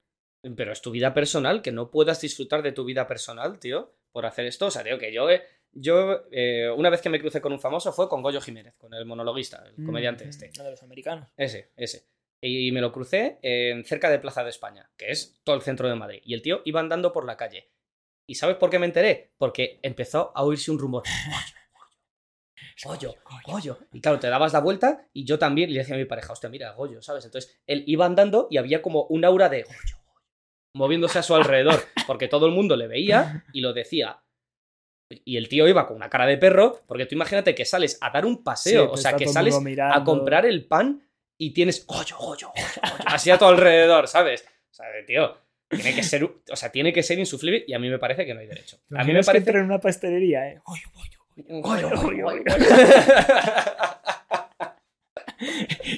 Pero 0.56 0.72
es 0.72 0.82
tu 0.82 0.90
vida 0.90 1.14
personal, 1.14 1.62
que 1.62 1.72
no 1.72 1.92
puedas 1.92 2.20
disfrutar 2.20 2.64
de 2.64 2.72
tu 2.72 2.84
vida 2.84 3.06
personal, 3.08 3.60
tío, 3.60 3.94
por 4.12 4.26
hacer 4.26 4.46
esto. 4.48 4.66
O 4.66 4.72
sea, 4.72 4.84
tío, 4.84 4.98
que 4.98 5.14
yo, 5.14 5.30
eh, 5.30 5.44
yo 5.72 6.24
eh, 6.32 6.72
una 6.76 6.90
vez 6.90 7.02
que 7.02 7.10
me 7.10 7.20
crucé 7.20 7.42
con 7.42 7.54
un 7.54 7.60
famoso 7.60 7.94
fue 7.94 8.10
con 8.10 8.24
Goyo 8.24 8.42
Jiménez, 8.42 8.74
con 8.80 8.92
el 8.96 9.06
monologuista, 9.06 9.64
el 9.68 9.86
comediante 9.86 10.26
Mm, 10.26 10.30
este. 10.30 10.50
uno 10.56 10.64
de 10.64 10.72
los 10.72 10.82
americanos. 10.82 11.30
Ese, 11.38 11.70
ese. 11.78 12.08
Y 12.42 12.72
me 12.72 12.82
lo 12.82 12.92
crucé 12.92 13.38
en 13.44 13.86
cerca 13.86 14.10
de 14.10 14.18
Plaza 14.18 14.44
de 14.44 14.50
España, 14.50 14.90
que 14.98 15.12
es 15.12 15.40
todo 15.44 15.56
el 15.56 15.62
centro 15.62 15.88
de 15.88 15.94
Madrid. 15.94 16.22
Y 16.26 16.34
el 16.34 16.42
tío 16.42 16.64
iba 16.66 16.80
andando 16.80 17.12
por 17.14 17.24
la 17.28 17.38
calle. 17.38 17.70
¿Y 18.32 18.36
sabes 18.36 18.56
por 18.56 18.70
qué 18.70 18.80
me 18.80 18.86
enteré? 18.86 19.34
Porque 19.38 19.82
empezó 19.84 20.32
a 20.34 20.46
oírse 20.46 20.72
un 20.72 20.80
rumor. 20.80 21.04
Goyo, 22.86 23.14
Goyo. 23.46 23.78
Y 23.92 24.00
claro, 24.00 24.20
te 24.20 24.30
dabas 24.30 24.54
la 24.54 24.62
vuelta 24.62 25.06
y 25.12 25.26
yo 25.26 25.38
también 25.38 25.70
y 25.70 25.74
le 25.74 25.80
decía 25.80 25.96
a 25.96 25.98
mi 25.98 26.06
pareja, 26.06 26.32
hostia, 26.32 26.50
mira, 26.50 26.72
Goyo, 26.72 27.02
¿sabes? 27.02 27.26
Entonces 27.26 27.60
él 27.68 27.84
iba 27.88 28.06
andando 28.06 28.48
y 28.50 28.56
había 28.56 28.82
como 28.82 29.04
un 29.08 29.26
aura 29.26 29.50
de 29.50 29.64
Goyo, 29.64 29.98
moviéndose 30.74 31.20
a 31.20 31.24
su 31.24 31.36
alrededor, 31.36 31.82
porque 32.08 32.30
todo 32.30 32.46
el 32.46 32.54
mundo 32.54 32.78
le 32.78 32.88
veía 32.88 33.44
y 33.52 33.60
lo 33.60 33.74
decía. 33.74 34.24
Y 35.10 35.36
el 35.36 35.50
tío 35.50 35.68
iba 35.68 35.86
con 35.86 35.98
una 35.98 36.10
cara 36.10 36.26
de 36.26 36.38
perro, 36.38 36.84
porque 36.88 37.08
tú 37.08 37.16
imagínate 37.16 37.54
que 37.54 37.66
sales 37.66 37.98
a 38.00 38.12
dar 38.12 38.26
un 38.26 38.46
paseo, 38.46 38.86
Sí, 38.86 38.92
o 38.94 38.96
sea, 38.96 39.18
que 39.18 39.28
sales 39.28 39.60
a 39.78 40.06
comprar 40.06 40.46
el 40.46 40.66
pan 40.70 41.06
y 41.38 41.52
tienes 41.52 41.86
Goyo, 41.86 42.16
Goyo, 42.16 42.48
Goyo, 42.56 42.82
Goyo, 42.82 43.04
así 43.08 43.30
a 43.30 43.38
tu 43.38 43.44
alrededor, 43.44 44.08
¿sabes? 44.08 44.46
O 44.70 44.74
sea, 44.74 44.86
tío, 45.06 45.38
tiene 45.72 45.96
que 45.96 46.04
ser, 46.04 46.24
o 46.24 46.56
sea, 46.56 46.72
tiene 46.72 46.94
que 46.94 47.04
ser 47.04 47.20
insufrible 47.20 47.64
y 47.68 47.74
a 47.74 47.80
mí 47.80 47.90
me 47.90 48.00
parece 48.00 48.26
que 48.26 48.34
no 48.34 48.40
hay 48.40 48.48
derecho. 48.48 48.78
A 48.96 49.04
mí 49.04 49.14
me 49.14 49.24
parece 49.24 49.38
entra 49.38 49.60
en 49.60 49.66
una 49.66 49.80
pastelería, 49.80 50.48
¿eh? 50.50 50.60
Goyo. 50.64 50.88
Goyo, 51.36 51.90
Goyo, 51.90 52.26
Goyo. 52.26 52.44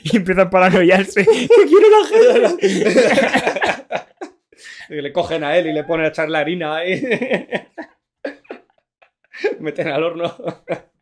Y 0.04 0.18
empieza 0.18 0.42
a 0.44 0.50
paranoiarse. 0.50 1.26
¡Que 1.26 1.48
quiero 1.68 1.90
la 2.42 2.50
gente! 2.50 2.94
Y 4.90 5.02
le 5.02 5.14
cogen 5.14 5.44
a 5.44 5.58
él 5.58 5.68
y 5.68 5.74
le 5.74 5.84
ponen 5.86 6.06
a 6.06 6.10
echar 6.10 6.30
la 6.30 6.40
harina 6.40 6.76
ahí. 6.76 7.02
Meten 9.60 9.88
al 9.88 10.04
horno. 10.04 10.36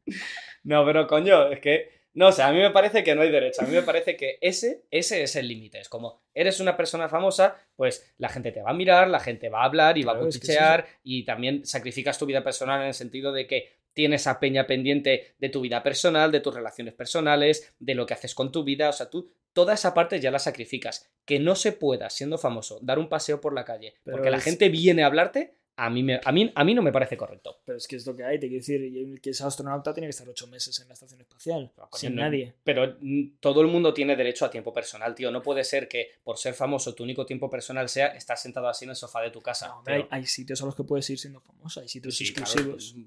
No, 0.63 0.85
pero 0.85 1.07
coño, 1.07 1.51
es 1.51 1.59
que. 1.59 2.00
No, 2.13 2.27
o 2.27 2.31
sea, 2.31 2.47
a 2.47 2.51
mí 2.51 2.59
me 2.59 2.71
parece 2.71 3.03
que 3.03 3.15
no 3.15 3.21
hay 3.21 3.31
derecho. 3.31 3.61
A 3.61 3.65
mí 3.65 3.73
me 3.73 3.83
parece 3.83 4.17
que 4.17 4.37
ese, 4.41 4.83
ese 4.91 5.23
es 5.23 5.35
el 5.35 5.47
límite. 5.47 5.79
Es 5.79 5.89
como, 5.89 6.21
eres 6.33 6.59
una 6.59 6.75
persona 6.75 7.07
famosa, 7.07 7.55
pues 7.75 8.13
la 8.17 8.29
gente 8.29 8.51
te 8.51 8.61
va 8.61 8.71
a 8.71 8.73
mirar, 8.73 9.07
la 9.07 9.19
gente 9.19 9.49
va 9.49 9.61
a 9.61 9.65
hablar 9.65 9.97
y 9.97 10.03
va 10.03 10.13
a 10.13 10.15
es 10.15 10.21
que 10.21 10.29
es 10.29 10.35
cuchichear 10.35 10.87
y 11.03 11.23
también 11.23 11.65
sacrificas 11.65 12.17
tu 12.17 12.25
vida 12.25 12.43
personal 12.43 12.81
en 12.81 12.87
el 12.87 12.93
sentido 12.93 13.31
de 13.31 13.47
que 13.47 13.81
tienes 13.93 14.27
a 14.27 14.39
peña 14.39 14.67
pendiente 14.67 15.35
de 15.37 15.49
tu 15.49 15.61
vida 15.61 15.83
personal, 15.83 16.31
de 16.31 16.39
tus 16.39 16.53
relaciones 16.53 16.93
personales, 16.93 17.73
de 17.79 17.95
lo 17.95 18.05
que 18.05 18.13
haces 18.13 18.35
con 18.35 18.51
tu 18.51 18.63
vida. 18.63 18.89
O 18.89 18.93
sea, 18.93 19.09
tú 19.09 19.31
toda 19.53 19.73
esa 19.73 19.93
parte 19.93 20.19
ya 20.19 20.31
la 20.31 20.39
sacrificas. 20.39 21.11
Que 21.25 21.39
no 21.39 21.55
se 21.55 21.71
pueda, 21.71 22.09
siendo 22.09 22.37
famoso, 22.37 22.79
dar 22.81 22.99
un 22.99 23.09
paseo 23.09 23.41
por 23.41 23.53
la 23.53 23.65
calle 23.65 23.95
Pero 24.03 24.17
porque 24.17 24.31
la 24.31 24.39
gente 24.39 24.69
viene 24.69 25.03
a 25.03 25.07
hablarte, 25.07 25.55
a 25.85 25.89
mí, 25.89 26.03
me- 26.03 26.19
a, 26.23 26.31
mí, 26.31 26.51
a 26.53 26.63
mí 26.63 26.73
no 26.73 26.81
me 26.81 26.91
parece 26.91 27.17
correcto. 27.17 27.59
Pero 27.65 27.77
es 27.77 27.87
que 27.87 27.95
es 27.95 28.05
lo 28.05 28.15
que 28.15 28.23
hay, 28.23 28.39
te 28.39 28.47
quiero 28.47 28.59
decir. 28.65 29.19
Que 29.21 29.29
es 29.31 29.41
astronauta 29.41 29.93
tiene 29.93 30.07
que 30.07 30.11
estar 30.11 30.27
ocho 30.29 30.47
meses 30.47 30.79
en 30.79 30.87
la 30.87 30.93
estación 30.93 31.19
espacial. 31.21 31.71
Coño, 31.75 31.89
sin 31.93 32.15
no- 32.15 32.21
nadie. 32.21 32.53
Pero 32.63 32.97
todo 33.39 33.61
el 33.61 33.67
mundo 33.67 33.93
tiene 33.93 34.15
derecho 34.15 34.45
a 34.45 34.49
tiempo 34.51 34.73
personal, 34.73 35.15
tío. 35.15 35.31
No 35.31 35.41
puede 35.41 35.63
ser 35.63 35.87
que 35.87 36.11
por 36.23 36.37
ser 36.37 36.53
famoso 36.53 36.93
tu 36.95 37.03
único 37.03 37.25
tiempo 37.25 37.49
personal 37.49 37.89
sea 37.89 38.07
estar 38.07 38.37
sentado 38.37 38.67
así 38.67 38.85
en 38.85 38.91
el 38.91 38.95
sofá 38.95 39.21
de 39.21 39.31
tu 39.31 39.41
casa. 39.41 39.67
No, 39.67 39.77
hombre, 39.79 40.07
hay, 40.09 40.25
sitios 40.25 40.61
a 40.61 40.65
los 40.65 40.75
que 40.75 40.83
puedes 40.83 41.09
ir 41.09 41.17
siendo 41.19 41.39
famoso, 41.41 41.79
hay 41.81 41.87
sitios 41.87 42.15
Sí, 42.15 42.31
claro, 42.33 42.43
exclusivos. 42.51 42.93
pues, 42.95 43.05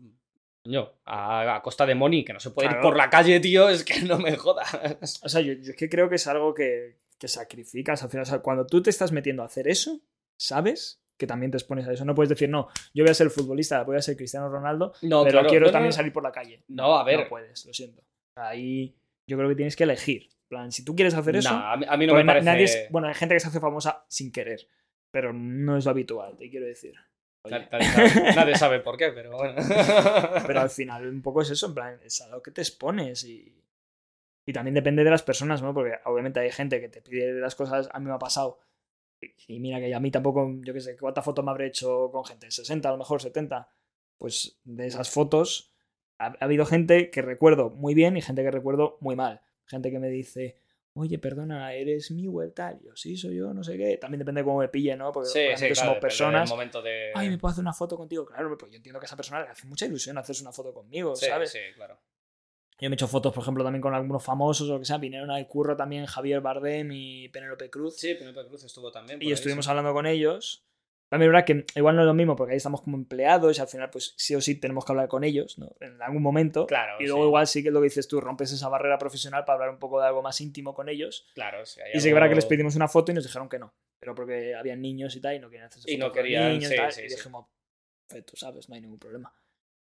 Coño, 0.64 0.92
a, 1.04 1.56
a 1.56 1.62
costa 1.62 1.84
de 1.84 1.94
money, 1.94 2.24
que 2.24 2.32
no 2.32 2.40
se 2.40 2.50
puede 2.50 2.66
ir 2.68 2.72
Claro. 2.72 2.82
por 2.88 2.96
la 2.96 3.10
calle, 3.10 3.38
tío, 3.38 3.68
es 3.68 3.84
que 3.84 4.00
no 4.00 4.18
me 4.18 4.34
jodas. 4.36 5.20
O 5.22 5.28
sea, 5.28 5.40
yo, 5.42 5.52
yo 5.52 5.72
es 5.72 5.76
que 5.76 5.88
creo 5.90 6.08
que 6.08 6.14
es 6.16 6.26
algo 6.26 6.54
que 6.54 6.96
que 7.18 7.28
sacrificas. 7.28 8.02
Al 8.02 8.10
final, 8.10 8.22
o 8.22 8.26
sea, 8.26 8.38
cuando 8.40 8.66
tú 8.66 8.82
te 8.82 8.90
estás 8.90 9.12
metiendo 9.12 9.42
a 9.42 9.46
hacer 9.46 9.68
eso, 9.68 10.00
sabes 10.36 11.00
que 11.18 11.26
también 11.26 11.50
te 11.50 11.56
expones 11.58 11.86
a 11.86 11.92
eso. 11.92 12.04
No 12.04 12.14
puedes 12.14 12.28
decir, 12.28 12.48
no, 12.48 12.68
yo 12.92 13.04
voy 13.04 13.10
a 13.10 13.14
ser 13.14 13.30
futbolista, 13.30 13.82
voy 13.84 13.96
a 13.96 14.02
ser 14.02 14.16
Cristiano 14.16 14.48
Ronaldo, 14.48 14.92
No, 15.02 15.22
pero 15.22 15.32
claro, 15.38 15.48
quiero 15.48 15.66
no, 15.66 15.72
también 15.72 15.90
no. 15.90 15.96
salir 15.96 16.12
por 16.12 16.22
la 16.22 16.32
calle. 16.32 16.62
No, 16.68 16.96
a 16.96 17.04
ver. 17.04 17.20
No 17.20 17.28
puedes, 17.28 17.64
lo 17.66 17.72
siento. 17.72 18.02
Ahí 18.36 18.94
yo 19.28 19.36
creo 19.36 19.48
que 19.48 19.54
tienes 19.56 19.76
que 19.76 19.84
elegir. 19.84 20.28
Plan, 20.48 20.70
si 20.72 20.84
tú 20.84 20.94
quieres 20.94 21.14
hacer 21.14 21.36
eso, 21.36 21.48
a 21.50 21.76
mí, 21.76 21.86
a 21.88 21.96
mí 21.96 22.06
no 22.06 22.12
porque 22.12 22.24
me 22.24 22.28
parece. 22.30 22.44
nadie 22.46 22.64
es- 22.64 22.86
bueno, 22.90 23.08
hay 23.08 23.14
gente 23.14 23.34
que 23.34 23.40
se 23.40 23.48
hace 23.48 23.60
famosa 23.60 24.04
sin 24.08 24.30
querer, 24.30 24.66
pero 25.10 25.32
no 25.32 25.76
es 25.76 25.84
lo 25.84 25.90
habitual, 25.92 26.36
te 26.36 26.50
quiero 26.50 26.66
decir. 26.66 26.94
Nadie 27.50 28.56
sabe 28.56 28.80
por 28.80 28.96
qué, 28.96 29.10
pero 29.12 29.32
bueno. 29.36 29.54
pero 30.46 30.60
al 30.60 30.70
final 30.70 31.06
un 31.08 31.22
poco 31.22 31.42
es 31.42 31.50
eso, 31.50 31.66
en 31.66 31.74
plan, 31.74 32.00
es 32.02 32.20
a 32.22 32.28
lo 32.28 32.42
que 32.42 32.50
te 32.50 32.60
expones 32.62 33.24
y, 33.24 33.62
y 34.46 34.52
también 34.52 34.74
depende 34.74 35.04
de 35.04 35.10
las 35.10 35.22
personas, 35.22 35.60
¿no? 35.62 35.74
Porque 35.74 35.92
obviamente 36.06 36.40
hay 36.40 36.50
gente 36.50 36.80
que 36.80 36.88
te 36.88 37.02
pide 37.02 37.32
las 37.34 37.54
cosas, 37.54 37.88
a 37.92 37.98
mí 38.00 38.06
me 38.06 38.12
ha 38.14 38.18
pasado, 38.18 38.60
y 39.48 39.60
mira 39.60 39.78
que 39.80 39.94
a 39.94 40.00
mí 40.00 40.10
tampoco, 40.10 40.50
yo 40.62 40.72
qué 40.74 40.80
sé, 40.80 40.96
¿cuántas 40.96 41.24
fotos 41.24 41.44
me 41.44 41.50
habré 41.50 41.66
hecho 41.66 42.10
con 42.10 42.24
gente? 42.24 42.50
60, 42.50 42.88
a 42.88 42.92
lo 42.92 42.98
mejor 42.98 43.20
70. 43.22 43.68
Pues 44.18 44.58
de 44.64 44.86
esas 44.86 45.10
fotos 45.10 45.72
ha, 46.18 46.26
ha 46.26 46.44
habido 46.44 46.64
gente 46.66 47.10
que 47.10 47.22
recuerdo 47.22 47.70
muy 47.70 47.94
bien 47.94 48.16
y 48.16 48.22
gente 48.22 48.42
que 48.42 48.50
recuerdo 48.50 48.96
muy 49.00 49.16
mal. 49.16 49.40
Gente 49.66 49.90
que 49.90 49.98
me 49.98 50.08
dice, 50.08 50.56
oye, 50.94 51.18
perdona, 51.18 51.72
eres 51.74 52.10
mi 52.10 52.28
tal. 52.54 52.80
Yo, 52.82 52.94
sí, 52.96 53.16
soy 53.16 53.36
yo, 53.36 53.52
no 53.52 53.64
sé 53.64 53.76
qué. 53.76 53.96
También 53.96 54.20
depende 54.20 54.40
de 54.40 54.44
cómo 54.44 54.58
me 54.60 54.68
pille, 54.68 54.96
¿no? 54.96 55.10
Porque 55.12 55.28
Sí, 55.30 55.40
sí, 55.56 55.66
claro, 55.66 55.74
somos 55.74 55.98
personas. 55.98 56.48
momento 56.48 56.80
de... 56.80 57.10
Ay, 57.14 57.28
¿me 57.30 57.38
puedo 57.38 57.50
hacer 57.52 57.62
una 57.62 57.72
foto 57.72 57.96
contigo? 57.96 58.24
Claro, 58.24 58.56
pues 58.56 58.70
yo 58.70 58.76
entiendo 58.76 59.00
que 59.00 59.04
a 59.04 59.08
esa 59.08 59.16
persona 59.16 59.42
le 59.42 59.48
hace 59.48 59.66
mucha 59.66 59.86
ilusión 59.86 60.16
hacerse 60.18 60.42
una 60.42 60.52
foto 60.52 60.72
conmigo, 60.72 61.16
Sí, 61.16 61.26
¿sabes? 61.26 61.50
sí, 61.50 61.58
claro. 61.74 61.98
Yo 62.85 62.91
me 62.91 62.95
he 62.95 62.97
hecho 62.97 63.09
fotos, 63.09 63.32
por 63.32 63.43
ejemplo, 63.43 63.64
también 63.64 63.80
con 63.80 63.95
algunos 63.95 64.22
famosos 64.22 64.68
o 64.68 64.74
lo 64.74 64.78
que 64.78 64.85
sea. 64.85 64.99
Vinieron 64.99 65.30
al 65.30 65.47
curro 65.47 65.74
también 65.74 66.05
Javier 66.05 66.43
Bardem 66.43 66.91
y 66.93 67.30
Penélope 67.30 67.70
Cruz. 67.70 67.97
Sí, 67.97 68.14
Penélope 68.14 68.47
Cruz 68.47 68.62
estuvo 68.64 68.93
también. 68.93 69.18
por 69.18 69.24
y 69.24 69.28
ahí, 69.28 69.32
estuvimos 69.32 69.64
sí. 69.64 69.70
hablando 69.70 69.95
con 69.95 70.05
ellos. 70.05 70.66
También 71.09 71.30
es 71.30 71.32
verdad 71.32 71.47
que 71.47 71.78
igual 71.78 71.97
no 71.97 72.03
es 72.03 72.07
lo 72.07 72.12
mismo 72.12 72.37
porque 72.37 72.53
ahí 72.53 72.57
estamos 72.59 72.82
como 72.82 72.99
empleados 72.99 73.57
y 73.57 73.61
al 73.62 73.68
final 73.68 73.89
pues 73.89 74.12
sí 74.18 74.35
o 74.35 74.41
sí 74.43 74.57
tenemos 74.61 74.85
que 74.85 74.93
hablar 74.93 75.09
con 75.09 75.24
ellos 75.24 75.57
¿no? 75.59 75.74
en 75.80 76.03
algún 76.03 76.22
momento. 76.22 76.66
Claro, 76.66 76.97
y 77.01 77.07
luego 77.07 77.22
sí. 77.22 77.26
igual 77.28 77.47
sí 77.47 77.62
que 77.62 77.68
es 77.68 77.72
lo 77.74 77.80
que 77.80 77.85
dices 77.85 78.07
tú, 78.07 78.20
rompes 78.20 78.53
esa 78.53 78.68
barrera 78.68 78.99
profesional 78.99 79.45
para 79.47 79.55
hablar 79.55 79.70
un 79.70 79.78
poco 79.78 80.01
de 80.01 80.07
algo 80.07 80.20
más 80.22 80.39
íntimo 80.43 80.74
con 80.74 80.91
ellos. 80.91 81.26
Claro, 81.35 81.64
sí. 81.64 81.80
Y 81.95 82.01
sí 82.01 82.09
que 82.09 82.14
verdad 82.14 82.26
que 82.26 82.32
algo- 82.32 82.37
les 82.37 82.47
pedimos 82.47 82.76
una 82.76 82.89
foto 82.89 83.12
y 83.12 83.14
nos 83.14 83.24
dijeron 83.24 83.49
que 83.49 83.59
no. 83.59 83.72
Pero 83.99 84.14
porque 84.14 84.55
habían 84.55 84.82
niños 84.82 85.16
y 85.16 85.20
tal 85.22 85.37
y 85.37 85.39
no 85.39 85.49
querían 85.49 85.68
hacerse 85.68 85.91
Y 85.91 85.97
no 85.97 86.07
fotos 86.07 86.16
querían, 86.22 86.53
niños 86.53 86.68
sí, 86.68 86.74
y 86.74 86.76
tal. 86.78 86.93
y 86.99 87.09
dijimos, 87.09 87.47
perfecto, 88.07 88.37
¿sabes? 88.37 88.68
No 88.68 88.74
hay 88.74 88.80
ningún 88.82 88.99
problema. 88.99 89.32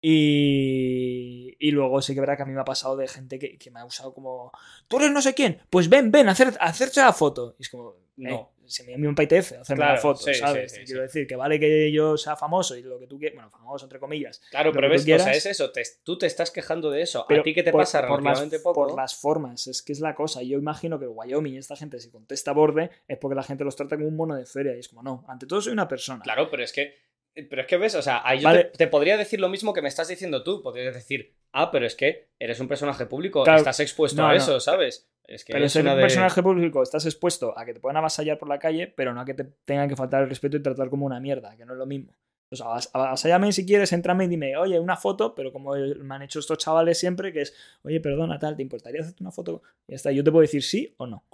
Y, 0.03 1.57
y 1.59 1.71
luego 1.71 2.01
sí 2.03 2.15
que 2.15 2.21
verdad 2.21 2.37
que 2.37 2.43
a 2.43 2.47
mí 2.47 2.53
me 2.53 2.61
ha 2.61 2.65
pasado 2.65 2.97
de 2.97 3.09
gente 3.09 3.39
que, 3.39 3.57
que 3.59 3.71
me 3.71 3.81
ha 3.81 3.85
usado 3.85 4.13
como, 4.13 4.53
tú 4.89 4.97
eres 4.99 5.11
no 5.13 5.23
sé 5.23 5.35
quién, 5.35 5.61
pues 5.71 5.89
ven, 5.89 6.11
ven, 6.11 6.29
hacer, 6.29 6.53
hacerse 6.61 7.01
la 7.01 7.13
foto. 7.13 7.55
Y 7.59 7.63
es 7.63 7.69
como, 7.71 7.95
No. 8.17 8.31
no, 8.31 8.53
se 8.67 8.85
me 8.85 8.95
envía 8.95 9.09
un 9.09 9.15
PTF 9.15 9.53
hacerme 9.61 9.77
Claro, 9.83 9.95
la 9.95 10.01
foto, 10.01 10.21
sí, 10.25 10.35
¿sabes? 10.35 10.73
sí, 10.73 10.79
Te 10.79 10.81
sí. 10.83 10.87
Quiero 10.87 11.03
decir 11.03 11.27
que 11.27 11.37
vale 11.37 11.59
que 11.61 11.91
yo 11.93 12.17
sea 12.17 12.37
famoso 12.37 12.77
y 12.77 12.83
lo 12.83 12.99
que 12.99 13.07
tú 13.07 13.19
quieras, 13.19 13.35
bueno, 13.37 13.51
famoso 13.51 13.85
entre 13.87 13.99
comillas. 13.99 14.41
Claro, 14.51 14.73
pero 14.73 14.89
que 14.89 14.93
ves, 14.93 15.03
o 15.03 15.05
sea, 15.05 15.17
quieras. 15.19 15.37
es 15.37 15.47
eso, 15.47 15.71
te- 15.71 15.83
tú 16.03 16.19
te 16.19 16.27
estás 16.27 16.51
quejando 16.51 16.91
de 16.91 17.03
eso. 17.03 17.25
Pero 17.29 17.41
¿A 17.41 17.45
ti 17.45 17.55
qué 17.55 17.63
te 17.63 17.71
por- 17.73 17.83
pasa 17.83 18.07
por 18.07 18.23
las, 18.23 18.41
poco? 18.63 18.89
Por 18.89 18.97
las 18.97 19.15
formas, 19.15 19.67
es 19.67 19.83
que 19.83 19.93
es 19.93 20.01
la 20.01 20.15
cosa. 20.15 20.43
Yo 20.43 20.59
imagino 20.59 20.99
que 20.99 21.07
Wyoming, 21.07 21.57
esta 21.57 21.77
gente, 21.77 21.99
si 22.01 22.11
contesta 22.11 22.51
a 22.53 22.55
borde, 22.55 22.91
es 23.09 23.19
porque 23.19 23.35
la 23.35 23.43
gente 23.43 23.65
los 23.65 23.77
trata 23.77 23.97
como 23.97 24.09
un 24.09 24.17
mono 24.17 24.35
de 24.37 24.47
feria. 24.47 24.75
Y 24.77 24.81
es 24.81 24.89
como, 24.89 25.03
no, 25.03 25.25
ante 25.29 25.47
todo 25.47 25.61
soy 25.61 25.73
una 25.73 25.87
persona. 25.89 26.23
Claro, 26.23 26.49
pero 26.51 26.63
es 26.65 26.73
que. 26.73 27.12
Pero 27.35 27.63
es 27.63 27.67
que 27.67 27.77
ves, 27.79 27.95
o 27.95 28.03
sea, 28.03 28.21
ahí 28.25 28.41
yo 28.41 28.45
Vale. 28.49 28.65
te, 28.65 28.79
te 28.79 28.87
podría 28.89 29.17
decir 29.17 29.41
lo 29.41 29.49
mismo 29.49 29.73
que 29.73 29.81
me 29.83 29.89
estás 29.89 30.09
diciendo 30.09 30.43
tú. 30.43 30.63
Podrías 30.63 30.95
decir, 30.95 31.35
ah, 31.53 31.71
pero 31.71 31.87
es 31.87 31.95
que 31.95 32.29
eres 32.39 32.61
un 32.61 32.69
personaje 32.69 33.07
público, 33.07 33.43
Claro. 33.45 33.59
estás 33.59 33.81
expuesto 33.81 34.21
No, 34.21 34.29
a 34.29 34.33
no. 34.33 34.37
eso, 34.37 34.61
¿sabes? 34.61 35.09
Es 35.25 35.45
que 35.45 35.53
Pero 35.53 35.69
ser 35.69 35.87
un 35.87 35.95
de- 35.97 36.03
personaje 36.03 36.43
público 36.43 36.83
estás 36.83 37.07
expuesto 37.07 37.57
a 37.59 37.65
que 37.65 37.73
te 37.75 37.81
puedan 37.81 37.97
avasallar 37.97 38.39
por 38.39 38.49
la 38.49 38.59
calle, 38.59 38.87
pero 38.89 39.15
no 39.15 39.21
a 39.21 39.25
que 39.25 39.35
te 39.35 39.45
tengan 39.65 39.89
que 39.89 39.97
faltar 39.97 40.25
el 40.25 40.29
respeto 40.29 40.57
y 40.59 40.63
tratar 40.63 40.91
como 40.91 41.07
una 41.07 41.21
mierda, 41.21 41.57
que 41.57 41.65
no 41.65 41.73
es 41.73 41.79
lo 41.79 41.87
mismo. 41.87 42.13
O 42.51 42.57
sea, 42.57 42.67
avas- 42.67 42.91
avasállame 42.93 43.51
si 43.53 43.65
quieres, 43.65 43.93
entrame 43.95 44.25
y 44.25 44.29
dime, 44.29 44.57
oye, 44.59 44.79
una 44.79 44.97
foto, 44.99 45.35
pero 45.35 45.53
como 45.53 45.75
me 45.75 46.15
han 46.15 46.21
hecho 46.23 46.39
estos 46.41 46.59
chavales 46.59 46.99
siempre, 46.99 47.33
que 47.33 47.43
es, 47.43 47.55
oye, 47.83 47.99
perdona, 48.01 48.39
tal, 48.39 48.57
¿te 48.57 48.63
importaría 48.63 49.01
hacerte 49.01 49.23
una 49.23 49.31
foto? 49.31 49.63
Y 49.87 49.93
ya 49.93 49.97
está, 49.97 50.13
yo 50.13 50.23
te 50.23 50.31
puedo 50.31 50.43
decir 50.43 50.63
sí 50.63 50.93
o 50.99 51.07
no. 51.07 51.25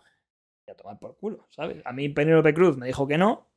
Y 0.64 0.70
a 0.70 0.74
tomar 0.76 0.96
por 1.01 1.16
culo, 1.16 1.46
¿sabes? 1.51 1.78
A 1.84 1.92
mí 1.92 2.09
Penélope 2.11 2.55
Cruz 2.55 2.76
me 2.76 2.86
dijo 2.86 3.09
que 3.09 3.18
no, 3.18 3.49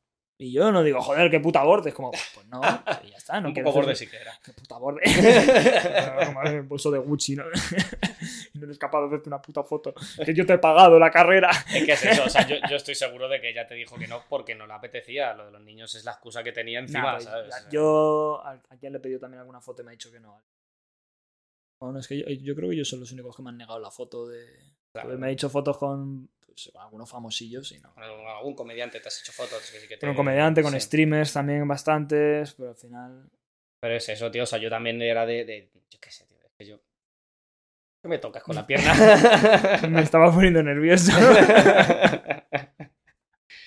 y 0.42 0.50
yo 0.50 0.72
no 0.72 0.82
digo, 0.82 1.00
joder, 1.00 1.30
qué 1.30 1.38
puta 1.38 1.62
borde. 1.62 1.90
Es 1.90 1.94
como, 1.94 2.10
pues 2.10 2.46
no, 2.48 2.60
y 3.04 3.10
ya 3.10 3.16
está, 3.16 3.40
no 3.40 3.48
un 3.50 3.54
poco 3.54 3.70
borde 3.70 3.94
siquiera. 3.94 4.32
Qué 4.44 4.52
puta 4.52 4.76
borde. 4.76 5.00
como 6.26 6.42
el 6.42 6.62
bolso 6.62 6.90
de 6.90 6.98
Gucci, 6.98 7.36
¿no? 7.36 7.44
y 8.52 8.58
no 8.58 8.64
eres 8.64 8.76
capaz 8.76 9.02
de 9.02 9.06
hacerte 9.06 9.28
una 9.28 9.40
puta 9.40 9.62
foto. 9.62 9.94
Que 10.24 10.34
yo 10.34 10.44
te 10.44 10.54
he 10.54 10.58
pagado 10.58 10.98
la 10.98 11.12
carrera. 11.12 11.48
Es 11.72 11.84
que 11.84 11.92
es 11.92 12.04
eso, 12.04 12.24
o 12.24 12.28
sea, 12.28 12.44
yo, 12.44 12.56
yo 12.68 12.74
estoy 12.74 12.96
seguro 12.96 13.28
de 13.28 13.40
que 13.40 13.50
ella 13.50 13.68
te 13.68 13.76
dijo 13.76 13.96
que 13.96 14.08
no 14.08 14.24
porque 14.28 14.56
no 14.56 14.66
le 14.66 14.72
apetecía. 14.72 15.32
Lo 15.34 15.46
de 15.46 15.52
los 15.52 15.62
niños 15.62 15.94
es 15.94 16.04
la 16.04 16.10
excusa 16.10 16.42
que 16.42 16.50
tenía 16.50 16.80
encima, 16.80 17.02
Nah, 17.02 17.14
pues, 17.14 17.24
¿sabes? 17.24 17.68
Yo 17.70 18.42
a, 18.44 18.60
a 18.68 18.76
quien 18.78 18.92
le 18.92 18.98
he 18.98 19.00
pedido 19.00 19.20
también 19.20 19.38
alguna 19.38 19.60
foto 19.60 19.82
y 19.82 19.84
me 19.84 19.90
ha 19.90 19.92
dicho 19.92 20.10
que 20.10 20.18
no. 20.18 20.42
Bueno, 21.78 22.00
es 22.00 22.08
que 22.08 22.18
yo, 22.18 22.26
yo 22.26 22.56
creo 22.56 22.68
que 22.68 22.74
ellos 22.74 22.88
son 22.88 22.98
los 22.98 23.12
únicos 23.12 23.36
que 23.36 23.42
me 23.42 23.50
han 23.50 23.58
negado 23.58 23.78
la 23.78 23.92
foto 23.92 24.26
de. 24.26 24.44
Claro. 24.92 25.16
Me 25.16 25.26
ha 25.28 25.30
dicho 25.30 25.48
fotos 25.48 25.78
con 25.78 26.28
pues, 26.52 26.70
algunos 26.78 27.10
famosillos 27.10 27.72
y 27.72 27.78
no. 27.80 27.92
Algún 27.96 28.54
comediante 28.54 29.00
te 29.00 29.08
has 29.08 29.20
hecho 29.20 29.32
fotos. 29.32 29.70
Que 29.70 29.78
sí 29.80 29.88
que 29.88 29.96
te- 29.96 30.00
Con 30.00 30.10
un 30.10 30.16
comediante, 30.16 30.62
con 30.62 30.72
sí. 30.72 30.80
streamers 30.80 31.32
también 31.32 31.66
bastantes, 31.66 32.54
pero 32.54 32.70
al 32.70 32.76
final. 32.76 33.28
Pero 33.80 33.96
es 33.96 34.08
eso, 34.08 34.30
tío. 34.30 34.44
O 34.44 34.46
sea, 34.46 34.58
yo 34.58 34.70
también 34.70 35.00
era 35.02 35.26
de. 35.26 35.44
de- 35.44 35.70
yo 35.90 35.98
qué 36.00 36.10
sé, 36.10 36.26
tío. 36.26 36.38
Es 36.44 36.52
que 36.58 36.66
yo. 36.66 36.80
¿Qué 38.02 38.08
me 38.08 38.18
tocas 38.18 38.42
con 38.42 38.56
la 38.56 38.66
pierna? 38.66 38.92
me 39.88 40.02
estaba 40.02 40.32
poniendo 40.32 40.62
nervioso. 40.62 41.12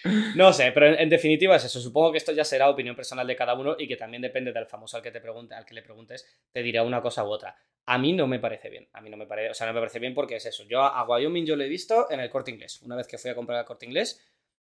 No 0.35 0.53
sé, 0.53 0.71
pero 0.71 0.87
en, 0.87 0.99
en 0.99 1.09
definitiva 1.09 1.55
es 1.55 1.65
eso. 1.65 1.79
Supongo 1.79 2.11
que 2.11 2.17
esto 2.17 2.31
ya 2.31 2.43
será 2.43 2.69
opinión 2.69 2.95
personal 2.95 3.25
de 3.25 3.35
cada 3.35 3.53
uno 3.53 3.75
y 3.77 3.87
que 3.87 3.95
también 3.95 4.21
depende 4.21 4.51
del 4.51 4.65
famoso 4.65 4.97
al 4.97 5.03
que 5.03 5.11
te 5.11 5.21
pregunte, 5.21 5.55
al 5.55 5.65
que 5.65 5.73
le 5.73 5.81
preguntes, 5.81 6.27
te 6.51 6.61
dirá 6.61 6.83
una 6.83 7.01
cosa 7.01 7.23
u 7.23 7.27
otra. 7.27 7.55
A 7.87 7.97
mí 7.97 8.13
no 8.13 8.27
me 8.27 8.39
parece 8.39 8.69
bien. 8.69 8.87
A 8.93 9.01
mí 9.01 9.09
no 9.09 9.17
me 9.17 9.27
parece, 9.27 9.51
o 9.51 9.53
sea, 9.53 9.67
no 9.67 9.73
me 9.73 9.79
parece 9.79 9.99
bien 9.99 10.13
porque 10.13 10.37
es 10.37 10.45
eso. 10.45 10.63
Yo 10.63 10.81
a, 10.81 11.03
Wyoming 11.03 11.45
yo 11.45 11.55
lo 11.55 11.63
he 11.63 11.69
visto 11.69 12.09
en 12.09 12.19
el 12.19 12.29
corte 12.29 12.51
inglés. 12.51 12.81
Una 12.81 12.95
vez 12.95 13.07
que 13.07 13.17
fui 13.17 13.29
a 13.29 13.35
comprar 13.35 13.59
el 13.59 13.65
corte 13.65 13.85
inglés. 13.85 14.21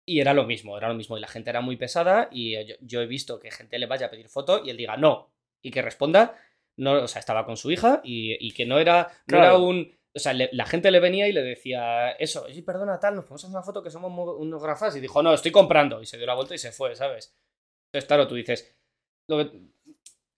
Y 0.06 0.22
era 0.22 0.34
lo 0.34 0.46
mismo, 0.46 0.78
era 0.78 0.88
lo 0.88 0.94
mismo. 0.94 1.18
Y 1.18 1.22
la 1.22 1.28
gente 1.28 1.50
era 1.50 1.62
muy 1.62 1.78
pesada. 1.78 2.30
Y 2.32 2.66
yo, 2.66 2.76
yo 2.82 3.02
he 3.02 3.08
visto 3.08 3.40
que 3.40 3.52
gente 3.52 3.80
le 3.80 3.86
vaya 3.86 4.08
a 4.08 4.10
pedir 4.10 4.30
foto 4.30 4.64
y 4.64 4.70
él 4.70 4.78
diga 4.78 4.98
no. 4.98 5.32
Y 5.62 5.72
que 5.72 5.82
responda. 5.82 6.36
No, 6.76 7.04
o 7.04 7.08
sea, 7.08 7.20
estaba 7.20 7.46
con 7.46 7.58
su 7.58 7.72
hija 7.72 8.02
y, 8.04 8.38
y 8.46 8.52
que 8.52 8.66
no 8.66 8.78
era, 8.80 9.10
no 9.28 9.38
era 9.38 9.58
un. 9.58 9.97
O 10.16 10.20
sea, 10.20 10.34
le- 10.34 10.50
la 10.54 10.66
gente 10.66 10.90
le 10.92 11.00
venía 11.00 11.28
y 11.28 11.32
le 11.32 11.42
decía 11.44 12.12
eso, 12.12 12.44
oye, 12.46 12.64
perdona, 12.64 13.00
tal, 13.00 13.16
nos 13.16 13.26
podemos 13.26 13.44
hacer 13.44 13.56
una 13.56 13.64
foto 13.64 13.84
que 13.84 13.92
somos 13.92 14.12
mo- 14.12 14.34
unos 14.36 14.62
grafas. 14.64 14.96
Y 14.96 15.00
dijo, 15.00 15.22
no, 15.22 15.34
estoy 15.34 15.52
comprando. 15.52 16.02
Y 16.02 16.06
se 16.06 16.18
dio 16.18 16.26
la 16.26 16.34
vuelta 16.36 16.56
y 16.56 16.58
se 16.58 16.72
fue, 16.72 16.96
¿sabes? 16.96 17.36
Entonces, 17.88 18.08
claro, 18.08 18.28
tú 18.28 18.36
dices, 18.36 18.76
lo 19.28 19.38
que- 19.38 19.60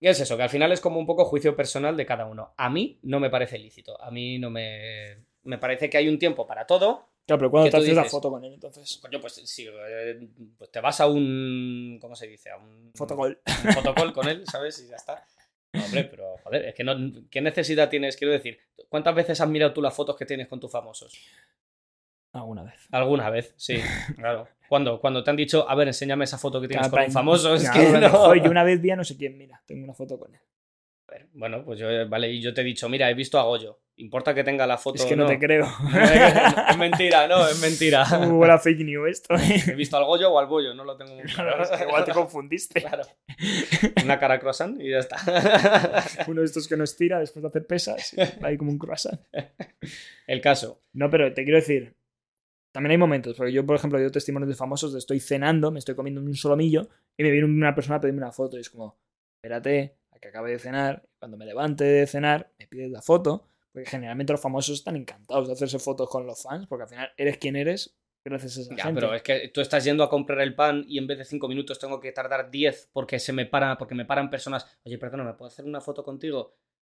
¿qué 0.02 0.10
es 0.10 0.20
eso? 0.20 0.36
Que 0.36 0.44
al 0.44 0.50
final 0.50 0.72
es 0.72 0.82
como 0.82 1.00
un 1.00 1.06
poco 1.06 1.24
juicio 1.26 1.56
personal 1.56 1.96
de 1.96 2.06
cada 2.06 2.26
uno. 2.26 2.54
A 2.58 2.70
mí 2.70 3.00
no 3.04 3.20
me 3.20 3.30
parece 3.30 3.58
lícito. 3.58 4.02
A 4.02 4.12
mí 4.12 4.38
no 4.40 4.50
me. 4.50 5.26
Me 5.44 5.58
parece 5.58 5.90
que 5.90 5.98
hay 5.98 6.10
un 6.10 6.20
tiempo 6.20 6.46
para 6.46 6.68
todo. 6.68 7.08
Claro, 7.26 7.40
pero 7.40 7.52
cuando 7.52 7.68
¿Qué 7.68 7.72
te 7.72 7.78
haces 7.78 7.96
la 7.96 8.04
foto 8.06 8.30
con 8.32 8.44
él, 8.44 8.54
entonces. 8.56 8.98
Coño, 9.02 9.22
pues 9.22 9.34
sí, 9.34 9.68
eh, 9.72 10.28
pues 10.58 10.70
te 10.72 10.82
vas 10.82 11.00
a 11.00 11.08
un. 11.08 11.98
¿Cómo 12.02 12.16
se 12.16 12.28
dice? 12.28 12.50
A 12.50 12.58
un. 12.58 12.92
Fotocall. 12.96 13.40
un 13.66 13.74
fotocall 13.74 14.12
con 14.14 14.28
él, 14.28 14.44
¿sabes? 14.52 14.82
Y 14.84 14.88
ya 14.90 14.96
está. 14.98 15.26
No, 15.74 15.86
hombre, 15.86 16.04
pero 16.06 16.38
joder, 16.44 16.66
es 16.66 16.76
que 16.76 16.84
no. 16.84 16.96
¿Qué 17.30 17.42
necesidad 17.42 17.90
tienes? 17.90 18.18
Quiero 18.18 18.34
decir, 18.34 18.60
¿cuántas 18.90 19.14
veces 19.14 19.40
has 19.40 19.48
mirado 19.50 19.72
tú 19.74 19.82
las 19.82 19.96
fotos 19.96 20.16
que 20.16 20.26
tienes 20.26 20.48
con 20.48 20.60
tus 20.60 20.72
famosos? 20.72 21.14
Alguna 22.32 22.64
vez. 22.64 22.88
Alguna 22.92 23.30
vez, 23.30 23.54
sí, 23.58 23.76
claro. 24.16 24.48
¿Cuándo? 24.68 25.00
Cuando 25.00 25.24
te 25.24 25.30
han 25.32 25.36
dicho, 25.36 25.68
a 25.70 25.76
ver, 25.76 25.88
enséñame 25.88 26.26
esa 26.26 26.38
foto 26.38 26.62
que 26.62 26.68
tienes 26.68 26.90
con 26.90 27.02
un 27.02 27.12
famoso. 27.12 27.56
Es 27.56 27.64
Claro, 27.70 27.80
que 27.92 27.92
no. 28.00 28.00
dijo, 28.08 28.22
"Oye, 28.24 28.42
yo 28.44 28.52
una 28.52 28.64
vez 28.64 28.80
vi 28.82 28.92
a 28.92 28.96
no 28.96 29.04
sé 29.04 29.18
quién, 29.18 29.38
mira, 29.38 29.62
tengo 29.66 29.84
una 29.84 29.94
foto 29.96 30.20
con 30.20 30.34
él. 30.36 30.42
A 31.08 31.12
ver, 31.14 31.28
bueno, 31.34 31.64
pues 31.66 31.80
yo, 31.80 31.88
vale, 32.08 32.32
y 32.32 32.40
yo 32.42 32.54
te 32.54 32.62
he 32.62 32.64
dicho, 32.64 32.88
mira, 32.88 33.10
he 33.10 33.16
visto 33.16 33.40
a 33.40 33.44
Goyo. 33.44 33.80
¿Importa 34.00 34.34
que 34.34 34.46
tenga 34.46 34.66
la 34.66 34.78
foto? 34.78 34.96
Es 34.96 35.06
que 35.06 35.16
o 35.16 35.18
no, 35.18 35.26
te 35.26 35.38
creo. 35.38 35.66
es 36.70 36.78
mentira, 36.78 37.28
no, 37.28 37.46
es 37.46 37.60
mentira. 37.60 38.06
Muy 38.20 38.32
buena 38.32 38.58
fake 38.58 38.80
news 38.80 39.10
esto. 39.10 39.36
¿eh? 39.36 39.62
He 39.68 39.76
visto 39.76 39.98
al 39.98 40.06
Goyo 40.06 40.32
o 40.32 40.40
al 40.40 40.48
Bollo, 40.48 40.74
no 40.74 40.86
lo 40.86 40.96
tengo 40.96 41.16
muy 41.16 41.26
claro. 41.26 41.62
Igual 41.86 42.06
te 42.06 42.14
confundiste. 42.14 42.80
Claro. 42.80 43.04
Una 44.02 44.18
cara 44.18 44.40
croissant 44.40 44.80
y 44.80 44.92
ya 44.92 45.00
está. 45.00 45.18
Uno 46.28 46.40
de 46.40 46.46
estos 46.46 46.70
que 46.70 46.78
nos 46.78 46.96
tira 46.96 47.20
después 47.20 47.44
de 47.44 47.50
hacer 47.50 47.68
pesas. 47.68 48.16
Ahí 48.42 48.58
como 48.58 48.72
un 48.72 48.80
croissant. 48.80 49.20
El 50.26 50.40
caso. 50.40 50.82
No, 50.94 51.10
pero 51.10 51.34
te 51.34 51.44
quiero 51.44 51.58
decir. 51.58 51.94
También 52.72 52.92
hay 52.92 52.98
momentos, 52.98 53.36
porque 53.36 53.52
yo, 53.52 53.66
por 53.66 53.76
ejemplo, 53.76 54.00
yo 54.00 54.12
testimonios 54.12 54.48
de 54.48 54.56
famosos 54.56 54.94
de 54.94 55.00
estoy 55.00 55.20
cenando, 55.20 55.72
me 55.72 55.80
estoy 55.80 55.96
comiendo 55.96 56.22
un 56.22 56.36
solomillo 56.36 56.88
y 57.18 57.24
me 57.24 57.32
viene 57.32 57.48
una 57.48 57.74
persona 57.76 57.98
a 57.98 58.00
pedirme 58.00 58.22
una 58.22 58.32
foto 58.32 58.58
y 58.58 58.62
es 58.62 58.70
como, 58.70 58.98
espérate 59.38 59.96
a 60.12 60.20
que 60.20 60.28
acabe 60.28 60.52
de 60.52 60.60
cenar, 60.60 61.04
cuando 61.18 61.36
me 61.36 61.48
levante 61.48 61.84
de 61.84 62.06
cenar 62.06 62.52
me 62.60 62.68
pides 62.68 62.92
la 62.92 63.02
foto, 63.02 63.50
porque 63.72 63.90
generalmente 63.90 64.34
los 64.34 64.42
famosos 64.42 64.76
están 64.80 64.96
encantados 64.96 65.48
de 65.48 65.54
hacerse 65.54 65.80
fotos 65.80 66.10
con 66.10 66.26
los 66.26 66.42
fans, 66.42 66.68
porque 66.68 66.84
al 66.84 66.90
final 66.90 67.12
eres 67.18 67.38
quien 67.38 67.56
eres 67.56 67.96
gracias 68.24 68.58
a 68.58 68.62
esa 68.62 68.76
Ya, 68.76 68.84
gente. 68.84 69.00
pero 69.02 69.14
es 69.16 69.22
que 69.24 69.48
tú 69.50 69.62
estás 69.62 69.84
yendo 69.84 70.04
a 70.04 70.10
comprar 70.10 70.42
el 70.42 70.54
pan 70.54 70.84
y 70.88 70.98
en 70.98 71.08
vez 71.08 71.18
de 71.18 71.26
cinco 71.26 71.48
minutos 71.48 71.80
tengo 71.80 72.00
que 72.00 72.12
tardar 72.12 72.52
10 72.52 72.90
porque 72.94 73.18
se 73.20 73.34
me 73.34 73.46
para, 73.46 73.78
porque 73.78 73.96
me 73.96 74.06
paran 74.06 74.30
personas. 74.30 74.68
Oye, 74.84 74.98
perdona, 74.98 75.24
¿me 75.24 75.34
puedo 75.34 75.48
hacer 75.48 75.66
una 75.66 75.82
foto 75.82 76.04
contigo? 76.04 76.56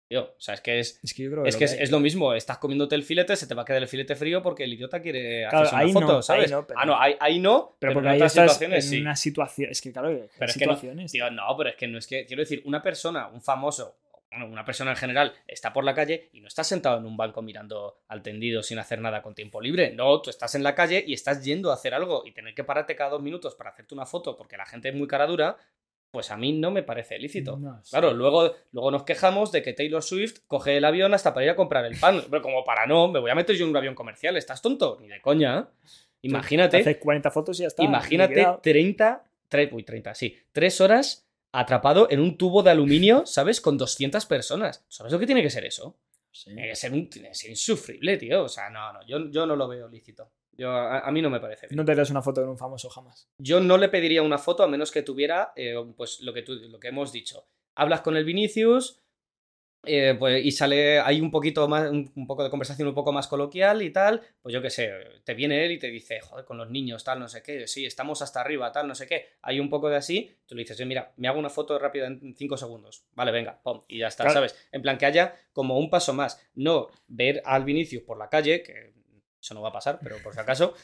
Tío, 0.08 0.22
o 0.22 0.40
sea, 0.40 0.54
es 0.54 0.60
que 0.60 0.80
es, 0.80 0.98
Es 1.04 1.14
que 1.14 1.22
yo 1.22 1.30
creo 1.30 1.42
que 1.44 1.48
es, 1.50 1.54
lo 1.54 1.58
que 1.60 1.64
es, 1.84 1.90
lo 1.92 2.00
mismo. 2.00 2.34
Estás 2.34 2.58
comiéndote 2.58 2.96
el 2.96 3.04
filete, 3.04 3.36
se 3.36 3.46
te 3.46 3.54
va 3.54 3.62
a 3.62 3.64
quedar 3.64 3.80
el 3.82 3.86
filete 3.86 4.16
frío 4.16 4.42
porque 4.42 4.64
el 4.64 4.72
idiota 4.72 5.00
quiere 5.00 5.42
Claro, 5.48 5.58
hacerse 5.68 5.76
ahí 5.76 5.90
una 5.90 6.00
foto, 6.00 6.06
no, 6.12 6.16
ahí 6.16 6.22
¿sabes? 6.24 6.50
no, 6.50 6.66
pero- 6.66 6.80
ah, 6.80 6.84
no, 6.86 7.00
ahí, 7.00 7.14
ahí 7.20 7.38
no, 7.38 7.76
Pero 7.78 7.90
pero, 7.90 7.94
porque 7.94 8.08
en 8.08 8.14
otras 8.16 8.32
estás 8.32 8.52
situaciones 8.54 8.84
en 8.86 8.90
sí. 8.90 9.00
una 9.02 9.14
situación. 9.14 9.70
Es 9.70 9.80
que, 9.80 9.92
claro, 9.92 10.08
hay 10.08 10.14
Pero 10.36 10.50
es 10.50 10.58
que 10.58 10.66
no, 10.66 10.74
situaciones. 10.74 11.12
Tío, 11.12 11.30
no, 11.30 11.56
pero 11.56 11.70
es 11.70 11.76
que 11.76 11.86
no 11.86 11.98
es 11.98 12.06
que. 12.08 12.26
Quiero 12.26 12.40
decir, 12.42 12.60
una 12.64 12.82
persona, 12.82 13.28
un 13.28 13.40
famoso, 13.40 13.98
una 14.32 14.64
persona 14.64 14.92
en 14.92 14.96
general, 14.96 15.34
está 15.48 15.72
por 15.72 15.84
la 15.84 15.94
calle 15.94 16.30
y 16.32 16.40
no 16.40 16.46
está 16.48 16.62
sentado 16.64 16.98
en 16.98 17.04
un 17.06 17.16
banco 17.16 17.42
mirando 17.42 17.98
al 18.08 18.22
tendido 18.22 18.62
sin 18.62 18.78
hacer 18.78 19.00
nada 19.00 19.22
con 19.22 19.34
tiempo 19.34 19.60
libre. 19.60 19.92
No, 19.92 20.22
tú 20.22 20.30
estás 20.30 20.54
en 20.54 20.62
la 20.62 20.74
calle 20.74 21.02
y 21.06 21.14
estás 21.14 21.44
yendo 21.44 21.70
a 21.70 21.74
hacer 21.74 21.94
algo 21.94 22.22
y 22.24 22.32
tener 22.32 22.54
que 22.54 22.62
pararte 22.64 22.94
cada 22.96 23.10
dos 23.10 23.22
minutos 23.22 23.54
para 23.56 23.70
hacerte 23.70 23.94
una 23.94 24.06
foto 24.06 24.36
porque 24.36 24.56
la 24.56 24.66
gente 24.66 24.88
es 24.90 24.94
muy 24.94 25.08
cara 25.08 25.26
dura, 25.26 25.56
pues 26.12 26.30
a 26.30 26.36
mí 26.36 26.52
no 26.52 26.70
me 26.70 26.82
parece 26.82 27.18
lícito. 27.18 27.56
No. 27.56 27.82
Claro, 27.90 28.12
luego, 28.12 28.54
luego 28.72 28.90
nos 28.90 29.02
quejamos 29.04 29.52
de 29.52 29.62
que 29.62 29.72
Taylor 29.72 30.02
Swift 30.02 30.38
coge 30.46 30.76
el 30.76 30.84
avión 30.84 31.12
hasta 31.14 31.32
para 31.34 31.44
ir 31.46 31.50
a 31.50 31.56
comprar 31.56 31.84
el 31.84 31.98
pan. 31.98 32.22
Pero 32.30 32.42
como 32.42 32.64
para 32.64 32.86
no, 32.86 33.08
me 33.08 33.18
voy 33.20 33.30
a 33.30 33.34
meter 33.34 33.54
yo 33.56 33.64
en 33.64 33.70
un 33.70 33.76
avión 33.76 33.94
comercial. 33.94 34.36
¿Estás 34.36 34.60
tonto? 34.62 34.98
Ni 35.00 35.08
de 35.08 35.20
coña. 35.20 35.68
Imagínate. 36.22 36.78
Haces 36.78 36.96
40 36.98 37.30
fotos 37.30 37.58
y 37.58 37.62
ya 37.62 37.68
está. 37.68 37.82
Imagínate 37.82 38.34
liquidado. 38.34 38.58
30, 38.62 39.24
tre- 39.50 39.68
uy, 39.72 39.82
30, 39.84 40.14
sí, 40.14 40.36
3 40.52 40.80
horas 40.80 41.29
atrapado 41.52 42.08
en 42.10 42.20
un 42.20 42.36
tubo 42.36 42.62
de 42.62 42.70
aluminio, 42.70 43.24
¿sabes? 43.26 43.60
Con 43.60 43.76
200 43.78 44.24
personas. 44.26 44.84
¿Sabes 44.88 45.12
lo 45.12 45.18
que 45.18 45.26
tiene 45.26 45.42
que 45.42 45.50
ser 45.50 45.64
eso? 45.64 45.96
Sí. 46.32 46.44
Tiene 46.54 46.68
que 46.68 46.76
ser, 46.76 46.92
un- 46.92 47.10
tiene 47.10 47.28
que 47.28 47.34
ser 47.34 47.50
insufrible, 47.50 48.16
tío. 48.16 48.44
O 48.44 48.48
sea, 48.48 48.70
no, 48.70 48.92
no, 48.92 49.04
yo, 49.06 49.30
yo 49.30 49.46
no 49.46 49.56
lo 49.56 49.66
veo 49.68 49.88
lícito. 49.88 50.30
Yo, 50.52 50.70
a, 50.70 51.00
a 51.00 51.10
mí 51.10 51.22
no 51.22 51.30
me 51.30 51.40
parece 51.40 51.66
bien. 51.68 51.76
No 51.76 51.84
te 51.84 51.92
harías 51.92 52.10
una 52.10 52.22
foto 52.22 52.40
con 52.42 52.50
un 52.50 52.58
famoso 52.58 52.88
jamás. 52.90 53.28
Yo 53.38 53.60
no 53.60 53.78
le 53.78 53.88
pediría 53.88 54.22
una 54.22 54.38
foto 54.38 54.62
a 54.62 54.68
menos 54.68 54.90
que 54.90 55.02
tuviera, 55.02 55.52
eh, 55.56 55.74
pues 55.96 56.20
lo 56.20 56.32
que, 56.32 56.42
tú, 56.42 56.54
lo 56.54 56.78
que 56.78 56.88
hemos 56.88 57.10
dicho. 57.12 57.46
Hablas 57.74 58.02
con 58.02 58.16
el 58.16 58.24
Vinicius 58.24 58.99
eh, 59.84 60.14
pues, 60.18 60.44
y 60.44 60.52
sale, 60.52 61.00
hay 61.00 61.20
un 61.20 61.30
poquito 61.30 61.66
más, 61.66 61.90
un, 61.90 62.10
un 62.14 62.26
poco 62.26 62.44
de 62.44 62.50
conversación 62.50 62.86
un 62.88 62.94
poco 62.94 63.12
más 63.12 63.28
coloquial 63.28 63.80
y 63.82 63.90
tal. 63.90 64.20
Pues 64.42 64.52
yo 64.52 64.60
qué 64.60 64.68
sé, 64.70 64.90
te 65.24 65.34
viene 65.34 65.64
él 65.64 65.72
y 65.72 65.78
te 65.78 65.86
dice, 65.88 66.20
joder, 66.20 66.44
con 66.44 66.58
los 66.58 66.70
niños, 66.70 67.02
tal, 67.02 67.18
no 67.18 67.28
sé 67.28 67.42
qué, 67.42 67.66
sí, 67.66 67.86
estamos 67.86 68.20
hasta 68.22 68.40
arriba, 68.40 68.72
tal, 68.72 68.86
no 68.88 68.94
sé 68.94 69.06
qué. 69.06 69.26
Hay 69.42 69.58
un 69.58 69.70
poco 69.70 69.88
de 69.88 69.96
así, 69.96 70.30
tú 70.46 70.54
le 70.54 70.62
dices, 70.62 70.76
"Oye, 70.78 70.86
mira, 70.86 71.12
me 71.16 71.28
hago 71.28 71.38
una 71.38 71.50
foto 71.50 71.78
rápida 71.78 72.06
en 72.06 72.34
5 72.36 72.56
segundos. 72.56 73.04
Vale, 73.14 73.32
venga, 73.32 73.60
pum, 73.62 73.80
y 73.88 73.98
ya 73.98 74.08
está, 74.08 74.24
Claro. 74.24 74.34
¿sabes? 74.34 74.68
En 74.72 74.82
plan 74.82 74.98
que 74.98 75.06
haya 75.06 75.34
como 75.52 75.78
un 75.78 75.88
paso 75.88 76.12
más. 76.12 76.40
No 76.54 76.88
ver 77.08 77.40
al 77.44 77.64
Vinicius 77.64 78.02
por 78.02 78.18
la 78.18 78.28
calle, 78.28 78.62
que 78.62 78.92
eso 79.40 79.54
no 79.54 79.62
va 79.62 79.70
a 79.70 79.72
pasar, 79.72 79.98
pero 80.02 80.16
por 80.22 80.34
si 80.34 80.40
acaso 80.40 80.74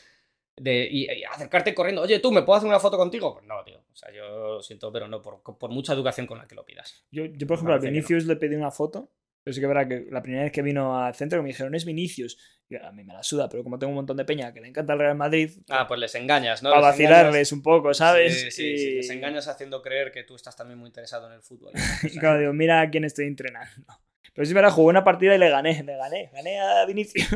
de 0.56 0.88
y, 0.90 1.04
y 1.10 1.24
acercarte 1.24 1.74
corriendo, 1.74 2.02
oye, 2.02 2.18
tú, 2.18 2.32
¿me 2.32 2.42
puedo 2.42 2.56
hacer 2.56 2.68
una 2.68 2.80
foto 2.80 2.96
contigo? 2.96 3.34
Pues 3.34 3.46
no, 3.46 3.62
tío. 3.64 3.78
O 3.92 3.96
sea, 3.96 4.10
yo 4.12 4.54
lo 4.54 4.62
siento, 4.62 4.90
pero 4.92 5.06
no, 5.08 5.20
por, 5.22 5.42
por 5.42 5.70
mucha 5.70 5.92
educación 5.92 6.26
con 6.26 6.38
la 6.38 6.46
que 6.46 6.54
lo 6.54 6.64
pidas. 6.64 7.04
Yo, 7.10 7.24
yo 7.26 7.46
por 7.46 7.54
ejemplo, 7.56 7.74
a 7.74 7.78
Vinicius 7.78 8.26
le 8.26 8.36
pedí 8.36 8.54
una 8.56 8.70
foto. 8.70 9.10
Pero 9.42 9.54
sí 9.54 9.60
que 9.60 9.68
verdad 9.68 9.86
que 9.86 10.08
la 10.10 10.22
primera 10.22 10.42
vez 10.42 10.50
que 10.50 10.60
vino 10.60 10.98
al 11.00 11.14
centro 11.14 11.40
me 11.40 11.46
dijeron, 11.50 11.72
es 11.76 11.84
Vinicius. 11.84 12.36
Y 12.68 12.74
a 12.74 12.90
mí 12.90 13.04
me 13.04 13.12
la 13.14 13.22
suda, 13.22 13.48
pero 13.48 13.62
como 13.62 13.78
tengo 13.78 13.90
un 13.90 13.94
montón 13.94 14.16
de 14.16 14.24
peña 14.24 14.52
que 14.52 14.60
le 14.60 14.66
encanta 14.66 14.94
el 14.94 14.98
Real 14.98 15.16
Madrid, 15.16 15.52
Ah, 15.68 15.86
pues 15.86 16.00
les 16.00 16.12
engañas, 16.16 16.64
¿no? 16.64 16.70
para 16.70 16.88
Les 16.90 16.98
engañas- 16.98 17.10
vacilarles 17.22 17.52
un 17.52 17.62
poco, 17.62 17.94
¿sabes? 17.94 18.40
Sí, 18.40 18.50
sí, 18.50 18.64
Y- 18.72 18.78
sí, 18.78 18.90
les 18.96 19.10
engañas 19.10 19.46
haciendo 19.46 19.82
creer 19.82 20.10
que 20.10 20.24
tú 20.24 20.34
estás 20.34 20.56
también 20.56 20.80
muy 20.80 20.88
interesado 20.88 21.28
en 21.28 21.34
el 21.34 21.42
fútbol. 21.42 21.70
O 22.04 22.06
Y 22.08 22.10
sea, 22.10 22.20
claro, 22.20 22.40
digo, 22.40 22.52
mira 22.54 22.80
a 22.80 22.90
quién 22.90 23.04
estoy 23.04 23.26
entrenando. 23.26 23.86
Pero 24.34 24.46
sí, 24.46 24.52
verdad, 24.52 24.70
jugué 24.72 24.88
una 24.88 25.04
partida 25.04 25.36
y 25.36 25.38
le 25.38 25.48
gané, 25.48 25.80
le 25.84 25.96
gané, 25.96 26.28
gané 26.32 26.58
a 26.60 26.84
Vinicius. 26.84 27.28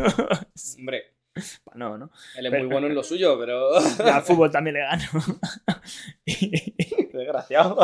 Hombre, 0.79 1.05
no, 1.74 1.97
¿no? 1.99 2.11
él 2.37 2.47
es 2.47 2.51
Pero- 2.51 2.64
muy 2.64 2.72
bueno 2.72 2.87
en 2.89 2.95
lo 2.95 3.03
suyo, 3.03 3.39
pero. 3.39 3.74
Al 4.14 4.22
fútbol 4.22 4.51
también 4.51 4.74
le 4.74 4.81
gano. 4.81 5.03
Desgraciado. 7.12 7.78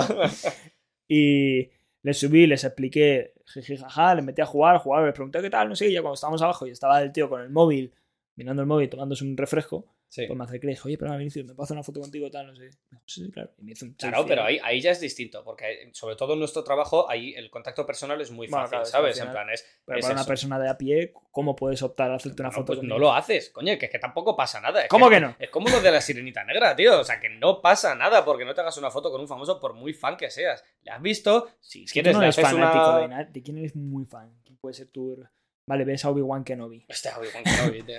y 1.08 1.70
les 2.02 2.18
subí, 2.18 2.46
les 2.46 2.64
expliqué, 2.64 3.34
jiji, 3.46 3.76
jaja, 3.76 4.14
les 4.14 4.24
metí 4.24 4.42
a 4.42 4.46
jugar, 4.46 4.78
jugar, 4.78 5.04
les 5.04 5.12
pregunté 5.14 5.40
qué 5.42 5.50
tal, 5.50 5.68
no 5.68 5.76
sé, 5.76 5.88
y 5.88 5.92
ya 5.92 6.02
cuando 6.02 6.14
estábamos 6.14 6.42
abajo 6.42 6.66
y 6.66 6.70
estaba 6.70 7.02
el 7.02 7.12
tío 7.12 7.28
con 7.28 7.40
el 7.40 7.50
móvil, 7.50 7.92
mirando 8.36 8.62
el 8.62 8.68
móvil, 8.68 8.88
tomándose 8.88 9.24
un 9.24 9.36
refresco, 9.36 9.86
Sí. 10.16 10.26
pues 10.26 10.38
me 10.38 10.44
acerqué 10.44 10.66
y 10.66 10.68
le 10.68 10.72
dije, 10.72 10.88
oye, 10.88 10.96
perdona, 10.96 11.18
Vinicius, 11.18 11.44
¿me 11.44 11.52
puedo 11.52 11.64
hacer 11.64 11.74
una 11.74 11.82
foto 11.82 12.00
contigo 12.00 12.30
tal? 12.30 12.46
No 12.46 12.56
sé. 12.56 12.70
Sí, 13.04 13.24
sí, 13.26 13.30
claro. 13.30 13.50
Y 13.58 13.64
me 13.64 13.72
hizo 13.72 13.84
un 13.84 13.92
Claro, 13.92 14.24
pero 14.26 14.44
ahí, 14.44 14.58
ahí 14.64 14.80
ya 14.80 14.90
es 14.90 14.98
distinto, 14.98 15.44
porque 15.44 15.90
sobre 15.92 16.16
todo 16.16 16.32
en 16.32 16.38
nuestro 16.38 16.64
trabajo, 16.64 17.10
ahí 17.10 17.34
el 17.34 17.50
contacto 17.50 17.84
personal 17.84 18.18
es 18.22 18.30
muy 18.30 18.46
Bueno, 18.46 18.64
fácil, 18.64 18.78
claro, 18.78 18.90
¿sabes? 18.90 19.20
En 19.20 19.30
plan, 19.30 19.50
es. 19.50 19.66
Pero 19.84 19.98
es 19.98 20.06
para 20.06 20.14
una 20.14 20.24
persona 20.24 20.58
de 20.58 20.70
a 20.70 20.78
pie, 20.78 21.12
¿cómo 21.30 21.54
puedes 21.54 21.82
optar 21.82 22.10
a 22.10 22.14
hacerte 22.14 22.40
una 22.40 22.50
foto 22.50 22.72
pues 22.72 22.82
no 22.82 22.98
lo 22.98 23.12
haces, 23.12 23.50
coño, 23.50 23.76
que 23.78 23.86
es 23.86 23.92
que 23.92 23.98
tampoco 23.98 24.34
pasa 24.34 24.58
nada. 24.58 24.84
Es 24.84 24.88
¿Cómo 24.88 25.10
que 25.10 25.20
no? 25.20 25.36
Es 25.38 25.50
como 25.50 25.68
lo 25.68 25.82
de 25.82 25.90
la 25.90 26.00
sirenita 26.00 26.44
negra, 26.44 26.74
tío. 26.74 26.98
O 26.98 27.04
sea, 27.04 27.20
que 27.20 27.28
no 27.28 27.60
pasa 27.60 27.94
nada 27.94 28.24
porque 28.24 28.46
no 28.46 28.54
te 28.54 28.62
hagas 28.62 28.78
una 28.78 28.90
foto 28.90 29.10
con 29.10 29.20
un 29.20 29.28
famoso 29.28 29.60
por 29.60 29.74
muy 29.74 29.92
fan 29.92 30.16
que 30.16 30.30
seas. 30.30 30.64
¿Le 30.80 30.92
has 30.92 31.02
visto? 31.02 31.50
Si 31.60 31.84
quieres, 31.84 32.14
no 32.14 32.22
le 32.22 32.28
haces 32.28 32.52
una... 32.54 33.00
de, 33.06 33.24
de 33.32 33.42
quién 33.42 33.58
eres 33.58 33.76
muy 33.76 34.06
fan. 34.06 34.32
¿Quién 34.44 34.56
puede 34.56 34.72
ser 34.72 34.88
tu... 34.88 35.22
Vale, 35.66 35.84
ves 35.84 36.04
a 36.04 36.10
Obi-Wan 36.10 36.44
Kenobi. 36.44 36.84
Hostia, 36.88 37.18
Obi-Wan 37.18 37.42
Kenobi, 37.44 37.82
tío. 37.82 37.98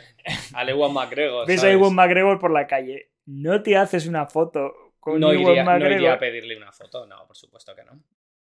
A 0.53 0.63
Ewan 0.63 0.93
McGregor, 0.93 1.45
Ves 1.47 1.63
a. 1.63 1.69
Ewan 1.71 1.93
McGregor 1.93 2.39
por 2.39 2.51
la 2.51 2.65
calle. 2.65 3.11
No 3.25 3.61
te 3.61 3.75
haces 3.75 4.07
una 4.07 4.25
foto 4.25 4.93
con 4.99 5.19
no, 5.19 5.31
Ewan 5.33 5.51
iría, 5.51 5.63
no 5.63 5.71
McGregor. 5.71 5.97
iría 5.97 6.13
a 6.13 6.19
pedirle 6.19 6.55
una 6.57 6.71
foto, 6.71 7.05
no, 7.05 7.27
por 7.27 7.35
supuesto 7.35 7.75
que 7.75 7.83
no. 7.83 8.01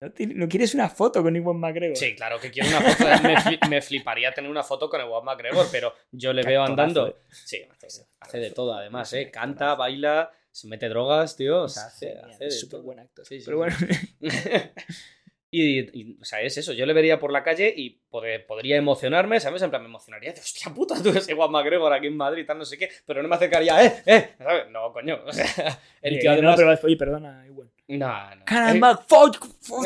¿No, 0.00 0.10
te- 0.10 0.26
no 0.26 0.48
quieres 0.48 0.74
una 0.74 0.88
foto 0.88 1.22
con 1.22 1.34
Ewan 1.36 1.58
McGregor? 1.60 1.96
Sí, 1.96 2.16
claro 2.16 2.40
que 2.40 2.50
quiero 2.50 2.68
una 2.70 2.80
foto. 2.80 3.08
Me, 3.22 3.36
fli- 3.36 3.58
me 3.70 3.80
fliparía 3.80 4.32
tener 4.32 4.50
una 4.50 4.64
foto 4.64 4.90
con 4.90 5.00
Ewan 5.00 5.24
McGregor, 5.24 5.66
pero 5.70 5.94
yo 6.10 6.32
le 6.32 6.42
veo 6.42 6.64
andando. 6.64 7.06
eh. 7.08 7.16
Sí, 7.30 7.62
hace, 7.70 8.02
hace 8.18 8.38
de 8.38 8.50
todo, 8.50 8.74
además, 8.74 9.12
¿eh? 9.12 9.30
Canta, 9.30 9.76
baila, 9.76 10.32
se 10.50 10.66
mete 10.66 10.88
drogas, 10.88 11.36
tío. 11.36 11.62
O 11.62 11.68
sea, 11.68 11.84
Es 11.86 11.94
hace, 11.94 12.18
hace 12.18 12.44
de 12.46 12.50
súper 12.50 12.70
todo. 12.78 12.82
buen 12.82 12.98
actor. 12.98 13.24
Sí, 13.24 13.38
sí, 13.38 13.44
Pero 13.46 13.58
bueno, 13.58 13.76
y, 15.62 15.90
y, 15.92 16.18
o 16.20 16.24
sea, 16.24 16.40
es 16.40 16.56
eso. 16.58 16.72
Yo 16.72 16.86
le 16.86 16.92
vería 16.92 17.18
por 17.18 17.30
la 17.32 17.42
calle 17.42 17.72
y 17.76 18.00
pod- 18.10 18.44
podría 18.46 18.76
emocionarme, 18.76 19.38
¿sabes? 19.40 19.62
En 19.62 19.70
plan, 19.70 19.82
me 19.82 19.88
emocionaría 19.88 20.32
de 20.32 20.40
hostia 20.40 20.72
puta, 20.74 20.94
tú 21.02 21.10
eres 21.10 21.28
igual 21.28 21.50
McGregor 21.50 21.92
aquí 21.92 22.08
en 22.08 22.16
Madrid, 22.16 22.44
tal, 22.46 22.58
no 22.58 22.64
sé 22.64 22.76
qué, 22.78 22.88
pero 23.06 23.22
no 23.22 23.28
me 23.28 23.36
acercaría, 23.36 23.84
¡eh! 23.84 24.02
¡eh! 24.06 24.28
¿sabes? 24.38 24.70
No, 24.70 24.92
coño. 24.92 25.20
O 25.26 25.32
sea, 25.32 25.46
el 26.02 26.16
eh, 26.16 26.18
tío 26.18 26.30
no, 26.30 26.50
además. 26.52 26.56
pero, 26.56 26.78
oye, 26.86 26.96
perdona, 26.96 27.46
Ewan. 27.46 27.70
No, 27.86 28.34
no. 28.36 28.44
Can 28.46 28.68
I 28.68 28.76
Eh, 28.76 28.80
make 28.80 29.00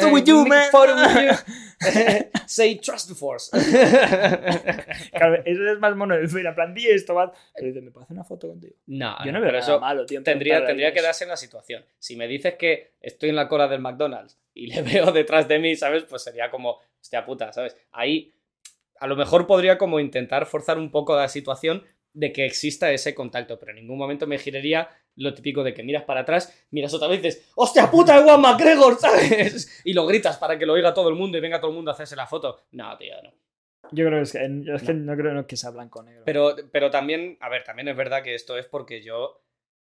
eh, 0.09 0.13
with 0.13 0.25
you, 0.25 0.47
make 0.47 0.71
man? 0.73 1.17
with 1.17 1.31
you. 1.31 1.55
Say 2.47 2.77
trust 2.77 3.09
the 3.09 3.15
force. 3.15 3.51
Claro, 5.13 5.43
eso 5.45 5.73
es 5.73 5.79
más 5.79 5.97
mono. 5.97 6.15
Mira, 6.33 6.55
plan, 6.55 6.75
di 6.75 6.87
esto, 6.87 7.15
va. 7.15 7.33
¿me 7.61 7.91
puedo 7.91 8.05
hacer 8.05 8.15
una 8.15 8.25
foto 8.25 8.49
contigo? 8.49 8.75
no, 8.87 9.17
Yo 9.25 9.33
no, 9.33 9.39
no 9.39 9.41
veo 9.41 9.53
nada 9.53 9.59
eso 9.59 9.81
malo, 9.81 10.07
tío. 10.07 10.19
en 10.19 10.25
tendría, 10.25 10.65
tendría 10.65 10.93
que 10.93 11.03
darse 11.03 11.25
en 11.25 11.31
la 11.31 11.37
situación. 11.37 11.85
Si 11.99 12.17
me 12.17 12.27
dices 12.29 12.55
que 12.55 12.93
estoy 13.01 13.31
en 13.31 13.37
la 13.37 13.49
cola 13.49 13.69
del 13.69 13.81
McDonald's 13.81 14.39
y 14.55 14.67
le 14.67 14.83
veo 14.83 15.13
detrás 15.13 15.49
de 15.49 15.59
mí, 15.59 15.77
¿sabes? 15.77 16.05
Pues 16.05 16.23
sería 16.23 16.51
como, 16.51 16.79
hostia 17.01 17.25
puta, 17.25 17.53
¿sabes? 17.53 17.77
Ahí 17.93 18.33
a 19.01 19.07
lo 19.07 19.17
mejor 19.17 19.47
podría 19.47 19.79
como 19.79 20.01
intentar 20.01 20.47
forzar 20.47 20.79
un 20.79 20.91
poco 20.91 21.17
la 21.17 21.29
situación 21.29 21.85
de 22.13 22.33
que 22.33 22.45
exista 22.47 22.91
ese 22.91 23.15
contacto, 23.15 23.59
pero 23.59 23.73
en 23.73 23.77
ningún 23.77 23.99
momento 23.99 24.27
me 24.27 24.39
giraría 24.39 24.89
lo 25.17 25.35
típico 25.35 25.65
de 25.65 25.75
que 25.75 25.83
miras 25.83 26.05
para 26.05 26.21
atrás, 26.21 26.67
miras 26.71 26.95
otra 26.95 27.09
vez 27.09 27.19
y 27.19 27.23
dices, 27.23 27.51
¡hostia 27.57 27.91
puta, 27.91 28.17
Ewan 28.17 28.41
McGregor! 28.41 28.97
¿sabes? 29.01 29.83
Y 29.85 29.93
lo 29.93 30.07
gritas 30.07 30.37
para 30.39 30.59
que 30.59 30.67
lo 30.67 30.75
oiga 30.75 30.95
todo 30.95 31.09
el 31.09 31.17
mundo 31.17 31.39
y 31.39 31.41
venga 31.41 31.61
todo 31.61 31.71
el 31.71 31.77
mundo 31.77 31.91
a 31.91 31.95
hacerse 31.95 32.17
la 32.17 32.27
foto. 32.27 32.67
No, 32.73 32.97
tío, 32.97 33.15
no. 33.23 33.33
Yo 33.91 34.07
creo 34.07 34.19
que 34.19 34.23
es 34.23 34.33
que, 34.33 34.75
es 34.75 34.83
que 34.83 34.95
no. 34.95 35.17
creo 35.17 35.47
que 35.47 35.57
sea 35.57 35.71
blanco-negro. 35.71 36.23
Pero, 36.25 36.55
pero 36.71 36.91
también, 36.91 37.37
a 37.41 37.49
ver, 37.49 37.65
también 37.65 37.89
es 37.89 37.97
verdad 37.97 38.23
que 38.23 38.35
esto 38.35 38.59
es 38.59 38.67
porque 38.67 39.03
yo. 39.03 39.43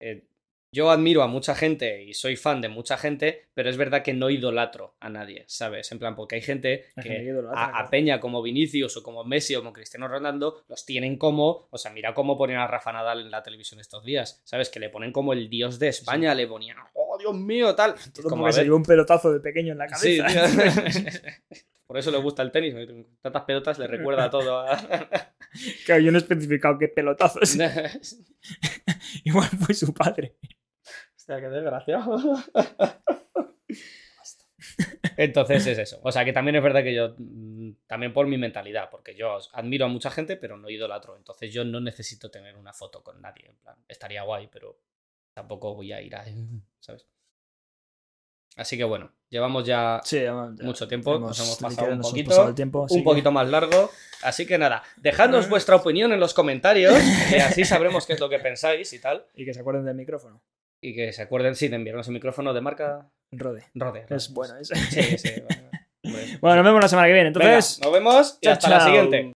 eh, 0.00 0.26
yo 0.74 0.90
admiro 0.90 1.22
a 1.22 1.28
mucha 1.28 1.54
gente 1.54 2.02
y 2.02 2.14
soy 2.14 2.36
fan 2.36 2.60
de 2.60 2.68
mucha 2.68 2.98
gente, 2.98 3.46
pero 3.54 3.70
es 3.70 3.76
verdad 3.76 4.02
que 4.02 4.12
no 4.12 4.28
idolatro 4.28 4.96
a 5.00 5.08
nadie, 5.08 5.44
¿sabes? 5.46 5.90
En 5.92 5.98
plan, 5.98 6.16
porque 6.16 6.34
hay 6.34 6.42
gente 6.42 6.86
que 6.96 7.08
que 7.08 7.22
idolatra, 7.22 7.78
a. 7.78 7.90
Peña 7.90 8.18
como 8.18 8.42
Vinicius 8.42 8.96
o 8.96 9.02
como 9.02 9.24
Messi 9.24 9.54
o 9.54 9.60
como 9.60 9.72
Cristiano 9.72 10.08
Ronaldo 10.08 10.64
los 10.68 10.84
tienen 10.84 11.16
como, 11.16 11.68
o 11.70 11.78
sea, 11.78 11.92
mira 11.92 12.12
cómo 12.12 12.36
ponen 12.36 12.56
a 12.56 12.66
Rafa 12.66 12.92
Nadal 12.92 13.20
en 13.20 13.30
la 13.30 13.42
televisión 13.42 13.80
estos 13.80 14.04
días, 14.04 14.42
¿sabes? 14.44 14.68
Que 14.68 14.80
le 14.80 14.90
ponen 14.90 15.12
como 15.12 15.32
el 15.32 15.48
dios 15.48 15.78
de 15.78 15.88
España, 15.88 16.34
le 16.34 16.46
ponían, 16.46 16.76
oh 16.94 17.16
Dios 17.18 17.34
mío, 17.34 17.74
tal. 17.74 17.94
Todo 18.12 18.28
como, 18.28 18.46
a 18.46 18.52
se 18.52 18.64
llevó 18.64 18.76
un 18.76 18.82
pelotazo 18.82 19.32
de 19.32 19.40
pequeño 19.40 19.72
en 19.72 19.78
la 19.78 19.86
cabeza. 19.86 20.26
Por 21.86 21.98
eso 21.98 22.10
le 22.10 22.18
gusta 22.18 22.42
el 22.42 22.50
tenis, 22.50 22.74
tantas 23.20 23.44
pelotas 23.44 23.78
le 23.78 23.86
recuerda 23.86 24.24
a 24.24 24.30
todo. 24.30 24.58
a- 24.60 24.76
claro, 25.84 26.00
yo 26.00 26.10
no 26.10 26.18
he 26.18 26.20
especificado 26.20 26.78
qué 26.78 26.88
pelotazos. 26.88 27.56
Igual 29.24 29.48
fue 29.48 29.74
su 29.74 29.92
padre. 29.92 30.36
Hostia, 31.24 31.40
qué 31.40 31.48
desgraciado. 31.48 32.18
Entonces 35.16 35.66
es 35.66 35.78
eso. 35.78 36.00
O 36.02 36.12
sea 36.12 36.24
que 36.24 36.32
también 36.34 36.56
es 36.56 36.62
verdad 36.62 36.82
que 36.82 36.94
yo, 36.94 37.14
mm, 37.16 37.70
también 37.86 38.12
por 38.12 38.26
mi 38.26 38.36
mentalidad, 38.36 38.90
porque 38.90 39.14
yo 39.14 39.38
admiro 39.52 39.86
a 39.86 39.88
mucha 39.88 40.10
gente, 40.10 40.36
pero 40.36 40.56
no 40.58 40.68
idolatro. 40.68 41.16
Entonces 41.16 41.50
yo 41.52 41.64
no 41.64 41.80
necesito 41.80 42.30
tener 42.30 42.56
una 42.56 42.72
foto 42.74 43.02
con 43.02 43.22
nadie. 43.22 43.46
En 43.48 43.56
plan, 43.56 43.76
estaría 43.88 44.22
guay, 44.22 44.48
pero 44.52 44.78
tampoco 45.32 45.74
voy 45.74 45.92
a 45.92 46.02
ir 46.02 46.14
a. 46.16 46.24
¿Sabes? 46.80 47.06
Así 48.56 48.76
que 48.76 48.84
bueno, 48.84 49.10
llevamos 49.30 49.64
ya 49.66 50.00
Sí, 50.04 50.16
ya- 50.16 50.50
ya 50.54 50.64
mucho 50.64 50.86
tiempo. 50.86 51.16
hemos- 51.16 51.28
Nos 51.28 51.40
hemos 51.40 51.58
pasado 51.58 51.92
un 51.92 52.00
poquito. 52.02 52.28
pasado 52.30 52.48
el 52.50 52.54
tiempo, 52.54 52.84
así 52.84 52.94
un 52.96 53.00
que- 53.00 53.04
poquito 53.04 53.32
más 53.32 53.48
largo. 53.48 53.90
Así 54.22 54.46
que 54.46 54.58
nada, 54.58 54.82
dejadnos 54.96 55.48
vuestra 55.48 55.76
opinión 55.76 56.12
en 56.12 56.20
los 56.20 56.34
comentarios 56.34 56.94
y 57.32 57.36
así 57.36 57.64
sabremos 57.64 58.06
qué 58.06 58.12
es 58.12 58.20
lo 58.20 58.28
que 58.28 58.38
pensáis 58.40 58.92
y 58.92 59.00
tal. 59.00 59.26
Y 59.34 59.44
que 59.46 59.54
se 59.54 59.60
acuerden 59.60 59.84
del 59.86 59.96
micrófono. 59.96 60.42
Y 60.87 60.95
que 60.95 61.14
se 61.14 61.22
acuerden, 61.22 61.55
sí, 61.55 61.68
de 61.68 61.76
enviarnos 61.76 62.07
el 62.09 62.12
micrófono 62.12 62.53
de 62.53 62.61
marca 62.61 63.09
Rode. 63.32 63.64
Rode. 63.74 64.05
Es 64.11 64.30
bueno, 64.35 64.59
es. 64.59 64.68
Sí, 64.68 65.18
sí. 65.18 65.30
Bueno, 66.43 66.57
nos 66.57 66.64
vemos 66.66 66.82
la 66.82 66.89
semana 66.89 67.09
que 67.09 67.14
viene. 67.14 67.30
venga, 67.30 67.55
Entonces, 67.55 67.80
nos 67.82 67.91
vemos 67.91 68.39
y 68.43 68.45
chao, 68.45 68.53
hasta 68.53 68.68
la 68.68 68.80
siguiente. 68.80 69.32